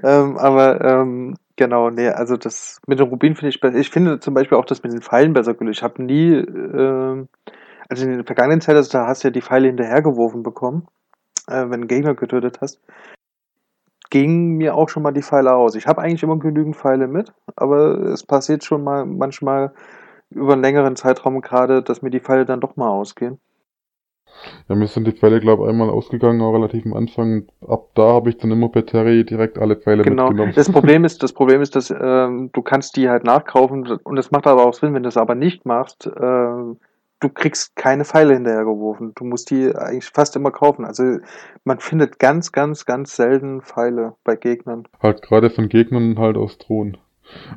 ähm, 0.02 0.36
aber 0.36 0.80
ähm, 0.84 1.36
genau, 1.56 1.90
nee, 1.90 2.08
also 2.08 2.36
das 2.36 2.80
mit 2.86 2.98
den 2.98 3.06
Rubinen 3.08 3.36
finde 3.36 3.50
ich 3.50 3.60
besser. 3.60 3.76
Ich 3.76 3.90
finde 3.90 4.18
zum 4.18 4.34
Beispiel 4.34 4.58
auch 4.58 4.64
das 4.64 4.82
mit 4.82 4.92
den 4.92 5.02
Pfeilen 5.02 5.32
besser 5.32 5.54
gelöst. 5.54 5.78
Ich 5.78 5.82
habe 5.84 6.02
nie, 6.02 6.32
ähm, 6.34 7.28
also 7.90 8.04
in 8.04 8.12
den 8.12 8.24
vergangenen 8.24 8.60
Zeiten, 8.60 8.78
also 8.78 8.92
da 8.92 9.06
hast 9.06 9.22
du 9.22 9.28
ja 9.28 9.32
die 9.32 9.42
Pfeile 9.42 9.66
hinterhergeworfen 9.66 10.42
bekommen, 10.42 10.86
äh, 11.48 11.62
wenn 11.62 11.68
du 11.70 11.74
einen 11.74 11.88
Gegner 11.88 12.14
getötet 12.14 12.60
hast. 12.60 12.80
Gingen 14.10 14.56
mir 14.56 14.74
auch 14.74 14.88
schon 14.88 15.02
mal 15.02 15.12
die 15.12 15.22
Pfeile 15.22 15.54
aus. 15.54 15.74
Ich 15.74 15.86
habe 15.86 16.00
eigentlich 16.00 16.22
immer 16.22 16.38
genügend 16.38 16.76
Pfeile 16.76 17.06
mit, 17.06 17.32
aber 17.56 17.98
es 18.06 18.24
passiert 18.24 18.64
schon 18.64 18.82
mal 18.82 19.04
manchmal 19.06 19.72
über 20.30 20.52
einen 20.52 20.62
längeren 20.62 20.96
Zeitraum 20.96 21.40
gerade, 21.40 21.82
dass 21.82 22.02
mir 22.02 22.10
die 22.10 22.20
Pfeile 22.20 22.44
dann 22.44 22.60
doch 22.60 22.76
mal 22.76 22.88
ausgehen. 22.88 23.38
Ja, 24.68 24.74
mir 24.74 24.86
sind 24.86 25.06
die 25.06 25.12
Pfeile, 25.12 25.40
glaube 25.40 25.64
ich, 25.64 25.68
einmal 25.68 25.90
ausgegangen, 25.90 26.40
auch 26.40 26.52
relativ 26.52 26.86
am 26.86 26.94
Anfang. 26.94 27.46
Ab 27.66 27.88
da 27.94 28.02
habe 28.14 28.30
ich 28.30 28.38
dann 28.38 28.50
immer 28.50 28.68
per 28.68 28.86
Terry 28.86 29.24
direkt 29.24 29.58
alle 29.58 29.76
Pfeile 29.76 30.02
Genau. 30.02 30.28
mitgenommen. 30.28 30.52
Das 30.54 30.70
Problem 30.70 31.04
ist, 31.04 31.22
das 31.22 31.32
Problem 31.32 31.60
ist, 31.60 31.76
dass 31.76 31.90
ähm, 31.90 32.50
du 32.52 32.62
kannst 32.62 32.96
die 32.96 33.08
halt 33.08 33.24
nachkaufen 33.24 33.98
und 34.04 34.16
das 34.16 34.30
macht 34.30 34.46
aber 34.46 34.64
auch 34.64 34.74
Sinn, 34.74 34.94
wenn 34.94 35.02
du 35.02 35.08
das 35.08 35.16
aber 35.16 35.34
nicht 35.34 35.66
machst. 35.66 36.06
Äh, 36.06 36.74
du 37.20 37.28
kriegst 37.28 37.76
keine 37.76 38.04
Pfeile 38.04 38.34
hinterhergeworfen. 38.34 39.12
Du 39.14 39.24
musst 39.24 39.50
die 39.50 39.74
eigentlich 39.74 40.06
fast 40.06 40.36
immer 40.36 40.50
kaufen. 40.50 40.84
Also 40.84 41.18
man 41.64 41.78
findet 41.78 42.18
ganz, 42.18 42.50
ganz, 42.52 42.86
ganz 42.86 43.14
selten 43.14 43.62
Pfeile 43.62 44.14
bei 44.24 44.36
Gegnern. 44.36 44.88
Halt 45.00 45.22
gerade 45.22 45.50
von 45.50 45.68
Gegnern 45.68 46.18
halt 46.18 46.36
aus 46.36 46.58
Thron. 46.58 46.96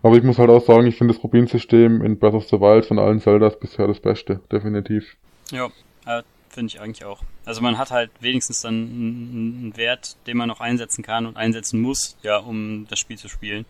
Aber 0.03 0.16
ich 0.16 0.24
muss 0.24 0.38
halt 0.38 0.49
auch 0.49 0.64
sagen, 0.64 0.86
ich 0.86 0.97
finde 0.97 1.14
das 1.14 1.24
Rubinsystem 1.24 2.03
in 2.03 2.20
Breath 2.20 2.36
of 2.36 2.47
the 2.47 2.59
Wild 2.59 2.86
von 2.86 2.99
allen 2.99 3.20
Zeldas 3.20 3.59
bisher 3.59 3.88
das 3.88 3.99
Beste, 3.99 4.39
definitiv. 4.51 5.16
Ja, 5.49 5.68
äh, 6.05 6.22
finde 6.49 6.68
ich 6.68 6.80
eigentlich 6.80 7.05
auch. 7.05 7.24
Also 7.45 7.61
man 7.61 7.78
hat 7.78 7.89
halt 7.89 8.11
wenigstens 8.20 8.61
dann 8.61 8.74
einen 8.74 9.59
einen 9.61 9.78
Wert, 9.78 10.18
den 10.28 10.38
man 10.38 10.47
noch 10.47 10.59
einsetzen 10.59 11.03
kann 11.03 11.26
und 11.26 11.38
einsetzen 11.38 11.82
muss, 11.82 12.18
ja, 12.22 12.38
um 12.38 12.86
das 12.88 12.99
Spiel 12.99 13.18
zu 13.18 13.30
spielen. 13.30 13.66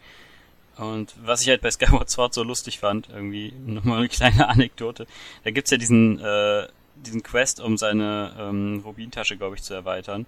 Und 0.77 1.13
was 1.23 1.41
ich 1.41 1.49
halt 1.49 1.61
bei 1.61 1.69
Skyward 1.69 2.09
Sword 2.09 2.33
so 2.33 2.43
lustig 2.43 2.79
fand, 2.79 3.09
irgendwie 3.09 3.53
nochmal 3.65 3.99
eine 3.99 4.09
kleine 4.09 4.47
Anekdote, 4.49 5.05
da 5.43 5.51
gibt's 5.51 5.71
ja 5.71 5.77
diesen, 5.77 6.19
äh, 6.19 6.67
diesen 6.95 7.21
Quest, 7.21 7.59
um 7.59 7.77
seine 7.77 8.33
ähm, 8.39 8.81
Rubintasche, 8.83 9.37
glaube 9.37 9.55
ich, 9.55 9.63
zu 9.63 9.73
erweitern. 9.73 10.25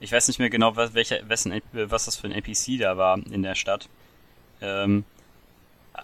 Ich 0.00 0.12
weiß 0.12 0.28
nicht 0.28 0.38
mehr 0.38 0.50
genau, 0.50 0.76
was, 0.76 0.94
welcher, 0.94 1.28
wessen, 1.28 1.60
was 1.72 2.04
das 2.04 2.16
für 2.16 2.26
ein 2.26 2.32
NPC 2.32 2.78
da 2.78 2.96
war 2.96 3.18
in 3.30 3.42
der 3.42 3.54
Stadt. 3.54 3.88
Ähm, 4.60 5.04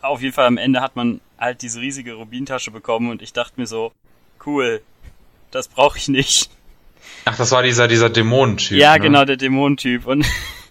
auf 0.01 0.23
jeden 0.23 0.33
Fall 0.33 0.47
am 0.47 0.57
Ende 0.57 0.81
hat 0.81 0.97
man 0.97 1.21
halt 1.39 1.63
diese 1.63 1.81
riesige 1.81 2.15
Rubintasche 2.15 2.71
bekommen 2.71 3.11
und 3.11 3.23
ich 3.23 3.33
dachte 3.33 3.61
mir 3.61 3.67
so, 3.67 3.93
cool, 4.47 4.83
das 5.51 5.69
brauche 5.69 5.99
ich 5.99 6.09
nicht. 6.09 6.51
Ach, 7.25 7.37
das 7.37 7.51
war 7.51 7.63
dieser, 7.63 7.89
dieser 7.89 8.09
Dämonentyp. 8.09 8.79
ja, 8.79 8.95
ne? 8.95 9.01
genau, 9.01 9.25
der 9.25 9.37
Dämonentyp. 9.37 10.07
Und 10.07 10.27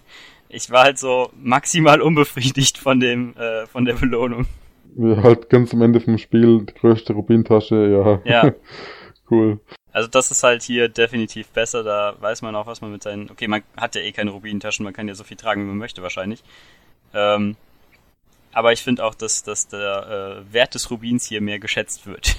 ich 0.52 0.70
war 0.70 0.84
halt 0.84 0.98
so 0.98 1.30
maximal 1.34 2.00
unbefriedigt 2.00 2.78
von 2.78 3.00
dem, 3.00 3.34
äh, 3.36 3.66
von 3.66 3.84
der 3.84 3.94
Belohnung. 3.94 4.46
Ja, 4.96 5.22
halt 5.22 5.48
ganz 5.48 5.72
am 5.72 5.80
Ende 5.80 6.00
vom 6.00 6.18
Spiel 6.18 6.66
die 6.66 6.74
größte 6.74 7.14
Rubintasche, 7.14 8.20
ja. 8.26 8.30
Ja. 8.30 8.52
cool. 9.30 9.58
Also 9.92 10.08
das 10.08 10.30
ist 10.30 10.42
halt 10.42 10.62
hier 10.62 10.88
definitiv 10.88 11.48
besser, 11.48 11.82
da 11.82 12.14
weiß 12.20 12.42
man 12.42 12.54
auch, 12.54 12.66
was 12.66 12.80
man 12.80 12.92
mit 12.92 13.02
seinen. 13.02 13.30
Okay, 13.30 13.48
man 13.48 13.62
hat 13.76 13.94
ja 13.94 14.02
eh 14.02 14.12
keine 14.12 14.30
Rubintaschen, 14.30 14.84
man 14.84 14.92
kann 14.92 15.08
ja 15.08 15.14
so 15.14 15.24
viel 15.24 15.36
tragen, 15.36 15.62
wie 15.62 15.68
man 15.68 15.78
möchte 15.78 16.02
wahrscheinlich. 16.02 16.42
Ähm, 17.14 17.56
aber 18.52 18.72
ich 18.72 18.82
finde 18.82 19.04
auch, 19.04 19.14
dass, 19.14 19.42
dass 19.42 19.68
der 19.68 20.44
äh, 20.48 20.52
Wert 20.52 20.74
des 20.74 20.90
Rubins 20.90 21.26
hier 21.26 21.40
mehr 21.40 21.58
geschätzt 21.58 22.06
wird. 22.06 22.36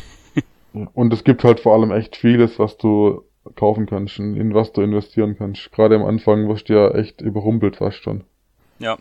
Und 0.94 1.14
es 1.14 1.24
gibt 1.24 1.44
halt 1.44 1.60
vor 1.60 1.74
allem 1.74 1.92
echt 1.92 2.16
vieles, 2.16 2.58
was 2.60 2.78
du 2.78 3.24
kaufen 3.56 3.86
kannst, 3.86 4.20
in 4.20 4.54
was 4.54 4.72
du 4.74 4.82
investieren 4.82 5.38
kannst. 5.38 5.72
Gerade 5.72 5.96
am 5.96 6.04
Anfang 6.04 6.48
wirst 6.48 6.70
du 6.70 6.74
ja 6.74 6.92
echt 6.92 7.22
überrumpelt 7.22 7.78
fast 7.78 8.04
schon. 8.04 8.24
ja, 8.80 8.98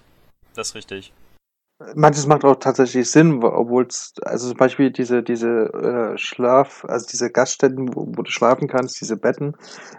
das 0.55 0.69
ist 0.69 0.75
richtig. 0.75 1.13
Manches 1.95 2.27
macht 2.27 2.45
auch 2.45 2.57
tatsächlich 2.57 3.11
Sinn, 3.11 3.43
obwohl 3.43 3.87
es, 3.87 4.15
also 4.23 4.49
zum 4.49 4.57
Beispiel 4.57 4.91
diese, 4.91 5.23
diese 5.23 5.73
äh, 5.73 6.19
Schlaf, 6.19 6.85
also 6.89 7.07
diese 7.11 7.31
Gaststätten, 7.31 7.95
wo, 7.95 8.07
wo 8.09 8.23
du 8.23 8.31
schlafen 8.31 8.69
kannst, 8.69 9.01
diese 9.01 9.17
Betten, 9.17 9.55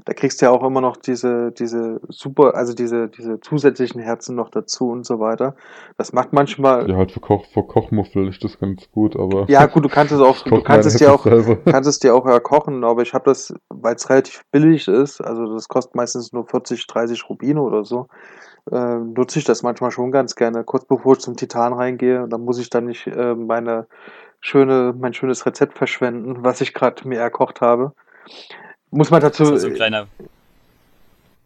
da 0.06 0.14
kriegst 0.14 0.42
du 0.42 0.46
ja 0.46 0.52
auch 0.52 0.64
immer 0.64 0.82
noch 0.82 0.98
diese, 0.98 1.52
diese 1.52 2.00
super, 2.10 2.56
also 2.56 2.74
diese, 2.74 3.10
diese 3.10 3.40
zusätzlichen 3.40 4.02
Herzen 4.02 4.36
noch 4.36 4.50
dazu 4.50 4.90
und 4.90 5.06
so 5.06 5.20
weiter. 5.20 5.56
Das 5.98 6.14
macht 6.14 6.34
manchmal, 6.34 6.90
Ja, 6.90 6.98
halt 6.98 7.12
für, 7.12 7.20
Koch, 7.20 7.46
für 7.46 7.64
Kochmuffel 7.64 8.28
ist 8.28 8.44
das 8.44 8.60
ganz 8.60 8.90
gut, 8.92 9.16
aber. 9.16 9.46
ja 9.50 9.66
gut, 9.66 9.86
du 9.86 9.90
kannst 9.90 10.14
es 10.14 10.20
auch, 10.20 10.38
du 10.44 10.62
kannst 10.62 10.88
es 10.88 10.96
dir 10.96 11.14
auch, 11.14 11.24
selber. 11.24 11.56
kannst 11.66 11.90
es 11.90 12.00
dir 12.00 12.16
auch 12.16 12.26
ja 12.26 12.40
kochen, 12.40 12.84
aber 12.84 13.02
ich 13.02 13.14
habe 13.14 13.26
das, 13.26 13.54
weil 13.70 13.96
es 13.96 14.10
relativ 14.10 14.44
billig 14.52 14.88
ist, 14.88 15.22
also 15.22 15.54
das 15.54 15.68
kostet 15.68 15.96
meistens 15.96 16.34
nur 16.34 16.46
40, 16.46 16.86
30 16.88 17.30
Rubine 17.30 17.62
oder 17.62 17.84
so, 17.84 18.08
äh, 18.72 18.96
nutze 18.98 19.40
ich 19.40 19.46
das 19.46 19.64
manchmal 19.64 19.92
schon 19.92 20.12
ganz 20.12 20.36
gerne, 20.36 20.64
kurz 20.64 20.86
bevor 20.86 21.14
ich 21.14 21.20
zum 21.20 21.36
Titan 21.36 21.74
reingehe. 21.74 22.24
Und 22.24 22.30
dann 22.32 22.42
muss 22.42 22.60
ich 22.60 22.70
dann 22.70 22.86
nicht 22.86 23.08
äh, 23.08 23.36
meine 23.36 23.88
schöne, 24.40 24.94
mein 24.98 25.14
schönes 25.14 25.46
Rezept 25.46 25.78
verschwenden, 25.78 26.44
was 26.44 26.62
ich 26.62 26.74
gerade 26.74 27.08
mir 27.08 27.20
erkocht 27.20 27.62
habe. 27.62 27.94
Muss 28.92 29.10
man 29.10 29.22
Das 29.22 29.32
dazu. 29.38 29.44
ist 29.44 29.50
halt 29.52 29.62
so 29.62 29.68
ein 29.68 29.74
kleiner, 29.74 30.08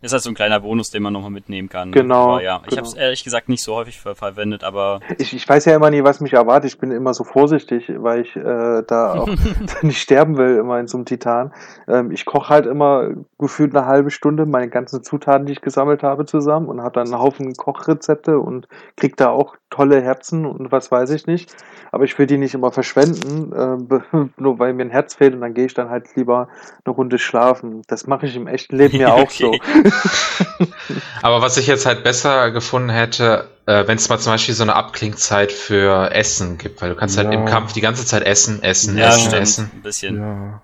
ist 0.02 0.14
halt 0.14 0.22
so 0.22 0.30
ein 0.30 0.36
kleiner 0.36 0.60
Bonus, 0.60 0.92
den 0.92 1.02
man 1.04 1.14
nochmal 1.14 1.32
mitnehmen 1.32 1.70
kann. 1.70 1.92
Genau, 1.92 2.34
Aber 2.34 2.44
ja, 2.44 2.58
ich 2.64 2.70
genau. 2.70 2.78
habe 2.78 2.88
es 2.88 2.94
ehrlich 2.94 3.24
gesagt 3.24 3.50
nicht 3.50 3.64
so 3.64 3.76
häufig 3.76 4.00
ver 4.00 4.16
verwendet, 4.16 4.64
aber 4.64 5.00
Ich, 5.18 5.34
ich 5.34 5.48
weiß 5.48 5.66
ja 5.66 5.76
immer 5.76 5.90
nie, 5.90 6.04
was 6.04 6.20
mich 6.22 6.34
erwartet. 6.34 6.72
Ich 6.72 6.80
bin 6.80 6.92
immer 6.92 7.14
so 7.14 7.24
vorsichtig, 7.24 7.92
weil 7.98 8.22
ich 8.22 8.36
äh, 8.36 8.84
da 8.88 9.14
auch 9.14 9.28
nicht 9.82 10.00
sterben 10.02 10.38
will, 10.38 10.58
immer 10.58 10.80
in 10.80 10.88
so 10.88 10.98
einem 10.98 11.06
Titan. 11.06 11.54
Ähm, 11.88 12.12
ich 12.12 12.26
koche 12.26 12.50
halt 12.50 12.66
immer 12.68 13.10
gefühlt 13.40 13.76
eine 13.76 13.86
halbe 13.88 14.12
Stunde 14.12 14.46
meine 14.46 14.70
ganzen 14.70 15.04
Zutaten, 15.04 15.46
die 15.46 15.54
ich 15.54 15.62
gesammelt 15.62 16.04
habe, 16.04 16.26
zusammen 16.26 16.68
und 16.68 16.82
habe 16.82 16.94
dann 16.94 17.08
einen 17.08 17.22
Haufen 17.22 17.54
Kochrezepte 17.56 18.40
und 18.40 18.68
krieg 18.96 19.18
da 19.18 19.30
auch 19.30 19.56
tolle 19.70 20.02
Herzen 20.02 20.46
und 20.46 20.72
was 20.72 20.92
weiß 20.92 21.10
ich 21.12 21.28
nicht. 21.28 21.56
Aber 21.92 22.04
ich 22.04 22.18
will 22.20 22.28
die 22.28 22.38
nicht 22.38 22.54
immer 22.54 22.72
verschwenden, 22.72 23.52
äh, 23.54 24.28
nur 24.38 24.60
weil 24.60 24.74
mir 24.74 24.84
ein 24.84 24.90
Herz 24.92 25.16
fehlt 25.16 25.34
und 25.34 25.42
dann 25.42 25.54
gehe 25.54 25.66
ich 25.66 25.74
dann 25.74 25.90
halt 25.90 26.16
lieber 26.16 26.50
eine 26.86 26.94
Runde 26.96 27.18
schlafen. 27.18 27.82
Das 27.88 28.08
mache 28.08 28.26
ich 28.28 28.36
im 28.36 28.48
echten 28.48 28.78
Leben 28.78 29.00
ja 29.00 29.14
auch 29.14 29.28
Okay. 29.28 29.44
so. 29.44 29.60
Aber 31.22 31.42
was 31.42 31.58
ich 31.58 31.68
jetzt 31.68 31.86
halt 31.86 32.04
besser 32.04 32.52
gefunden 32.52 32.90
hätte, 32.90 33.48
äh, 33.66 33.86
wenn 33.88 33.98
es 33.98 34.10
mal 34.10 34.18
zum 34.20 34.34
Beispiel 34.34 34.56
so 34.56 34.64
eine 34.64 34.76
Abklingzeit 34.76 35.52
für 35.52 36.12
Essen 36.12 36.58
gibt, 36.58 36.82
weil 36.82 36.90
du 36.90 36.96
kannst 36.96 37.18
halt 37.18 37.32
Ja. 37.34 37.40
im 37.40 37.46
Kampf 37.46 37.74
die 37.74 37.82
ganze 37.82 38.06
Zeit 38.06 38.24
essen, 38.24 38.64
essen, 38.64 38.98
ja, 38.98 39.10
essen, 39.10 39.20
stimmt, 39.22 39.42
essen. 39.42 39.72
ein 39.76 39.82
bisschen. 39.82 40.18
Ja. 40.20 40.62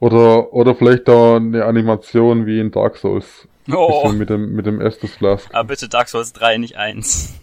Oder, 0.00 0.52
oder 0.52 0.74
vielleicht 0.74 1.08
da 1.08 1.36
eine 1.36 1.64
Animation 1.64 2.46
wie 2.46 2.60
in 2.60 2.70
Dark 2.70 2.96
Souls. 2.96 3.48
Oh, 3.70 4.02
Bisschen 4.04 4.18
mit 4.18 4.30
dem, 4.30 4.52
mit 4.52 4.66
dem 4.66 4.80
Estus 4.80 5.10
Flask. 5.12 5.48
aber 5.52 5.68
bitte 5.68 5.88
Dark 5.88 6.08
Souls 6.08 6.32
3, 6.32 6.56
nicht 6.58 6.76
1. 6.76 7.34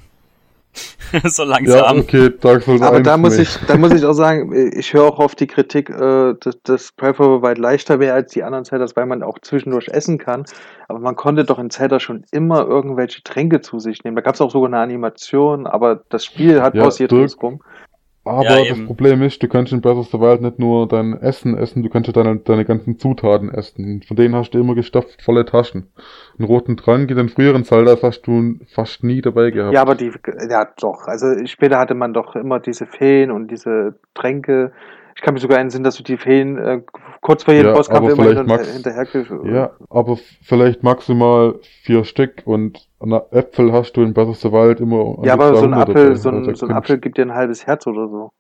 so 1.26 1.44
Ja, 1.60 1.82
langsam. 1.84 1.98
okay, 1.98 2.32
Dark 2.40 2.64
Souls 2.64 2.82
Aber 2.82 3.00
1 3.00 3.04
da 3.04 3.18
muss 3.18 3.38
nicht. 3.38 3.40
ich, 3.40 3.60
da 3.66 3.78
muss 3.78 3.94
ich 3.94 4.06
auch 4.06 4.14
sagen, 4.14 4.52
ich 4.78 4.94
höre 4.94 5.06
auch 5.06 5.20
auf 5.20 5.36
die 5.36 5.48
Kritik, 5.48 5.90
äh, 5.90 6.34
dass, 6.40 6.62
dass 6.64 6.92
Breath 6.92 7.20
of 7.20 7.38
the 7.42 7.48
Wild 7.48 7.58
leichter 7.58 8.00
wäre 8.00 8.14
als 8.16 8.32
die 8.34 8.44
anderen 8.44 8.66
Zelders, 8.66 8.96
weil 8.96 9.06
man 9.06 9.24
auch 9.24 9.40
zwischendurch 9.40 9.88
essen 9.90 10.18
kann. 10.18 10.46
Aber 10.88 11.00
man 11.00 11.16
konnte 11.16 11.46
doch 11.46 11.60
in 11.60 11.70
Zelda 11.70 12.00
schon 12.00 12.26
immer 12.32 12.68
irgendwelche 12.68 13.24
Tränke 13.24 13.62
zu 13.62 13.80
sich 13.80 14.04
nehmen. 14.04 14.16
Da 14.16 14.22
gab 14.22 14.36
es 14.36 14.42
auch 14.42 14.52
sogar 14.52 14.68
eine 14.70 14.80
Animation, 14.80 15.68
aber 15.68 16.04
das 16.10 16.26
Spiel 16.26 16.62
hat 16.62 16.76
Ja, 16.76 16.78
pausiert 16.78 17.16
ringsrum. 17.16 17.62
Aber 18.26 18.44
Ja, 18.44 18.66
das. 18.68 18.84
Problem 18.86 19.22
ist, 19.22 19.42
du 19.44 19.48
kannst 19.48 19.72
in 19.72 19.82
Breath 19.82 19.98
of 19.98 20.08
the 20.08 20.20
Wild 20.20 20.42
nicht 20.42 20.58
nur 20.58 20.88
dein 20.88 21.14
Essen 21.22 21.56
essen, 21.56 21.84
du 21.84 21.90
kannst 21.90 22.08
ja 22.08 22.14
deine, 22.14 22.38
deine 22.38 22.66
ganzen 22.66 22.98
Zutaten 22.98 23.54
essen. 23.54 24.02
Von 24.02 24.18
denen 24.18 24.34
hast 24.34 24.52
du 24.52 24.60
immer 24.60 24.74
gestopft 24.74 25.22
volle 25.22 25.46
Taschen. 25.46 25.92
Einen 26.40 26.48
roten 26.48 26.76
Trank 26.76 27.12
in 27.12 27.18
den 27.18 27.30
früheren 27.30 27.64
Zeldas 27.64 28.02
hast 28.02 28.24
du 28.24 28.56
fast 28.74 29.04
nie 29.04 29.22
dabei 29.22 29.52
gehabt. 29.52 29.76
Ja, 29.76 29.82
aber 29.82 29.94
die, 29.94 30.12
ja 30.50 30.68
doch. 30.80 31.06
Also 31.06 31.46
später 31.46 31.78
hatte 31.78 31.94
man 31.94 32.14
doch 32.14 32.36
immer 32.36 32.60
diese 32.60 32.88
Feen 32.88 33.30
und 33.30 33.52
diese 33.52 34.00
Tränke. 34.16 34.72
Ich 35.16 35.22
kann 35.22 35.34
mich 35.34 35.42
sogar 35.42 35.60
erinnern, 35.60 35.84
dass 35.84 35.96
du 35.96 36.04
die 36.04 36.18
Feen 36.18 36.58
äh, 36.58 36.82
kurz 37.22 37.44
vor 37.44 37.54
jedem 37.54 37.70
Ja, 37.70 37.74
Bosskampf 37.76 38.10
immer 38.10 38.26
hinter, 38.26 38.44
Max- 38.44 38.74
hinterher 38.74 39.08
Ja, 39.46 39.72
aber 39.90 40.18
vielleicht 40.44 40.84
maximal 40.84 41.56
vier 41.84 42.04
Stück 42.04 42.44
und 42.46 42.90
Äpfel 43.32 43.72
hast 43.72 43.94
du 43.94 44.02
in 44.02 44.14
Breath 44.14 44.28
of 44.28 44.38
the 44.38 44.52
Wild 44.52 44.82
immer. 44.82 45.18
Ja, 45.24 45.34
aber 45.34 45.56
so 45.56 45.64
ein 45.66 45.72
200 45.72 45.90
Apfel, 45.90 46.04
dabei. 46.04 46.16
so 46.16 46.30
ein, 46.30 46.56
so 46.56 46.66
ein 46.66 46.74
Apfel 46.74 46.98
gibt 46.98 47.18
dir 47.18 47.22
ein 47.22 47.34
halbes 47.34 47.66
Herz 47.66 47.88
oder 47.88 48.10
so. 48.10 48.32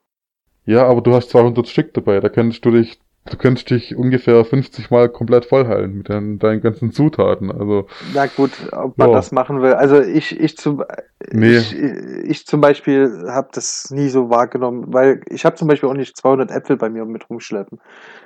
Ja, 0.66 0.86
aber 0.86 1.02
du 1.02 1.14
hast 1.14 1.30
200 1.30 1.68
Stück 1.68 1.94
dabei, 1.94 2.20
da 2.20 2.28
kannst 2.28 2.66
du 2.66 2.72
dich, 2.72 3.00
du 3.30 3.38
kannst 3.38 3.70
dich 3.70 3.96
ungefähr 3.96 4.44
50 4.46 4.92
Mal 4.92 5.10
komplett 5.10 5.46
voll 5.46 5.68
heilen 5.68 5.98
mit 5.98 6.10
deinen, 6.10 6.40
deinen 6.40 6.62
ganzen 6.62 6.92
Zutaten. 6.92 7.52
Also, 7.52 7.88
Na 8.14 8.28
gut, 8.28 8.52
ob 8.72 8.98
man 8.98 9.10
Ja. 9.10 9.16
das 9.16 9.32
machen 9.32 9.62
will. 9.62 9.74
Also 9.74 10.02
ich, 10.02 10.40
ich 10.40 10.58
zum, 10.58 10.84
Nee. 11.32 11.58
ich, 11.58 11.74
ich 11.76 12.46
zum 12.46 12.62
Beispiel 12.62 13.26
habe 13.30 13.50
das 13.52 13.90
nie 13.92 14.10
so 14.10 14.30
wahrgenommen, 14.30 14.94
weil 14.94 15.22
ich 15.30 15.46
habe 15.46 15.56
zum 15.56 15.68
Beispiel 15.68 15.90
auch 15.90 15.94
nicht 15.96 16.16
200 16.16 16.52
Äpfel 16.52 16.78
bei 16.78 16.90
mir 16.90 17.06
mit 17.06 17.30
rumschleppen. 17.30 17.80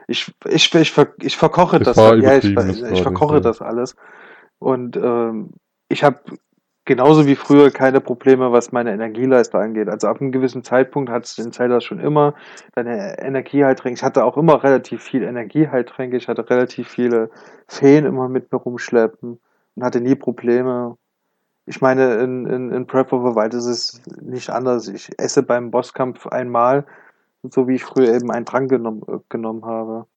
Ich, 0.07 0.33
ich, 0.45 0.73
ich, 0.75 0.91
ver, 0.91 1.07
ich 1.21 1.37
verkoche 1.37 1.79
Das 1.79 1.95
das. 1.95 2.21
ja, 2.21 2.37
ich, 2.37 2.45
ich, 2.45 2.55
war 2.55 2.95
verkoche 2.95 3.41
das 3.41 3.61
alles. 3.61 3.95
Und 4.59 4.97
ähm, 4.97 5.51
ich 5.87 6.03
habe 6.03 6.19
genauso 6.89 7.27
wie 7.27 7.35
früher 7.35 7.69
keine 7.69 8.01
Probleme, 8.01 8.51
was 8.51 8.71
meine 8.71 8.91
Energieleiste 8.91 9.59
angeht. 9.59 9.87
Also 9.89 10.07
ab 10.07 10.19
einem 10.19 10.31
gewissen 10.31 10.63
Zeitpunkt 10.63 11.11
hat 11.11 11.25
es 11.25 11.37
in 11.37 11.51
Zelda 11.51 11.81
schon 11.81 11.99
immer 11.99 12.33
deine 12.73 13.19
Energieheiltränke. 13.19 13.95
Ich 13.95 14.03
hatte 14.03 14.25
auch 14.25 14.37
immer 14.37 14.63
relativ 14.63 15.03
viel 15.03 15.21
Energieheiltränke. 15.21 16.17
Ich 16.17 16.27
hatte 16.27 16.49
relativ 16.49 16.87
viele 16.87 17.29
Feen 17.67 18.05
immer 18.05 18.27
mit 18.27 18.51
mir 18.51 18.57
rumschleppen 18.57 19.39
und 19.75 19.83
hatte 19.83 20.01
nie 20.01 20.15
Probleme. 20.15 20.97
Ich 21.67 21.79
meine, 21.79 22.15
in, 22.15 22.47
in, 22.47 22.71
in 22.71 22.87
Breath 22.87 23.13
of 23.13 23.21
the 23.23 23.35
Wild 23.35 23.53
ist 23.53 23.67
es 23.67 24.01
nicht 24.19 24.49
anders. 24.49 24.87
Ich 24.87 25.11
esse 25.19 25.43
beim 25.43 25.69
Bosskampf 25.69 26.25
einmal, 26.25 26.87
so 27.43 27.67
wie 27.67 27.75
ich 27.75 27.83
früher 27.83 28.15
eben 28.15 28.31
einen 28.31 28.47
Trank 28.47 28.67
genommen, 28.67 29.03
äh, 29.07 29.19
genommen 29.29 29.63
habe. 29.63 30.07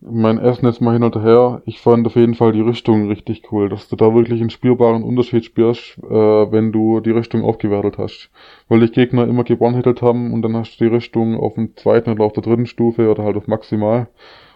Mein 0.00 0.38
Essen 0.38 0.66
ist 0.66 0.80
mal 0.80 0.92
hin 0.94 1.04
und 1.04 1.16
her. 1.16 1.62
Ich 1.66 1.80
fand 1.80 2.06
auf 2.06 2.16
jeden 2.16 2.34
Fall 2.34 2.52
die 2.52 2.60
Rüstung 2.60 3.08
richtig 3.08 3.52
cool, 3.52 3.68
dass 3.68 3.88
du 3.88 3.96
da 3.96 4.12
wirklich 4.14 4.40
einen 4.40 4.50
spürbaren 4.50 5.02
Unterschied 5.04 5.44
spürst, 5.44 5.98
äh, 5.98 6.10
wenn 6.52 6.72
du 6.72 7.00
die 7.00 7.10
Rüstung 7.12 7.44
aufgewertet 7.44 7.98
hast. 7.98 8.30
Weil 8.68 8.80
die 8.80 8.90
Gegner 8.90 9.24
immer 9.28 9.44
gebonhittelt 9.44 10.02
haben 10.02 10.32
und 10.32 10.42
dann 10.42 10.56
hast 10.56 10.80
du 10.80 10.84
die 10.84 10.94
Rüstung 10.94 11.38
auf 11.38 11.54
dem 11.54 11.76
zweiten 11.76 12.10
oder 12.10 12.24
auf 12.24 12.32
der 12.32 12.42
dritten 12.42 12.66
Stufe 12.66 13.08
oder 13.10 13.22
halt 13.22 13.36
auf 13.36 13.46
maximal. 13.46 14.08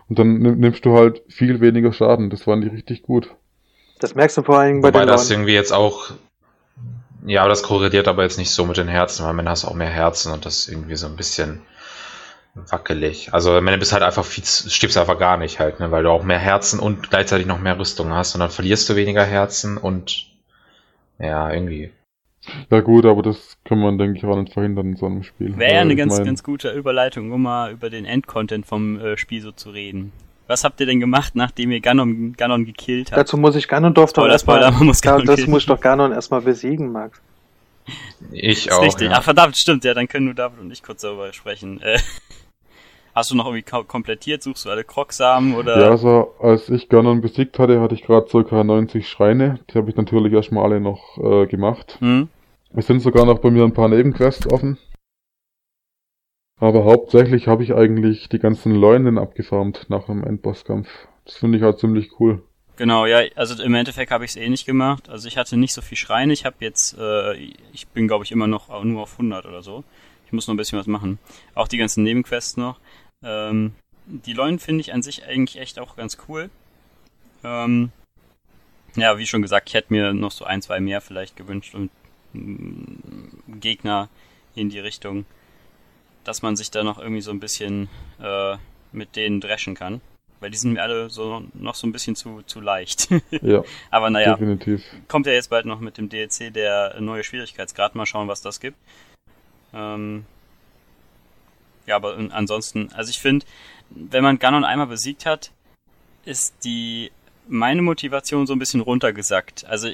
Und 0.08 0.18
dann 0.18 0.38
nimm- 0.38 0.58
nimmst 0.58 0.84
du 0.84 0.92
halt 0.94 1.22
viel 1.28 1.60
weniger 1.60 1.92
Schaden. 1.92 2.30
Das 2.30 2.42
fand 2.42 2.64
ich 2.64 2.72
richtig 2.72 3.02
gut. 3.02 3.34
Das 4.00 4.14
merkst 4.14 4.36
du 4.38 4.42
vor 4.42 4.58
allen 4.58 4.68
Dingen 4.68 4.82
bei 4.82 4.88
Wobei 4.88 5.00
den 5.00 5.08
das 5.08 5.28
Leuten. 5.28 5.40
irgendwie 5.40 5.54
jetzt 5.54 5.72
auch. 5.72 6.10
Ja, 7.24 7.40
aber 7.40 7.48
das 7.48 7.62
korreliert 7.64 8.06
aber 8.06 8.22
jetzt 8.22 8.38
nicht 8.38 8.50
so 8.50 8.66
mit 8.66 8.76
den 8.76 8.86
Herzen, 8.88 9.24
weil 9.24 9.32
man 9.34 9.48
hast 9.48 9.64
auch 9.64 9.74
mehr 9.74 9.88
Herzen 9.88 10.32
und 10.32 10.44
das 10.46 10.58
ist 10.58 10.68
irgendwie 10.68 10.94
so 10.96 11.06
ein 11.06 11.16
bisschen 11.16 11.62
wackelig. 12.70 13.32
Also, 13.32 13.54
wenn 13.54 13.66
du 13.66 13.78
bist 13.78 13.92
halt 13.92 14.02
einfach 14.02 14.24
viel, 14.24 14.44
stirbst 14.44 14.96
einfach 14.96 15.18
gar 15.18 15.36
nicht 15.36 15.58
halt, 15.60 15.80
ne, 15.80 15.90
weil 15.90 16.02
du 16.02 16.10
auch 16.10 16.22
mehr 16.22 16.38
Herzen 16.38 16.80
und 16.80 17.10
gleichzeitig 17.10 17.46
noch 17.46 17.60
mehr 17.60 17.78
Rüstung 17.78 18.12
hast 18.12 18.34
und 18.34 18.40
dann 18.40 18.50
verlierst 18.50 18.88
du 18.88 18.96
weniger 18.96 19.24
Herzen 19.24 19.76
und 19.76 20.26
ja, 21.18 21.50
irgendwie. 21.52 21.90
Ja 22.70 22.80
gut, 22.80 23.06
aber 23.06 23.22
das 23.22 23.56
kann 23.64 23.80
man, 23.80 23.98
denke 23.98 24.18
ich, 24.18 24.24
auch 24.24 24.36
nicht 24.36 24.52
verhindern 24.52 24.90
in 24.90 24.96
so 24.96 25.06
einem 25.06 25.22
Spiel. 25.22 25.56
Wäre 25.58 25.70
ja 25.70 25.76
Weil 25.78 25.82
eine 25.82 25.96
ganz, 25.96 26.16
mein, 26.16 26.26
ganz 26.26 26.42
gute 26.42 26.70
Überleitung, 26.70 27.32
um 27.32 27.42
mal 27.42 27.72
über 27.72 27.90
den 27.90 28.04
Endcontent 28.04 28.66
vom 28.66 29.00
äh, 29.00 29.16
Spiel 29.16 29.42
so 29.42 29.52
zu 29.52 29.70
reden. 29.70 30.12
Was 30.46 30.62
habt 30.62 30.78
ihr 30.78 30.86
denn 30.86 31.00
gemacht, 31.00 31.34
nachdem 31.34 31.72
ihr 31.72 31.80
Ganon, 31.80 32.34
Ganon 32.34 32.64
gekillt 32.64 33.10
habt? 33.10 33.18
Dazu 33.18 33.36
muss 33.36 33.56
ich 33.56 33.66
Ganondorf 33.66 34.12
doch 34.12 34.22
Spoiler, 34.22 34.32
erstmal, 34.34 34.58
Spoiler, 34.58 34.78
man 34.78 34.86
muss 34.86 35.00
Ganon 35.00 35.26
das 35.26 35.36
killen. 35.36 35.50
muss 35.50 35.62
ich 35.62 35.66
doch 35.66 35.80
Ganon 35.80 36.12
erstmal 36.12 36.40
besiegen, 36.40 36.92
Max. 36.92 37.20
Ich 38.30 38.70
auch. 38.70 38.82
richtig. 38.82 39.10
Ja. 39.10 39.16
Ach 39.18 39.22
verdammt, 39.24 39.56
stimmt, 39.56 39.84
ja, 39.84 39.94
dann 39.94 40.06
können 40.06 40.26
nur 40.26 40.34
David 40.34 40.60
und 40.60 40.70
ich 40.70 40.82
kurz 40.82 41.02
darüber 41.02 41.32
sprechen. 41.32 41.80
Äh, 41.80 41.98
hast 43.16 43.32
du 43.32 43.34
noch 43.34 43.46
irgendwie 43.46 43.62
ko- 43.64 43.82
komplettiert? 43.82 44.42
Suchst 44.44 44.64
du 44.66 44.70
alle 44.70 44.84
Krogsamen 44.84 45.54
oder? 45.54 45.80
Ja, 45.80 45.90
also 45.90 46.34
als 46.38 46.68
ich 46.68 46.88
Ganon 46.88 47.20
besiegt 47.20 47.58
hatte, 47.58 47.80
hatte 47.80 47.94
ich 47.96 48.02
gerade 48.02 48.28
circa 48.28 48.62
90 48.62 49.08
Schreine. 49.08 49.58
Die 49.70 49.78
habe 49.78 49.90
ich 49.90 49.96
natürlich 49.96 50.32
erstmal 50.32 50.64
alle 50.64 50.80
noch 50.80 51.18
äh, 51.18 51.46
gemacht. 51.46 51.96
Hm? 52.00 52.28
Es 52.74 52.86
sind 52.86 53.00
sogar 53.00 53.24
noch 53.24 53.38
bei 53.40 53.50
mir 53.50 53.64
ein 53.64 53.72
paar 53.72 53.88
Nebenquests 53.88 54.46
offen. 54.46 54.78
Aber 56.58 56.84
hauptsächlich 56.84 57.48
habe 57.48 57.62
ich 57.64 57.74
eigentlich 57.74 58.28
die 58.28 58.38
ganzen 58.38 58.74
Leunen 58.74 59.18
abgefarmt 59.18 59.86
nach 59.88 60.06
dem 60.06 60.24
Endbosskampf. 60.24 60.88
Das 61.24 61.36
finde 61.36 61.58
ich 61.58 61.64
halt 61.64 61.78
ziemlich 61.78 62.18
cool. 62.20 62.42
Genau, 62.76 63.06
ja, 63.06 63.20
also 63.36 63.62
im 63.62 63.74
Endeffekt 63.74 64.10
habe 64.10 64.24
ich 64.24 64.30
es 64.32 64.36
eh 64.36 64.48
nicht 64.48 64.66
gemacht. 64.66 65.08
Also 65.08 65.28
ich 65.28 65.36
hatte 65.38 65.56
nicht 65.56 65.72
so 65.72 65.80
viel 65.82 65.96
Schreine. 65.96 66.32
Ich 66.32 66.44
habe 66.44 66.56
jetzt, 66.60 66.96
äh, 66.98 67.34
ich 67.72 67.86
bin 67.88 68.06
glaube 68.08 68.24
ich 68.24 68.32
immer 68.32 68.46
noch 68.46 68.68
nur 68.84 69.02
auf 69.02 69.12
100 69.12 69.46
oder 69.46 69.62
so. 69.62 69.84
Ich 70.26 70.32
muss 70.32 70.46
noch 70.46 70.54
ein 70.54 70.58
bisschen 70.58 70.78
was 70.78 70.86
machen. 70.86 71.18
Auch 71.54 71.68
die 71.68 71.78
ganzen 71.78 72.02
Nebenquests 72.04 72.56
noch. 72.56 72.78
Ähm, 73.26 73.74
die 74.06 74.32
Leunen 74.32 74.58
finde 74.60 74.80
ich 74.80 74.92
an 74.92 75.02
sich 75.02 75.26
eigentlich 75.26 75.58
echt 75.60 75.78
auch 75.78 75.96
ganz 75.96 76.16
cool. 76.28 76.48
Ähm, 77.42 77.90
ja, 78.94 79.18
wie 79.18 79.26
schon 79.26 79.42
gesagt, 79.42 79.68
ich 79.68 79.74
hätte 79.74 79.92
mir 79.92 80.14
noch 80.14 80.30
so 80.30 80.44
ein, 80.44 80.62
zwei 80.62 80.80
mehr 80.80 81.00
vielleicht 81.00 81.36
gewünscht 81.36 81.74
und 81.74 81.90
mm, 82.32 83.60
Gegner 83.60 84.08
in 84.54 84.70
die 84.70 84.78
Richtung, 84.78 85.26
dass 86.24 86.40
man 86.42 86.56
sich 86.56 86.70
da 86.70 86.84
noch 86.84 86.98
irgendwie 86.98 87.20
so 87.20 87.32
ein 87.32 87.40
bisschen 87.40 87.88
äh, 88.22 88.56
mit 88.92 89.16
denen 89.16 89.40
dreschen 89.40 89.74
kann. 89.74 90.00
Weil 90.38 90.50
die 90.50 90.58
sind 90.58 90.74
mir 90.74 90.82
alle 90.82 91.10
so 91.10 91.42
noch 91.54 91.74
so 91.74 91.86
ein 91.86 91.92
bisschen 91.92 92.14
zu, 92.14 92.42
zu 92.42 92.60
leicht. 92.60 93.08
Ja, 93.42 93.64
Aber 93.90 94.10
naja, 94.10 94.34
definitiv. 94.34 94.84
kommt 95.08 95.26
ja 95.26 95.32
jetzt 95.32 95.50
bald 95.50 95.66
noch 95.66 95.80
mit 95.80 95.98
dem 95.98 96.08
DLC 96.08 96.52
der 96.52 97.00
neue 97.00 97.24
Schwierigkeitsgrad. 97.24 97.94
Mal 97.94 98.06
schauen, 98.06 98.28
was 98.28 98.42
das 98.42 98.60
gibt. 98.60 98.76
Ähm 99.74 100.26
ja, 101.86 101.96
aber 101.96 102.16
an- 102.16 102.30
ansonsten, 102.32 102.90
also 102.94 103.10
ich 103.10 103.18
finde, 103.20 103.44
wenn 103.90 104.22
man 104.22 104.38
Ganon 104.38 104.64
einmal 104.64 104.86
besiegt 104.88 105.26
hat, 105.26 105.50
ist 106.24 106.54
die 106.64 107.10
meine 107.48 107.82
Motivation 107.82 108.46
so 108.46 108.52
ein 108.54 108.58
bisschen 108.58 108.80
runtergesackt. 108.80 109.64
Also 109.66 109.88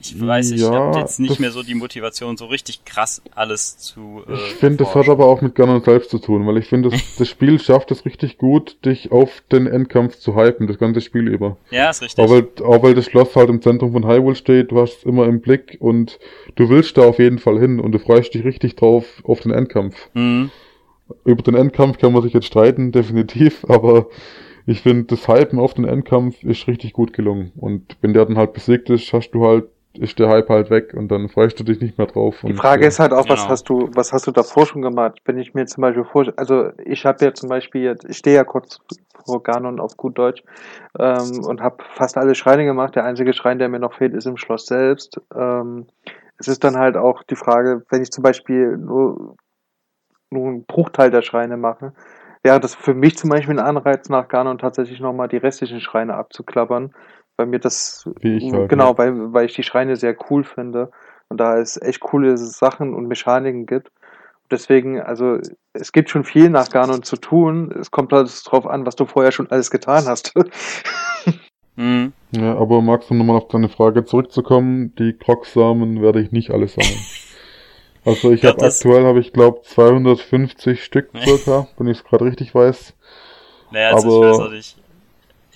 ich 0.00 0.20
weiß, 0.20 0.50
ich 0.52 0.62
Ja, 0.62 0.70
habe 0.72 0.98
jetzt 0.98 1.20
nicht 1.20 1.38
mehr 1.38 1.50
so 1.50 1.62
die 1.62 1.74
Motivation, 1.74 2.36
so 2.36 2.46
richtig 2.46 2.84
krass 2.86 3.20
alles 3.34 3.76
zu. 3.78 4.22
Äh, 4.26 4.32
Ich 4.32 4.40
finde, 4.54 4.78
das 4.84 4.94
hat 4.94 5.08
aber 5.08 5.26
auch 5.26 5.40
mit 5.42 5.54
Ganon 5.54 5.82
selbst 5.84 6.10
zu 6.10 6.18
tun, 6.18 6.46
weil 6.46 6.56
ich 6.56 6.66
finde, 6.66 6.88
das, 6.88 7.00
das 7.18 7.28
Spiel 7.28 7.60
schafft 7.60 7.90
es 7.90 8.04
richtig 8.06 8.38
gut, 8.38 8.84
dich 8.84 9.12
auf 9.12 9.42
den 9.52 9.66
Endkampf 9.66 10.16
zu 10.16 10.34
hypen, 10.34 10.66
das 10.66 10.78
ganze 10.78 11.00
Spiel 11.02 11.28
über. 11.28 11.58
Ja, 11.70 11.90
ist 11.90 12.00
richtig. 12.02 12.24
Auch 12.24 12.30
weil, 12.30 12.48
auch 12.64 12.82
weil 12.82 12.94
das 12.94 13.04
Schloss 13.04 13.36
halt 13.36 13.50
im 13.50 13.60
Zentrum 13.60 13.92
von 13.92 14.06
Hyrule 14.06 14.34
steht, 14.34 14.70
du 14.72 14.80
hast 14.80 14.98
es 14.98 15.04
immer 15.04 15.26
im 15.26 15.40
Blick 15.40 15.76
und 15.80 16.18
du 16.56 16.70
willst 16.70 16.96
da 16.96 17.02
auf 17.02 17.18
jeden 17.18 17.38
Fall 17.38 17.60
hin 17.60 17.78
und 17.78 17.92
du 17.92 17.98
freust 17.98 18.32
dich 18.34 18.44
richtig 18.44 18.76
drauf 18.76 19.04
auf 19.24 19.40
den 19.40 19.52
Endkampf. 19.52 20.08
Mhm. 20.14 20.50
Über 21.24 21.42
den 21.42 21.54
Endkampf 21.54 21.98
kann 21.98 22.12
man 22.12 22.22
sich 22.22 22.32
jetzt 22.32 22.46
streiten, 22.46 22.92
definitiv, 22.92 23.64
aber 23.68 24.06
ich 24.66 24.80
finde, 24.80 25.04
das 25.04 25.28
Hypen 25.28 25.58
auf 25.58 25.74
den 25.74 25.84
Endkampf 25.84 26.42
ist 26.42 26.66
richtig 26.66 26.92
gut 26.94 27.12
gelungen. 27.12 27.52
Und 27.56 27.96
wenn 28.00 28.14
der 28.14 28.24
dann 28.24 28.38
halt 28.38 28.54
besiegt 28.54 28.88
ist, 28.90 29.12
hast 29.12 29.30
du 29.32 29.44
halt, 29.44 29.64
ist 29.98 30.18
der 30.18 30.28
Hype 30.28 30.48
halt 30.48 30.70
weg 30.70 30.94
und 30.94 31.08
dann 31.08 31.28
freust 31.28 31.60
du 31.60 31.64
dich 31.64 31.80
nicht 31.80 31.98
mehr 31.98 32.06
drauf. 32.06 32.38
Die 32.42 32.46
und, 32.46 32.56
Frage 32.56 32.84
äh, 32.84 32.88
ist 32.88 32.98
halt 32.98 33.12
auch, 33.12 33.28
was 33.28 33.42
Genau. 33.42 33.50
hast 33.50 33.68
du, 33.68 33.90
was 33.94 34.12
hast 34.12 34.26
du 34.26 34.32
davor 34.32 34.66
schon 34.66 34.82
gemacht? 34.82 35.20
Wenn 35.24 35.38
ich 35.38 35.54
mir 35.54 35.66
zum 35.66 35.82
Beispiel 35.82 36.04
vor, 36.04 36.32
also 36.36 36.70
ich 36.84 37.04
habe 37.04 37.24
ja 37.24 37.34
zum 37.34 37.48
Beispiel 37.48 37.82
jetzt, 37.82 38.04
ich 38.08 38.16
stehe 38.16 38.36
ja 38.36 38.44
kurz 38.44 38.80
vor 39.24 39.42
Ganon 39.42 39.80
auf 39.80 39.96
gut 39.96 40.18
Deutsch 40.18 40.42
ähm, 40.98 41.44
und 41.44 41.60
habe 41.60 41.84
fast 41.94 42.16
alle 42.16 42.34
Schreine 42.34 42.64
gemacht. 42.64 42.96
Der 42.96 43.04
einzige 43.04 43.32
Schrein, 43.34 43.58
der 43.58 43.68
mir 43.68 43.78
noch 43.78 43.94
fehlt, 43.94 44.14
ist 44.14 44.26
im 44.26 44.36
Schloss 44.36 44.66
selbst. 44.66 45.20
Ähm, 45.34 45.86
es 46.38 46.48
ist 46.48 46.64
dann 46.64 46.76
halt 46.76 46.96
auch 46.96 47.22
die 47.22 47.36
Frage, 47.36 47.82
wenn 47.90 48.02
ich 48.02 48.10
zum 48.10 48.22
Beispiel 48.22 48.76
nur, 48.76 49.36
nur 50.34 50.48
einen 50.48 50.64
Bruchteil 50.64 51.10
der 51.10 51.22
Schreine 51.22 51.56
mache, 51.56 51.92
wäre 52.42 52.60
das 52.60 52.74
für 52.74 52.94
mich 52.94 53.16
zum 53.16 53.30
Beispiel 53.30 53.58
ein 53.58 53.64
Anreiz 53.64 54.08
nach 54.08 54.28
Ganon 54.28 54.58
tatsächlich 54.58 55.00
nochmal 55.00 55.28
die 55.28 55.38
restlichen 55.38 55.80
Schreine 55.80 56.14
abzuklappern, 56.14 56.94
weil 57.36 57.46
mir 57.46 57.58
das 57.58 58.08
Wie 58.20 58.36
ich 58.36 58.52
halt, 58.52 58.68
genau, 58.68 58.92
ja. 58.92 58.98
weil, 58.98 59.32
weil 59.32 59.46
ich 59.46 59.54
die 59.54 59.62
Schreine 59.62 59.96
sehr 59.96 60.14
cool 60.30 60.44
finde 60.44 60.90
und 61.28 61.38
da 61.38 61.58
es 61.58 61.80
echt 61.80 62.00
coole 62.00 62.36
Sachen 62.36 62.94
und 62.94 63.08
Mechaniken 63.08 63.66
gibt. 63.66 63.90
Deswegen, 64.50 65.00
also 65.00 65.38
es 65.72 65.92
gibt 65.92 66.10
schon 66.10 66.24
viel 66.24 66.50
nach 66.50 66.68
Ganon 66.68 67.02
zu 67.02 67.16
tun. 67.16 67.74
Es 67.80 67.90
kommt 67.90 68.12
halt 68.12 68.30
drauf 68.44 68.66
an, 68.66 68.84
was 68.84 68.94
du 68.94 69.06
vorher 69.06 69.32
schon 69.32 69.50
alles 69.50 69.70
getan 69.70 70.04
hast. 70.06 70.34
Mhm. 71.76 72.12
Ja, 72.30 72.56
aber 72.56 72.82
Max, 72.82 73.10
um 73.10 73.18
nochmal 73.18 73.36
auf 73.36 73.48
deine 73.48 73.68
Frage 73.68 74.04
zurückzukommen, 74.04 74.94
die 74.96 75.12
Krogsamen 75.12 76.02
werde 76.02 76.20
ich 76.20 76.30
nicht 76.30 76.50
alle 76.50 76.68
sammeln. 76.68 76.98
Also 78.04 78.32
ich 78.32 78.44
habe 78.44 78.62
aktuell, 78.64 79.04
habe 79.04 79.20
ich 79.20 79.32
glaube 79.32 79.62
250 79.62 80.84
Stück 80.84 81.10
circa, 81.24 81.68
wenn 81.78 81.86
ich 81.88 81.98
es 81.98 82.04
gerade 82.04 82.24
richtig 82.24 82.54
weiß. 82.54 82.94
Naja, 83.70 83.90
also 83.94 84.08
ich 84.08 84.14
Aber- 84.14 84.30
weiß 84.30 84.46
auch 84.46 84.50
nicht. 84.50 84.76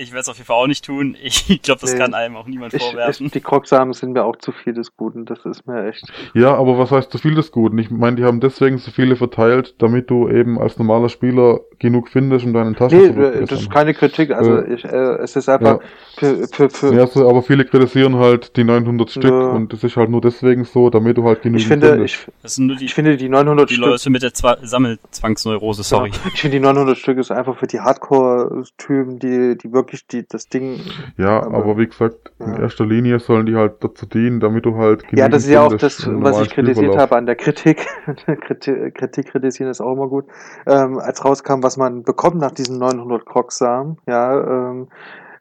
Ich 0.00 0.12
werde 0.12 0.20
es 0.20 0.28
auf 0.28 0.36
jeden 0.36 0.46
Fall 0.46 0.56
auch 0.56 0.66
nicht 0.66 0.84
tun. 0.84 1.16
Ich 1.24 1.62
glaube, 1.62 1.80
das 1.80 1.92
Nee. 1.92 1.98
kann 1.98 2.14
einem 2.14 2.36
auch 2.36 2.46
niemand 2.46 2.72
Ich, 2.74 2.82
vorwerfen. 2.82 3.26
ich, 3.26 3.32
die 3.32 3.40
Krogsamen 3.40 3.92
sind 3.94 4.12
mir 4.12 4.24
auch 4.24 4.36
zu 4.36 4.52
viel 4.52 4.72
des 4.74 4.96
Guten. 4.96 5.24
Das 5.24 5.44
ist 5.44 5.66
mir 5.66 5.88
echt. 5.88 6.04
Ja, 6.34 6.54
aber 6.54 6.78
was 6.78 6.90
heißt 6.90 7.10
zu 7.10 7.18
viel 7.18 7.34
des 7.34 7.50
Guten? 7.52 7.78
Ich 7.78 7.90
meine, 7.90 8.16
die 8.16 8.24
haben 8.24 8.40
deswegen 8.40 8.78
so 8.78 8.90
viele 8.90 9.16
verteilt, 9.16 9.74
damit 9.78 10.08
du 10.10 10.28
eben 10.28 10.58
als 10.60 10.78
normaler 10.78 11.08
Spieler 11.08 11.60
genug 11.78 12.08
findest, 12.08 12.44
um 12.46 12.52
deinen 12.52 12.74
Taschen 12.74 12.98
Nee, 12.98 13.12
zu 13.12 13.46
das 13.46 13.60
ist 13.62 13.70
keine 13.70 13.94
Kritik. 13.94 14.30
Also 14.30 14.56
Äh, 14.58 14.74
ich, 14.74 14.84
äh, 14.84 14.88
es 15.22 15.36
ist 15.36 15.48
einfach 15.48 15.80
für, 16.16 16.46
für, 16.48 16.70
für 16.70 16.94
Ja, 16.94 17.06
so, 17.06 17.28
aber 17.28 17.42
viele 17.42 17.64
kritisieren 17.64 18.16
halt 18.16 18.56
die 18.56 18.64
900 18.64 19.10
Stück 19.10 19.24
Ja. 19.30 19.50
und 19.50 19.72
das 19.72 19.82
ist 19.84 19.96
halt 19.96 20.10
nur 20.10 20.20
deswegen 20.20 20.64
so, 20.64 20.90
damit 20.90 21.16
du 21.16 21.24
halt 21.24 21.42
genug 21.42 21.60
ich 21.60 21.66
finde, 21.68 22.04
ich, 22.04 22.18
Das 22.42 22.54
sind 22.56 22.66
nur 22.66 22.76
die, 22.76 22.84
ich 22.86 22.94
finde 22.94 23.16
die 23.16 23.28
900 23.28 23.68
die 23.70 23.74
Stück 23.74 23.86
Leute 23.86 24.10
mit 24.10 24.22
der 24.22 24.34
Zwa 24.34 24.56
Sammelzwangsneurose, 24.62 25.82
sorry. 25.82 26.10
Ja, 26.10 26.30
ich 26.34 26.40
finde 26.40 26.56
die 26.58 26.62
900 26.62 26.96
Stück 26.98 27.18
ist 27.18 27.30
einfach 27.30 27.56
für 27.58 27.66
die 27.66 27.80
Hardcore-Typen, 27.80 29.18
die, 29.18 29.56
die 29.56 29.72
wirklich 29.72 29.87
die, 30.12 30.26
das 30.26 30.48
Ding. 30.48 30.80
Ja, 31.16 31.42
Aber- 31.42 31.58
aber, 31.58 31.78
wie 31.78 31.86
gesagt, 31.86 32.32
in 32.38 32.52
ja. 32.54 32.60
erster 32.60 32.84
Linie 32.86 33.18
sollen 33.20 33.46
die 33.46 33.54
halt 33.56 33.82
dazu 33.84 34.06
dienen, 34.06 34.40
damit 34.40 34.64
du 34.64 34.76
halt 34.76 35.04
Ja, 35.12 35.28
das 35.28 35.44
ist 35.44 35.50
ja 35.50 35.62
auch 35.62 35.74
das, 35.74 36.06
was 36.06 36.40
ich 36.42 36.50
kritisiert 36.50 36.96
habe 36.96 37.16
an 37.16 37.26
der 37.26 37.36
Kritik. 37.36 37.86
Kritik, 38.40 38.94
Kritik 38.94 39.26
kritisieren 39.28 39.70
ist 39.70 39.80
auch 39.80 39.92
immer 39.92 40.08
gut. 40.08 40.26
Ähm, 40.66 40.98
als 40.98 41.24
rauskam, 41.24 41.62
was 41.62 41.76
man 41.76 42.02
bekommt 42.02 42.36
nach 42.36 42.50
diesen 42.52 42.78
900 42.78 43.24
Krogsamen, 43.26 43.98
ja, 44.06 44.70
ähm, 44.70 44.88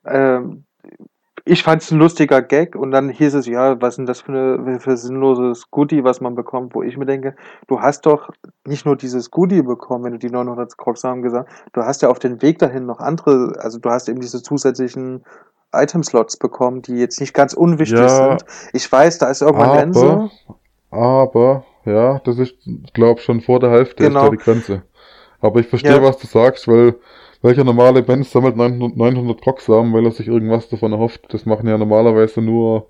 ähm, 0.05 0.63
ich 1.47 1.63
fand 1.63 1.81
es 1.81 1.91
ein 1.91 1.99
lustiger 1.99 2.41
Gag 2.41 2.75
und 2.75 2.91
dann 2.91 3.09
hieß 3.09 3.33
es, 3.35 3.47
ja, 3.47 3.81
was 3.81 3.93
ist 3.93 3.97
denn 3.97 4.05
das 4.05 4.21
für, 4.21 4.31
eine, 4.31 4.79
für 4.79 4.97
sinnloses 4.97 5.69
Goodie, 5.71 6.03
was 6.03 6.21
man 6.21 6.35
bekommt, 6.35 6.75
wo 6.75 6.83
ich 6.83 6.97
mir 6.97 7.05
denke, 7.05 7.35
du 7.67 7.81
hast 7.81 8.05
doch 8.05 8.29
nicht 8.65 8.85
nur 8.85 8.95
dieses 8.95 9.31
Goodie 9.31 9.61
bekommen, 9.61 10.03
wenn 10.03 10.13
du 10.13 10.19
die 10.19 10.29
900 10.29 10.77
Krogsamen 10.77 11.23
gesagt 11.23 11.49
du 11.73 11.81
hast 11.81 12.01
ja 12.01 12.09
auf 12.09 12.19
den 12.19 12.41
Weg 12.41 12.59
dahin 12.59 12.85
noch 12.85 12.99
andere, 12.99 13.53
also 13.59 13.79
du 13.79 13.89
hast 13.89 14.09
eben 14.09 14.19
diese 14.19 14.41
zusätzlichen 14.41 15.23
Item-Slots 15.73 16.37
bekommen, 16.37 16.81
die 16.81 16.95
jetzt 16.95 17.19
nicht 17.19 17.33
ganz 17.33 17.53
unwichtig 17.53 17.99
Ja. 17.99 18.07
sind. 18.09 18.45
Ich 18.73 18.89
weiß, 18.91 19.17
da 19.17 19.29
ist 19.29 19.41
irgendwann 19.41 19.73
Grenze. 19.73 20.29
Aber, 20.91 21.65
ja, 21.85 22.19
das 22.19 22.39
ist, 22.39 22.55
ich 22.65 22.93
glaube, 22.93 23.19
schon 23.21 23.41
vor 23.41 23.59
der 23.59 23.71
Hälfte 23.71 24.03
Genau. 24.03 24.19
ist 24.21 24.25
da 24.25 24.29
die 24.31 24.37
Grenze. 24.37 24.83
Aber 25.41 25.59
ich 25.59 25.67
verstehe, 25.67 25.97
Ja. 25.97 26.01
was 26.03 26.17
du 26.17 26.27
sagst, 26.27 26.67
weil 26.67 26.95
welcher 27.47 27.63
normale 27.63 28.03
Mensch 28.03 28.27
sammelt 28.27 28.57
900, 28.57 28.97
900 28.97 29.41
Krogsamen, 29.41 29.93
weil 29.93 30.05
er 30.05 30.11
sich 30.11 30.27
irgendwas 30.27 30.67
davon 30.67 30.91
erhofft. 30.91 31.25
Das 31.29 31.45
machen 31.45 31.67
ja 31.67 31.77
normalerweise 31.77 32.41
nur 32.41 32.87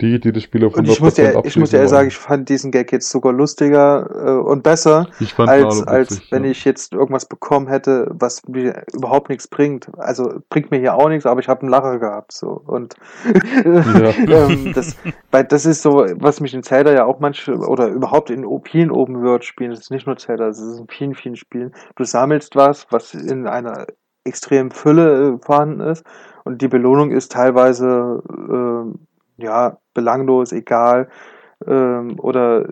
die, 0.00 0.18
die 0.18 0.32
das 0.32 0.42
Spiel 0.42 0.64
auf 0.64 0.74
100% 0.74 0.78
Und 0.78 0.88
ich 0.88 1.00
muss 1.00 1.14
dir, 1.14 1.42
ich 1.44 1.56
muss 1.56 1.72
wollen. 1.72 1.88
sagen, 1.88 2.08
ich 2.08 2.16
fand 2.16 2.48
diesen 2.48 2.72
Gag 2.72 2.90
jetzt 2.92 3.08
sogar 3.08 3.32
lustiger 3.32 4.10
äh, 4.12 4.30
und 4.30 4.62
besser, 4.62 5.08
ich 5.20 5.38
als, 5.38 5.86
als 5.86 6.10
witzig, 6.10 6.32
wenn 6.32 6.44
ja. 6.44 6.50
ich 6.50 6.64
jetzt 6.64 6.92
irgendwas 6.92 7.26
bekommen 7.26 7.68
hätte, 7.68 8.10
was 8.12 8.46
mir 8.48 8.84
überhaupt 8.92 9.28
nichts 9.28 9.46
bringt. 9.46 9.88
Also 9.98 10.40
bringt 10.48 10.70
mir 10.70 10.78
hier 10.78 10.94
auch 10.94 11.08
nichts, 11.08 11.26
aber 11.26 11.40
ich 11.40 11.48
habe 11.48 11.60
einen 11.62 11.70
Lacher 11.70 11.98
gehabt. 11.98 12.32
So. 12.32 12.62
Und 12.66 12.96
ähm, 13.64 14.72
das, 14.74 14.96
weil 15.30 15.44
das 15.44 15.66
ist 15.66 15.82
so, 15.82 16.06
was 16.16 16.40
mich 16.40 16.54
in 16.54 16.62
Zelda 16.62 16.92
ja 16.92 17.04
auch 17.04 17.20
manche, 17.20 17.54
oder 17.54 17.88
überhaupt 17.88 18.30
in 18.30 18.44
vielen 18.64 18.90
Open 18.90 19.22
World 19.22 19.44
Spielen, 19.44 19.70
das 19.70 19.80
ist 19.80 19.90
nicht 19.90 20.06
nur 20.06 20.16
Zelda, 20.16 20.46
das 20.46 20.58
ist 20.58 20.80
in 20.80 20.88
vielen, 20.88 21.14
vielen 21.14 21.36
Spielen, 21.36 21.72
du 21.96 22.04
sammelst 22.04 22.56
was, 22.56 22.86
was 22.90 23.14
in 23.14 23.46
einer 23.46 23.86
extremen 24.24 24.70
Fülle 24.70 25.34
äh, 25.34 25.44
vorhanden 25.44 25.80
ist 25.80 26.04
und 26.44 26.62
die 26.62 26.68
Belohnung 26.68 27.10
ist 27.10 27.32
teilweise 27.32 28.22
ähm, 28.30 29.06
ja 29.36 29.78
belanglos, 29.94 30.52
egal 30.52 31.08
ähm, 31.66 32.18
oder 32.18 32.66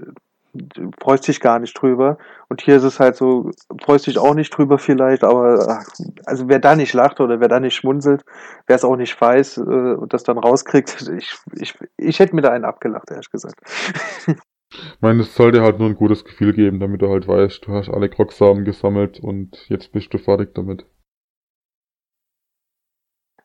freust 1.00 1.28
dich 1.28 1.40
gar 1.40 1.58
nicht 1.58 1.80
drüber. 1.80 2.18
Und 2.48 2.60
hier 2.60 2.76
ist 2.76 2.82
es 2.82 2.98
halt 2.98 3.16
so, 3.16 3.50
freust 3.82 4.06
dich 4.06 4.18
auch 4.18 4.34
nicht 4.34 4.50
drüber 4.50 4.78
vielleicht, 4.78 5.22
aber 5.24 5.84
also 6.26 6.48
wer 6.48 6.58
da 6.58 6.74
nicht 6.74 6.92
lacht 6.92 7.20
oder 7.20 7.40
wer 7.40 7.48
da 7.48 7.60
nicht 7.60 7.74
schmunzelt, 7.74 8.24
wer 8.66 8.76
es 8.76 8.84
auch 8.84 8.96
nicht 8.96 9.20
weiß 9.20 9.58
äh, 9.58 9.60
und 9.60 10.12
das 10.12 10.24
dann 10.24 10.38
rauskriegt, 10.38 11.08
ich, 11.16 11.36
ich, 11.54 11.74
ich 11.96 12.18
hätte 12.18 12.34
mir 12.34 12.42
da 12.42 12.50
einen 12.50 12.64
abgelacht, 12.64 13.10
ehrlich 13.10 13.30
gesagt. 13.30 13.60
Ich 14.72 15.00
meine, 15.00 15.22
es 15.22 15.34
soll 15.34 15.50
dir 15.50 15.62
halt 15.62 15.80
nur 15.80 15.88
ein 15.88 15.96
gutes 15.96 16.24
Gefühl 16.24 16.52
geben, 16.52 16.78
damit 16.78 17.02
du 17.02 17.08
halt 17.08 17.26
weißt, 17.26 17.66
du 17.66 17.72
hast 17.72 17.88
alle 17.88 18.08
Krogsamen 18.08 18.64
gesammelt 18.64 19.18
und 19.18 19.68
jetzt 19.68 19.92
bist 19.92 20.14
du 20.14 20.18
fertig 20.18 20.54
damit. 20.54 20.86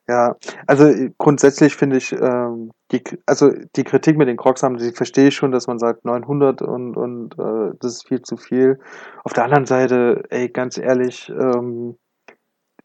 Ja, 0.08 0.36
also 0.66 0.86
äh, 0.86 1.10
grundsätzlich 1.18 1.74
finde 1.74 1.96
ich, 1.96 2.12
ähm, 2.12 2.70
die, 2.92 3.02
also 3.26 3.50
die 3.74 3.82
Kritik 3.82 4.16
mit 4.16 4.28
den 4.28 4.36
Crocs-Samen, 4.36 4.78
die 4.78 4.92
verstehe 4.92 5.28
ich 5.28 5.34
schon, 5.34 5.50
dass 5.50 5.66
man 5.66 5.78
sagt 5.80 6.04
900 6.04 6.62
und, 6.62 6.96
und 6.96 7.36
äh, 7.38 7.76
das 7.80 7.94
ist 7.94 8.08
viel 8.08 8.22
zu 8.22 8.36
viel. 8.36 8.78
Auf 9.24 9.32
der 9.32 9.44
anderen 9.44 9.66
Seite, 9.66 10.22
ey, 10.30 10.48
ganz 10.48 10.78
ehrlich, 10.78 11.28
ähm, 11.30 11.96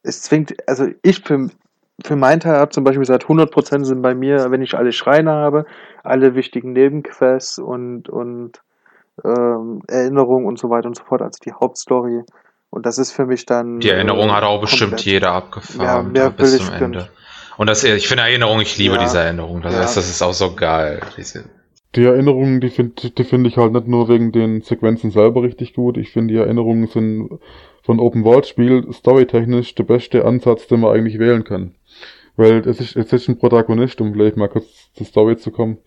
es 0.04 0.24
zwingt, 0.24 0.56
also 0.68 0.88
ich 1.04 1.22
für, 1.24 1.50
für 2.04 2.16
meinen 2.16 2.40
Teil 2.40 2.56
habe 2.56 2.72
zum 2.72 2.84
Beispiel 2.84 3.02
gesagt, 3.02 3.26
100% 3.26 3.86
sind 3.86 4.02
bei 4.02 4.16
mir, 4.16 4.50
wenn 4.50 4.64
ich 4.64 4.76
alle 4.76 4.92
Schreine 4.92 5.32
habe, 5.32 5.66
alle 6.04 6.34
wichtigen 6.34 6.74
Nebenquests 6.74 7.60
und, 7.60 8.10
und 8.10 8.64
ähm, 9.24 9.84
Erinnerungen 9.88 10.48
und 10.48 10.58
so 10.58 10.72
weiter 10.72 10.88
und 10.88 10.98
so 10.98 11.04
fort, 11.04 11.22
also 11.22 11.38
die 11.46 11.54
Hauptstory. 11.54 12.24
Und 12.72 12.86
das 12.88 12.98
ist 12.98 13.12
für 13.12 13.26
mich 13.28 13.46
dann. 13.46 13.80
Die 13.82 13.90
Erinnerung 13.90 14.32
hat 14.32 14.44
auch 14.44 14.62
bestimmt 14.62 15.02
jeder 15.06 15.28
Ja, 15.28 15.36
abgefahren 15.36 16.12
mehr 16.14 16.24
da 16.24 16.30
bis 16.30 16.58
zum 16.58 16.68
ich 16.68 16.82
Ende. 16.82 16.98
nicht. 17.00 17.12
Und 17.58 17.68
das, 17.68 17.84
ich 17.84 18.08
finde 18.08 18.24
Erinnerung, 18.24 18.60
ich 18.62 18.78
liebe 18.78 18.96
Ja. 18.96 19.02
diese 19.02 19.20
Erinnerung. 19.20 19.62
Das, 19.62 19.74
Ja. 19.74 19.84
ist, 19.84 19.98
das 19.98 20.10
ist 20.10 20.22
auch 20.24 20.34
so 20.34 20.56
geil. 20.56 21.02
Diese, 21.18 21.44
Die 21.96 22.06
Erinnerungen, 22.06 22.62
die 22.62 22.70
finde 22.70 23.12
die 23.12 23.24
find 23.26 23.46
ich 23.46 23.58
halt 23.58 23.74
nicht 23.74 23.88
nur 23.88 24.08
wegen 24.08 24.32
den 24.32 24.62
Sequenzen 24.62 25.12
selber 25.12 25.44
richtig 25.44 25.74
gut. 25.74 25.98
Ich 25.98 26.12
finde, 26.12 26.34
die 26.34 26.40
Erinnerungen 26.40 26.88
sind 26.88 27.30
von 27.84 28.00
Open 28.00 28.24
World 28.24 28.48
Spiel 28.48 28.88
storytechnisch 28.94 29.76
der 29.76 29.84
beste 29.84 30.24
Ansatz, 30.26 30.68
den 30.68 30.80
man 30.80 30.96
eigentlich 30.96 31.20
wählen 31.20 31.44
kann. 31.44 31.76
Weil 32.38 32.66
es 32.66 32.80
ist, 32.80 32.96
es 32.96 33.12
ist 33.12 33.28
ein 33.28 33.38
Protagonist, 33.38 34.00
um 34.00 34.14
vielleicht 34.14 34.38
mal 34.38 34.48
kurz 34.48 34.66
zur 34.96 35.06
Story 35.06 35.36
zu 35.36 35.52
kommen. 35.52 35.78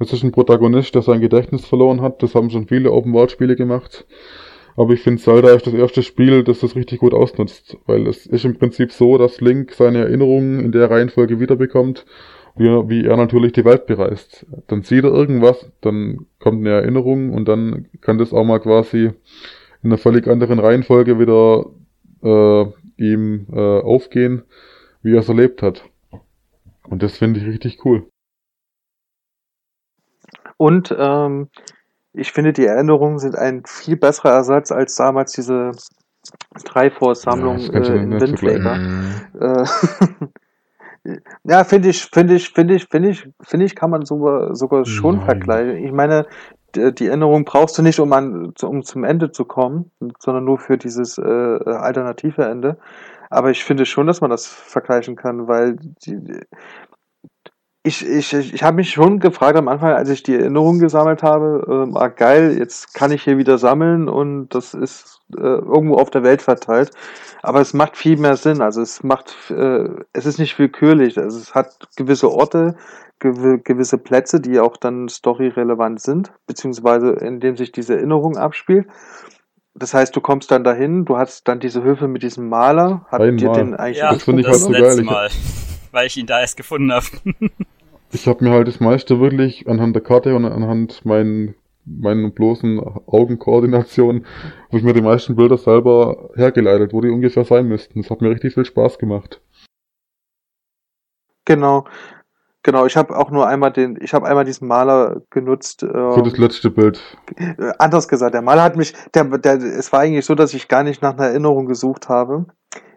Es 0.00 0.12
ist 0.12 0.24
ein 0.24 0.32
Protagonist, 0.32 0.96
der 0.96 1.02
sein 1.02 1.20
Gedächtnis 1.20 1.64
verloren 1.64 2.00
hat. 2.02 2.20
Das 2.24 2.34
haben 2.34 2.50
schon 2.50 2.66
viele 2.66 2.90
Open 2.90 3.12
World 3.14 3.30
Spiele 3.30 3.54
gemacht. 3.54 4.04
Aber 4.76 4.92
ich 4.94 5.02
finde, 5.02 5.20
Zelda 5.20 5.50
ist 5.50 5.66
das 5.66 5.74
erste 5.74 6.02
Spiel, 6.02 6.44
das 6.44 6.60
das 6.60 6.76
richtig 6.76 7.00
gut 7.00 7.14
ausnutzt. 7.14 7.76
Weil 7.86 8.06
es 8.06 8.26
ist 8.26 8.44
im 8.44 8.56
Prinzip 8.56 8.92
so, 8.92 9.18
dass 9.18 9.40
Link 9.40 9.72
seine 9.72 9.98
Erinnerungen 9.98 10.60
in 10.60 10.72
der 10.72 10.90
Reihenfolge 10.90 11.40
wiederbekommt, 11.40 12.06
wie 12.56 12.68
er, 12.68 12.88
wie 12.88 13.04
er 13.04 13.16
natürlich 13.16 13.52
die 13.52 13.64
Welt 13.64 13.86
bereist. 13.86 14.46
Dann 14.68 14.82
sieht 14.82 15.04
er 15.04 15.12
irgendwas, 15.12 15.70
dann 15.80 16.26
kommt 16.38 16.60
eine 16.60 16.70
Erinnerung 16.70 17.32
und 17.32 17.48
dann 17.48 17.88
kann 18.00 18.18
das 18.18 18.32
auch 18.32 18.44
mal 18.44 18.60
quasi 18.60 19.10
in 19.82 19.90
einer 19.90 19.98
völlig 19.98 20.26
anderen 20.26 20.58
Reihenfolge 20.58 21.18
wieder 21.18 21.66
äh, 22.22 22.66
ihm 22.96 23.46
äh, 23.52 23.80
aufgehen, 23.80 24.42
wie 25.02 25.14
er 25.14 25.20
es 25.20 25.28
erlebt 25.28 25.62
hat. 25.62 25.84
Und 26.88 27.02
das 27.02 27.18
finde 27.18 27.40
ich 27.40 27.46
richtig 27.46 27.84
cool. 27.84 28.06
Und 30.56 30.94
ähm, 30.96 31.48
ich 32.14 32.32
finde, 32.32 32.52
die 32.52 32.66
Erinnerungen 32.66 33.18
sind 33.18 33.36
ein 33.36 33.62
viel 33.66 33.96
besserer 33.96 34.32
Ersatz 34.32 34.70
als 34.70 34.94
damals 34.96 35.32
diese 35.32 35.72
Triforce-Sammlung 36.64 37.58
Ja, 37.58 37.80
äh, 37.80 38.02
in 38.02 38.20
Windflaker. 38.20 38.78
Äh, 39.40 39.64
ja, 41.44 41.64
finde 41.64 41.88
ich, 41.88 42.04
finde 42.04 42.34
ich, 42.34 42.50
finde 42.50 42.74
ich, 42.74 42.86
finde 42.88 43.10
ich, 43.10 43.28
finde 43.40 43.66
ich, 43.66 43.74
kann 43.74 43.90
man 43.90 44.04
sogar, 44.04 44.54
sogar 44.54 44.84
schon 44.84 45.16
Nein. 45.16 45.24
vergleichen. 45.24 45.84
Ich 45.84 45.92
meine, 45.92 46.26
die 46.74 47.06
Erinnerung 47.06 47.44
brauchst 47.44 47.76
du 47.76 47.82
nicht, 47.82 48.00
um, 48.00 48.12
an, 48.12 48.54
um 48.62 48.82
zum 48.82 49.04
Ende 49.04 49.30
zu 49.30 49.44
kommen, 49.44 49.90
sondern 50.18 50.44
nur 50.44 50.58
für 50.58 50.78
dieses 50.78 51.18
äh, 51.18 51.22
alternative 51.22 52.44
Ende. 52.44 52.78
Aber 53.30 53.50
ich 53.50 53.64
finde 53.64 53.86
schon, 53.86 54.06
dass 54.06 54.20
man 54.20 54.30
das 54.30 54.46
vergleichen 54.46 55.16
kann, 55.16 55.48
weil 55.48 55.76
die, 55.76 56.18
ich, 57.84 58.06
ich, 58.06 58.32
ich, 58.32 58.54
ich 58.54 58.62
habe 58.62 58.76
mich 58.76 58.90
schon 58.90 59.18
gefragt 59.18 59.56
am 59.56 59.66
Anfang, 59.66 59.92
als 59.92 60.08
ich 60.08 60.22
die 60.22 60.34
Erinnerung 60.36 60.78
gesammelt 60.78 61.22
habe, 61.22 61.66
ähm, 61.68 61.96
ah 61.96 62.08
geil, 62.08 62.56
jetzt 62.56 62.94
kann 62.94 63.10
ich 63.10 63.24
hier 63.24 63.38
wieder 63.38 63.58
sammeln 63.58 64.08
und 64.08 64.50
das 64.50 64.72
ist 64.74 65.20
äh, 65.36 65.40
irgendwo 65.40 65.96
auf 65.96 66.10
der 66.10 66.22
Welt 66.22 66.42
verteilt. 66.42 66.92
Aber 67.42 67.60
es 67.60 67.74
macht 67.74 67.96
viel 67.96 68.16
mehr 68.18 68.36
Sinn. 68.36 68.60
Also 68.60 68.82
es 68.82 69.02
macht, 69.02 69.34
äh, 69.50 69.88
es 70.12 70.26
ist 70.26 70.38
nicht 70.38 70.58
willkürlich. 70.60 71.18
Also 71.18 71.38
es 71.38 71.54
hat 71.56 71.88
gewisse 71.96 72.30
Orte, 72.30 72.76
gew 73.18 73.58
gewisse 73.64 73.98
Plätze, 73.98 74.40
die 74.40 74.60
auch 74.60 74.76
dann 74.76 75.08
storyrelevant 75.08 76.00
sind, 76.00 76.32
beziehungsweise 76.46 77.10
in 77.10 77.40
dem 77.40 77.56
sich 77.56 77.72
diese 77.72 77.96
Erinnerung 77.96 78.36
abspielt. 78.36 78.86
Das 79.74 79.94
heißt, 79.94 80.14
du 80.14 80.20
kommst 80.20 80.50
dann 80.50 80.64
dahin, 80.64 81.04
du 81.04 81.16
hast 81.16 81.48
dann 81.48 81.58
diese 81.58 81.82
Höfe 81.82 82.06
mit 82.06 82.22
diesem 82.22 82.48
Maler, 82.48 83.06
hat 83.10 83.22
dir 83.22 83.26
Einmal. 83.26 83.54
den 83.54 83.74
eigentlich 83.74 83.98
Ja, 83.98 84.12
Das 84.12 84.22
finde 84.22 84.42
ich 84.42 84.46
das 84.46 84.62
halt 84.62 84.64
so 84.64 84.70
letzte 84.70 85.02
geil. 85.02 85.04
Mal, 85.04 85.30
weil 85.92 86.08
ich 86.08 86.16
ihn 86.16 86.26
da 86.26 86.40
erst 86.40 86.56
gefunden 86.56 86.92
habe. 86.92 87.06
Ich 88.14 88.26
habe 88.26 88.44
mir 88.44 88.50
halt 88.50 88.68
das 88.68 88.78
meiste 88.78 89.20
wirklich 89.20 89.66
anhand 89.66 89.96
der 89.96 90.02
Karte 90.02 90.36
und 90.36 90.44
anhand 90.44 91.02
meinen 91.06 91.54
meinen 91.84 92.32
bloßen 92.32 92.78
Augenkoordination, 93.06 94.26
habe 94.68 94.78
ich 94.78 94.82
mir 94.82 94.92
die 94.92 95.00
meisten 95.00 95.34
Bilder 95.34 95.58
selber 95.58 96.30
hergeleitet, 96.34 96.92
wo 96.92 97.00
die 97.00 97.10
ungefähr 97.10 97.44
sein 97.44 97.66
müssten. 97.66 98.02
Das 98.02 98.10
hat 98.10 98.20
mir 98.20 98.30
richtig 98.30 98.54
viel 98.54 98.64
Spaß 98.64 98.98
gemacht. 98.98 99.40
Genau. 101.44 101.86
Genau, 102.64 102.86
ich 102.86 102.96
habe 102.96 103.16
auch 103.16 103.32
nur 103.32 103.48
einmal 103.48 103.72
den, 103.72 103.98
ich 104.00 104.14
habe 104.14 104.28
einmal 104.28 104.44
diesen 104.44 104.68
Maler 104.68 105.22
genutzt. 105.30 105.82
Ähm, 105.82 106.12
Für 106.12 106.22
das 106.22 106.38
letzte 106.38 106.70
Bild. 106.70 107.00
Äh, 107.34 107.72
anders 107.78 108.06
gesagt, 108.06 108.34
der 108.34 108.42
Maler 108.42 108.62
hat 108.62 108.76
mich, 108.76 108.94
der, 109.14 109.24
der, 109.24 109.54
es 109.54 109.92
war 109.92 110.00
eigentlich 110.00 110.24
so, 110.24 110.36
dass 110.36 110.54
ich 110.54 110.68
gar 110.68 110.84
nicht 110.84 111.02
nach 111.02 111.14
einer 111.14 111.26
Erinnerung 111.26 111.66
gesucht 111.66 112.08
habe. 112.08 112.46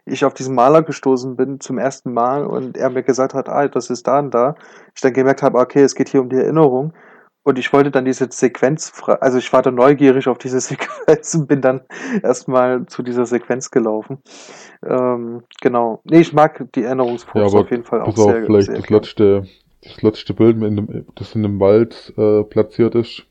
Ich 0.06 0.24
auf 0.24 0.34
diesen 0.34 0.56
Maler 0.56 0.84
gestoßen 0.84 1.36
bin 1.36 1.60
zum 1.60 1.78
ersten 1.78 2.14
Mal 2.14 2.46
und 2.46 2.78
er 2.78 2.90
mir 2.90 3.04
gesagt 3.04 3.34
hat, 3.34 3.50
ah, 3.50 3.68
das 3.68 3.90
ist 3.90 4.08
da 4.08 4.20
und 4.20 4.34
da. 4.34 4.56
Ich 4.94 5.02
dann 5.02 5.14
gemerkt 5.14 5.42
habe, 5.42 5.58
okay, 5.58 5.82
es 5.82 5.96
geht 5.96 6.10
hier 6.10 6.22
um 6.22 6.30
die 6.30 6.38
Erinnerung. 6.38 6.94
Und 7.48 7.60
ich 7.60 7.72
wollte 7.72 7.92
dann 7.92 8.06
diese 8.06 8.28
Sequenz, 8.32 8.92
also 9.22 9.38
ich 9.38 9.54
war 9.54 9.62
da 9.62 9.70
neugierig 9.70 10.28
auf 10.28 10.40
diese 10.40 10.60
Sequenz 10.62 11.36
und 11.36 11.48
bin 11.48 11.62
dann 11.62 11.82
erstmal 12.24 12.88
zu 12.88 13.04
dieser 13.04 13.28
Sequenz 13.28 13.70
gelaufen. 13.70 14.18
Ähm, 14.84 15.44
genau. 15.62 16.02
Nee, 16.06 16.22
ich 16.22 16.34
mag 16.34 16.66
die 16.74 16.84
Erinnerungsfotos 16.84 17.54
ja, 17.54 17.60
auf 17.60 17.70
jeden 17.70 17.84
Fall 17.84 18.02
auch 18.02 18.18
sehr. 18.18 18.46
vielleicht 18.46 18.68
sehr 18.68 18.78
das 18.78 18.90
letzte, 18.90 19.48
das 19.84 20.02
letzte 20.02 20.34
Bild, 20.34 20.62
in 20.62 20.76
dem, 20.76 21.06
das 21.14 21.36
in 21.36 21.44
dem 21.44 21.60
Wald 21.60 22.14
äh, 22.18 22.44
platziert 22.44 22.96
ist. 22.96 23.28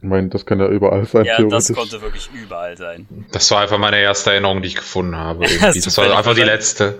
Ich 0.00 0.08
meine, 0.08 0.28
das 0.28 0.46
kann 0.46 0.60
ja 0.60 0.68
überall 0.68 1.06
sein. 1.06 1.24
Ja, 1.24 1.42
das 1.42 1.72
konnte 1.72 2.00
wirklich 2.00 2.30
überall 2.32 2.76
sein. 2.76 3.06
Das 3.32 3.50
war 3.50 3.62
einfach 3.62 3.78
meine 3.78 3.98
erste 3.98 4.30
Erinnerung, 4.30 4.62
die 4.62 4.68
ich 4.68 4.76
gefunden 4.76 5.16
habe. 5.16 5.44
das 5.60 5.98
war 5.98 6.16
einfach 6.16 6.34
die 6.34 6.42
letzte. 6.42 6.98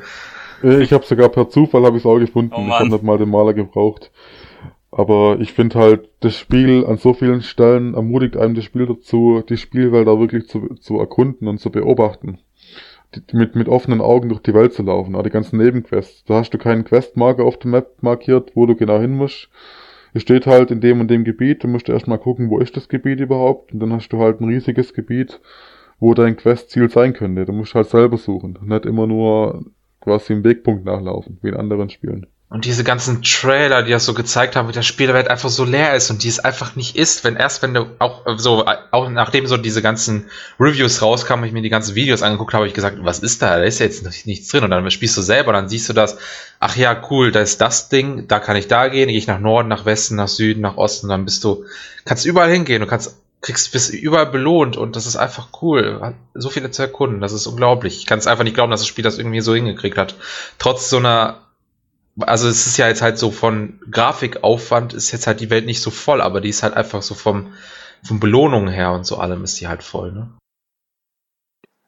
Äh, 0.63 0.83
ich 0.83 0.93
habe 0.93 1.05
sogar 1.07 1.29
per 1.29 1.49
Zufall 1.49 1.85
habe 1.85 1.97
ich 1.97 2.03
es 2.03 2.07
auch 2.07 2.19
gefunden. 2.19 2.53
Oh, 2.57 2.65
ich 2.67 2.73
habe 2.73 2.89
nicht 2.89 3.03
mal 3.03 3.19
den 3.19 3.31
Maler 3.31 3.55
gebraucht. 3.55 4.11
Aber 4.91 5.37
ich 5.39 5.53
finde 5.53 5.79
halt, 5.79 6.09
das 6.21 6.35
Spiel 6.35 6.85
an 6.87 6.97
so 6.97 7.13
vielen 7.15 7.43
Stellen 7.43 7.95
ermutigt 7.95 8.37
einem 8.37 8.55
das 8.55 8.65
Spiel 8.65 8.87
dazu, 8.87 9.45
die 9.49 9.59
Spielwelt 9.59 10.09
auch 10.09 10.19
wirklich 10.19 10.49
zu, 10.49 10.75
zu 10.81 10.99
erkunden 10.99 11.47
und 11.47 11.59
zu 11.59 11.71
beobachten. 11.71 12.39
Die, 13.15 13.37
mit, 13.37 13.55
mit 13.55 13.69
offenen 13.69 14.01
Augen 14.01 14.29
durch 14.29 14.41
die 14.41 14.55
Welt 14.55 14.75
zu 14.75 14.83
laufen, 14.83 15.15
auch 15.15 15.23
die 15.23 15.31
ganzen 15.31 15.59
Nebenquests. 15.59 16.25
Da 16.25 16.35
hast 16.35 16.51
du 16.51 16.59
keinen 16.59 16.85
Questmarker 16.85 17.45
auf 17.45 17.59
der 17.59 17.71
Map 17.71 18.03
markiert, 18.03 18.53
wo 18.55 18.67
du 18.67 18.75
genau 18.75 18.99
hin 18.99 19.13
musst. 19.13 19.49
Es 20.15 20.23
steht 20.23 20.47
halt 20.47 20.71
in 20.71 20.81
dem 20.81 21.01
und 21.01 21.09
dem 21.09 21.25
Gebiet, 21.25 21.65
du 21.65 21.69
musst 21.69 21.89
erstmal 21.89 22.19
gucken, 22.19 22.51
wo 22.51 22.59
ist 22.59 22.77
das 22.77 22.89
Gebiet 22.89 23.21
überhaupt, 23.21 23.73
und 23.73 23.81
dann 23.81 23.93
hast 23.93 24.09
du 24.09 24.19
halt 24.19 24.41
ein 24.41 24.49
riesiges 24.49 24.95
Gebiet, 24.95 25.41
wo 26.01 26.15
dein 26.15 26.37
Questziel 26.37 26.89
sein 26.91 27.13
könnte. 27.13 27.45
Du 27.45 27.53
musst 27.53 27.75
halt 27.75 27.89
selber 27.89 28.17
suchen, 28.17 28.59
nicht 28.63 28.87
immer 28.87 29.07
nur 29.07 29.67
quasi 30.01 30.33
im 30.33 30.45
Wegpunkt 30.45 30.85
nachlaufen, 30.85 31.39
wie 31.43 31.49
in 31.49 31.57
anderen 31.57 31.91
Spielen. 31.91 32.27
Und 32.51 32.65
diese 32.65 32.83
ganzen 32.83 33.23
Trailer, 33.23 33.83
die 33.83 33.91
das 33.91 34.07
so 34.07 34.15
gezeigt 34.15 34.57
haben, 34.57 34.69
wie 34.69 34.73
der 34.73 34.81
Spielwelt 34.81 35.29
einfach 35.29 35.51
so 35.51 35.65
leer 35.65 35.95
ist 35.95 36.11
und 36.11 36.25
die 36.25 36.29
es 36.29 36.41
einfach 36.41 36.77
nicht 36.77 36.97
ist, 36.97 37.23
wenn 37.23 37.37
erst 37.37 37.61
wenn 37.61 37.75
du 37.75 37.91
auch 37.99 38.25
so, 38.39 38.65
auch 38.91 39.11
nachdem 39.11 39.47
so 39.47 39.59
diese 39.59 39.83
ganzen 39.83 40.31
Reviews 40.59 41.03
rauskamen, 41.03 41.45
ich 41.45 41.53
mir 41.53 41.61
die 41.61 41.69
ganzen 41.69 41.95
Videos 41.95 42.23
angeguckt 42.23 42.55
habe, 42.55 42.63
habe 42.63 42.69
ich 42.69 42.75
gesagt, 42.75 42.97
was 43.03 43.19
ist 43.19 43.43
da? 43.43 43.59
Da 43.59 43.65
ist 43.65 43.81
ja 43.81 43.87
jetzt 43.87 44.27
nichts 44.27 44.49
drin. 44.49 44.65
Und 44.65 44.71
dann 44.71 44.91
spielst 44.91 45.19
du 45.19 45.21
selber, 45.21 45.53
dann 45.53 45.69
siehst 45.69 45.91
du 45.91 45.93
das, 45.93 46.17
ach 46.59 46.75
ja, 46.75 46.99
cool, 47.11 47.33
da 47.33 47.41
ist 47.41 47.61
das 47.61 47.91
Ding, 47.91 48.29
da 48.29 48.41
kann 48.41 48.57
ich 48.57 48.67
da 48.67 48.89
gehen, 48.89 49.09
gehe 49.09 49.19
ich 49.19 49.27
nach 49.27 49.41
Norden, 49.41 49.69
nach 49.69 49.85
Westen, 49.85 50.17
nach 50.17 50.29
Süden, 50.29 50.63
nach 50.63 50.79
Osten, 50.79 51.09
dann 51.09 51.27
bist 51.27 51.45
du, 51.45 51.67
kannst 52.07 52.25
überall 52.25 52.51
hingehen, 52.51 52.81
du 52.81 52.87
kannst 52.87 53.15
kriegst 53.41 53.71
bist 53.71 53.93
überall 53.93 54.27
belohnt 54.27 54.77
und 54.77 54.97
das 54.97 55.07
ist 55.07 55.17
einfach 55.17 55.49
cool. 55.63 56.15
So 56.35 56.51
viele 56.51 56.71
zu 56.71 56.83
erkunden, 56.83 57.21
das 57.21 57.33
ist 57.33 57.47
unglaublich. 57.47 57.99
Ich 57.99 58.07
kann 58.07 58.19
es 58.19 58.27
einfach 58.27 58.43
nicht 58.43 58.55
glauben, 58.55 58.71
dass 58.71 58.81
das 58.81 58.89
Spiel 58.89 59.05
das 59.05 59.19
irgendwie 59.19 59.43
so 59.43 59.55
hingekriegt 59.55 59.97
hat. 59.97 60.17
Trotz 60.59 60.91
so 60.91 60.97
einer 60.97 61.48
also 62.21 62.49
es 62.49 62.67
ist 62.67 62.77
ja 62.77 62.89
jetzt 62.89 63.03
halt 63.03 63.19
so 63.19 63.31
von 63.31 63.81
Grafikaufwand 63.91 64.95
ist 64.95 65.13
jetzt 65.13 65.27
halt 65.27 65.41
die 65.41 65.51
Welt 65.51 65.67
nicht 65.67 65.81
so 65.81 65.91
voll, 65.91 66.21
aber 66.21 66.41
die 66.41 66.49
ist 66.49 66.63
halt 66.63 66.75
einfach 66.75 67.03
so 67.03 67.15
vom, 67.15 67.55
von 68.03 68.21
Belohnungen 68.21 68.69
her 68.69 68.93
und 68.93 69.05
so 69.05 69.19
allem 69.19 69.45
ist 69.45 69.61
die 69.61 69.69
halt 69.69 69.83
voll, 69.83 70.13
ne? 70.13 70.29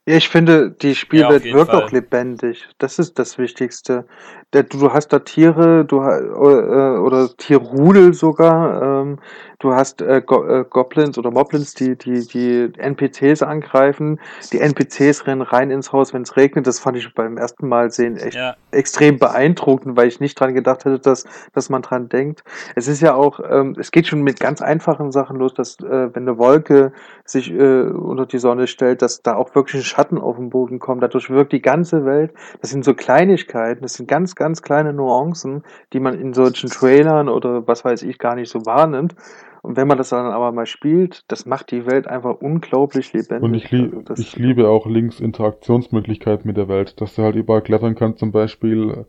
Ja, 0.09 0.17
ich 0.17 0.29
finde, 0.29 0.71
die 0.71 0.95
Spielwelt 0.95 1.45
ja, 1.45 1.55
wirkt 1.55 1.71
Fall. 1.71 1.85
auch 1.85 1.91
lebendig. 1.93 2.69
Das 2.79 2.99
ist 2.99 3.19
das 3.19 3.39
Wichtigste. 3.39 4.07
Du 4.53 4.93
hast 4.93 5.13
da 5.13 5.21
Tiere, 5.21 5.85
du 5.85 6.01
äh, 6.01 6.99
oder 6.99 7.29
Tierrudel 7.37 8.15
sogar. 8.15 8.83
Ähm, 9.03 9.21
du 9.61 9.75
hast 9.75 10.03
äh, 10.03 10.23
Go 10.27 10.45
äh, 10.45 10.65
Goblins 10.69 11.19
oder 11.19 11.31
Moblins, 11.31 11.75
die, 11.75 11.97
die, 11.97 12.27
die 12.27 12.73
NPCs 12.77 13.43
angreifen. 13.43 14.19
Die 14.53 14.59
NPCs 14.59 15.29
rennen 15.29 15.43
rein 15.43 15.71
ins 15.71 15.93
Haus, 15.93 16.13
wenn 16.13 16.23
es 16.23 16.37
regnet. 16.37 16.67
Das 16.67 16.81
fand 16.81 16.97
ich 16.97 17.15
beim 17.15 17.37
ersten 17.37 17.69
Mal 17.69 17.93
sehen 17.93 18.17
echt 18.17 18.35
ja. 18.35 18.57
extrem 18.73 19.21
beeindruckend, 19.21 19.97
weil 19.97 20.09
ich 20.09 20.19
nicht 20.19 20.41
dran 20.41 20.53
gedacht 20.53 20.85
hätte, 20.85 20.99
dass, 20.99 21.27
dass 21.53 21.71
man 21.71 21.83
dran 21.83 22.09
denkt. 22.09 22.43
Es 22.75 22.89
ist 22.89 23.01
ja 23.03 23.15
auch, 23.15 23.39
ähm, 23.49 23.77
es 23.79 23.93
geht 23.93 24.09
schon 24.09 24.23
mit 24.23 24.41
ganz 24.41 24.63
einfachen 24.63 25.13
Sachen 25.13 25.37
los, 25.37 25.55
dass 25.55 25.79
äh, 25.79 26.13
wenn 26.13 26.29
eine 26.29 26.39
Wolke 26.39 26.93
sich 27.25 27.53
äh, 27.53 27.83
unter 27.83 28.27
die 28.27 28.39
Sonne 28.39 28.67
stellt, 28.67 29.01
dass 29.01 29.23
da 29.23 29.37
auch 29.37 29.55
wirklich 29.55 29.83
ein 29.83 29.85
Schatten 29.85 30.19
auf 30.19 30.37
den 30.37 30.51
Boden 30.51 30.81
kommt. 30.81 31.05
Dadurch 31.05 31.31
wirkt 31.31 31.53
die 31.53 31.63
ganze 31.63 32.05
Welt. 32.05 32.33
Das 32.61 32.71
sind 32.71 32.85
so 32.85 32.95
Kleinigkeiten, 32.95 33.83
das 33.83 33.95
sind 33.95 34.09
ganz, 34.09 34.35
ganz 34.41 34.63
kleine 34.63 34.95
Nuancen, 34.95 35.63
die 35.93 36.01
man 36.01 36.19
in 36.19 36.33
solchen 36.33 36.71
Trailern 36.71 37.29
oder 37.29 37.69
was 37.69 37.85
weiß 37.85 38.03
ich 38.03 38.19
gar 38.19 38.35
nicht 38.35 38.51
so 38.51 38.65
wahrnimmt. 38.65 39.15
Und 39.63 39.77
wenn 39.77 39.87
man 39.87 39.99
das 39.99 40.09
dann 40.09 40.33
aber 40.33 40.51
mal 40.53 40.65
spielt, 40.65 41.31
das 41.31 41.45
macht 41.45 41.71
die 41.71 41.85
Welt 41.85 42.09
einfach 42.09 42.41
unglaublich 42.41 43.13
lebendig. 43.13 43.43
Und 43.43 43.55
ich, 43.55 43.71
lieb, 43.71 44.09
also 44.09 44.23
ich 44.23 44.37
liebe 44.37 44.67
auch 44.69 44.87
Links 44.87 45.21
Interaktionsmöglichkeiten 45.21 46.47
mit 46.47 46.57
der 46.57 46.69
Welt, 46.69 46.99
dass 47.03 47.15
du 47.15 47.23
halt 47.23 47.37
überall 47.37 47.61
klettern 47.61 47.95
kannst 47.95 48.21
zum 48.21 48.33
Beispiel. 48.33 49.05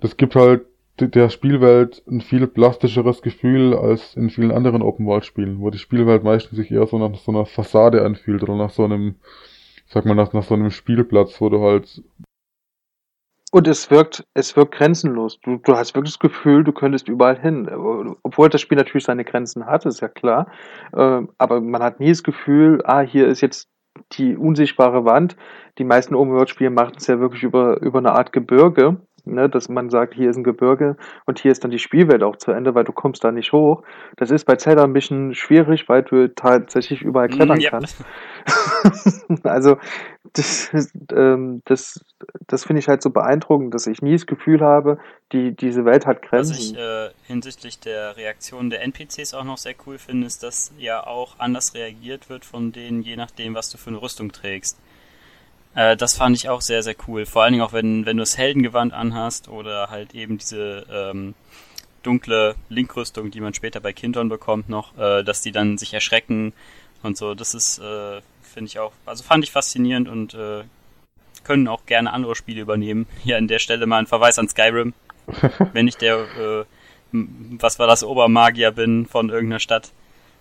Das 0.00 0.16
gibt 0.16 0.34
halt 0.34 0.62
der 0.98 1.28
Spielwelt 1.28 2.02
ein 2.08 2.22
viel 2.22 2.46
plastischeres 2.46 3.20
Gefühl 3.20 3.74
als 3.74 4.16
in 4.16 4.30
vielen 4.30 4.52
anderen 4.52 4.80
Open-World-Spielen, 4.80 5.60
wo 5.60 5.68
die 5.68 5.78
Spielwelt 5.78 6.24
meistens 6.24 6.56
sich 6.56 6.70
eher 6.70 6.86
so 6.86 6.98
nach 6.98 7.18
so 7.18 7.32
einer 7.32 7.44
Fassade 7.44 8.02
anfühlt 8.02 8.42
oder 8.42 8.56
nach 8.56 8.70
so 8.70 8.84
einem, 8.84 9.16
sag 9.86 10.06
mal, 10.06 10.14
nach, 10.14 10.32
nach 10.32 10.42
so 10.42 10.54
einem 10.54 10.70
Spielplatz, 10.70 11.38
wo 11.42 11.50
du 11.50 11.60
halt 11.60 12.02
und 13.50 13.66
es 13.66 13.90
wirkt, 13.90 14.24
es 14.34 14.56
wirkt 14.56 14.74
grenzenlos. 14.74 15.40
Du, 15.40 15.56
du 15.56 15.76
hast 15.76 15.94
wirklich 15.94 16.14
das 16.14 16.20
Gefühl, 16.20 16.64
du 16.64 16.72
könntest 16.72 17.08
überall 17.08 17.38
hin. 17.38 17.68
Obwohl 18.22 18.48
das 18.48 18.60
Spiel 18.60 18.78
natürlich 18.78 19.04
seine 19.04 19.24
Grenzen 19.24 19.66
hat, 19.66 19.86
ist 19.86 20.00
ja 20.00 20.08
klar. 20.08 20.46
Ähm, 20.96 21.30
aber 21.38 21.60
man 21.60 21.82
hat 21.82 22.00
nie 22.00 22.10
das 22.10 22.22
Gefühl, 22.22 22.80
ah, 22.84 23.00
hier 23.00 23.26
ist 23.26 23.40
jetzt 23.40 23.68
die 24.12 24.36
unsichtbare 24.36 25.04
Wand. 25.04 25.36
Die 25.78 25.84
meisten 25.84 26.14
Open-World-Spiele 26.14 26.70
machen 26.70 26.94
es 26.96 27.08
ja 27.08 27.18
wirklich 27.18 27.42
über, 27.42 27.80
über 27.82 27.98
eine 27.98 28.12
Art 28.12 28.32
Gebirge 28.32 28.98
ne, 29.26 29.48
dass 29.48 29.68
man 29.68 29.90
sagt, 29.90 30.14
hier 30.14 30.30
ist 30.30 30.36
ein 30.36 30.44
Gebirge 30.44 30.96
und 31.26 31.38
hier 31.38 31.52
ist 31.52 31.64
dann 31.64 31.70
die 31.70 31.78
Spielwelt 31.78 32.22
auch 32.22 32.36
zu 32.36 32.52
Ende, 32.52 32.74
weil 32.74 32.84
du 32.84 32.92
kommst 32.92 33.24
da 33.24 33.32
nicht 33.32 33.52
hoch. 33.52 33.82
Das 34.16 34.30
ist 34.30 34.44
bei 34.44 34.56
Zelda 34.56 34.84
ein 34.84 34.92
bisschen 34.92 35.34
schwierig, 35.34 35.88
weil 35.88 36.02
du 36.02 36.32
tatsächlich 36.34 37.02
überall 37.02 37.28
mm, 37.28 37.32
klettern 37.32 37.60
ja. 37.60 37.70
kannst. 37.70 38.04
also 39.44 39.76
das, 40.32 40.70
ähm, 41.12 41.62
das, 41.64 42.04
das 42.46 42.64
finde 42.64 42.80
ich 42.80 42.88
halt 42.88 43.02
so 43.02 43.10
beeindruckend, 43.10 43.74
dass 43.74 43.86
ich 43.86 44.02
nie 44.02 44.12
das 44.12 44.26
Gefühl 44.26 44.60
habe, 44.60 44.98
die, 45.32 45.54
diese 45.54 45.84
Welt 45.84 46.06
hat 46.06 46.22
Grenzen. 46.22 46.52
Was 46.52 46.58
ich 46.58 46.76
äh, 46.76 47.10
hinsichtlich 47.26 47.80
der 47.80 48.16
Reaktion 48.16 48.70
der 48.70 48.82
NPCs 48.82 49.34
auch 49.34 49.44
noch 49.44 49.58
sehr 49.58 49.74
cool 49.86 49.98
finde, 49.98 50.26
ist, 50.26 50.42
dass 50.42 50.72
ja 50.78 51.06
auch 51.06 51.38
anders 51.38 51.74
reagiert 51.74 52.28
wird 52.28 52.44
von 52.44 52.72
denen, 52.72 53.02
je 53.02 53.16
nachdem, 53.16 53.54
was 53.54 53.70
du 53.70 53.78
für 53.78 53.90
eine 53.90 54.02
Rüstung 54.02 54.32
trägst. 54.32 54.78
Äh, 55.74 55.96
das 55.96 56.16
fand 56.16 56.36
ich 56.36 56.48
auch 56.48 56.60
sehr, 56.60 56.82
sehr 56.82 56.96
cool. 57.08 57.26
Vor 57.26 57.42
allen 57.42 57.52
Dingen 57.52 57.64
auch, 57.64 57.72
wenn, 57.72 58.06
wenn 58.06 58.16
du 58.16 58.22
das 58.22 58.38
Heldengewand 58.38 58.92
anhast 58.92 59.48
oder 59.48 59.90
halt 59.90 60.14
eben 60.14 60.38
diese 60.38 60.86
ähm, 60.90 61.34
dunkle 62.02 62.54
Linkrüstung, 62.68 63.30
die 63.30 63.40
man 63.40 63.54
später 63.54 63.80
bei 63.80 63.92
Kindern 63.92 64.28
bekommt 64.28 64.68
noch, 64.68 64.96
äh, 64.98 65.22
dass 65.22 65.42
die 65.42 65.52
dann 65.52 65.78
sich 65.78 65.94
erschrecken 65.94 66.52
und 67.02 67.16
so. 67.16 67.34
Das 67.34 67.54
ist, 67.54 67.78
äh, 67.78 68.20
finde 68.50 68.68
ich 68.68 68.78
auch, 68.78 68.92
also 69.06 69.22
fand 69.22 69.44
ich 69.44 69.50
faszinierend 69.50 70.08
und 70.08 70.34
äh, 70.34 70.64
können 71.44 71.68
auch 71.68 71.86
gerne 71.86 72.12
andere 72.12 72.34
Spiele 72.34 72.60
übernehmen. 72.60 73.06
Hier 73.22 73.36
an 73.36 73.48
der 73.48 73.58
Stelle 73.58 73.86
mal 73.86 73.98
ein 73.98 74.06
Verweis 74.06 74.38
an 74.38 74.48
Skyrim. 74.48 74.94
wenn 75.72 75.88
ich 75.88 75.96
der, 75.96 76.16
äh, 76.18 76.64
was 77.12 77.78
war 77.78 77.86
das, 77.86 78.04
Obermagier 78.04 78.72
bin 78.72 79.06
von 79.06 79.30
irgendeiner 79.30 79.60
Stadt, 79.60 79.92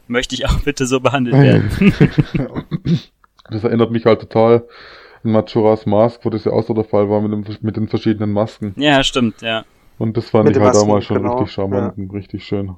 möchte 0.08 0.36
ich 0.36 0.48
auch 0.48 0.60
bitte 0.62 0.86
so 0.86 1.00
behandelt 1.00 1.36
werden. 1.36 1.94
das 3.50 3.64
erinnert 3.64 3.92
mich 3.92 4.06
halt 4.06 4.22
total 4.22 4.68
in 5.24 5.32
Majora's 5.32 5.86
Mask, 5.86 6.22
wo 6.24 6.30
das 6.30 6.46
ja 6.46 6.52
auch 6.52 6.64
so 6.64 6.74
der 6.74 6.86
Fall 6.86 7.10
war 7.10 7.22
mit, 7.22 7.32
dem, 7.32 7.58
mit 7.62 7.78
den 7.78 7.88
verschiedenen 7.88 8.32
Masken. 8.32 8.74
Ja, 8.78 9.04
stimmt, 9.04 9.42
ja. 9.42 9.66
Und 9.98 10.16
das 10.18 10.30
fand 10.30 10.46
mit 10.46 10.56
ich 10.56 10.62
halt 10.62 10.74
Masken, 10.74 10.88
damals 10.88 11.06
schon 11.06 11.18
genau, 11.18 11.38
richtig 11.38 11.54
charmant 11.54 11.98
ja. 11.98 12.04
und 12.04 12.14
richtig 12.14 12.44
schön. 12.46 12.76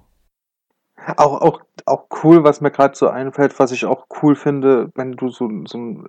Auch, 1.18 1.41
auch, 1.41 1.62
auch 1.86 2.06
cool, 2.24 2.44
was 2.44 2.62
mir 2.62 2.72
gerade 2.72 2.95
so 2.95 3.08
einfällt, 3.08 3.60
was 3.60 3.72
ich 3.72 3.86
auch 3.86 4.06
cool 4.22 4.36
finde, 4.36 4.91
wenn 4.95 5.14
du 5.14 5.30
so, 5.30 5.49
so 5.66 6.03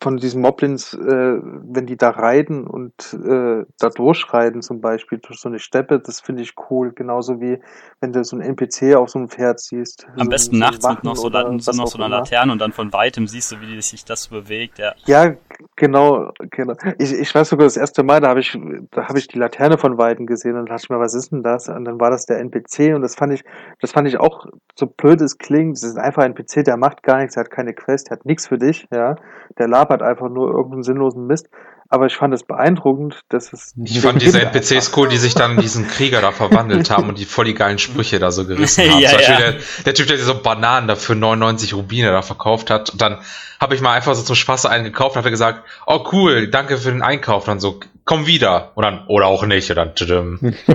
von 0.00 0.16
diesen 0.16 0.40
Moblins, 0.42 0.94
äh, 0.94 1.38
wenn 1.42 1.86
die 1.86 1.96
da 1.96 2.10
reiten 2.10 2.66
und 2.66 2.94
äh, 3.14 3.64
da 3.78 3.88
durchreiten 3.90 4.62
zum 4.62 4.80
Beispiel 4.80 5.18
durch 5.18 5.40
so 5.40 5.48
eine 5.48 5.58
Steppe, 5.58 6.00
das 6.00 6.20
finde 6.20 6.42
ich 6.42 6.54
cool. 6.70 6.92
Genauso 6.92 7.40
wie 7.40 7.58
wenn 8.00 8.12
du 8.12 8.22
so 8.24 8.36
ein 8.36 8.42
NPC 8.42 8.94
auf 8.94 9.10
so 9.10 9.18
einem 9.18 9.28
Pferd 9.28 9.60
siehst. 9.60 10.06
Am 10.16 10.24
so, 10.24 10.30
besten 10.30 10.56
so 10.56 10.60
nachts 10.60 10.88
mit 10.88 11.04
noch 11.04 11.16
so, 11.16 11.30
so 11.30 11.72
noch 11.72 11.86
so 11.86 11.98
einer 11.98 12.08
Laterne 12.08 12.52
und 12.52 12.58
dann 12.58 12.72
von 12.72 12.92
weitem 12.92 13.26
siehst 13.26 13.52
du, 13.52 13.60
wie 13.60 13.80
sich 13.82 14.04
das 14.04 14.28
bewegt. 14.28 14.78
Ja, 14.78 14.94
ja 15.06 15.34
genau, 15.76 16.32
genau. 16.50 16.74
Ich, 16.98 17.12
ich 17.12 17.34
weiß 17.34 17.48
sogar 17.48 17.66
das 17.66 17.76
erste 17.76 18.02
Mal, 18.02 18.20
da 18.20 18.28
habe 18.28 18.40
ich, 18.40 18.58
da 18.90 19.08
habe 19.08 19.18
ich 19.18 19.28
die 19.28 19.38
Laterne 19.38 19.78
von 19.78 19.98
weitem 19.98 20.26
gesehen 20.26 20.56
und 20.56 20.68
dachte 20.68 20.82
ich 20.84 20.90
mir, 20.90 21.00
was 21.00 21.14
ist 21.14 21.32
denn 21.32 21.42
das? 21.42 21.68
Und 21.68 21.84
dann 21.84 22.00
war 22.00 22.10
das 22.10 22.26
der 22.26 22.38
NPC 22.38 22.94
und 22.94 23.02
das 23.02 23.14
fand 23.14 23.32
ich, 23.32 23.44
das 23.80 23.92
fand 23.92 24.08
ich 24.08 24.18
auch, 24.18 24.46
so 24.78 24.86
blöd 24.86 25.20
es 25.20 25.38
klingt, 25.38 25.76
es 25.76 25.82
ist 25.82 25.98
einfach 25.98 26.22
ein 26.22 26.36
PC, 26.36 26.64
der 26.64 26.76
macht 26.76 27.02
gar 27.02 27.18
nichts, 27.18 27.34
der 27.34 27.44
hat 27.44 27.50
keine 27.50 27.74
Quest, 27.74 28.08
der 28.08 28.16
hat 28.16 28.24
nichts 28.24 28.46
für 28.46 28.58
dich, 28.58 28.86
ja. 28.92 29.16
Der 29.58 29.66
labert 29.66 30.02
einfach 30.02 30.28
nur 30.28 30.52
irgendeinen 30.52 30.84
sinnlosen 30.84 31.26
Mist. 31.26 31.48
Aber 31.90 32.06
ich 32.06 32.14
fand 32.14 32.32
es 32.34 32.44
beeindruckend, 32.44 33.22
dass 33.30 33.52
es. 33.52 33.74
Ich 33.82 34.00
fand 34.00 34.20
diese 34.22 34.40
NPCs 34.40 34.92
cool, 34.96 35.08
die 35.08 35.16
sich 35.16 35.34
dann 35.34 35.52
in 35.52 35.60
diesen 35.62 35.88
Krieger 35.88 36.20
da 36.20 36.30
verwandelt 36.30 36.90
haben 36.90 37.08
und 37.08 37.18
die 37.18 37.24
voll 37.24 37.46
die 37.46 37.54
geilen 37.54 37.78
Sprüche 37.78 38.20
da 38.20 38.30
so 38.30 38.46
gerissen 38.46 38.84
haben. 38.84 39.00
Ja, 39.00 39.08
Zum 39.08 39.18
Beispiel 39.18 39.34
ja. 39.34 39.52
der, 39.52 39.60
der 39.86 39.94
Typ, 39.94 40.06
der 40.06 40.18
so 40.18 40.40
Bananen 40.40 40.86
da 40.86 40.94
für 40.94 41.16
99 41.16 41.74
Rubine 41.74 42.12
da 42.12 42.22
verkauft 42.22 42.70
hat. 42.70 42.90
Und 42.90 43.00
dann 43.00 43.18
habe 43.58 43.74
ich 43.74 43.80
mal 43.80 43.94
einfach 43.94 44.14
so 44.14 44.22
zum 44.22 44.36
Spaß 44.36 44.66
einen 44.66 44.84
gekauft 44.84 45.16
und 45.16 45.20
hat 45.20 45.24
er 45.24 45.30
gesagt, 45.32 45.64
oh 45.86 46.04
cool, 46.12 46.48
danke 46.48 46.76
für 46.76 46.92
den 46.92 47.02
Einkauf. 47.02 47.44
Und 47.44 47.48
dann 47.48 47.60
so, 47.60 47.80
komm 48.04 48.26
wieder. 48.26 48.72
Und 48.76 48.84
dann, 48.84 49.06
oder 49.08 49.26
auch 49.26 49.44
nicht. 49.44 49.70
Und 49.70 50.00
dann. 50.08 50.56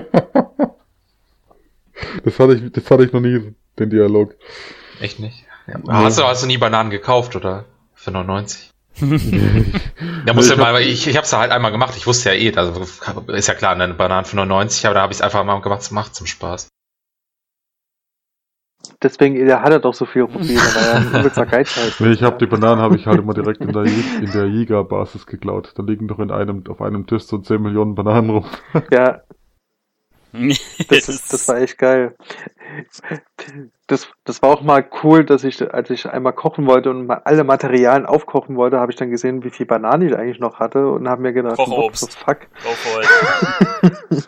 Das 2.25 2.37
hatte 2.39 2.55
ich, 2.55 2.71
das 2.71 2.89
hatte 2.89 3.05
ich 3.05 3.13
noch 3.13 3.21
nie, 3.21 3.53
den 3.79 3.89
Dialog. 3.89 4.35
echt 4.99 5.19
nicht. 5.19 5.45
Ja. 5.67 5.75
Hast, 5.87 6.19
du, 6.19 6.23
hast 6.23 6.43
du 6.43 6.47
nie 6.47 6.57
Bananen 6.57 6.89
gekauft, 6.89 7.35
oder? 7.35 7.65
Für 7.93 8.11
99? 8.11 8.69
Ja, 8.99 10.33
musste 10.33 10.53
ich 10.53 10.59
hab- 10.59 10.65
mal, 10.65 10.73
weil 10.73 10.83
ich, 10.87 11.07
ich 11.07 11.17
hab's 11.17 11.29
da 11.31 11.39
halt 11.39 11.51
einmal 11.51 11.71
gemacht. 11.71 11.95
Ich 11.97 12.05
wusste 12.05 12.29
ja 12.29 12.35
eh, 12.35 12.53
also 12.55 12.81
ist 13.27 13.47
ja 13.47 13.53
klar, 13.55 13.71
eine 13.73 13.93
Banane 13.93 14.25
für 14.25 14.35
99, 14.35 14.85
aber 14.85 14.95
da 14.95 15.01
habe 15.01 15.13
ich 15.13 15.17
es 15.17 15.21
einfach 15.21 15.43
mal 15.43 15.59
gemacht, 15.61 15.87
gemacht 15.87 16.13
zum 16.15 16.27
Spaß. 16.27 16.67
Deswegen, 19.01 19.35
der 19.45 19.61
hatte 19.61 19.79
doch 19.79 19.93
so 19.93 20.05
viel 20.05 20.23
Rubine, 20.23 20.59
weil 20.59 20.85
er 20.85 20.95
ein 20.95 21.07
übelster 21.09 21.45
Geizhals 21.45 21.99
Nee, 21.99 22.11
ich 22.11 22.23
habe 22.23 22.37
die. 22.37 22.45
Bananen 22.45 22.81
habe 22.81 22.95
ich 22.97 23.05
halt 23.07 23.19
immer 23.19 23.33
direkt 23.33 23.61
in 23.61 23.71
der, 23.73 23.83
in 23.85 24.31
der 24.31 24.47
Jägerbasis 24.47 25.25
geklaut. 25.25 25.73
Da 25.75 25.83
liegen 25.83 26.07
doch 26.07 26.19
in 26.19 26.31
einem, 26.31 26.63
auf 26.67 26.81
einem 26.81 27.07
Tisch 27.07 27.23
so 27.23 27.37
10 27.37 27.61
Millionen 27.61 27.95
Bananen 27.95 28.29
rum. 28.29 28.45
Ja, 28.91 29.21
das, 30.33 30.59
das 30.89 31.09
ist, 31.09 31.33
das 31.33 31.47
war 31.47 31.57
echt 31.57 31.77
geil. 31.77 32.15
Das, 33.87 34.07
das 34.23 34.41
war 34.41 34.49
auch 34.49 34.61
mal 34.61 34.83
cool, 35.03 35.23
dass 35.23 35.43
ich, 35.43 35.61
als 35.73 35.89
ich 35.89 36.07
einmal 36.07 36.33
kochen 36.33 36.65
wollte 36.65 36.89
und 36.89 37.05
mal 37.05 37.21
alle 37.25 37.43
Materialien 37.43 38.05
aufkochen 38.05 38.55
wollte, 38.55 38.79
habe 38.79 38.91
ich 38.91 38.97
dann 38.97 39.11
gesehen, 39.11 39.43
wie 39.43 39.51
viel 39.51 39.65
Bananen 39.65 40.07
ich 40.07 40.17
eigentlich 40.17 40.39
noch 40.39 40.59
hatte 40.59 40.87
und 40.87 41.07
habe 41.07 41.21
mir 41.21 41.33
gedacht, 41.33 41.57
Kochobst. 41.57 42.11
the 42.11 42.17
fuck. 42.17 42.47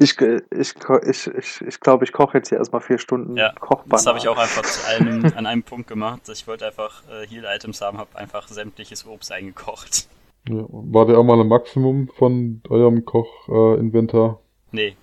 Ich, 0.00 0.18
ich, 0.20 0.74
ich, 1.06 1.26
ich, 1.26 1.60
ich 1.60 1.80
glaube, 1.80 2.04
ich 2.04 2.12
koche 2.12 2.38
jetzt 2.38 2.48
hier 2.48 2.58
erstmal 2.58 2.80
vier 2.80 2.98
Stunden 2.98 3.36
Ja, 3.36 3.52
Kochbananen. 3.52 3.90
Das 3.90 4.06
habe 4.06 4.18
ich 4.18 4.28
auch 4.28 4.36
einfach 4.36 4.62
zu 4.62 4.86
einem, 4.88 5.24
an 5.36 5.46
einem 5.46 5.62
Punkt 5.62 5.86
gemacht. 5.86 6.22
dass 6.26 6.38
Ich 6.38 6.46
wollte 6.46 6.66
einfach 6.66 7.02
äh, 7.08 7.26
Heal-Items 7.26 7.80
haben, 7.80 7.98
habe 7.98 8.16
einfach 8.18 8.48
sämtliches 8.48 9.06
Obst 9.06 9.32
eingekocht. 9.32 10.08
Ja, 10.48 10.64
war 10.68 11.06
der 11.06 11.18
auch 11.18 11.24
mal 11.24 11.40
ein 11.40 11.48
Maximum 11.48 12.08
von 12.08 12.62
eurem 12.68 13.04
Koch-Inventar? 13.04 13.76
Äh, 13.76 13.80
Inventar? 13.80 14.40
Nee, 14.72 14.96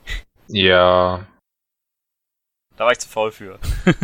Ja, 0.48 1.26
da 2.77 2.85
war 2.85 2.91
ich 2.91 2.99
zu 2.99 3.10
faul 3.10 3.31
für. 3.31 3.60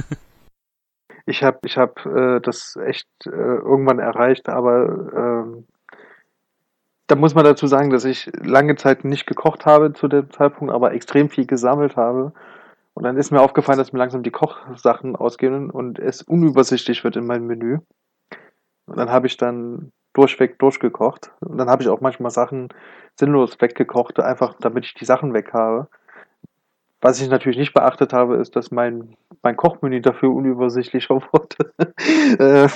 Ich 1.26 1.42
habe 1.42 1.60
ich 1.64 1.78
hab, 1.78 2.06
äh, 2.06 2.42
das 2.42 2.76
echt 2.76 3.08
äh, 3.26 3.30
irgendwann 3.30 4.00
erreicht, 4.00 4.50
aber 4.50 4.90
ähm, 5.16 5.66
da 7.08 7.16
muss 7.16 7.34
man 7.34 7.46
dazu 7.46 7.66
sagen, 7.66 7.92
dass 7.92 8.04
ich 8.04 8.30
lange 8.42 8.76
Zeit 8.76 9.06
nicht 9.06 9.26
gekocht 9.26 9.66
habe 9.66 9.94
zu 9.94 10.10
dem 10.10 10.30
Zeitpunkt, 10.32 10.74
aber 10.74 10.92
extrem 10.92 11.30
viel 11.30 11.46
gesammelt 11.46 11.96
habe. 11.96 12.34
Und 12.94 13.04
dann 13.04 13.16
ist 13.16 13.32
mir 13.32 13.42
aufgefallen, 13.42 13.78
dass 13.78 13.94
mir 13.94 14.00
langsam 14.00 14.24
die 14.24 14.32
Kochsachen 14.32 15.16
ausgehen 15.16 15.70
und 15.70 15.98
es 15.98 16.24
unübersichtlich 16.24 17.06
wird 17.06 17.16
in 17.16 17.26
meinem 17.26 17.48
Menü. 17.48 17.80
Und 18.86 18.98
dann 18.98 19.10
habe 19.10 19.28
ich 19.28 19.38
dann 19.38 19.94
durchweg 20.14 20.60
durchgekocht. 20.60 21.32
Und 21.42 21.58
dann 21.58 21.70
habe 21.70 21.84
ich 21.84 21.90
auch 21.90 22.02
manchmal 22.02 22.32
Sachen 22.32 22.70
sinnlos 23.16 23.60
weggekocht, 23.60 24.20
einfach 24.20 24.56
damit 24.60 24.86
ich 24.86 24.94
die 24.94 25.06
Sachen 25.06 25.34
weg 25.34 25.54
habe. 25.54 25.88
Was 27.02 27.20
ich 27.20 27.28
natürlich 27.30 27.58
nicht 27.58 27.74
beachtet 27.74 28.14
habe, 28.14 28.38
ist, 28.38 28.56
dass 28.56 28.72
mein, 28.72 29.18
mein 29.42 29.58
Kochmenü 29.58 30.00
dafür 30.00 30.32
unübersichtlicher 30.34 31.16
wurde. 31.34 31.74
Äh, 32.40 32.70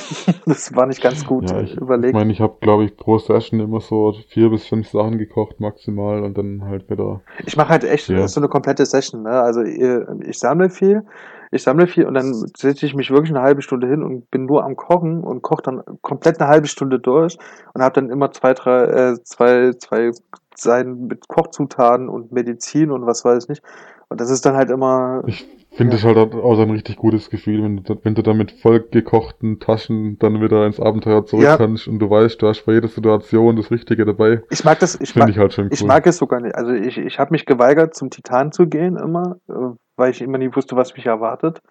das 0.46 0.76
war 0.76 0.86
nicht 0.86 1.02
ganz 1.02 1.26
gut 1.26 1.50
Ja, 1.50 1.62
ich, 1.62 1.72
ich 1.72 1.78
überlegt. 1.78 2.14
meine, 2.14 2.34
ich 2.34 2.42
habe, 2.42 2.58
glaube 2.60 2.84
ich, 2.84 2.98
pro 2.98 3.20
Session 3.20 3.62
immer 3.62 3.80
so 3.80 4.14
vier 4.28 4.50
bis 4.50 4.68
fünf 4.68 4.90
Sachen 4.90 5.18
gekocht 5.18 5.62
maximal 5.62 6.24
und 6.24 6.38
dann 6.38 6.66
halt 6.66 6.90
wieder. 6.90 7.22
Ich 7.46 7.56
mache 7.56 7.70
halt 7.70 7.86
echt 7.86 8.10
Ja. 8.10 8.28
so 8.28 8.42
eine 8.42 8.50
komplette 8.50 8.86
Session. 8.86 9.24
Ne? 9.24 9.30
Also 9.30 9.62
äh, 9.62 10.06
ich 10.26 10.38
sammle 10.40 10.70
viel, 10.70 11.06
ich 11.52 11.64
sammle 11.64 11.88
viel 11.88 12.06
und 12.06 12.14
dann 12.14 12.34
setze 12.34 12.86
ich 12.86 12.96
mich 12.96 13.10
wirklich 13.12 13.32
eine 13.32 13.42
halbe 13.42 13.62
Stunde 13.62 13.88
hin 13.88 14.04
und 14.04 14.30
bin 14.32 14.46
nur 14.46 14.64
am 14.64 14.76
Kochen 14.76 15.24
und 15.24 15.42
koche 15.42 15.62
dann 15.64 15.82
komplett 16.02 16.40
eine 16.40 16.50
halbe 16.50 16.68
Stunde 16.68 17.00
durch 17.00 17.38
und 17.74 17.82
habe 17.82 17.94
dann 17.94 18.10
immer 18.10 18.32
zwei, 18.32 18.54
drei, 18.54 18.84
äh, 18.86 19.24
zwei, 19.24 19.72
zwei 19.74 20.12
Seiten 20.56 21.08
mit 21.08 21.28
Kochzutaten 21.28 22.10
und 22.10 22.32
Medizin 22.32 22.92
und 22.92 23.06
was 23.06 23.24
weiß 23.24 23.44
ich 23.44 23.50
nicht. 23.50 23.64
Und 24.10 24.22
das 24.22 24.30
ist 24.30 24.46
dann 24.46 24.56
halt 24.56 24.70
immer, 24.70 25.24
Ich 25.28 25.46
finde 25.72 25.94
Ja. 25.94 26.00
es 26.00 26.04
halt 26.06 26.18
auch 26.18 26.60
ein 26.60 26.72
richtig 26.72 26.96
gutes 26.96 27.30
Gefühl, 27.30 27.62
wenn 27.64 27.84
du, 27.84 27.96
wenn 28.04 28.16
du 28.16 28.24
dann 28.24 28.38
mit 28.38 28.52
vollgekochten 28.54 29.60
Taschen 29.60 30.18
dann 30.18 30.42
wieder 30.42 30.66
ins 30.66 30.80
Abenteuer 30.80 31.26
zurück 31.26 31.44
Ja. 31.46 31.58
kannst 31.58 31.88
und 31.88 32.00
du 32.00 32.10
weißt, 32.10 32.42
du 32.42 32.48
hast 32.48 32.66
bei 32.66 32.74
jeder 32.74 32.88
Situation 32.88 33.56
das 33.56 33.70
Richtige 33.70 34.06
dabei. 34.06 34.42
ich 34.50 34.64
mag 34.64 34.80
das, 34.80 35.00
ich 35.00 35.16
mag, 35.16 35.30
ich 35.30 35.38
halt 35.38 35.54
schon 35.54 35.66
cool. 35.66 35.72
Ich 35.74 35.84
mag 35.86 36.08
es 36.08 36.18
sogar 36.18 36.40
nicht. 36.40 36.56
Also 36.56 36.72
ich, 36.72 36.98
ich 36.98 37.20
habe 37.20 37.32
mich 37.32 37.46
geweigert, 37.46 37.96
zum 37.96 38.10
Titan 38.10 38.52
zu 38.52 38.68
gehen 38.68 38.96
immer, 38.98 39.38
äh, 39.50 39.76
weil 39.98 40.12
ich 40.12 40.22
immer 40.22 40.38
nie 40.38 40.56
wusste, 40.56 40.76
was 40.78 40.96
mich 40.96 41.06
erwartet. 41.06 41.62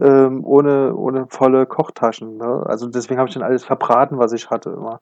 Ähm, 0.00 0.44
ohne, 0.44 0.94
ohne 0.96 1.26
volle 1.28 1.66
Kochtaschen. 1.66 2.38
Ne? 2.38 2.64
Also 2.66 2.88
deswegen 2.88 3.20
habe 3.20 3.28
ich 3.28 3.34
dann 3.34 3.44
alles 3.44 3.64
verbraten, 3.64 4.18
was 4.18 4.32
ich 4.32 4.50
hatte 4.50 4.70
immer. 4.70 5.00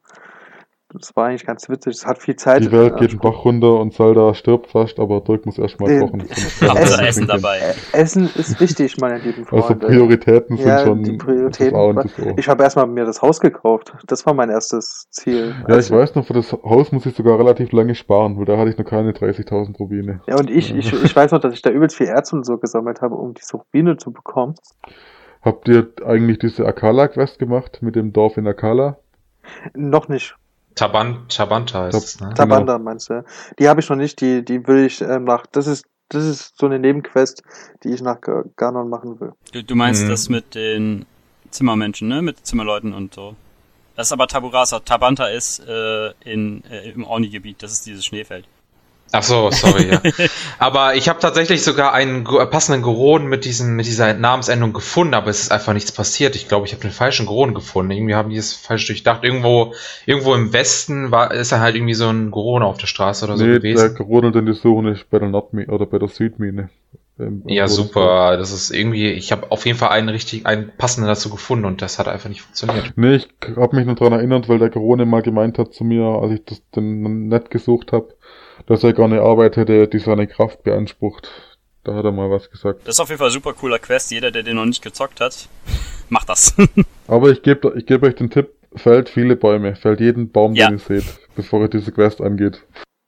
Das 0.95 1.17
war 1.17 1.27
eigentlich 1.29 1.47
ganz 1.47 1.69
witzig. 1.71 1.95
Es 1.95 2.07
hat 2.07 2.19
viel 2.19 2.37
Zeit. 2.37 2.63
Die 2.63 2.71
Welt 2.71 2.97
geht 2.99 3.13
den 3.13 3.19
Bach 3.19 3.45
runter 3.47 3.79
und 3.81 3.95
Zelda 3.95 4.35
stirbt 4.35 4.67
fast, 4.69 5.01
aber 5.01 5.21
Dirk 5.21 5.47
muss 5.47 5.59
erstmal 5.59 5.91
Äh, 5.91 6.01
kochen. 6.01 6.21
Essen 6.77 7.05
nicht 7.05 7.31
dabei? 7.31 7.59
Äh, 7.59 7.75
Essen 7.99 8.29
ist 8.35 8.61
wichtig, 8.61 8.99
meine 9.01 9.19
lieben 9.19 9.47
Also 9.51 9.69
Freunde. 9.69 9.87
Prioritäten 9.87 10.57
sind 10.59 10.67
ja, 10.69 10.85
schon 10.85 11.03
die 11.03 11.17
das 11.17 11.27
Prioritäten. 11.27 11.77
A 11.77 11.83
und 11.85 11.97
das 11.97 12.19
O. 12.19 12.35
Ich 12.37 12.47
habe 12.49 12.63
erstmal 12.63 12.87
mir 12.87 13.05
das 13.07 13.23
Haus 13.23 13.41
gekauft. 13.41 13.93
Das 14.07 14.27
war 14.27 14.35
mein 14.35 14.51
erstes 14.51 15.07
Ziel. 15.11 15.55
Ja, 15.61 15.69
ich 15.69 15.75
Also- 15.77 15.97
weiß 15.97 16.15
noch, 16.15 16.27
für 16.27 16.35
das 16.35 16.53
Haus 16.53 16.93
muss 16.93 17.07
ich 17.07 17.15
sogar 17.17 17.39
relativ 17.39 17.73
lange 17.73 17.95
sparen, 17.95 18.37
weil 18.39 18.45
da 18.45 18.59
hatte 18.59 18.71
ich 18.71 18.77
noch 18.77 18.85
keine 18.85 19.13
30.000 19.13 19.79
Rubine. 19.79 20.21
Ja, 20.27 20.37
und 20.37 20.51
ich, 20.51 20.75
ich, 20.75 20.93
ich 20.93 21.17
weiß 21.17 21.31
noch, 21.33 21.41
dass 21.41 21.55
ich 21.55 21.63
da 21.63 21.71
übelst 21.71 21.97
viel 21.97 22.07
Erz 22.09 22.33
und 22.35 22.45
so 22.45 22.59
gesammelt 22.59 23.01
habe, 23.01 23.15
um 23.15 23.33
diese 23.33 23.57
Rubine 23.57 23.97
zu 23.97 24.13
bekommen. 24.13 24.57
Habt 25.41 25.69
ihr 25.69 25.91
eigentlich 26.05 26.39
diese 26.39 26.67
Akala-Quest 26.67 27.39
gemacht 27.39 27.79
mit 27.81 27.97
dem 27.97 28.13
Dorf 28.13 28.37
in 28.37 28.47
Akala? 28.47 28.99
Noch 29.75 30.09
nicht. 30.09 30.37
Taban, 30.75 31.27
Tabanta 31.29 31.89
ist 31.89 31.95
Tab- 31.95 32.03
es, 32.03 32.21
ne? 32.21 32.29
Tab- 32.29 32.37
Tabanda 32.37 32.79
meinst 32.79 33.11
du? 33.11 33.25
Die 33.59 33.69
habe 33.69 33.81
ich 33.81 33.89
noch 33.89 33.97
nicht, 33.97 34.21
die, 34.21 34.45
die 34.45 34.67
will 34.67 34.85
ich 34.87 35.01
ähm, 35.01 35.25
nach. 35.25 35.47
Das 35.47 35.67
ist, 35.67 35.85
das 36.09 36.25
ist 36.25 36.59
so 36.59 36.67
eine 36.67 36.79
Nebenquest, 36.79 37.43
die 37.85 37.91
ich 37.91 38.03
nach 38.03 38.21
Ga- 38.21 38.45
Ganon 38.57 38.89
machen 38.89 39.21
will. 39.21 39.33
Du, 39.53 39.63
du 39.63 39.75
meinst 39.75 40.05
Mhm. 40.05 40.09
das 40.09 40.29
mit 40.29 40.55
den 40.55 41.07
Zimmermenschen, 41.51 42.09
ne? 42.09 42.23
Mit 42.23 42.45
Zimmerleuten 42.47 42.93
und 42.95 43.15
so. 43.15 43.35
Das 43.97 44.07
ist 44.09 44.13
aber 44.13 44.27
Taburasa. 44.27 44.81
Tabanta 44.81 45.27
ist 45.27 45.59
äh, 45.61 46.13
in, 46.25 46.65
äh, 46.65 46.91
im 46.91 47.05
Orni-Gebiet. 47.05 47.63
Das 47.63 47.73
ist 47.73 47.85
dieses 47.87 48.05
Schneefeld. 48.07 48.47
Ach 49.15 49.23
so, 49.23 49.51
sorry, 49.51 49.91
ja. 49.91 50.01
Aber 50.59 50.95
ich 50.95 51.09
habe 51.09 51.21
tatsächlich 51.21 51.63
sogar 51.63 51.93
einen 51.93 52.25
ge- 52.25 52.47
passenden 52.47 52.81
Goron 52.83 53.27
mit, 53.27 53.45
diesen, 53.45 53.77
mit 53.77 53.87
dieser 53.87 54.15
Namensendung 54.15 54.73
gefunden, 54.73 55.13
aber 55.13 55.29
es 55.29 55.41
ist 55.43 55.53
einfach 55.53 55.75
nichts 55.75 55.93
passiert. 55.93 56.35
Ich 56.35 56.49
glaube, 56.49 56.67
ich 56.67 56.73
habe 56.73 56.81
den 56.81 56.91
falschen 56.93 57.27
Goron 57.27 57.53
gefunden. 57.53 57.91
Irgendwie 57.91 58.15
haben 58.15 58.31
die 58.31 58.37
es 58.37 58.55
falsch 58.55 58.87
durchdacht. 58.87 59.23
Irgendwo, 59.23 59.75
irgendwo 60.07 60.35
im 60.35 60.53
Westen 60.55 61.11
war, 61.11 61.31
ist 61.33 61.53
da 61.53 61.61
halt 61.61 61.75
irgendwie 61.77 61.95
so 61.95 62.09
ein 62.09 62.31
Goron 62.31 62.63
auf 62.63 62.79
der 62.79 62.87
Straße 62.87 63.27
oder 63.27 63.37
so 63.37 63.45
nee, 63.45 63.59
der 63.59 63.61
gewesen. 63.61 63.95
gerodelt 63.97 64.35
in 64.37 64.47
die 64.47 64.55
Suche 64.55 64.91
ist 64.91 65.11
bei 65.11 65.19
der 65.19 65.29
Nordmine 65.29 65.67
oder 65.71 65.85
bei 65.85 65.99
der 65.99 66.09
Südmine. 66.09 66.71
Ähm, 67.19 67.43
Ja, 67.47 67.69
super. 67.69 68.39
Das 68.39 68.51
ist 68.53 68.71
irgendwie, 68.71 69.11
ich 69.11 69.31
habe 69.33 69.51
auf 69.51 69.67
jeden 69.67 69.77
Fall 69.79 69.91
einen 69.91 70.09
richtig, 70.09 70.47
einen 70.47 70.73
passenden 70.79 71.09
dazu 71.09 71.29
gefunden 71.29 71.67
und 71.67 71.83
das 71.83 71.99
hat 71.99 72.09
einfach 72.09 72.31
nicht 72.31 72.41
funktioniert. 72.41 72.93
Nee, 72.97 73.17
ich 73.17 73.29
habe 73.57 73.77
mich 73.77 73.85
nur 73.85 73.95
dran 73.95 74.13
erinnert, 74.15 74.49
weil 74.49 74.59
der 74.59 74.71
Corona 74.71 75.05
mal 75.05 75.21
gemeint 75.23 75.59
hat 75.59 75.75
zu 75.75 75.85
mir, 75.85 76.03
als 76.05 76.33
ich 76.33 76.45
das 76.47 76.63
den 76.75 77.29
nett 77.29 77.51
gesucht 77.51 77.93
habe, 77.93 78.09
dass 78.67 78.85
er 78.85 78.93
gerne 78.93 79.21
Arbeit 79.21 79.57
hätte, 79.57 79.89
die 79.89 79.99
seine 79.99 80.27
Kraft 80.27 80.63
beansprucht. 80.63 81.31
Da 81.85 81.95
hat 81.95 82.05
er 82.05 82.13
mal 82.13 82.31
was 82.31 82.51
gesagt. 82.51 82.81
Das 82.87 82.95
ist 82.95 83.01
auf 83.01 83.09
jeden 83.09 83.19
Fall 83.19 83.29
ein 83.29 83.33
super 83.33 83.55
cooler 83.55 83.79
Quest. 83.79 84.11
Jeder, 84.13 84.31
der 84.31 84.43
den 84.45 84.57
noch 84.57 84.67
nicht 84.67 84.83
gezockt 84.83 85.21
hat, 85.21 85.49
macht 86.09 86.29
das. 86.29 86.55
Aber 87.09 87.31
ich 87.31 87.43
gebe 87.43 87.73
ich 87.77 87.87
geb 87.87 88.03
euch 88.03 88.15
den 88.15 88.31
Tipp, 88.31 88.51
fällt 88.77 89.09
viele 89.09 89.35
Bäume, 89.37 89.75
fällt 89.75 90.01
jeden 90.01 90.31
Baum, 90.31 90.55
Ja. 90.55 90.69
den 90.69 90.77
ihr 90.77 90.79
seht, 90.79 91.05
bevor 91.35 91.61
ihr 91.63 91.69
diese 91.69 91.91
Quest 91.93 92.21
angeht. 92.21 92.65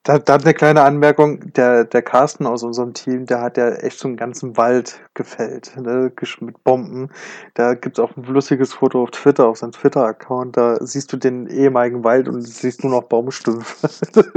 Da, 0.06 0.18
da 0.18 0.34
eine 0.34 0.52
kleine 0.52 0.82
Anmerkung, 0.82 1.54
der, 1.54 1.84
der 1.84 2.02
Carsten 2.02 2.46
aus 2.46 2.62
unserem 2.62 2.92
Team, 2.92 3.24
der 3.24 3.40
hat 3.40 3.56
ja 3.56 3.70
echt 3.70 3.98
so 3.98 4.06
einen 4.06 4.18
ganzen 4.18 4.54
Wald 4.58 5.00
gefällt, 5.14 5.74
ne, 5.78 6.12
mit 6.40 6.62
Bomben. 6.62 7.10
Da 7.54 7.72
gibt's 7.72 7.98
auch 7.98 8.14
ein 8.14 8.24
lustiges 8.24 8.74
Foto 8.74 9.02
auf 9.02 9.12
Twitter, 9.12 9.46
auf 9.46 9.56
seinem 9.56 9.72
Twitter-Account, 9.72 10.58
da 10.58 10.76
siehst 10.84 11.10
du 11.10 11.16
den 11.16 11.46
ehemaligen 11.46 12.04
Wald 12.04 12.28
und 12.28 12.42
siehst 12.42 12.84
nur 12.84 12.92
noch 12.92 13.04
Baumstümpfe. 13.04 13.88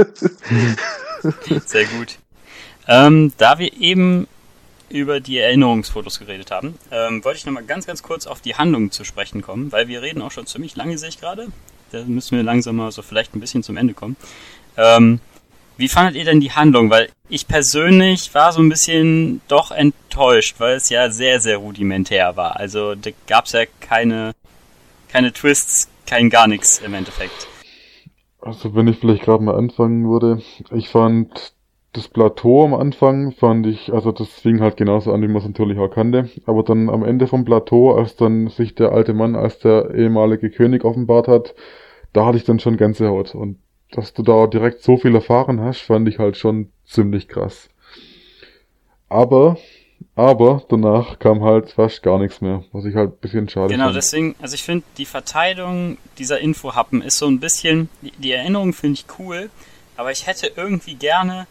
Sehr 1.65 1.85
gut. 1.85 2.17
Ähm, 2.87 3.33
da 3.37 3.59
wir 3.59 3.73
eben 3.79 4.27
über 4.89 5.19
die 5.19 5.37
Erinnerungsfotos 5.37 6.19
geredet 6.19 6.51
haben, 6.51 6.77
ähm, 6.91 7.23
wollte 7.25 7.39
ich 7.39 7.45
nochmal 7.45 7.65
ganz, 7.65 7.85
ganz 7.85 8.01
kurz 8.01 8.25
auf 8.25 8.39
die 8.39 8.55
Handlung 8.55 8.91
zu 8.91 9.03
sprechen 9.03 9.41
kommen, 9.41 9.71
weil 9.71 9.87
wir 9.89 10.01
reden 10.01 10.21
auch 10.21 10.31
schon 10.31 10.47
ziemlich 10.47 10.75
lange, 10.75 10.97
sehe 10.97 11.09
ich 11.09 11.19
gerade. 11.19 11.47
Da 11.91 12.03
müssen 12.05 12.37
wir 12.37 12.43
langsam 12.43 12.77
mal 12.77 12.91
so 12.91 13.01
vielleicht 13.01 13.35
ein 13.35 13.39
bisschen 13.39 13.63
zum 13.63 13.75
Ende 13.77 13.93
kommen. 13.93 14.15
Ähm, 14.77 15.19
Wie 15.77 15.89
fandet 15.89 16.15
ihr 16.15 16.25
denn 16.25 16.39
die 16.39 16.51
Handlung? 16.51 16.89
Weil 16.89 17.09
ich 17.29 17.47
persönlich 17.47 18.33
war 18.33 18.53
so 18.53 18.61
ein 18.61 18.69
bisschen 18.69 19.41
doch 19.47 19.71
enttäuscht, 19.71 20.55
weil 20.59 20.77
es 20.77 20.89
ja 20.89 21.09
sehr, 21.09 21.39
sehr 21.41 21.57
rudimentär 21.57 22.35
war. 22.37 22.57
Also 22.57 22.95
da 22.95 23.11
gab 23.27 23.45
es 23.45 23.51
ja 23.51 23.65
keine, 23.81 24.33
keine 25.09 25.33
Twists, 25.33 25.89
kein 26.05 26.29
gar 26.29 26.47
nichts 26.47 26.79
im 26.79 26.93
Endeffekt. 26.93 27.47
Also 28.39 28.75
wenn 28.75 28.87
ich 28.87 28.99
vielleicht 28.99 29.23
gerade 29.23 29.43
mal 29.43 29.55
anfangen 29.55 30.09
würde, 30.09 30.41
ich 30.71 30.89
fand 30.89 31.53
das 31.93 32.07
Plateau 32.07 32.63
am 32.63 32.75
Anfang 32.75 33.31
fand 33.31 33.65
ich, 33.65 33.91
also 33.91 34.11
das 34.11 34.29
fing 34.29 34.61
halt 34.61 34.77
genauso 34.77 35.11
an, 35.11 35.21
wie 35.23 35.27
man 35.27 35.37
es 35.37 35.47
natürlich 35.47 35.79
auch 35.79 35.89
kannte. 35.89 36.29
Aber 36.45 36.63
dann 36.63 36.89
am 36.89 37.03
Ende 37.03 37.25
vom 37.27 37.43
Plateau, 37.43 37.95
als 37.95 38.15
dann 38.15 38.49
sich 38.49 38.75
der 38.75 38.91
alte 38.91 39.13
Mann 39.13 39.35
als 39.35 39.59
der 39.59 39.93
ehemalige 39.95 40.51
König 40.51 40.85
offenbart 40.85 41.27
hat, 41.27 41.55
da 42.13 42.25
hatte 42.25 42.37
ich 42.37 42.43
dann 42.43 42.59
schon 42.59 42.77
Gänsehaut. 42.77 43.33
Und 43.33 43.57
dass 43.91 44.13
du 44.13 44.21
da 44.21 44.47
direkt 44.47 44.83
so 44.83 44.97
viel 44.97 45.15
erfahren 45.15 45.59
hast, 45.61 45.81
fand 45.81 46.07
ich 46.07 46.19
halt 46.19 46.37
schon 46.37 46.71
ziemlich 46.85 47.27
krass. 47.27 47.69
Aber, 49.09 49.57
aber 50.15 50.63
danach 50.69 51.19
kam 51.19 51.43
halt 51.43 51.71
fast 51.71 52.01
gar 52.03 52.17
nichts 52.19 52.41
mehr, 52.41 52.63
was 52.71 52.85
ich 52.85 52.95
halt 52.95 53.11
ein 53.13 53.17
bisschen 53.17 53.49
schade 53.49 53.69
Genau, 53.73 53.85
fand. 53.85 53.95
deswegen, 53.97 54.35
also 54.41 54.55
ich 54.55 54.63
finde, 54.63 54.85
die 54.97 55.05
Verteilung 55.05 55.97
dieser 56.17 56.39
Infohappen 56.39 57.01
ist 57.01 57.17
so 57.17 57.27
ein 57.27 57.39
bisschen, 57.39 57.89
die, 58.01 58.11
die 58.11 58.31
Erinnerung 58.31 58.73
finde 58.73 58.95
ich 58.99 59.05
cool, 59.19 59.49
aber 59.95 60.11
ich 60.11 60.25
hätte 60.27 60.51
irgendwie 60.55 60.95
gerne 60.95 61.47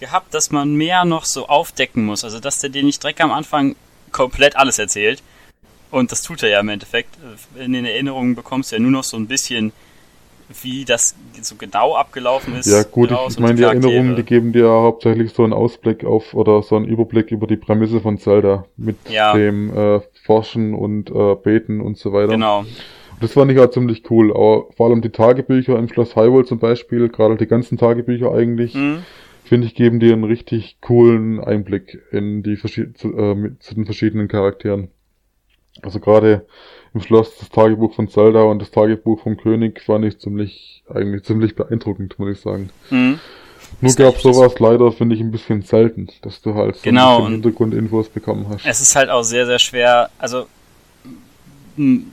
gehabt, 0.00 0.32
dass 0.34 0.50
man 0.50 0.74
mehr 0.74 1.04
noch 1.04 1.24
so 1.24 1.48
aufdecken 1.48 2.04
muss. 2.04 2.22
Also, 2.24 2.38
dass 2.38 2.60
der 2.60 2.70
dir 2.70 2.84
nicht 2.84 3.02
direkt 3.02 3.20
am 3.20 3.32
Anfang 3.32 3.74
komplett 4.12 4.54
alles 4.56 4.78
erzählt. 4.78 5.22
Und 5.90 6.12
das 6.12 6.22
tut 6.22 6.42
er 6.42 6.50
ja 6.50 6.60
im 6.60 6.68
Endeffekt. 6.68 7.16
In 7.56 7.72
den 7.72 7.84
Erinnerungen 7.84 8.34
bekommst 8.36 8.70
du 8.70 8.76
ja 8.76 8.80
nur 8.80 8.90
noch 8.92 9.02
so 9.04 9.16
ein 9.16 9.26
bisschen, 9.26 9.72
wie 10.62 10.84
das 10.84 11.14
so 11.42 11.56
genau 11.56 11.94
abgelaufen 11.94 12.54
ist. 12.56 12.66
Ja 12.66 12.82
gut, 12.82 13.12
raus 13.12 13.34
ich 13.34 13.40
meine, 13.40 13.54
die. 13.56 13.62
Erinnerungen, 13.62 14.16
die 14.16 14.22
geben 14.22 14.52
dir 14.52 14.68
hauptsächlich 14.68 15.32
so 15.32 15.44
einen 15.44 15.52
Ausblick 15.52 16.04
auf 16.04 16.34
oder 16.34 16.62
so 16.62 16.76
einen 16.76 16.86
Überblick 16.86 17.30
über 17.30 17.46
die 17.46 17.56
Prämisse 17.56 18.00
von 18.00 18.18
Zelda 18.18 18.64
mit 18.76 18.96
Ja. 19.10 19.34
dem 19.34 19.76
äh, 19.76 20.00
Forschen 20.24 20.74
und 20.74 21.10
äh, 21.10 21.34
Beten 21.36 21.80
und 21.80 21.98
so 21.98 22.12
weiter. 22.12 22.32
Genau. 22.32 22.64
Das 23.20 23.32
fand 23.32 23.50
ich 23.50 23.58
halt 23.58 23.72
ziemlich 23.72 24.08
cool. 24.10 24.30
Aber 24.30 24.66
vor 24.76 24.88
allem 24.88 25.02
die 25.02 25.10
Tagebücher 25.10 25.78
im 25.78 25.88
Schloss 25.88 26.14
Hyrule 26.16 26.44
zum 26.44 26.58
Beispiel, 26.58 27.08
gerade 27.08 27.36
die 27.36 27.46
ganzen 27.46 27.76
Tagebücher 27.76 28.32
eigentlich, 28.32 28.74
Mhm. 28.74 29.02
finde 29.44 29.66
ich, 29.66 29.74
geben 29.74 29.98
dir 30.00 30.12
einen 30.12 30.24
richtig 30.24 30.78
coolen 30.80 31.40
Einblick 31.40 31.98
in 32.12 32.42
die 32.42 32.52
äh, 32.54 32.92
zu 32.94 33.74
den 33.74 33.84
verschiedenen 33.84 34.28
Charakteren. 34.28 34.88
Also 35.82 36.00
gerade 36.00 36.46
im 36.94 37.00
Schloss 37.00 37.36
das 37.38 37.50
Tagebuch 37.50 37.94
von 37.94 38.08
Zelda 38.08 38.42
und 38.42 38.60
das 38.60 38.70
Tagebuch 38.70 39.22
vom 39.22 39.36
König 39.36 39.82
fand 39.82 40.04
ich 40.04 40.18
ziemlich, 40.18 40.82
eigentlich 40.92 41.24
ziemlich 41.24 41.54
beeindruckend, 41.54 42.18
muss 42.18 42.36
ich 42.36 42.40
sagen. 42.40 42.70
Mhm. 42.90 43.20
Nur 43.80 43.94
gab 43.94 44.18
sowas 44.20 44.58
leider, 44.58 44.90
finde 44.92 45.14
ich, 45.14 45.20
ein 45.20 45.30
bisschen 45.30 45.62
selten, 45.62 46.08
dass 46.22 46.40
du 46.40 46.54
halt 46.54 46.76
so 46.76 46.82
Genau, 46.82 47.28
Hintergrundinfos 47.28 48.08
bekommen 48.08 48.46
hast. 48.48 48.64
Es 48.64 48.80
ist 48.80 48.96
halt 48.96 49.10
auch 49.10 49.22
sehr, 49.22 49.46
sehr 49.46 49.58
schwer, 49.58 50.10
also 50.18 50.46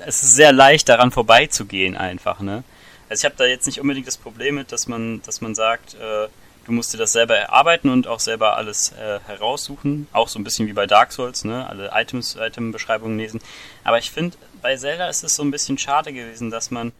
es 0.06 0.24
ist 0.24 0.36
sehr 0.36 0.52
leicht 0.52 0.90
daran 0.90 1.12
vorbeizugehen 1.12 1.96
einfach, 1.96 2.40
ne? 2.42 2.64
Also 3.10 3.22
ich 3.22 3.26
habe 3.26 3.36
da 3.38 3.46
jetzt 3.46 3.66
nicht 3.66 3.80
unbedingt 3.80 4.08
das 4.08 4.18
Problem 4.18 4.56
mit, 4.56 4.72
dass 4.72 4.88
man, 4.88 5.22
dass 5.26 5.42
man 5.42 5.56
sagt, 5.56 5.96
äh, 5.96 6.28
du 6.66 6.72
musst 6.72 6.94
dir 6.94 6.98
das 6.98 7.14
selber 7.14 7.38
erarbeiten 7.38 7.90
und 7.90 8.08
auch 8.08 8.20
selber 8.20 8.58
alles 8.58 8.92
äh, 8.92 9.20
heraussuchen, 9.26 10.08
auch 10.12 10.28
so 10.28 10.40
ein 10.40 10.44
bisschen 10.44 10.68
wie 10.68 10.74
bei 10.74 10.88
Dark 10.88 11.12
Souls, 11.12 11.46
ne? 11.46 11.68
Alle 11.68 11.92
Items, 11.94 12.36
Item-Beschreibungen 12.40 13.18
lesen. 13.18 13.42
Aber 13.84 13.98
ich 13.98 14.12
finde, 14.12 14.38
bei 14.62 14.76
Zelda 14.76 15.08
ist 15.08 15.24
es 15.24 15.36
so 15.36 15.44
ein 15.44 15.52
bisschen 15.52 15.78
schade 15.78 16.12
gewesen, 16.12 16.50
dass 16.50 16.72
man 16.72 16.92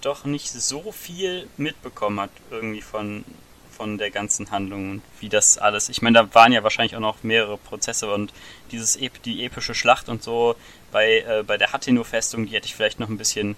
doch 0.00 0.24
nicht 0.24 0.50
so 0.50 0.92
viel 0.92 1.48
mitbekommen 1.56 2.20
hat 2.20 2.30
irgendwie 2.50 2.82
von 2.82 3.24
von 3.70 3.96
der 3.96 4.10
ganzen 4.10 4.50
Handlung 4.50 4.90
und 4.90 5.02
wie 5.18 5.30
das 5.30 5.56
alles. 5.56 5.88
Ich 5.88 6.02
meine, 6.02 6.18
da 6.18 6.34
waren 6.34 6.52
ja 6.52 6.62
wahrscheinlich 6.62 6.94
auch 6.94 7.00
noch 7.00 7.22
mehrere 7.22 7.56
Prozesse 7.56 8.12
und 8.12 8.32
dieses 8.70 8.98
die 9.24 9.44
epische 9.44 9.74
Schlacht 9.74 10.08
und 10.08 10.22
so 10.22 10.56
bei 10.92 11.20
äh, 11.20 11.42
bei 11.44 11.56
der 11.56 11.72
Hateno-Festung, 11.72 12.46
die 12.46 12.52
hätte 12.52 12.66
ich 12.66 12.74
vielleicht 12.74 13.00
noch 13.00 13.08
ein 13.08 13.16
bisschen 13.16 13.56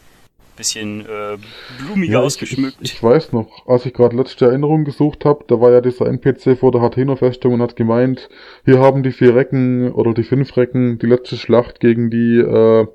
bisschen 0.57 1.01
äh, 1.07 1.37
blumiger 1.79 2.13
Ja, 2.15 2.21
ich, 2.21 2.27
ausgeschmückt. 2.27 2.77
ich, 2.81 2.95
ich 2.95 3.03
weiß 3.03 3.33
noch, 3.33 3.67
als 3.67 3.87
ich 3.87 3.93
gerade 3.95 4.17
letzte 4.17 4.47
Erinnerung 4.47 4.85
gesucht 4.85 5.25
habe, 5.25 5.45
da 5.47 5.61
war 5.61 5.73
ja 5.73 5.81
dieser 5.81 6.07
NPC 6.07 6.59
vor 6.59 6.73
der 6.73 6.81
Hateno-Festung 6.81 7.55
und 7.55 7.63
hat 7.63 7.77
gemeint, 7.77 8.29
hier 8.65 8.79
haben 8.81 9.03
die 9.03 9.13
vier 9.13 9.35
Recken 9.35 9.93
oder 9.93 10.15
die 10.15 10.25
fünf 10.25 10.57
Recken 10.57 10.99
die 10.99 11.07
letzte 11.07 11.37
Schlacht 11.37 11.81
gegen 11.81 12.11
die 12.11 12.39
äh, 12.39 12.87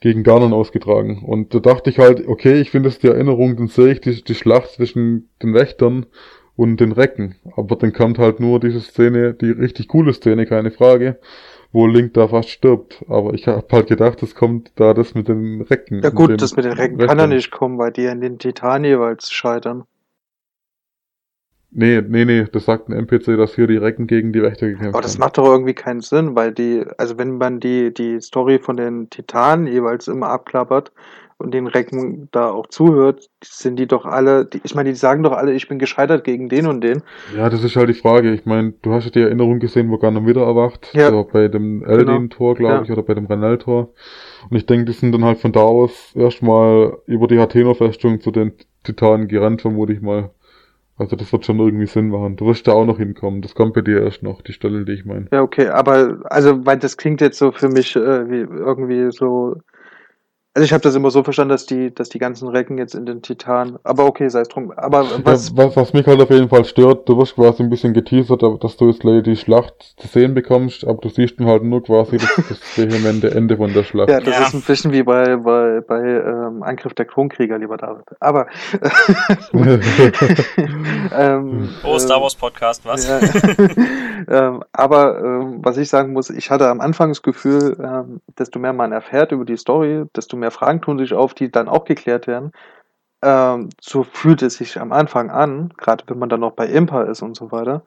gegen 0.00 0.22
Ganon 0.22 0.52
ausgetragen. 0.52 1.22
Und 1.24 1.54
da 1.54 1.60
dachte 1.60 1.88
ich 1.88 1.98
halt, 1.98 2.28
okay, 2.28 2.60
ich 2.60 2.70
finde 2.70 2.90
es 2.90 2.98
die 2.98 3.06
Erinnerung, 3.06 3.56
dann 3.56 3.68
sehe 3.68 3.92
ich 3.92 4.02
die, 4.02 4.22
die 4.22 4.34
Schlacht 4.34 4.72
zwischen 4.72 5.30
den 5.42 5.54
Wächtern 5.54 6.04
und 6.56 6.78
den 6.78 6.92
Recken. 6.92 7.36
Aber 7.56 7.76
dann 7.76 7.94
kommt 7.94 8.18
halt 8.18 8.38
nur 8.38 8.60
diese 8.60 8.80
Szene, 8.80 9.32
die 9.32 9.50
richtig 9.50 9.88
coole 9.88 10.12
Szene, 10.12 10.44
keine 10.44 10.70
Frage, 10.70 11.18
wo 11.74 11.86
Link 11.86 12.14
da 12.14 12.28
fast 12.28 12.50
stirbt. 12.50 13.04
Aber 13.08 13.34
ich 13.34 13.46
habe 13.48 13.66
halt 13.70 13.88
gedacht, 13.88 14.22
es 14.22 14.34
kommt 14.34 14.72
da 14.76 14.94
das 14.94 15.14
mit 15.14 15.28
den 15.28 15.60
Recken. 15.62 16.02
Ja 16.02 16.12
mit 16.12 16.14
gut, 16.14 16.30
den 16.30 16.38
das 16.38 16.56
mit 16.56 16.64
den 16.64 16.72
Recken 16.72 17.00
kann 17.00 17.18
ja 17.20 17.28
Wächtern. 17.28 17.28
nicht 17.28 17.50
kommen, 17.50 17.78
weil 17.78 17.92
die 17.92 18.06
in 18.06 18.20
den 18.22 18.38
Titan 18.38 18.84
jeweils 18.84 19.30
scheitern. 19.30 19.84
Nee, 21.70 22.00
nee, 22.02 22.24
nee, 22.24 22.44
das 22.44 22.66
sagt 22.66 22.88
ein 22.88 22.92
NPC, 22.92 23.36
dass 23.36 23.54
hier 23.56 23.66
die 23.66 23.76
Recken 23.76 24.06
gegen 24.06 24.32
die 24.32 24.42
Wächter 24.42 24.68
gekämpft 24.68 24.94
Aber 24.94 25.02
das 25.02 25.14
haben. 25.14 25.18
macht 25.18 25.38
doch 25.38 25.46
irgendwie 25.46 25.74
keinen 25.74 26.00
Sinn, 26.00 26.36
weil 26.36 26.52
die, 26.52 26.84
also 26.98 27.18
wenn 27.18 27.36
man 27.38 27.58
die, 27.60 27.92
die 27.92 28.20
Story 28.20 28.60
von 28.60 28.76
den 28.76 29.10
Titanen 29.10 29.66
jeweils 29.66 30.06
immer 30.08 30.28
abklappert 30.28 30.92
und 31.38 31.52
den 31.52 31.66
Recken 31.66 32.28
da 32.30 32.50
auch 32.50 32.68
zuhört, 32.68 33.28
sind 33.42 33.76
die 33.76 33.86
doch 33.86 34.04
alle, 34.04 34.44
die, 34.44 34.60
ich 34.62 34.74
meine, 34.74 34.90
die 34.90 34.96
sagen 34.96 35.22
doch 35.22 35.32
alle, 35.32 35.52
ich 35.52 35.68
bin 35.68 35.78
gescheitert 35.78 36.24
gegen 36.24 36.48
den 36.48 36.66
und 36.66 36.80
den. 36.80 37.02
Ja, 37.36 37.50
das 37.50 37.64
ist 37.64 37.76
halt 37.76 37.88
die 37.88 37.94
Frage. 37.94 38.32
Ich 38.32 38.46
meine, 38.46 38.72
du 38.82 38.92
hast 38.92 39.04
ja 39.04 39.10
die 39.10 39.20
Erinnerung 39.20 39.58
gesehen, 39.58 39.90
wo 39.90 39.98
Ganon 39.98 40.26
wieder 40.26 40.42
erwacht. 40.42 40.90
Ja. 40.94 41.10
So 41.10 41.28
bei 41.30 41.48
dem 41.48 41.84
Eldin-Tor, 41.84 42.54
glaube 42.54 42.74
Ja. 42.74 42.82
ich, 42.82 42.90
oder 42.90 43.02
bei 43.02 43.14
dem 43.14 43.26
Renal-Tor. 43.26 43.92
Und 44.48 44.56
ich 44.56 44.66
denke, 44.66 44.86
die 44.86 44.92
sind 44.92 45.12
dann 45.12 45.24
halt 45.24 45.38
von 45.38 45.52
da 45.52 45.60
aus 45.60 46.12
erstmal 46.14 46.98
über 47.06 47.26
die 47.26 47.38
Hateno-Festung 47.38 48.20
zu 48.20 48.30
den 48.30 48.52
Titanen 48.84 49.28
gerannt, 49.28 49.62
vermute 49.62 49.92
ich 49.92 50.00
mal. 50.00 50.30
Also 50.96 51.16
das 51.16 51.32
wird 51.32 51.44
schon 51.44 51.58
irgendwie 51.58 51.86
Sinn 51.86 52.08
machen. 52.10 52.36
Du 52.36 52.46
wirst 52.46 52.68
da 52.68 52.72
auch 52.72 52.84
noch 52.84 52.98
hinkommen. 52.98 53.42
Das 53.42 53.56
kommt 53.56 53.74
bei 53.74 53.80
dir 53.80 54.02
erst 54.02 54.22
noch, 54.22 54.42
die 54.42 54.52
Stelle, 54.52 54.84
die 54.84 54.92
ich 54.92 55.04
meine. 55.04 55.26
Ja, 55.32 55.42
okay, 55.42 55.66
aber 55.66 56.18
also, 56.24 56.64
weil 56.64 56.78
das 56.78 56.96
klingt 56.96 57.20
jetzt 57.20 57.38
so 57.38 57.50
für 57.50 57.68
mich 57.68 57.96
äh, 57.96 58.30
wie 58.30 58.40
irgendwie 58.42 59.10
so. 59.10 59.56
Also 60.56 60.64
ich 60.66 60.72
habe 60.72 60.82
das 60.82 60.94
immer 60.94 61.10
so 61.10 61.24
verstanden, 61.24 61.50
dass 61.50 61.66
die, 61.66 61.92
dass 61.92 62.08
die 62.10 62.20
ganzen 62.20 62.46
Recken 62.46 62.78
jetzt 62.78 62.94
in 62.94 63.06
den 63.06 63.22
Titan. 63.22 63.76
Aber 63.82 64.04
okay, 64.06 64.28
sei 64.28 64.40
es 64.42 64.48
drum. 64.48 64.70
Aber 64.76 65.04
was, 65.24 65.48
Ja, 65.48 65.56
was, 65.56 65.76
was 65.76 65.92
mich 65.92 66.06
halt 66.06 66.20
auf 66.22 66.30
jeden 66.30 66.48
Fall 66.48 66.64
stört, 66.64 67.08
du 67.08 67.18
wirst 67.18 67.34
quasi 67.34 67.64
ein 67.64 67.70
bisschen 67.70 67.92
geteasert, 67.92 68.40
dass 68.62 68.76
du 68.76 68.88
jetzt 68.88 69.02
leider 69.02 69.22
die 69.22 69.34
Schlacht 69.34 69.94
zu 69.96 70.06
sehen 70.06 70.32
bekommst, 70.32 70.86
aber 70.86 70.98
du 71.00 71.08
siehst 71.08 71.40
dann 71.40 71.48
halt 71.48 71.64
nur 71.64 71.82
quasi 71.82 72.18
das, 72.18 72.30
das 72.48 72.60
vehemente 72.76 73.32
Ende 73.32 73.56
von 73.56 73.72
der 73.72 73.82
Schlacht. 73.82 74.10
Ja, 74.10 74.20
das 74.20 74.28
Ja. 74.38 74.46
ist 74.46 74.54
ein 74.54 74.62
bisschen 74.62 74.92
wie 74.92 75.02
bei, 75.02 75.34
bei, 75.36 75.80
bei 75.80 76.00
ähm, 76.00 76.62
Angriff 76.62 76.94
der 76.94 77.06
Klonkrieger, 77.06 77.58
lieber 77.58 77.76
David. 77.76 78.04
Aber 78.20 78.46
ähm, 81.18 81.68
oh, 81.84 81.98
Star 81.98 82.20
Wars 82.20 82.34
Podcast, 82.36 82.84
was? 82.84 83.08
Ja. 83.08 83.18
ähm, 84.28 84.62
aber 84.72 85.18
ähm, 85.18 85.58
was 85.62 85.76
ich 85.78 85.88
sagen 85.88 86.12
muss, 86.12 86.30
ich 86.30 86.50
hatte 86.50 86.68
am 86.68 86.80
Anfang 86.80 87.08
das 87.10 87.22
Gefühl, 87.22 87.76
ähm, 87.82 88.20
desto 88.38 88.58
mehr 88.58 88.72
man 88.72 88.92
erfährt 88.92 89.32
über 89.32 89.44
die 89.44 89.56
Story, 89.56 90.04
desto 90.14 90.36
mehr 90.36 90.43
Fragen 90.50 90.80
tun 90.80 90.98
sich 90.98 91.14
auf, 91.14 91.34
die 91.34 91.50
dann 91.50 91.68
auch 91.68 91.84
geklärt 91.84 92.26
werden. 92.26 92.52
Ähm, 93.22 93.70
so 93.80 94.02
fühlt 94.02 94.42
es 94.42 94.56
sich 94.56 94.80
am 94.80 94.92
Anfang 94.92 95.30
an, 95.30 95.72
gerade 95.76 96.04
wenn 96.08 96.18
man 96.18 96.28
dann 96.28 96.40
noch 96.40 96.52
bei 96.52 96.66
Impa 96.66 97.02
ist 97.04 97.22
und 97.22 97.36
so 97.36 97.52
weiter. 97.52 97.82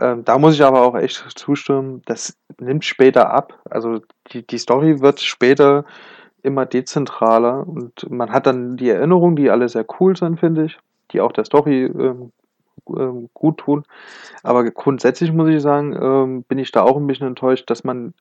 Ähm, 0.00 0.24
da 0.24 0.38
muss 0.38 0.54
ich 0.54 0.64
aber 0.64 0.82
auch 0.82 0.96
echt 0.96 1.24
zustimmen, 1.38 2.02
das 2.06 2.36
nimmt 2.58 2.84
später 2.84 3.30
ab. 3.30 3.60
Also 3.70 4.00
die, 4.32 4.46
die 4.46 4.58
Story 4.58 5.00
wird 5.00 5.20
später 5.20 5.84
immer 6.42 6.66
dezentraler 6.66 7.66
und 7.66 8.10
man 8.10 8.32
hat 8.32 8.46
dann 8.46 8.76
die 8.76 8.90
Erinnerungen, 8.90 9.36
die 9.36 9.50
alle 9.50 9.68
sehr 9.68 9.86
cool 10.00 10.16
sind, 10.16 10.40
finde 10.40 10.64
ich, 10.66 10.78
die 11.12 11.20
auch 11.20 11.32
der 11.32 11.44
Story 11.44 11.84
ähm, 11.84 12.32
ähm, 12.88 13.30
gut 13.34 13.58
tun. 13.58 13.84
Aber 14.42 14.64
grundsätzlich 14.70 15.32
muss 15.32 15.48
ich 15.48 15.62
sagen, 15.62 15.96
ähm, 16.00 16.42
bin 16.42 16.58
ich 16.58 16.72
da 16.72 16.82
auch 16.82 16.96
ein 16.96 17.06
bisschen 17.06 17.28
enttäuscht, 17.28 17.70
dass 17.70 17.84
man 17.84 18.14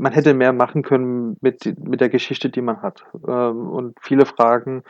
man 0.00 0.12
hätte 0.12 0.34
mehr 0.34 0.52
machen 0.52 0.82
können 0.82 1.36
mit, 1.40 1.64
mit 1.78 2.00
der 2.00 2.08
Geschichte, 2.08 2.50
die 2.50 2.62
man 2.62 2.82
hat. 2.82 3.04
Ähm, 3.26 3.68
und 3.68 3.98
viele 4.00 4.26
Fragen, 4.26 4.82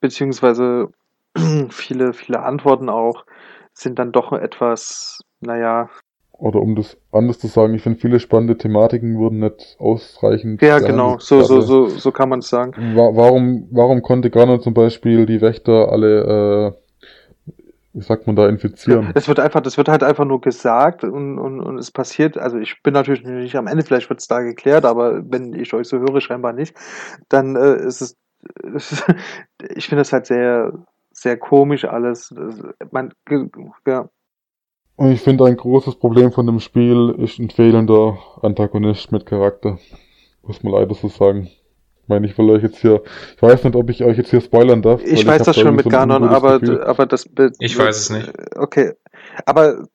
beziehungsweise 0.00 0.88
viele, 1.70 2.12
viele 2.12 2.42
Antworten 2.42 2.88
auch, 2.88 3.24
sind 3.72 3.98
dann 3.98 4.12
doch 4.12 4.32
etwas, 4.32 5.20
naja, 5.40 5.88
Oder 6.32 6.60
um 6.60 6.74
das 6.76 6.96
anders 7.12 7.38
zu 7.38 7.46
sagen, 7.46 7.74
ich 7.74 7.82
finde 7.82 7.98
viele 8.00 8.18
spannende 8.20 8.56
Thematiken 8.58 9.18
wurden 9.18 9.38
nicht 9.40 9.76
ausreichend. 9.78 10.60
ja, 10.62 10.78
genau, 10.80 11.18
so, 11.18 11.42
so, 11.42 11.60
Also, 11.60 11.60
so, 11.60 11.88
so 11.88 12.12
kann 12.12 12.28
man 12.28 12.40
es 12.40 12.48
sagen. 12.48 12.72
wa 12.96 13.14
warum, 13.14 13.68
warum 13.70 14.02
konnte 14.02 14.30
Ganon 14.30 14.60
zum 14.60 14.74
Beispiel 14.74 15.26
die 15.26 15.40
Wächter 15.40 15.90
alle, 15.92 16.74
äh, 16.76 16.83
wie 17.94 18.02
sagt 18.02 18.26
man 18.26 18.34
da, 18.34 18.48
infizieren? 18.48 19.12
Es 19.14 19.28
wird 19.28 19.38
einfach, 19.38 19.60
das 19.60 19.76
wird 19.76 19.88
halt 19.88 20.02
einfach 20.02 20.24
nur 20.24 20.40
gesagt 20.40 21.04
und, 21.04 21.38
und, 21.38 21.60
und 21.60 21.78
es 21.78 21.92
passiert, 21.92 22.36
also 22.36 22.58
ich 22.58 22.82
bin 22.82 22.92
natürlich 22.92 23.22
nicht 23.24 23.56
am 23.56 23.68
Ende, 23.68 23.84
vielleicht 23.84 24.10
wird 24.10 24.20
es 24.20 24.26
da 24.26 24.40
geklärt, 24.40 24.84
aber 24.84 25.22
wenn 25.30 25.54
ich 25.54 25.72
euch 25.74 25.88
so 25.88 25.98
höre, 25.98 26.20
scheinbar 26.20 26.52
nicht, 26.52 26.76
dann 27.28 27.54
äh, 27.54 27.76
ist 27.76 28.02
es, 28.02 28.16
ich 29.76 29.86
finde 29.86 30.02
es 30.02 30.12
halt 30.12 30.26
sehr, 30.26 30.72
sehr 31.12 31.38
komisch 31.38 31.84
alles. 31.84 32.34
Das, 32.36 32.62
man, 32.90 33.14
ja. 33.86 34.08
Und 34.96 35.12
ich 35.12 35.20
finde, 35.20 35.44
ein 35.44 35.56
großes 35.56 35.96
Problem 35.96 36.32
von 36.32 36.46
dem 36.46 36.60
Spiel 36.60 37.14
ist 37.18 37.38
ein 37.38 37.50
fehlender 37.50 38.18
Antagonist 38.42 39.12
mit 39.12 39.24
Charakter. 39.24 39.78
Muss 40.42 40.62
man 40.62 40.72
leider 40.72 40.94
so 40.94 41.08
sagen. 41.08 41.48
Ich 42.04 42.08
meine, 42.08 42.26
ich 42.26 42.36
will 42.36 42.50
euch 42.50 42.62
jetzt 42.62 42.76
hier, 42.76 43.02
ich 43.34 43.42
weiß 43.42 43.64
nicht, 43.64 43.74
ob 43.74 43.88
ich 43.88 44.04
euch 44.04 44.18
jetzt 44.18 44.28
hier 44.28 44.42
spoilern 44.42 44.82
darf. 44.82 45.02
Ich 45.02 45.26
weiß 45.26 45.42
das 45.42 45.58
schon 45.58 45.74
mit 45.74 45.84
so 45.84 45.88
Ganon, 45.88 46.24
aber, 46.24 46.60
aber 46.86 47.06
das. 47.06 47.26
Ich 47.60 47.78
weiß 47.78 47.96
es 47.96 48.10
nicht. 48.10 48.30
Okay. 48.56 48.92
Aber 49.46 49.86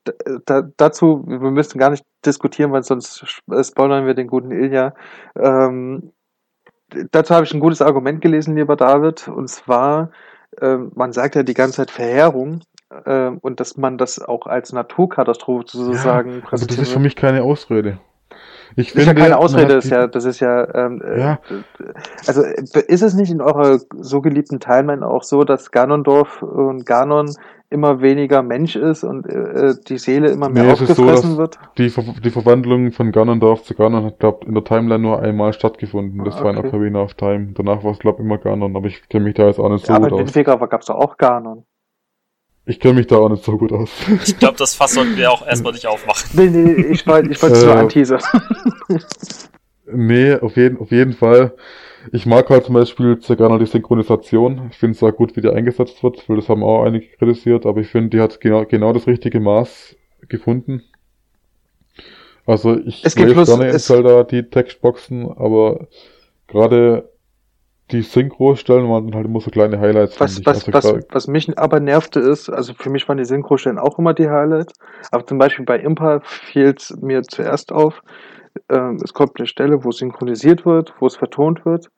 da, 0.46 0.64
dazu, 0.76 1.24
wir 1.28 1.52
müssen 1.52 1.78
gar 1.78 1.92
nicht 1.92 2.04
diskutieren, 2.26 2.72
weil 2.72 2.82
sonst 2.82 3.24
spoilern 3.62 4.08
wir 4.08 4.16
den 4.16 4.26
guten 4.26 4.50
Ilja. 4.50 4.96
Ähm, 5.38 6.14
dazu 7.12 7.36
habe 7.36 7.46
ich 7.46 7.54
ein 7.54 7.60
gutes 7.60 7.84
Argument 7.84 8.22
gelesen, 8.22 8.56
lieber 8.56 8.76
David, 8.76 9.28
und 9.28 9.48
zwar, 9.48 10.10
äh, 10.60 10.78
man 10.96 11.14
sagt 11.14 11.36
ja 11.36 11.44
die 11.44 11.54
ganze 11.54 11.76
Zeit 11.76 11.92
Verheerung, 11.92 12.62
äh, 13.06 13.30
und 13.40 13.60
dass 13.60 13.78
man 13.78 14.00
das 14.00 14.20
auch 14.20 14.48
als 14.48 14.74
Naturkatastrophe 14.74 15.66
sozusagen 15.68 16.40
ja, 16.40 16.50
also 16.50 16.66
das 16.66 16.80
ist 16.80 16.92
für 16.92 17.00
mich 17.00 17.16
keine 17.16 17.44
Ausrede. 17.44 18.00
Ich 18.80 18.92
finde, 18.92 19.06
das 19.06 19.14
ist 19.14 19.18
ja 19.18 19.24
keine 19.24 19.38
Ausrede, 19.38 19.76
das 19.76 19.86
ist 19.86 19.92
ja, 19.92 20.08
das 20.08 20.26
ist 20.26 20.40
ja, 20.40 20.76
ähm, 20.76 21.02
äh, 21.02 21.20
ja. 21.20 21.40
also 22.28 22.44
ist 22.44 23.02
es 23.02 23.14
nicht 23.14 23.32
in 23.32 23.42
eurer 23.42 23.80
so 23.98 24.22
geliebten 24.22 24.60
Timeline 24.60 25.06
auch 25.06 25.24
so, 25.24 25.44
dass 25.44 25.72
Ganondorf 25.72 26.42
und 26.42 26.86
Ganon 26.86 27.34
immer 27.70 28.02
weniger 28.02 28.42
Mensch 28.42 28.76
ist 28.76 29.04
und 29.04 29.28
äh, 29.28 29.76
die 29.88 29.98
Seele 29.98 30.30
immer 30.30 30.50
mehr 30.50 30.64
nee, 30.64 30.72
aufgefressen 30.72 31.32
so, 31.32 31.38
wird? 31.38 31.60
Die, 31.78 31.90
Ver 31.90 32.04
die 32.24 32.30
Verwandlung 32.32 32.92
von 32.92 33.12
Ganondorf 33.12 33.64
zu 33.64 33.76
Ganon 33.76 34.06
hat, 34.06 34.20
glaube 34.20 34.46
in 34.46 34.54
der 34.54 34.64
Timeline 34.64 35.00
nur 35.00 35.22
einmal 35.22 35.54
stattgefunden. 35.54 36.24
Das 36.24 36.36
okay. 36.36 36.46
war 36.46 36.52
in 36.52 36.66
Ocarina 36.66 37.02
of 37.02 37.14
Time. 37.14 37.50
Danach 37.54 37.84
war 37.84 37.92
es, 37.92 38.00
glaube 38.00 38.24
immer 38.24 38.38
Ganon, 38.38 38.76
aber 38.76 38.88
ich 38.88 39.08
kenne 39.10 39.26
mich 39.26 39.36
da 39.36 39.48
jetzt 39.48 39.60
auch 39.60 39.70
nicht 39.70 39.86
so 39.86 39.94
ja, 39.94 40.00
gut 40.00 40.14
aus. 40.14 40.36
Aber 40.36 40.38
in 40.38 40.70
gab 40.70 40.82
es 40.82 40.90
auch 40.90 41.18
Ganon. 41.18 41.66
Ich 42.70 42.80
kenne 42.80 42.94
mich 42.94 43.08
da 43.08 43.18
auch 43.18 43.30
nicht 43.30 43.44
so 43.44 43.58
gut 43.58 43.72
aus. 43.72 43.90
Ich 44.28 44.38
glaube, 44.38 44.56
das 44.60 44.76
Fass 44.76 44.94
sollten 44.94 45.18
wir 45.18 45.32
auch 45.32 45.46
erstmal 45.46 45.74
nicht 45.74 45.88
aufmachen. 45.88 46.30
Nee, 46.34 46.50
nee, 46.50 46.82
ich 46.92 47.08
wollte 47.08 47.32
ich 47.32 47.42
wollt 47.42 47.54
es 47.54 47.66
nur 47.66 47.74
äh, 47.74 47.80
anteasern. 47.80 48.22
nee, 49.92 50.36
auf 50.36 50.56
jeden, 50.56 50.78
auf 50.78 50.92
jeden 50.92 51.14
Fall. 51.14 51.56
Ich 52.12 52.28
mag 52.28 52.48
halt 52.52 52.66
zum 52.66 52.76
Beispiel 52.76 53.20
sehr 53.22 53.38
gerne 53.38 53.58
die 53.58 53.66
Synchronisation. 53.66 54.68
Ich 54.70 54.78
finde 54.78 54.92
es 54.92 55.00
sehr 55.00 55.12
gut, 55.12 55.36
wie 55.36 55.42
die 55.42 55.50
eingesetzt 55.50 56.04
wird, 56.04 56.30
weil 56.30 56.36
das 56.36 56.48
haben 56.48 56.62
auch 56.62 56.84
einige 56.84 57.08
kritisiert, 57.18 57.66
aber 57.66 57.82
ich 57.82 57.88
finde, 57.88 58.10
die 58.10 58.22
hat 58.22 58.40
genau, 58.40 58.64
genau 58.66 58.94
das 58.94 59.08
richtige 59.08 59.40
Maß 59.40 59.96
gefunden. 60.28 60.84
Also 62.46 62.78
ich 62.78 63.04
es 63.04 63.16
lese 63.16 63.46
gerne 63.46 63.72
in 63.72 63.80
Zelda 63.80 64.24
die 64.24 64.44
Textboxen, 64.44 65.28
aber 65.28 65.88
gerade 66.46 67.10
die 67.92 68.02
Synchro-Stellen 68.02 68.90
waren 68.90 69.14
halt 69.16 69.26
immer 69.26 69.42
so 69.42 69.50
kleine 69.50 69.80
Highlights. 69.80 70.20
Was, 70.20 70.46
was, 70.46 70.68
also 70.70 70.96
was, 70.96 71.06
was 71.10 71.28
mich 71.28 71.58
aber 71.58 71.80
nervte 71.80 72.20
ist, 72.20 72.50
also 72.50 72.74
für 72.74 72.90
mich 72.90 73.08
waren 73.08 73.18
die 73.18 73.26
Synchro-Stellen 73.26 73.80
auch 73.80 73.98
immer 74.00 74.14
die 74.14 74.30
Highlights, 74.30 74.74
aber 75.12 75.26
zum 75.26 75.38
Beispiel 75.38 75.66
bei 75.66 75.80
Impa 75.80 76.22
fiel 76.24 76.74
es 76.78 76.96
mir 77.02 77.24
zuerst 77.24 77.72
auf, 77.72 78.02
ähm, 78.70 79.00
es 79.04 79.14
kommt 79.14 79.38
eine 79.38 79.48
Stelle, 79.48 79.84
wo 79.84 79.92
synchronisiert 79.92 80.66
wird, 80.66 80.94
wo 81.00 81.08
es 81.08 81.16
vertont 81.16 81.66
wird, 81.66 81.90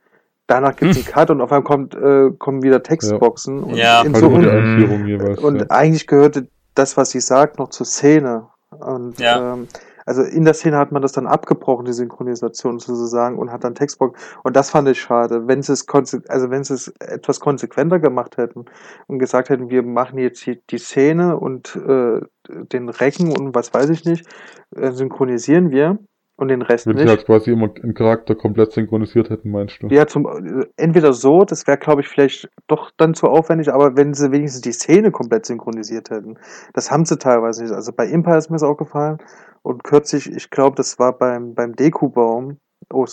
danach 0.47 0.75
gibt 0.75 0.91
es 0.91 0.97
hm. 0.97 1.05
einen 1.05 1.13
Cut 1.13 1.29
und 1.31 1.41
auf 1.41 1.51
einmal 1.51 1.63
kommt, 1.63 1.95
äh, 1.95 2.31
kommen 2.37 2.63
wieder 2.63 2.83
Textboxen 2.83 3.57
ja. 3.57 3.63
und, 3.65 3.75
ja. 3.75 4.01
in 4.01 4.13
halt 4.13 4.23
so 4.23 4.29
und, 4.29 5.07
jeweils, 5.07 5.39
und 5.39 5.59
ja. 5.59 5.65
eigentlich 5.69 6.07
gehörte 6.07 6.47
das, 6.75 6.97
was 6.97 7.11
sie 7.11 7.19
sagt, 7.19 7.59
noch 7.59 7.69
zur 7.69 7.85
Szene. 7.85 8.47
Und 8.69 9.19
ja. 9.19 9.53
ähm, 9.53 9.67
also 10.05 10.23
in 10.23 10.45
der 10.45 10.53
Szene 10.53 10.77
hat 10.77 10.91
man 10.91 11.01
das 11.01 11.11
dann 11.11 11.27
abgebrochen, 11.27 11.85
die 11.85 11.93
Synchronisation 11.93 12.79
sozusagen, 12.79 13.37
und 13.37 13.51
hat 13.51 13.63
dann 13.63 13.75
Textbox. 13.75 14.19
Und 14.43 14.55
das 14.55 14.69
fand 14.69 14.87
ich 14.89 15.01
schade. 15.01 15.47
Wenn 15.47 15.61
sie 15.61 15.73
es, 15.73 15.85
also 16.27 16.49
wenn 16.49 16.63
sie 16.63 16.73
es 16.73 16.93
etwas 16.99 17.39
konsequenter 17.39 17.99
gemacht 17.99 18.37
hätten 18.37 18.65
und 19.07 19.19
gesagt 19.19 19.49
hätten, 19.49 19.69
wir 19.69 19.83
machen 19.83 20.17
jetzt 20.19 20.45
die, 20.45 20.61
die 20.69 20.77
Szene 20.77 21.37
und 21.37 21.75
äh, 21.75 22.21
den 22.49 22.89
Recken 22.89 23.35
und 23.35 23.55
was 23.55 23.73
weiß 23.73 23.89
ich 23.89 24.05
nicht, 24.05 24.27
äh, 24.75 24.91
synchronisieren 24.91 25.71
wir 25.71 25.99
und 26.41 26.47
den 26.47 26.63
Rest 26.63 26.87
Wenn 26.87 26.95
nicht. 26.95 27.03
sie 27.03 27.09
halt 27.09 27.25
quasi 27.25 27.51
immer 27.51 27.69
einen 27.83 27.93
Charakter 27.93 28.33
komplett 28.33 28.71
synchronisiert 28.71 29.29
hätten, 29.29 29.51
meinst 29.51 29.81
du? 29.81 29.87
Ja, 29.87 30.07
zum, 30.07 30.27
entweder 30.75 31.13
so, 31.13 31.45
das 31.45 31.67
wäre, 31.67 31.77
glaube 31.77 32.01
ich, 32.01 32.07
vielleicht 32.07 32.49
doch 32.67 32.89
dann 32.97 33.13
zu 33.13 33.27
aufwendig, 33.27 33.71
aber 33.71 33.95
wenn 33.95 34.15
sie 34.15 34.31
wenigstens 34.31 34.61
die 34.61 34.71
Szene 34.71 35.11
komplett 35.11 35.45
synchronisiert 35.45 36.09
hätten. 36.09 36.39
Das 36.73 36.89
haben 36.89 37.05
sie 37.05 37.17
teilweise 37.19 37.61
nicht. 37.63 37.73
Also 37.73 37.93
bei 37.93 38.07
Empire 38.07 38.37
ist 38.37 38.49
mir 38.49 38.55
das 38.55 38.63
auch 38.63 38.75
gefallen. 38.75 39.19
Und 39.61 39.83
kürzlich, 39.83 40.31
ich 40.31 40.49
glaube, 40.49 40.75
das 40.75 40.97
war 40.97 41.15
beim, 41.15 41.53
beim 41.53 41.75
Deku-Baum, 41.75 42.57
Oh, 42.93 43.05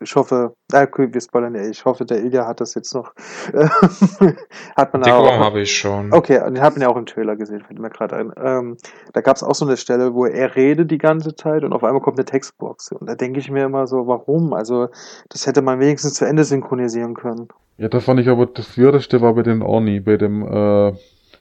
ich 0.00 0.16
hoffe, 0.16 0.54
äh, 0.72 0.86
wir 0.96 1.20
spoilern 1.20 1.54
ja, 1.54 1.68
ich 1.68 1.84
hoffe, 1.84 2.04
der 2.04 2.22
Ilja 2.22 2.46
hat 2.46 2.60
das 2.60 2.74
jetzt 2.74 2.94
noch. 2.94 3.12
hat 4.76 4.92
man 4.92 5.04
auch. 5.04 5.38
habe 5.38 5.60
ich 5.60 5.76
schon. 5.76 6.12
Okay, 6.12 6.40
den 6.44 6.60
hat 6.60 6.74
man 6.74 6.82
ja 6.82 6.88
auch 6.88 6.96
im 6.96 7.06
Trailer 7.06 7.36
gesehen, 7.36 7.62
fällt 7.62 7.78
mir 7.78 7.90
gerade 7.90 8.16
ein. 8.16 8.32
Ähm, 8.42 8.76
da 9.12 9.20
gab 9.20 9.36
es 9.36 9.42
auch 9.42 9.54
so 9.54 9.66
eine 9.66 9.76
Stelle, 9.76 10.14
wo 10.14 10.26
er 10.26 10.56
redet 10.56 10.90
die 10.90 10.98
ganze 10.98 11.34
Zeit 11.34 11.64
und 11.64 11.72
auf 11.72 11.84
einmal 11.84 12.00
kommt 12.00 12.18
eine 12.18 12.24
Textbox. 12.24 12.92
Und 12.92 13.08
da 13.08 13.14
denke 13.14 13.40
ich 13.40 13.50
mir 13.50 13.64
immer 13.64 13.86
so, 13.86 14.06
warum? 14.06 14.52
Also, 14.52 14.88
das 15.28 15.46
hätte 15.46 15.62
man 15.62 15.80
wenigstens 15.80 16.14
zu 16.14 16.24
Ende 16.24 16.44
synchronisieren 16.44 17.14
können. 17.14 17.48
Ja, 17.78 17.88
da 17.88 18.00
fand 18.00 18.20
ich 18.20 18.28
aber 18.28 18.46
das 18.46 18.78
Weirdeste 18.78 19.20
war 19.20 19.34
bei 19.34 19.42
dem 19.42 19.62
Orni, 19.62 20.00
bei 20.00 20.16
dem, 20.16 20.42
äh, 20.42 20.92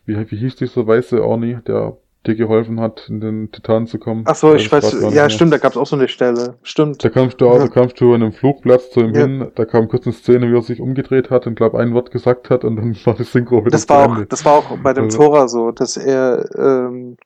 wie, 0.06 0.32
wie 0.32 0.38
hieß 0.38 0.56
dieser 0.56 0.88
weiße 0.88 1.24
Orni, 1.24 1.60
der 1.68 1.98
dir 2.28 2.36
geholfen 2.36 2.80
hat, 2.80 3.08
in 3.10 3.20
den 3.20 3.52
Titan 3.52 3.88
zu 3.88 3.98
kommen. 3.98 4.24
Ach 4.28 4.36
so, 4.36 4.54
ich 4.54 4.72
weiß, 4.72 5.12
ja 5.12 5.30
stimmt, 5.30 5.52
da 5.52 5.58
gab 5.58 5.72
es 5.72 5.78
auch 5.78 5.88
so 5.88 5.96
eine 5.96 6.08
Stelle, 6.08 6.56
stimmt. 6.62 7.04
Da 7.04 7.10
kamst 7.10 7.42
du 7.42 7.48
auch, 7.48 7.58
ja. 7.58 7.66
da 7.66 7.68
kamst 7.68 8.00
du 8.00 8.14
an 8.14 8.22
einem 8.22 8.32
Flugplatz 8.32 8.92
zu 8.92 9.00
ihm 9.02 9.14
ja. 9.14 9.22
hin, 9.22 9.52
da 9.56 9.66
kam 9.66 9.88
kurz 9.88 10.06
eine 10.06 10.14
Szene, 10.14 10.52
wie 10.52 10.56
er 10.56 10.62
sich 10.62 10.80
umgedreht 10.80 11.32
hat 11.32 11.48
und 11.48 11.56
glaub 11.56 11.74
ein 11.74 11.94
Wort 11.96 12.12
gesagt 12.12 12.52
hat 12.52 12.64
und 12.64 12.76
dann 12.76 12.96
war 13.06 13.16
die 13.16 13.24
Synchro 13.24 13.62
wieder 13.62 13.72
das 13.72 13.90
war 13.90 14.08
auch, 14.08 14.26
Das 14.26 14.46
war 14.46 14.54
auch 14.54 14.78
bei 14.84 14.94
dem 14.94 15.06
also, 15.06 15.18
Zora 15.18 15.48
so, 15.48 15.72
dass 15.72 15.98
er, 15.98 16.48
ähm, 16.56 17.18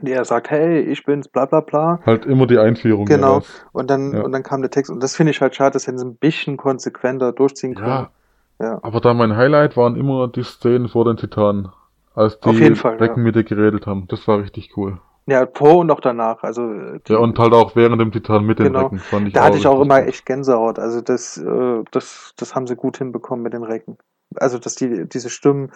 der 0.00 0.24
sagt, 0.24 0.50
hey, 0.50 0.80
ich 0.80 1.04
bin's, 1.04 1.28
bla 1.28 1.44
bla 1.44 1.60
bla. 1.60 2.00
Halt 2.06 2.24
immer 2.24 2.46
die 2.46 2.58
Einführung. 2.58 3.04
Genau. 3.04 3.42
Und 3.72 3.90
dann, 3.90 4.14
ja. 4.14 4.22
und 4.22 4.32
dann 4.32 4.42
kam 4.42 4.62
der 4.62 4.70
Text. 4.70 4.90
Und 4.90 5.02
das 5.02 5.14
finde 5.14 5.30
ich 5.30 5.40
halt 5.40 5.54
schade, 5.54 5.72
dass 5.72 5.84
sie 5.84 5.92
ein 5.92 6.16
bisschen 6.16 6.56
konsequenter 6.56 7.32
durchziehen 7.32 7.74
können. 7.74 7.88
Ja. 7.88 8.10
ja. 8.60 8.78
Aber 8.82 9.00
da 9.00 9.14
mein 9.14 9.36
Highlight 9.36 9.76
waren 9.76 9.96
immer 9.96 10.28
die 10.28 10.42
Szenen 10.42 10.88
vor 10.88 11.06
den 11.06 11.16
Titanen 11.16 11.68
als 12.16 12.40
die 12.40 12.48
Auf 12.48 12.58
jeden 12.58 12.76
Fall, 12.76 12.96
Recken 12.96 13.18
ja. 13.18 13.24
mit 13.24 13.36
dir 13.36 13.44
geredet 13.44 13.86
haben. 13.86 14.08
Das 14.08 14.26
war 14.26 14.40
richtig 14.40 14.76
cool. 14.76 14.98
Ja, 15.26 15.46
vor 15.52 15.76
und 15.76 15.90
auch 15.90 16.00
danach. 16.00 16.42
Also 16.42 16.72
ja, 17.08 17.18
und 17.18 17.38
halt 17.38 17.52
auch 17.52 17.76
während 17.76 18.00
dem 18.00 18.10
Titan 18.10 18.44
mit 18.46 18.58
den 18.58 18.66
genau. 18.66 18.84
Recken 18.84 18.98
fand 18.98 19.28
ich 19.28 19.34
Da 19.34 19.44
hatte 19.44 19.58
ich 19.58 19.66
auch 19.66 19.80
immer 19.80 20.06
echt 20.06 20.24
Gänsehaut. 20.24 20.78
Also 20.78 21.00
das, 21.00 21.36
äh, 21.36 21.82
das, 21.90 22.32
das 22.36 22.54
haben 22.54 22.66
sie 22.66 22.76
gut 22.76 22.98
hinbekommen 22.98 23.42
mit 23.42 23.52
den 23.52 23.64
Recken. 23.64 23.98
Also 24.36 24.58
dass 24.58 24.76
die 24.76 25.08
diese 25.08 25.28
Stimmen 25.30 25.72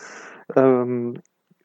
ähm, 0.56 1.18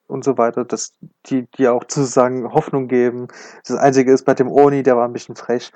und 0.07 0.23
so 0.23 0.37
weiter, 0.37 0.65
dass 0.65 0.93
die, 1.27 1.47
die 1.57 1.67
auch 1.67 1.83
sozusagen 1.87 2.51
Hoffnung 2.53 2.87
geben. 2.87 3.27
Das 3.67 3.77
Einzige 3.77 4.11
ist 4.13 4.23
bei 4.25 4.35
dem 4.35 4.51
Oni, 4.51 4.83
der 4.83 4.95
war 4.95 5.07
ein 5.07 5.13
bisschen 5.13 5.35
frech. 5.35 5.71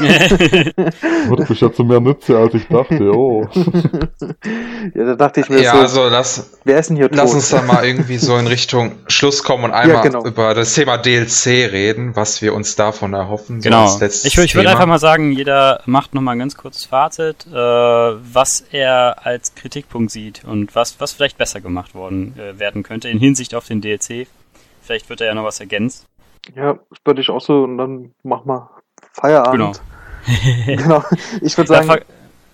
du 0.00 1.36
bist 1.46 1.60
ja 1.60 1.72
zu 1.72 1.84
mehr 1.84 2.00
Nütze, 2.00 2.36
als 2.36 2.54
ich 2.54 2.66
dachte, 2.66 3.12
oh. 3.14 3.46
ja, 4.94 5.04
da 5.04 5.14
dachte 5.14 5.40
ich 5.40 5.48
mir 5.48 5.62
ja, 5.62 5.72
so, 5.72 5.78
also 5.78 6.08
lass, 6.08 6.58
wer 6.64 6.78
ist 6.78 6.90
denn 6.90 6.96
hier 6.96 7.08
tot? 7.08 7.16
Lass 7.16 7.34
uns 7.34 7.50
da 7.50 7.62
mal 7.62 7.84
irgendwie 7.84 8.18
so 8.18 8.36
in 8.36 8.48
Richtung 8.48 8.92
Schluss 9.06 9.44
kommen 9.44 9.64
und 9.64 9.70
einmal 9.70 9.96
ja, 9.96 10.02
genau. 10.02 10.24
über 10.24 10.54
das 10.54 10.74
Thema 10.74 10.98
DLC 10.98 11.70
reden, 11.70 12.16
was 12.16 12.42
wir 12.42 12.54
uns 12.54 12.74
davon 12.74 13.14
erhoffen. 13.14 13.60
Genau. 13.60 13.86
So 13.86 14.04
ich, 14.04 14.36
ich 14.36 14.54
würde 14.56 14.70
einfach 14.70 14.86
mal 14.86 14.98
sagen, 14.98 15.30
jeder 15.30 15.82
macht 15.86 16.14
nochmal 16.14 16.34
ein 16.34 16.40
ganz 16.40 16.56
kurzes 16.56 16.86
Fazit, 16.86 17.46
äh, 17.46 17.54
was 17.54 18.64
er 18.72 19.24
als 19.24 19.54
Kritikpunkt 19.54 20.10
sieht 20.10 20.42
und 20.44 20.74
was, 20.74 20.96
was 20.98 21.12
vielleicht 21.12 21.38
besser 21.38 21.60
gemacht 21.60 21.94
worden 21.94 22.34
äh, 22.38 22.58
werden 22.58 22.82
könnte 22.82 23.08
in 23.08 23.18
Hinsicht 23.18 23.51
Aussicht 23.52 23.54
auf 23.54 23.66
den 23.66 23.80
DLC. 23.80 24.26
Vielleicht 24.82 25.08
wird 25.08 25.20
er 25.20 25.28
ja 25.28 25.34
noch 25.34 25.44
was 25.44 25.60
ergänzt. 25.60 26.06
Ja, 26.54 26.74
das 26.90 26.98
würde 27.04 27.20
ich 27.20 27.30
auch 27.30 27.40
so 27.40 27.64
und 27.64 27.78
dann 27.78 28.14
mach 28.22 28.44
mal 28.44 28.70
Feierabend. 29.12 29.80
Genau. 30.66 30.66
genau. 30.66 31.04
Ich 31.40 31.56
würde 31.56 31.68
sagen. 31.68 31.88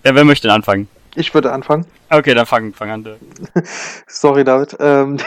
Ja, 0.03 0.15
wer 0.15 0.23
möchte 0.23 0.47
denn 0.47 0.55
anfangen? 0.55 0.87
Ich 1.15 1.33
würde 1.33 1.51
anfangen. 1.51 1.85
Okay, 2.09 2.33
dann 2.33 2.45
fang, 2.45 2.73
fang 2.73 2.89
an. 2.91 3.05
Sorry, 4.07 4.43
David. 4.43 4.77
Ähm, 4.79 5.17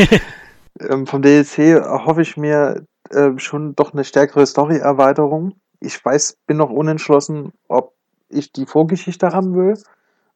ähm, 0.80 1.06
vom 1.06 1.22
DLC 1.22 1.80
hoffe 1.84 2.22
ich 2.22 2.36
mir 2.36 2.84
äh, 3.10 3.30
schon 3.36 3.74
doch 3.76 3.92
eine 3.92 4.04
stärkere 4.04 4.46
Story-Erweiterung. 4.46 5.54
Ich 5.80 6.02
weiß, 6.02 6.38
bin 6.46 6.56
noch 6.56 6.70
unentschlossen, 6.70 7.52
ob 7.68 7.92
ich 8.28 8.52
die 8.52 8.66
Vorgeschichte 8.66 9.28
haben 9.28 9.54
will 9.54 9.78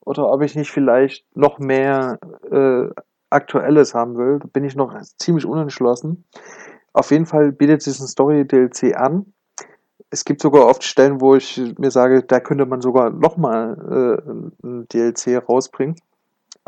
oder 0.01 0.31
ob 0.31 0.43
ich 0.43 0.55
nicht 0.55 0.71
vielleicht 0.71 1.25
noch 1.35 1.59
mehr 1.59 2.19
äh, 2.51 2.91
Aktuelles 3.31 3.94
haben 3.94 4.16
will, 4.16 4.40
bin 4.52 4.65
ich 4.65 4.77
noch 4.77 5.01
ziemlich 5.19 5.47
unentschlossen. 5.47 6.24
Auf 6.93 7.11
jeden 7.11 7.27
Fall 7.27 7.52
bietet 7.52 7.82
sich 7.82 7.98
ein 8.01 8.07
Story-DLC 8.07 8.97
an. 8.97 9.32
Es 10.11 10.24
gibt 10.24 10.43
sogar 10.43 10.66
oft 10.66 10.82
Stellen, 10.82 11.20
wo 11.20 11.36
ich 11.36 11.61
mir 11.78 11.93
sage, 11.93 12.24
da 12.24 12.40
könnte 12.40 12.66
man 12.66 12.81
sogar 12.81 13.11
nochmal 13.11 14.20
äh, 14.27 14.66
ein 14.66 14.89
DLC 14.89 15.40
rausbringen. 15.48 15.94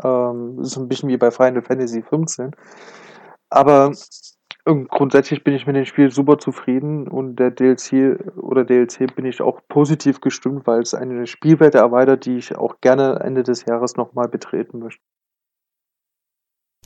Ähm, 0.01 0.59
ist 0.61 0.77
ein 0.77 0.87
bisschen 0.87 1.09
wie 1.09 1.17
bei 1.17 1.29
Final 1.29 1.61
Fantasy 1.61 2.01
15. 2.01 2.51
Aber 3.49 3.91
grundsätzlich 4.63 5.43
bin 5.43 5.53
ich 5.53 5.67
mit 5.67 5.75
dem 5.75 5.85
Spiel 5.85 6.09
super 6.09 6.37
zufrieden 6.37 7.07
und 7.07 7.35
der 7.35 7.51
DLC 7.51 8.17
oder 8.37 8.63
DLC 8.63 9.13
bin 9.13 9.25
ich 9.25 9.41
auch 9.41 9.59
positiv 9.67 10.21
gestimmt, 10.21 10.65
weil 10.65 10.81
es 10.81 10.93
eine 10.93 11.27
Spielwelt 11.27 11.75
erweitert, 11.75 12.25
die 12.25 12.37
ich 12.37 12.55
auch 12.55 12.79
gerne 12.79 13.19
Ende 13.19 13.43
des 13.43 13.65
Jahres 13.65 13.97
nochmal 13.97 14.29
betreten 14.29 14.79
möchte. 14.79 15.03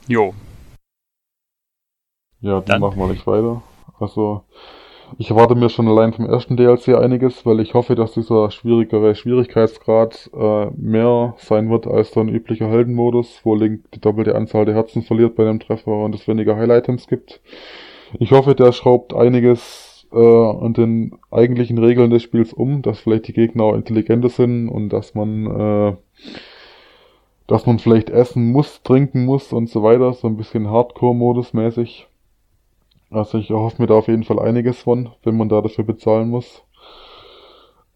Jo. 0.07 0.33
Ja, 2.39 2.61
dann, 2.61 2.65
Dann- 2.65 2.81
machen 2.81 2.99
wir 2.99 3.07
nicht 3.07 3.25
weiter. 3.27 3.61
Also, 3.99 4.43
ich 5.17 5.29
erwarte 5.31 5.55
mir 5.55 5.69
schon 5.69 5.87
allein 5.87 6.13
vom 6.13 6.25
ersten 6.27 6.55
DLC 6.57 6.89
einiges, 6.95 7.45
weil 7.45 7.59
ich 7.61 7.73
hoffe, 7.73 7.95
dass 7.95 8.11
dieser 8.13 8.51
schwierigere 8.51 9.15
Schwierigkeitsgrad 9.15 10.29
äh, 10.33 10.65
mehr 10.75 11.33
sein 11.37 11.69
wird 11.69 11.87
als 11.87 12.11
so 12.11 12.19
ein 12.19 12.29
üblicher 12.29 12.67
Heldenmodus, 12.67 13.41
wo 13.43 13.55
Link 13.55 13.89
die 13.93 14.01
doppelte 14.01 14.35
Anzahl 14.35 14.65
der 14.65 14.75
Herzen 14.75 15.01
verliert 15.01 15.35
bei 15.35 15.43
einem 15.43 15.59
Treffer 15.59 15.91
und 16.03 16.13
es 16.13 16.27
weniger 16.27 16.55
Highlight-Items 16.57 17.07
gibt. 17.07 17.41
Ich 18.19 18.31
hoffe, 18.31 18.53
der 18.53 18.71
schraubt 18.71 19.13
einiges 19.15 20.07
äh, 20.11 20.17
an 20.17 20.73
den 20.73 21.17
eigentlichen 21.31 21.77
Regeln 21.77 22.11
des 22.11 22.23
Spiels 22.23 22.53
um, 22.53 22.81
dass 22.81 22.99
vielleicht 22.99 23.27
die 23.27 23.33
Gegner 23.33 23.73
intelligenter 23.73 24.29
sind 24.29 24.69
und 24.69 24.89
dass 24.89 25.15
man 25.15 25.45
äh, 25.47 25.95
dass 27.47 27.65
man 27.65 27.79
vielleicht 27.79 28.09
essen 28.09 28.51
muss, 28.51 28.83
trinken 28.83 29.25
muss 29.25 29.53
und 29.53 29.69
so 29.69 29.81
weiter, 29.81 30.13
so 30.13 30.27
ein 30.27 30.37
bisschen 30.37 30.69
Hardcore-Modus 30.69 31.53
mäßig. 31.53 32.07
Also 33.09 33.37
ich 33.37 33.49
erhoffe 33.49 33.81
mir 33.81 33.87
da 33.87 33.95
auf 33.95 34.07
jeden 34.07 34.25
Fall 34.25 34.39
einiges 34.39 34.81
von, 34.81 35.09
wenn 35.23 35.37
man 35.37 35.47
da 35.47 35.61
dafür 35.61 35.85
bezahlen 35.85 36.29
muss. 36.29 36.63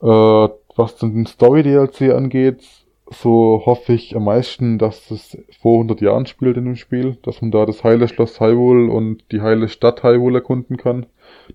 Äh, 0.01 0.49
was 0.75 0.95
den 0.97 1.25
Story-DLC 1.25 2.13
angeht, 2.13 2.63
so 3.09 3.61
hoffe 3.65 3.91
ich 3.91 4.15
am 4.15 4.23
meisten, 4.23 4.77
dass 4.77 5.11
es 5.11 5.37
vor 5.59 5.73
100 5.73 5.99
Jahren 5.99 6.25
spielt 6.27 6.55
in 6.55 6.63
dem 6.63 6.77
Spiel, 6.77 7.17
dass 7.23 7.41
man 7.41 7.51
da 7.51 7.65
das 7.65 7.83
heile 7.83 8.07
Schloss 8.07 8.39
Hyrule 8.39 8.89
und 8.89 9.25
die 9.33 9.41
heile 9.41 9.67
Stadt 9.67 10.01
Hyrule 10.01 10.39
erkunden 10.39 10.77
kann. 10.77 11.07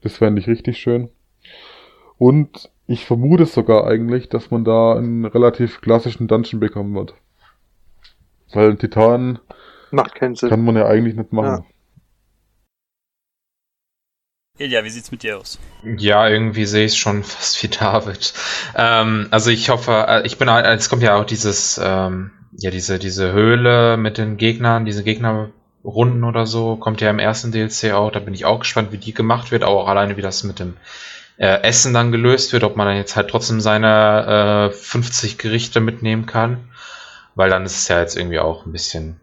Das 0.03 0.19
fände 0.19 0.41
ich 0.41 0.49
richtig 0.49 0.77
schön. 0.77 1.09
Und 2.19 2.71
ich 2.87 3.07
vermute 3.07 3.47
sogar 3.47 3.87
eigentlich, 3.87 4.29
dass 4.29 4.51
man 4.51 4.65
da 4.65 4.95
einen 4.95 5.25
relativ 5.25 5.81
klassischen 5.81 6.29
Dungeon 6.29 6.61
bekommen 6.61 6.95
wird. 6.95 7.15
Weil 8.57 8.77
Titan 8.77 9.39
Macht 9.91 10.15
keinen 10.15 10.35
Sinn. 10.35 10.49
kann 10.49 10.65
man 10.65 10.77
ja 10.77 10.87
eigentlich 10.87 11.15
nicht 11.15 11.33
machen. 11.33 11.65
Ilja, 14.59 14.83
wie 14.85 14.89
sieht's 14.91 15.11
mit 15.13 15.23
dir 15.23 15.39
aus? 15.39 15.59
Ja, 15.99 16.27
irgendwie 16.29 16.65
sehe 16.65 16.87
ich 16.87 16.93
es 16.93 16.97
schon 16.97 17.23
fast 17.23 17.63
wie 17.63 17.69
David. 17.69 18.33
Ähm, 18.75 19.29
also 19.31 19.51
ich 19.51 19.69
hoffe, 19.69 20.07
äh, 20.09 20.27
ich 20.27 20.39
bin, 20.39 20.51
halt- 20.51 20.65
es 20.67 20.89
kommt 20.89 21.03
ja 21.03 21.17
auch 21.17 21.27
dieses, 21.27 21.79
ähm, 21.83 22.31
ja 22.59 22.71
diese 22.71 22.99
diese 22.99 23.33
Höhle 23.33 23.99
mit 23.99 24.17
den 24.17 24.39
Gegnern, 24.39 24.87
diese 24.87 25.05
Gegnerrunden 25.05 26.25
oder 26.25 26.47
so, 26.47 26.77
kommt 26.77 27.03
ja 27.03 27.11
im 27.11 27.19
ersten 27.19 27.53
DLC 27.53 27.93
auch. 27.93 28.11
Da 28.11 28.19
bin 28.21 28.33
ich 28.33 28.47
auch 28.47 28.61
gespannt, 28.61 28.93
wie 28.93 28.97
die 28.99 29.13
gemacht 29.13 29.51
wird, 29.51 29.63
auch 29.63 29.89
alleine 29.89 30.17
wie 30.17 30.23
das 30.23 30.43
mit 30.43 30.59
dem 30.59 30.77
äh, 31.37 31.61
Essen 31.63 31.93
dann 31.93 32.11
gelöst 32.13 32.55
wird, 32.55 32.65
ob 32.65 32.77
man 32.77 32.87
dann 32.87 32.97
jetzt 32.97 33.15
halt 33.15 33.29
trotzdem 33.29 33.61
seine 33.61 34.71
äh, 34.71 34.75
50 34.75 35.37
Gerichte 35.37 35.81
mitnehmen 35.81 36.25
kann, 36.25 36.71
weil 37.37 37.51
dann 37.51 37.65
ist 37.65 37.77
es 37.77 37.89
ja 37.89 38.01
jetzt 38.01 38.17
irgendwie 38.17 38.41
auch 38.41 38.67
ein 38.67 38.73
bisschen 38.73 39.21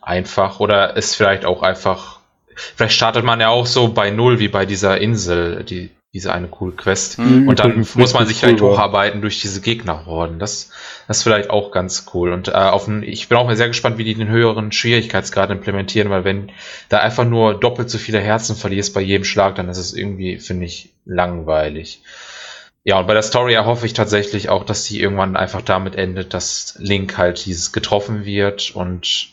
einfach 0.00 0.58
oder 0.58 0.96
ist 0.96 1.14
vielleicht 1.14 1.44
auch 1.44 1.62
einfach 1.62 2.18
Vielleicht 2.54 2.94
startet 2.94 3.24
man 3.24 3.40
ja 3.40 3.48
auch 3.48 3.66
so 3.66 3.88
bei 3.88 4.10
Null 4.10 4.38
wie 4.38 4.48
bei 4.48 4.66
dieser 4.66 5.00
Insel, 5.00 5.64
die, 5.64 5.90
diese 6.12 6.32
eine 6.32 6.48
cool 6.60 6.72
Quest. 6.72 7.18
Mhm. 7.18 7.48
Und 7.48 7.58
dann 7.58 7.86
muss 7.94 8.14
man 8.14 8.26
sich 8.26 8.38
vielleicht 8.38 8.60
cool 8.60 8.72
hocharbeiten 8.72 9.20
durch 9.22 9.40
diese 9.40 9.60
Gegnerhorden. 9.60 10.38
Das, 10.38 10.70
das 11.08 11.18
ist 11.18 11.22
vielleicht 11.22 11.50
auch 11.50 11.70
ganz 11.70 12.06
cool. 12.12 12.32
Und 12.32 12.48
äh, 12.48 12.52
auf 12.52 12.84
den, 12.84 13.02
ich 13.02 13.28
bin 13.28 13.38
auch 13.38 13.50
sehr 13.52 13.68
gespannt, 13.68 13.98
wie 13.98 14.04
die 14.04 14.14
den 14.14 14.28
höheren 14.28 14.72
Schwierigkeitsgrad 14.72 15.50
implementieren, 15.50 16.10
weil 16.10 16.24
wenn 16.24 16.50
da 16.88 16.98
einfach 16.98 17.24
nur 17.24 17.58
doppelt 17.58 17.88
so 17.88 17.98
viele 17.98 18.20
Herzen 18.20 18.56
verlierst 18.56 18.94
bei 18.94 19.00
jedem 19.00 19.24
Schlag, 19.24 19.54
dann 19.54 19.68
ist 19.68 19.78
es 19.78 19.94
irgendwie, 19.94 20.38
finde 20.38 20.66
ich, 20.66 20.90
langweilig. 21.04 22.02
Ja, 22.84 22.98
und 22.98 23.06
bei 23.06 23.14
der 23.14 23.22
Story 23.22 23.54
erhoffe 23.54 23.86
ich 23.86 23.92
tatsächlich 23.92 24.48
auch, 24.48 24.64
dass 24.64 24.84
sie 24.84 25.00
irgendwann 25.00 25.36
einfach 25.36 25.62
damit 25.62 25.94
endet, 25.94 26.34
dass 26.34 26.74
Link 26.78 27.16
halt 27.16 27.44
dieses 27.46 27.72
getroffen 27.72 28.24
wird 28.24 28.72
und 28.74 29.28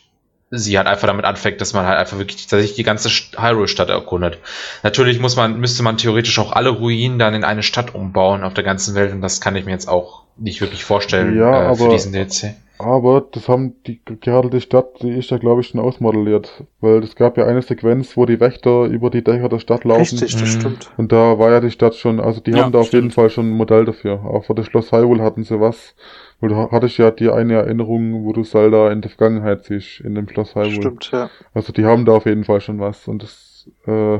sie 0.51 0.77
halt 0.77 0.87
einfach 0.87 1.07
damit 1.07 1.25
anfängt, 1.25 1.61
dass 1.61 1.73
man 1.73 1.85
halt 1.85 1.97
einfach 1.99 2.17
wirklich 2.17 2.41
tatsächlich 2.41 2.75
die 2.75 2.83
ganze 2.83 3.09
St- 3.09 3.37
Hyrule-Stadt 3.39 3.89
erkundet. 3.89 4.39
Natürlich 4.83 5.19
muss 5.19 5.35
man, 5.35 5.59
müsste 5.59 5.83
man 5.83 5.97
theoretisch 5.97 6.37
auch 6.39 6.51
alle 6.51 6.69
Ruinen 6.69 7.19
dann 7.19 7.33
in 7.33 7.43
eine 7.43 7.63
Stadt 7.63 7.93
umbauen 7.95 8.43
auf 8.43 8.53
der 8.53 8.63
ganzen 8.63 8.95
Welt 8.95 9.11
und 9.13 9.21
das 9.21 9.41
kann 9.41 9.55
ich 9.55 9.65
mir 9.65 9.71
jetzt 9.71 9.87
auch 9.87 10.23
nicht 10.37 10.61
wirklich 10.61 10.83
vorstellen 10.83 11.35
Ja, 11.37 11.71
äh, 11.71 11.75
für 11.75 11.89
diesen 11.89 12.13
DLC. 12.13 12.55
Aber 12.81 13.21
das 13.33 13.49
haben 13.49 13.75
die 13.83 13.99
gerade 14.05 14.49
die 14.49 14.61
Stadt, 14.61 15.01
die 15.03 15.11
ist 15.11 15.29
ja 15.31 15.37
glaube 15.37 15.59
ich 15.61 15.67
schon 15.67 15.81
ausmodelliert, 15.81 16.63
weil 16.79 17.03
es 17.03 17.15
gab 17.17 17.37
ja 17.37 17.45
eine 17.45 17.61
Sequenz, 17.61 18.15
wo 18.15 18.25
die 18.25 18.39
Wächter 18.39 18.85
über 18.85 19.09
die 19.09 19.21
Dächer 19.23 19.49
der 19.49 19.59
Stadt 19.59 19.83
laufen. 19.83 19.99
Richtig, 19.99 20.31
das 20.31 20.41
Mhm. 20.41 20.61
stimmt. 20.61 20.91
Und 20.97 21.11
da 21.11 21.37
war 21.37 21.51
ja 21.51 21.59
die 21.59 21.71
Stadt 21.71 21.95
schon, 21.95 22.21
also 22.21 22.39
die 22.39 22.51
Ja, 22.51 22.63
haben 22.63 22.71
da 22.71 22.79
auf 22.79 22.87
stimmt. 22.87 23.03
jeden 23.03 23.11
Fall 23.11 23.29
schon 23.29 23.49
ein 23.51 23.57
Modell 23.57 23.83
dafür. 23.83 24.23
Auch 24.25 24.45
für 24.45 24.55
das 24.55 24.67
Schloss 24.67 24.93
Hyrule 24.93 25.21
hatten 25.23 25.43
sie 25.43 25.59
was. 25.59 25.93
Weil 26.39 26.49
du 26.49 26.55
hattest 26.71 26.97
ja 26.97 27.11
die 27.11 27.29
eine 27.29 27.55
Erinnerung, 27.55 28.23
wo 28.23 28.31
du 28.31 28.43
Zelda 28.43 28.91
in 28.91 29.01
der 29.01 29.11
Vergangenheit 29.11 29.65
siehst, 29.65 29.99
in 29.99 30.15
dem 30.15 30.29
Schloss 30.29 30.55
Hyrule. 30.55 30.71
Stimmt, 30.75 31.11
ja. 31.11 31.29
Also 31.53 31.73
die 31.73 31.83
haben 31.85 32.05
da 32.05 32.13
auf 32.13 32.25
jeden 32.25 32.45
Fall 32.45 32.61
schon 32.61 32.79
was. 32.79 33.09
Und 33.09 33.23
das, 33.23 33.69
äh, 33.87 34.19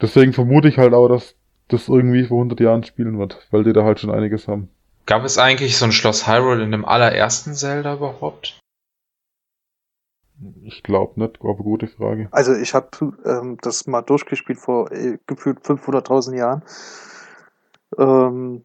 deswegen 0.00 0.32
vermute 0.32 0.68
ich 0.68 0.78
halt 0.78 0.94
auch, 0.94 1.08
dass 1.08 1.36
das 1.68 1.88
irgendwie 1.88 2.24
vor 2.24 2.38
100 2.38 2.60
Jahren 2.60 2.84
spielen 2.84 3.18
wird, 3.18 3.46
weil 3.50 3.64
die 3.64 3.74
da 3.74 3.84
halt 3.84 4.00
schon 4.00 4.10
einiges 4.10 4.48
haben. 4.48 4.70
Gab 5.06 5.24
es 5.24 5.38
eigentlich 5.38 5.76
so 5.76 5.84
ein 5.84 5.92
Schloss 5.92 6.26
Hyrule 6.26 6.62
in 6.62 6.70
dem 6.70 6.84
allerersten 6.84 7.54
Zelda 7.54 7.94
überhaupt? 7.94 8.60
Ich 10.64 10.82
glaube 10.82 11.20
nicht, 11.20 11.40
aber 11.40 11.54
gute 11.54 11.86
Frage. 11.88 12.28
Also 12.30 12.54
ich 12.54 12.74
habe 12.74 12.88
ähm, 13.24 13.58
das 13.60 13.86
mal 13.86 14.02
durchgespielt 14.02 14.58
vor 14.58 14.90
äh, 14.90 15.18
gefühlt 15.26 15.60
500.000 15.60 16.36
Jahren. 16.36 16.62
Ähm, 17.98 18.64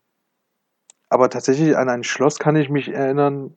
aber 1.09 1.29
tatsächlich 1.29 1.77
an 1.77 1.89
ein 1.89 2.03
Schloss 2.03 2.39
kann 2.39 2.55
ich 2.55 2.69
mich 2.69 2.89
erinnern, 2.89 3.55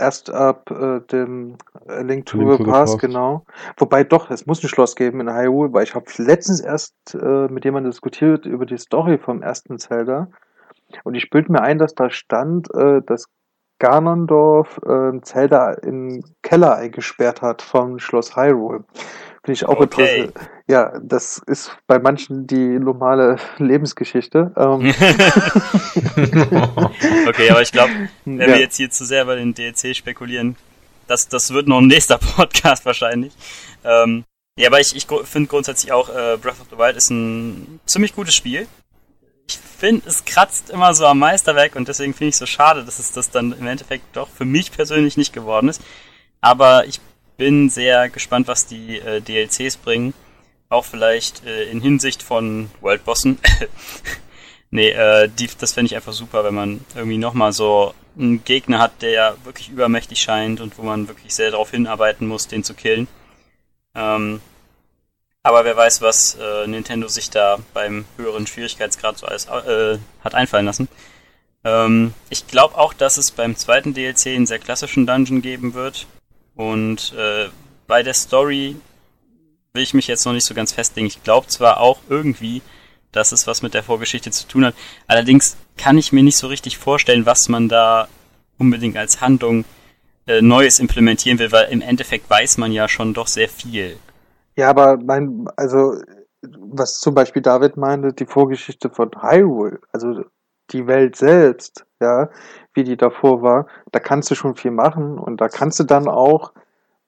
erst 0.00 0.30
ab 0.30 0.70
äh, 0.70 1.00
dem 1.00 1.56
äh, 1.86 2.02
Link 2.02 2.26
to 2.26 2.38
Link 2.38 2.58
the 2.58 2.64
Past. 2.64 2.98
genau. 2.98 3.44
Wobei 3.76 4.02
doch, 4.02 4.30
es 4.30 4.46
muss 4.46 4.62
ein 4.62 4.68
Schloss 4.68 4.96
geben 4.96 5.20
in 5.20 5.32
Hyrule, 5.32 5.72
weil 5.72 5.84
ich 5.84 5.94
habe 5.94 6.06
letztens 6.16 6.60
erst 6.60 6.94
äh, 7.14 7.48
mit 7.48 7.64
jemandem 7.64 7.92
diskutiert 7.92 8.46
über 8.46 8.66
die 8.66 8.78
Story 8.78 9.18
vom 9.18 9.42
ersten 9.42 9.78
Zelda. 9.78 10.28
Und 11.04 11.14
ich 11.14 11.30
bilde 11.30 11.52
mir 11.52 11.62
ein, 11.62 11.78
dass 11.78 11.94
da 11.94 12.10
stand, 12.10 12.68
äh, 12.74 13.02
dass 13.02 13.26
Ganondorf 13.78 14.78
äh, 14.86 15.20
Zelda 15.22 15.72
im 15.72 16.22
Keller 16.42 16.76
eingesperrt 16.76 17.42
hat 17.42 17.62
vom 17.62 17.98
Schloss 17.98 18.36
Hyrule. 18.36 18.84
Finde 19.42 19.52
ich 19.52 19.64
auch 19.64 19.80
Okay. 19.80 20.24
interessant. 20.24 20.50
Ja, 20.68 20.92
das 21.02 21.42
ist 21.46 21.76
bei 21.86 21.98
manchen 21.98 22.46
die 22.46 22.78
normale 22.78 23.36
Lebensgeschichte. 23.56 24.52
Ähm, 24.56 24.80
okay, 27.26 27.50
aber 27.50 27.62
ich 27.62 27.72
glaube, 27.72 27.90
wenn 28.26 28.38
ja. 28.38 28.48
wir 28.48 28.60
jetzt 28.60 28.76
hier 28.76 28.90
zu 28.90 29.04
sehr 29.04 29.22
über 29.22 29.34
den 29.34 29.54
DLC 29.54 29.96
spekulieren, 29.96 30.56
das, 31.06 31.28
das 31.28 31.52
wird 31.52 31.66
noch 31.66 31.78
ein 31.78 31.86
nächster 31.86 32.18
Podcast 32.36 32.84
wahrscheinlich. 32.84 33.32
Ähm, 33.82 34.24
ja, 34.58 34.68
aber 34.68 34.78
ich, 34.78 34.94
ich 34.94 35.06
finde 35.24 35.48
grundsätzlich 35.48 35.90
auch, 35.90 36.10
äh, 36.10 36.36
Breath 36.36 36.60
of 36.60 36.66
the 36.70 36.76
Wild 36.76 36.96
ist 36.96 37.10
ein 37.10 37.80
ziemlich 37.86 38.14
gutes 38.14 38.34
Spiel. 38.34 38.66
Ich 39.48 39.58
finde, 39.58 40.08
es 40.08 40.24
kratzt 40.24 40.70
immer 40.70 40.94
so 40.94 41.06
am 41.06 41.18
Meisterwerk 41.18 41.76
und 41.76 41.88
deswegen 41.88 42.14
finde 42.14 42.28
ich 42.28 42.34
es 42.34 42.38
so 42.38 42.46
schade, 42.46 42.84
dass 42.84 42.98
es 42.98 43.12
das 43.12 43.30
dann 43.30 43.52
im 43.52 43.66
Endeffekt 43.66 44.16
doch 44.16 44.28
für 44.28 44.44
mich 44.44 44.72
persönlich 44.72 45.16
nicht 45.16 45.32
geworden 45.32 45.68
ist. 45.68 45.82
Aber 46.40 46.86
ich 46.86 47.00
bin 47.36 47.70
sehr 47.70 48.10
gespannt, 48.10 48.48
was 48.48 48.66
die 48.66 48.98
äh, 48.98 49.20
DLCs 49.20 49.78
bringen. 49.78 50.14
Auch 50.68 50.84
vielleicht 50.84 51.44
äh, 51.46 51.64
in 51.70 51.80
Hinsicht 51.80 52.22
von 52.22 52.70
Worldbossen. 52.80 53.38
nee, 54.70 54.90
äh, 54.90 55.28
die, 55.28 55.48
das 55.58 55.72
fände 55.72 55.86
ich 55.86 55.96
einfach 55.96 56.12
super, 56.12 56.44
wenn 56.44 56.54
man 56.54 56.84
irgendwie 56.94 57.18
nochmal 57.18 57.52
so 57.52 57.94
einen 58.16 58.44
Gegner 58.44 58.78
hat, 58.78 59.02
der 59.02 59.36
wirklich 59.44 59.70
übermächtig 59.70 60.20
scheint 60.20 60.60
und 60.60 60.76
wo 60.78 60.82
man 60.82 61.08
wirklich 61.08 61.34
sehr 61.34 61.50
darauf 61.50 61.70
hinarbeiten 61.70 62.26
muss, 62.26 62.46
den 62.46 62.62
zu 62.62 62.74
killen. 62.74 63.08
Ähm, 63.94 64.40
aber 65.42 65.64
wer 65.64 65.76
weiß, 65.76 66.02
was 66.02 66.36
äh, 66.40 66.66
Nintendo 66.66 67.08
sich 67.08 67.30
da 67.30 67.58
beim 67.72 68.04
höheren 68.16 68.46
Schwierigkeitsgrad 68.46 69.18
so 69.18 69.26
alles 69.26 69.46
äh, 69.46 69.98
hat 70.22 70.34
einfallen 70.34 70.66
lassen. 70.66 70.88
Ähm, 71.64 72.14
ich 72.28 72.46
glaube 72.46 72.76
auch, 72.76 72.92
dass 72.92 73.16
es 73.16 73.30
beim 73.30 73.56
zweiten 73.56 73.94
DLC 73.94 74.28
einen 74.28 74.46
sehr 74.46 74.58
klassischen 74.58 75.06
Dungeon 75.06 75.42
geben 75.42 75.74
wird. 75.74 76.06
Und 76.54 77.14
äh, 77.14 77.48
bei 77.86 78.02
der 78.02 78.14
Story 78.14 78.76
will 79.72 79.82
ich 79.82 79.94
mich 79.94 80.08
jetzt 80.08 80.24
noch 80.26 80.32
nicht 80.32 80.46
so 80.46 80.54
ganz 80.54 80.72
festlegen. 80.72 81.06
Ich 81.06 81.22
glaube 81.22 81.46
zwar 81.46 81.80
auch 81.80 82.00
irgendwie, 82.08 82.62
dass 83.12 83.32
es 83.32 83.46
was 83.46 83.62
mit 83.62 83.74
der 83.74 83.82
Vorgeschichte 83.82 84.30
zu 84.30 84.46
tun 84.46 84.64
hat. 84.64 84.74
Allerdings 85.06 85.56
kann 85.76 85.98
ich 85.98 86.12
mir 86.12 86.22
nicht 86.22 86.36
so 86.36 86.48
richtig 86.48 86.76
vorstellen, 86.78 87.26
was 87.26 87.48
man 87.48 87.68
da 87.68 88.08
unbedingt 88.58 88.96
als 88.96 89.20
Handlung 89.20 89.64
äh, 90.26 90.42
Neues 90.42 90.78
implementieren 90.80 91.38
will, 91.38 91.50
weil 91.50 91.70
im 91.70 91.80
Endeffekt 91.80 92.28
weiß 92.28 92.58
man 92.58 92.72
ja 92.72 92.88
schon 92.88 93.14
doch 93.14 93.26
sehr 93.26 93.48
viel. 93.48 93.98
Ja, 94.60 94.68
aber 94.68 94.98
mein, 94.98 95.46
also, 95.56 95.94
was 96.42 97.00
zum 97.00 97.14
Beispiel 97.14 97.40
David 97.40 97.78
meinte, 97.78 98.12
die 98.12 98.26
Vorgeschichte 98.26 98.90
von 98.90 99.10
Hyrule, 99.22 99.80
also 99.90 100.22
die 100.68 100.86
Welt 100.86 101.16
selbst, 101.16 101.86
ja, 101.98 102.28
wie 102.74 102.84
die 102.84 102.98
davor 102.98 103.40
war, 103.40 103.68
da 103.90 104.00
kannst 104.00 104.30
du 104.30 104.34
schon 104.34 104.56
viel 104.56 104.70
machen 104.70 105.16
und 105.16 105.40
da 105.40 105.48
kannst 105.48 105.80
du 105.80 105.84
dann 105.84 106.08
auch 106.08 106.52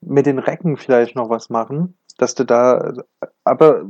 mit 0.00 0.24
den 0.24 0.38
Recken 0.38 0.78
vielleicht 0.78 1.14
noch 1.14 1.28
was 1.28 1.50
machen, 1.50 1.98
dass 2.16 2.34
du 2.34 2.44
da, 2.44 2.94
aber 3.44 3.82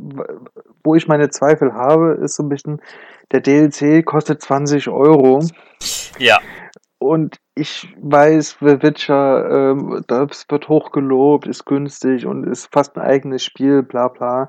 wo 0.82 0.96
ich 0.96 1.06
meine 1.06 1.30
Zweifel 1.30 1.72
habe, 1.72 2.18
ist 2.20 2.34
so 2.34 2.42
ein 2.42 2.48
bisschen, 2.48 2.82
der 3.30 3.42
DLC 3.42 4.04
kostet 4.04 4.42
20 4.42 4.88
Euro. 4.88 5.38
Ja, 6.18 6.40
Und 7.02 7.36
ich 7.54 7.88
weiß, 8.00 8.56
The 8.60 8.82
Witcher, 8.82 9.70
ähm, 9.72 10.02
das 10.06 10.46
wird 10.48 10.68
hochgelobt, 10.68 11.46
ist 11.46 11.66
günstig 11.66 12.24
und 12.26 12.44
ist 12.44 12.68
fast 12.72 12.96
ein 12.96 13.02
eigenes 13.02 13.44
Spiel, 13.44 13.82
bla 13.82 14.08
bla. 14.08 14.48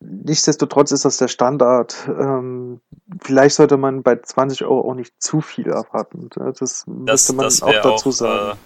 Nichtsdestotrotz 0.00 0.90
ist 0.90 1.04
das 1.04 1.18
der 1.18 1.28
Standard. 1.28 1.94
Ähm, 2.08 2.80
vielleicht 3.22 3.54
sollte 3.54 3.76
man 3.76 4.02
bei 4.02 4.16
20 4.16 4.64
Euro 4.64 4.90
auch 4.90 4.94
nicht 4.94 5.14
zu 5.22 5.40
viel 5.40 5.68
erwarten. 5.68 6.28
Das 6.34 6.58
Das, 6.58 6.84
müsste 6.86 7.32
man 7.34 7.44
das 7.44 7.62
auch 7.62 7.72
dazu 7.72 8.08
auch, 8.08 8.12
sagen. 8.12 8.58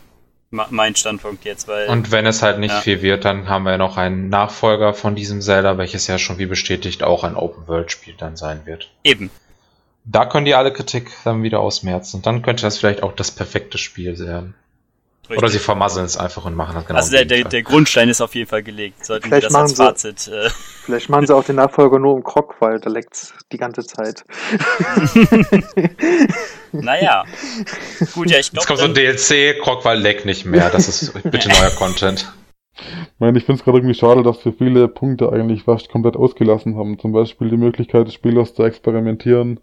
äh, 0.52 0.64
mein 0.70 0.94
Standpunkt 0.96 1.44
jetzt, 1.44 1.68
weil 1.68 1.88
Und 1.88 2.12
wenn 2.12 2.24
es 2.24 2.42
halt 2.42 2.58
nicht 2.60 2.72
Ja. 2.72 2.80
viel 2.80 3.02
wird, 3.02 3.24
dann 3.24 3.48
haben 3.48 3.64
wir 3.64 3.76
noch 3.76 3.96
einen 3.98 4.28
Nachfolger 4.30 4.94
von 4.94 5.14
diesem 5.14 5.40
Zelda, 5.42 5.76
welches 5.76 6.06
ja 6.06 6.18
schon 6.18 6.38
wie 6.38 6.46
bestätigt 6.46 7.02
auch 7.02 7.24
ein 7.24 7.34
Open-World-Spiel 7.34 8.14
dann 8.16 8.36
sein 8.36 8.62
wird. 8.64 8.90
eben. 9.04 9.30
Da 10.06 10.24
können 10.24 10.44
die 10.44 10.54
alle 10.54 10.72
Kritik 10.72 11.10
dann 11.24 11.42
wieder 11.42 11.60
ausmerzen. 11.60 12.16
Und 12.16 12.26
dann 12.26 12.42
könnte 12.42 12.62
das 12.62 12.78
vielleicht 12.78 13.02
auch 13.02 13.12
das 13.12 13.30
perfekte 13.30 13.76
Spiel 13.76 14.18
werden. 14.18 14.54
Richtig. 15.28 15.38
Oder 15.38 15.48
sie 15.48 15.58
vermasseln 15.58 16.06
es 16.06 16.16
einfach 16.16 16.44
und 16.44 16.54
machen 16.54 16.76
das 16.76 16.86
genau 16.86 16.98
also 17.00 17.10
der, 17.10 17.24
der, 17.24 17.42
der 17.42 17.64
Grundstein 17.64 18.08
ist 18.08 18.20
auf 18.20 18.36
jeden 18.36 18.48
Fall 18.48 18.62
gelegt. 18.62 19.04
Sollten 19.04 19.24
wir 19.24 19.40
Vielleicht 19.40 19.46
das 19.46 19.54
als 19.56 19.76
machen 19.76 19.88
Fazit. 19.88 20.28
Äh, 20.28 20.50
Vielleicht 20.84 21.08
machen 21.08 21.26
sie 21.26 21.34
auch 21.34 21.42
den 21.42 21.56
Nachfolger 21.56 21.98
nur 21.98 22.16
im 22.16 22.22
Krog, 22.22 22.54
weil 22.60 22.78
da 22.78 22.88
leckt's 22.88 23.34
die 23.50 23.56
ganze 23.56 23.84
Zeit. 23.84 24.24
naja. 26.70 27.24
Gut, 28.14 28.30
ja, 28.30 28.38
ich 28.38 28.52
Jetzt 28.52 28.68
kommt 28.68 28.78
so 28.78 28.84
ein 28.84 28.94
DLC, 28.94 29.60
Krogwall 29.60 29.98
leckt 29.98 30.26
nicht 30.26 30.44
mehr. 30.44 30.70
Das 30.70 30.86
ist 30.86 31.12
bitte 31.30 31.48
neuer 31.48 31.70
Content. 31.70 32.32
Ich 32.76 33.18
meine, 33.18 33.36
ich 33.36 33.44
finde 33.44 33.58
es 33.58 33.64
gerade 33.64 33.78
irgendwie 33.78 33.98
schade, 33.98 34.22
dass 34.22 34.44
wir 34.44 34.52
viele 34.52 34.86
Punkte 34.86 35.32
eigentlich 35.32 35.64
fast 35.64 35.88
komplett 35.88 36.14
ausgelassen 36.16 36.76
haben. 36.76 37.00
Zum 37.00 37.10
Beispiel 37.10 37.48
die 37.48 37.56
Möglichkeit 37.56 38.06
des 38.06 38.14
Spielers 38.14 38.54
zu 38.54 38.62
experimentieren, 38.62 39.58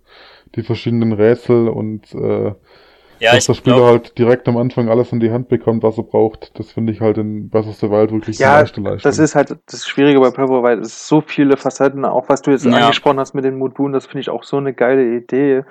die 0.56 0.64
verschiedenen 0.64 1.14
Rätsel 1.14 1.68
und 1.68 2.14
äh, 2.14 2.54
Ja, 3.20 3.32
dass 3.32 3.40
ich 3.40 3.46
der 3.48 3.54
Spieler 3.54 3.76
glaube, 3.78 3.92
halt 3.92 4.18
direkt 4.18 4.48
am 4.48 4.58
Anfang 4.58 4.90
alles 4.90 5.12
in 5.12 5.20
die 5.20 5.32
Hand 5.32 5.48
bekommt, 5.48 5.82
was 5.84 5.98
er 5.98 6.04
braucht. 6.04 6.52
Das 6.60 6.72
finde 6.72 6.92
ich 6.92 7.00
halt 7.02 7.18
in 7.18 7.50
Breath 7.50 7.68
of 7.68 7.76
the 7.76 7.90
Wild 7.90 8.12
wirklich 8.12 8.38
Ja, 8.40 8.54
eine 8.54 8.62
leichte 8.64 8.82
Leistung. 8.82 9.10
Das 9.10 9.18
ist 9.20 9.36
halt 9.36 9.56
das 9.68 9.88
Schwierige 9.88 10.20
bei 10.20 10.30
the 10.32 10.38
Wild. 10.38 10.82
Es 10.82 10.88
ist 10.90 11.08
so 11.08 11.22
viele 11.22 11.56
Facetten, 11.58 12.06
auch 12.06 12.28
was 12.30 12.42
du 12.42 12.52
jetzt 12.52 12.66
Ja. 12.66 12.72
angesprochen 12.74 13.20
hast 13.20 13.34
mit 13.34 13.46
den 13.46 13.58
Modulen, 13.58 13.94
das 13.94 14.06
finde 14.08 14.20
ich 14.22 14.30
auch 14.30 14.44
so 14.44 14.58
eine 14.58 14.74
geile 14.74 15.16
Idee, 15.16 15.64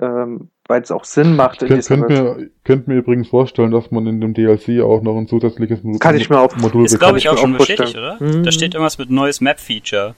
ähm, 0.00 0.48
weil 0.68 0.82
es 0.82 0.90
auch 0.90 1.04
Sinn 1.04 1.36
macht. 1.36 1.62
in 1.62 1.68
Könnt, 1.68 1.78
dieser 1.78 1.96
könnt, 1.96 2.08
mir, 2.10 2.50
könnt 2.64 2.88
mir 2.88 2.94
übrigens 2.96 3.28
vorstellen, 3.28 3.70
dass 3.70 3.90
man 3.92 4.06
in 4.08 4.20
dem 4.20 4.34
DLC 4.34 4.80
auch 4.82 5.00
noch 5.02 5.16
ein 5.16 5.28
zusätzliches 5.28 5.84
Mo- 5.84 5.98
Kann 5.98 6.16
ich 6.16 6.28
mir 6.28 6.40
auch- 6.40 6.56
Modul 6.56 6.84
ist 6.86 6.98
glaube 6.98 7.18
ich 7.18 7.28
auch 7.28 7.34
mir 7.34 7.38
schon 7.38 7.54
auch 7.54 7.58
bestätigt, 7.58 7.96
vorstellen. 7.96 8.16
oder? 8.18 8.38
Mhm. 8.38 8.42
Da 8.42 8.50
steht 8.50 8.74
irgendwas 8.74 8.98
mit 8.98 9.10
neues 9.10 9.40
Map-Feature. 9.40 10.14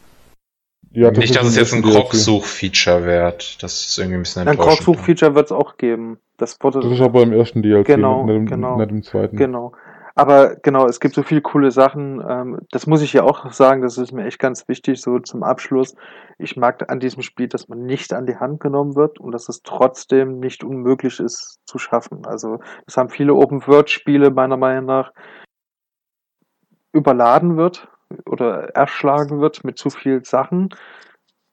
Ja, 0.90 1.10
das 1.10 1.19
nicht, 1.19 1.36
dass 1.36 1.44
ist 1.44 1.51
es 1.51 1.56
jetzt 1.56 1.74
ein. 1.74 1.82
Krog-Such-Feature 1.82 3.05
wird. 3.05 3.62
Das 3.62 3.81
ist 3.86 3.98
irgendwie 3.98 4.16
ein 4.19 4.23
bisschen 4.23 4.43
Ein 4.43 4.48
enttäuschend. 4.48 4.85
Krog-Such-Feature 4.86 5.35
wird 5.35 5.47
es 5.47 5.52
auch 5.52 5.77
geben. 5.77 6.19
Das 6.39 6.56
wurde 6.60 6.81
Das 6.81 6.90
ist 6.93 7.01
aber 7.01 7.23
im 7.23 7.32
ersten 7.32 7.62
DLC, 7.62 7.85
Genau, 7.86 8.24
nicht, 8.24 8.36
im- 8.36 8.47
genau. 8.47 8.77
nicht 8.78 8.90
im 8.90 9.02
zweiten. 9.02 9.36
Genau. 9.36 9.73
Aber 10.15 10.56
genau, 10.56 10.86
es 10.86 10.98
gibt 10.98 11.15
so 11.15 11.23
viele 11.23 11.43
coole 11.43 11.70
Sachen. 11.70 12.20
Ähm, 12.28 12.59
das 12.73 12.89
muss 12.89 13.02
ich 13.02 13.12
ja 13.12 13.23
auch 13.23 13.52
sagen, 13.52 13.82
das 13.82 13.98
ist 13.98 14.10
mir 14.12 14.24
echt 14.24 14.40
ganz 14.40 14.66
wichtig, 14.66 15.01
so 15.01 15.20
zum 15.20 15.44
Abschluss. 15.44 15.94
Ich 16.39 16.56
mag 16.56 16.90
an 16.90 16.98
diesem 16.98 17.23
Spiel, 17.23 17.47
dass 17.47 17.69
man 17.69 17.85
nicht 17.85 18.12
an 18.12 18.27
die 18.27 18.36
Hand 18.36 18.59
genommen 18.59 18.97
wird 18.97 19.20
und 19.20 19.31
dass 19.31 19.48
es 19.48 19.62
trotzdem 19.62 20.40
nicht 20.40 20.65
unmöglich 20.65 21.20
ist 21.20 21.60
zu 21.66 21.78
schaffen. 21.78 22.27
Also, 22.27 22.59
das 22.86 22.97
haben 22.97 23.10
viele 23.10 23.35
Open-World-Spiele 23.35 24.31
meiner 24.31 24.56
Meinung 24.56 24.86
nach 24.86 25.12
überladen 26.93 27.56
wird 27.56 27.89
oder 28.26 28.70
erschlagen 28.74 29.40
wird 29.40 29.64
mit 29.64 29.78
zu 29.78 29.90
viel 29.90 30.24
Sachen, 30.24 30.70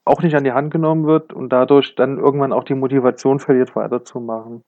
auch 0.04 0.22
nicht 0.22 0.34
an 0.34 0.44
die 0.44 0.52
Hand 0.52 0.72
genommen 0.72 1.06
wird 1.06 1.32
und 1.32 1.50
dadurch 1.50 1.94
dann 1.94 2.18
irgendwann 2.18 2.52
auch 2.52 2.64
die 2.64 2.74
Motivation 2.74 3.38
verliert, 3.40 3.74
weiterzumachen. 3.76 4.62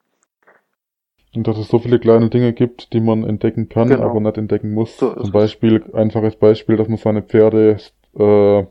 Und 1.35 1.47
dass 1.47 1.57
es 1.57 1.67
so 1.67 1.79
viele 1.79 1.99
kleine 1.99 2.29
Dinge 2.29 2.53
gibt, 2.53 2.91
die 2.93 2.99
man 2.99 3.23
entdecken 3.23 3.69
kann, 3.69 3.89
Genau. 3.89 4.09
aber 4.09 4.19
nicht 4.19 4.37
entdecken 4.37 4.73
muss. 4.73 4.97
So 4.97 5.13
Zum 5.13 5.23
es. 5.25 5.31
Beispiel, 5.31 5.83
einfaches 5.93 6.35
Beispiel, 6.35 6.75
dass 6.75 6.87
man 6.87 6.97
seine 6.97 7.21
Pferde 7.21 7.77
äh, 8.17 8.65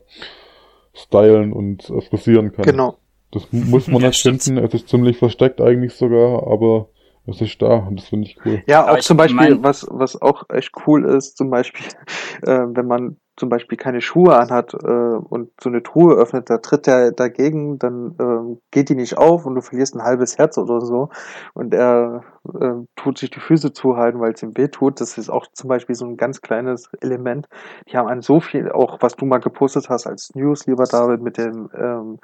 stylen 0.93 1.53
und 1.53 1.89
äh, 1.89 2.01
frisieren 2.01 2.51
kann. 2.51 2.65
Genau. 2.65 2.97
Das 3.31 3.51
mu- 3.51 3.65
muss 3.65 3.87
man 3.87 4.01
Ja, 4.01 4.07
nicht 4.07 4.19
stimmt. 4.19 4.43
finden. 4.43 4.63
Es 4.63 4.73
ist 4.73 4.89
ziemlich 4.89 5.17
versteckt 5.17 5.61
eigentlich 5.61 5.93
sogar, 5.93 6.45
aber 6.47 6.89
es 7.29 7.41
ist 7.41 7.61
da 7.61 7.75
und 7.75 7.99
das 7.99 8.09
finde 8.09 8.27
ich 8.27 8.37
cool. 8.45 8.61
Ja, 8.67 8.83
Aber 8.83 8.93
auch 8.93 8.99
zum 8.99 9.17
Beispiel, 9.17 9.61
was, 9.61 9.87
was 9.89 10.21
auch 10.21 10.43
echt 10.49 10.71
cool 10.85 11.05
ist, 11.05 11.37
zum 11.37 11.49
Beispiel, 11.49 11.85
äh, 12.43 12.65
wenn 12.67 12.87
man 12.87 13.17
zum 13.35 13.47
Beispiel 13.47 13.77
keine 13.77 14.01
Schuhe 14.01 14.37
anhat 14.37 14.73
äh, 14.73 14.87
und 14.87 15.51
so 15.61 15.69
eine 15.69 15.81
Truhe 15.81 16.15
öffnet, 16.15 16.49
da 16.49 16.57
tritt 16.57 16.87
er 16.87 17.11
dagegen, 17.11 17.79
dann 17.79 18.15
ähm, 18.19 18.59
geht 18.71 18.89
die 18.89 18.95
nicht 18.95 19.17
auf 19.17 19.45
und 19.45 19.55
du 19.55 19.61
verlierst 19.61 19.95
ein 19.95 20.03
halbes 20.03 20.37
Herz 20.37 20.57
oder 20.57 20.81
so 20.81 21.09
und 21.53 21.73
er 21.73 22.23
äh, 22.59 22.73
tut 22.97 23.17
sich 23.17 23.29
die 23.29 23.39
Füße 23.39 23.71
zuhalten, 23.71 24.19
weil 24.19 24.33
es 24.33 24.43
ihm 24.43 24.57
weh 24.57 24.67
tut. 24.67 24.99
Das 24.99 25.17
ist 25.17 25.29
auch 25.29 25.47
zum 25.53 25.69
Beispiel 25.69 25.95
so 25.95 26.05
ein 26.05 26.17
ganz 26.17 26.41
kleines 26.41 26.89
Element. 26.99 27.47
Die 27.89 27.95
haben 27.95 28.09
an 28.09 28.21
so 28.21 28.41
viel, 28.41 28.69
auch 28.71 28.97
was 29.01 29.15
du 29.15 29.25
mal 29.25 29.39
gepostet 29.39 29.89
hast 29.89 30.05
als 30.05 30.35
News, 30.35 30.67
lieber 30.67 30.83
David, 30.83 31.21
mit 31.21 31.37
dem 31.37 31.69
ähm, 31.73 32.19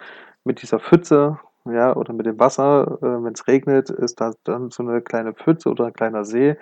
mit 0.46 0.62
dieser 0.62 0.80
Pfütze, 0.80 1.40
ja, 1.66 1.96
oder 1.96 2.14
mit 2.14 2.26
dem 2.26 2.40
Wasser, 2.40 3.00
äh, 3.02 3.24
wenn 3.24 3.34
es 3.34 3.48
regnet, 3.48 3.90
ist 3.90 4.22
da 4.22 4.34
dann 4.44 4.70
so 4.70 4.84
eine 4.84 5.02
kleine 5.02 5.34
Pfütze 5.34 5.70
oder 5.70 5.88
ein 5.88 5.94
kleiner 5.94 6.24
See, 6.24 6.58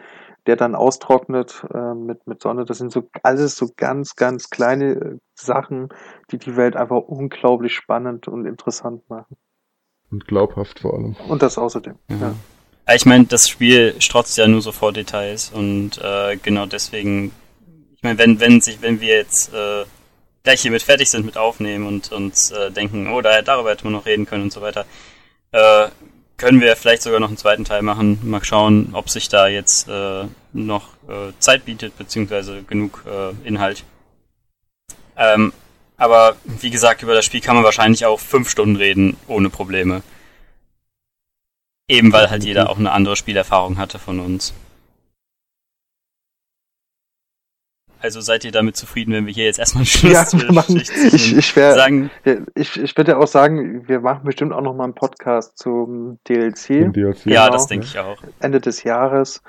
der 0.46 0.56
dann 0.56 0.76
austrocknet 0.76 1.66
äh, 1.74 1.94
mit, 1.94 2.26
mit 2.28 2.42
Sonne. 2.42 2.66
Das 2.66 2.78
sind 2.78 2.92
so 2.92 3.10
alles 3.22 3.56
so 3.56 3.70
ganz, 3.76 4.16
ganz 4.16 4.50
kleine 4.50 4.92
äh, 4.94 5.18
Sachen, 5.36 5.90
die 6.32 6.38
die 6.38 6.56
Welt 6.56 6.76
einfach 6.76 7.02
unglaublich 7.02 7.74
spannend 7.74 8.28
und 8.28 8.46
interessant 8.46 9.10
machen. 9.10 9.36
Und 10.12 10.28
glaubhaft 10.28 10.80
vor 10.80 10.94
allem. 10.94 11.16
Und 11.28 11.42
das 11.42 11.58
außerdem. 11.58 11.96
Mhm. 12.08 12.22
Ja. 12.22 12.36
Ja, 12.88 12.96
Ich 12.96 13.06
meine, 13.06 13.26
das 13.26 13.48
Spiel 13.50 13.96
strotzt 14.00 14.38
ja 14.38 14.48
nur 14.48 14.62
so 14.62 14.72
vor 14.72 14.94
Details 14.94 15.52
und 15.54 16.00
äh, 16.02 16.38
genau 16.38 16.66
deswegen, 16.66 17.32
ich 17.96 18.04
meine, 18.04 18.18
wenn, 18.20 18.40
wenn 18.40 18.62
sich, 18.62 18.82
wenn 18.82 19.02
wir 19.02 19.16
jetzt 19.16 19.54
äh, 19.54 19.86
gleich 20.44 20.62
hiermit 20.62 20.84
fertig 20.84 21.10
sind 21.10 21.26
mit 21.26 21.38
Aufnehmen 21.38 21.88
und 21.88 22.12
uns 22.12 22.52
äh, 22.52 22.72
denken, 22.72 23.08
oh, 23.08 23.22
da, 23.22 23.42
darüber 23.42 23.72
hätte 23.72 23.86
man 23.86 23.94
noch 23.94 24.06
reden 24.06 24.26
können 24.26 24.44
und 24.44 24.54
so 24.54 24.62
weiter, 24.62 24.86
äh, 25.52 25.88
können 26.38 26.62
wir 26.62 26.76
vielleicht 26.76 27.02
sogar 27.04 27.20
noch 27.20 27.30
einen 27.30 27.38
zweiten 27.38 27.64
Teil 27.64 27.82
machen. 27.82 28.20
Mal 28.24 28.44
schauen, 28.44 28.90
ob 28.94 29.10
sich 29.10 29.30
da 29.30 29.48
jetzt 29.48 29.88
äh, 29.88 30.26
noch 30.52 30.90
äh, 31.08 31.32
Zeit 31.40 31.66
bietet, 31.66 31.98
beziehungsweise 31.98 32.64
genug 32.64 33.04
äh, 33.08 33.48
Inhalt. 33.48 33.84
Ähm, 35.16 35.54
aber 35.96 36.36
wie 36.44 36.72
gesagt, 36.72 37.04
über 37.04 37.14
das 37.14 37.24
Spiel 37.24 37.40
kann 37.40 37.56
man 37.56 37.64
wahrscheinlich 37.64 38.06
auch 38.06 38.20
fünf 38.20 38.50
Stunden 38.50 38.76
reden, 38.76 39.16
ohne 39.28 39.50
Probleme. 39.50 40.02
Eben 41.88 42.12
weil 42.12 42.30
halt 42.30 42.44
jeder 42.44 42.70
auch 42.70 42.78
eine 42.78 42.92
andere 42.92 43.16
Spielerfahrung 43.16 43.78
hatte 43.78 44.00
von 44.00 44.20
uns. 44.20 44.54
Also 48.04 48.20
seid 48.20 48.44
ihr 48.44 48.52
damit 48.52 48.76
zufrieden, 48.76 49.14
wenn 49.14 49.26
wir 49.26 49.34
hier 49.34 49.46
jetzt 49.46 49.60
erstmal 49.60 49.82
einen 49.84 49.86
Schluss 49.86 50.34
Ja, 50.34 50.40
wir 50.42 50.52
machen, 50.52 50.76
ich, 50.76 51.38
ich, 51.38 51.56
wär, 51.56 51.74
sagen, 51.74 52.12
ich, 52.54 52.78
ich 52.78 52.98
würde 52.98 53.14
ja 53.14 53.18
auch 53.18 53.28
sagen, 53.28 53.88
wir 53.88 54.02
machen 54.02 54.26
bestimmt 54.26 54.52
auch 54.52 54.62
noch 54.62 54.76
mal 54.76 54.84
einen 54.84 54.94
Podcast 54.94 55.58
zum 55.58 56.20
DLC. 56.28 56.92
DLC. 56.94 57.26
ja, 57.28 57.46
genau. 57.46 57.50
das 57.54 57.68
denke 57.68 57.86
ich 57.86 57.98
auch. 57.98 58.22
Ende 58.42 58.60
des 58.60 58.84
Jahres. 58.84 59.42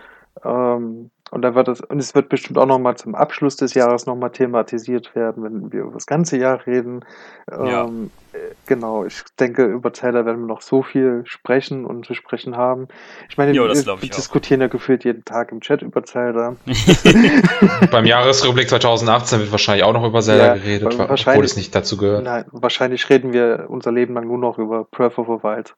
Ähm, 0.44 1.10
und 1.30 1.42
da 1.42 1.54
wird 1.54 1.68
es, 1.68 1.80
und 1.80 1.98
es 1.98 2.14
wird 2.14 2.28
bestimmt 2.28 2.58
auch 2.58 2.66
nochmal 2.66 2.96
zum 2.96 3.14
Abschluss 3.14 3.56
des 3.56 3.74
Jahres 3.74 4.06
nochmal 4.06 4.30
thematisiert 4.30 5.14
werden, 5.16 5.42
wenn 5.42 5.72
wir 5.72 5.80
über 5.82 5.92
das 5.92 6.06
ganze 6.06 6.36
Jahr 6.38 6.64
reden. 6.66 7.04
Ja. 7.50 7.84
Ähm, 7.84 8.10
äh, 8.32 8.38
genau, 8.66 9.04
ich 9.04 9.22
denke, 9.40 9.64
über 9.64 9.92
Zelda 9.92 10.26
werden 10.26 10.42
wir 10.42 10.46
noch 10.46 10.60
so 10.60 10.82
viel 10.82 11.22
sprechen 11.24 11.84
und 11.86 12.04
zu 12.06 12.14
sprechen 12.14 12.56
haben. 12.56 12.88
Ich 13.28 13.36
meine, 13.38 13.52
Jo, 13.52 13.64
wir, 13.64 13.74
wir 13.74 13.92
auch. 13.94 13.98
diskutieren 14.00 14.60
ja 14.60 14.68
gefühlt 14.68 15.04
jeden 15.04 15.24
Tag 15.24 15.50
im 15.50 15.60
Chat 15.60 15.82
über 15.82 16.04
Zelda. 16.04 16.56
Beim 17.90 18.04
Jahresrückblick 18.04 18.68
2018 18.68 19.40
wird 19.40 19.50
wahrscheinlich 19.50 19.84
auch 19.84 19.92
noch 19.92 20.04
über 20.06 20.20
Zelda 20.20 20.46
Ja, 20.46 20.54
geredet, 20.54 20.86
obwohl 20.92 21.08
wahrscheinlich- 21.08 21.50
es 21.50 21.56
nicht 21.56 21.74
dazu 21.74 21.96
gehört. 21.96 22.22
Nein, 22.24 22.44
wahrscheinlich 22.52 23.08
reden 23.10 23.32
wir 23.32 23.66
unser 23.68 23.92
Leben 23.92 24.14
lang 24.14 24.26
nur 24.28 24.38
noch 24.38 24.58
über 24.58 24.84
Breath 24.84 25.18
of 25.18 25.26
the 25.26 25.42
Wild. 25.42 25.74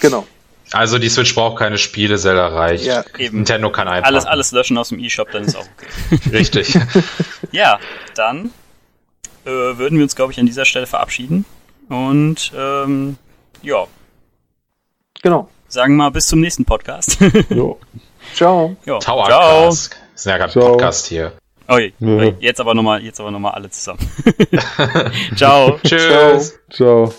Genau. 0.00 0.26
Also 0.72 0.98
die 0.98 1.08
Switch 1.08 1.34
braucht 1.34 1.58
keine 1.58 1.78
Spiele, 1.78 2.18
Zelda 2.18 2.48
reicht. 2.48 2.84
Ja. 2.84 3.04
Eben. 3.18 3.36
Nintendo 3.38 3.70
kann 3.70 3.88
einfach. 3.88 4.06
Alles, 4.08 4.26
alles 4.26 4.52
löschen 4.52 4.76
aus 4.78 4.90
dem 4.90 4.98
E-Shop, 4.98 5.30
dann 5.32 5.44
ist 5.44 5.56
auch 5.56 5.66
okay. 5.76 6.20
Richtig. 6.32 6.78
Ja, 7.52 7.78
dann 8.14 8.50
äh, 9.46 9.48
würden 9.50 9.96
wir 9.96 10.02
uns, 10.02 10.14
glaube 10.14 10.32
ich, 10.32 10.38
an 10.40 10.44
dieser 10.46 10.64
Stelle 10.66 10.86
verabschieden. 10.86 11.44
Und 11.88 12.52
ähm, 12.56 13.16
ja, 13.62 13.86
Genau. 15.22 15.48
sagen 15.68 15.96
mal 15.96 16.10
bis 16.10 16.26
zum 16.26 16.40
nächsten 16.40 16.64
Podcast. 16.66 17.16
Jo. 17.48 17.78
Ciao. 18.34 18.76
ja, 18.84 18.98
ciao. 19.00 19.24
Towercast. 19.26 19.90
Das 20.12 20.20
ist 20.20 20.26
ja 20.26 20.48
Ciao. 20.48 20.72
Podcast 20.72 21.06
hier. 21.06 21.32
Okay, 21.66 21.92
Ja. 22.00 22.32
jetzt 22.40 22.60
aber 22.60 22.74
nochmal, 22.74 23.02
jetzt 23.02 23.20
aber 23.20 23.30
noch 23.30 23.38
mal 23.38 23.50
alle 23.50 23.70
zusammen. 23.70 24.00
ciao. 25.36 25.78
Tschüss. 25.82 26.58
Ciao. 26.70 27.14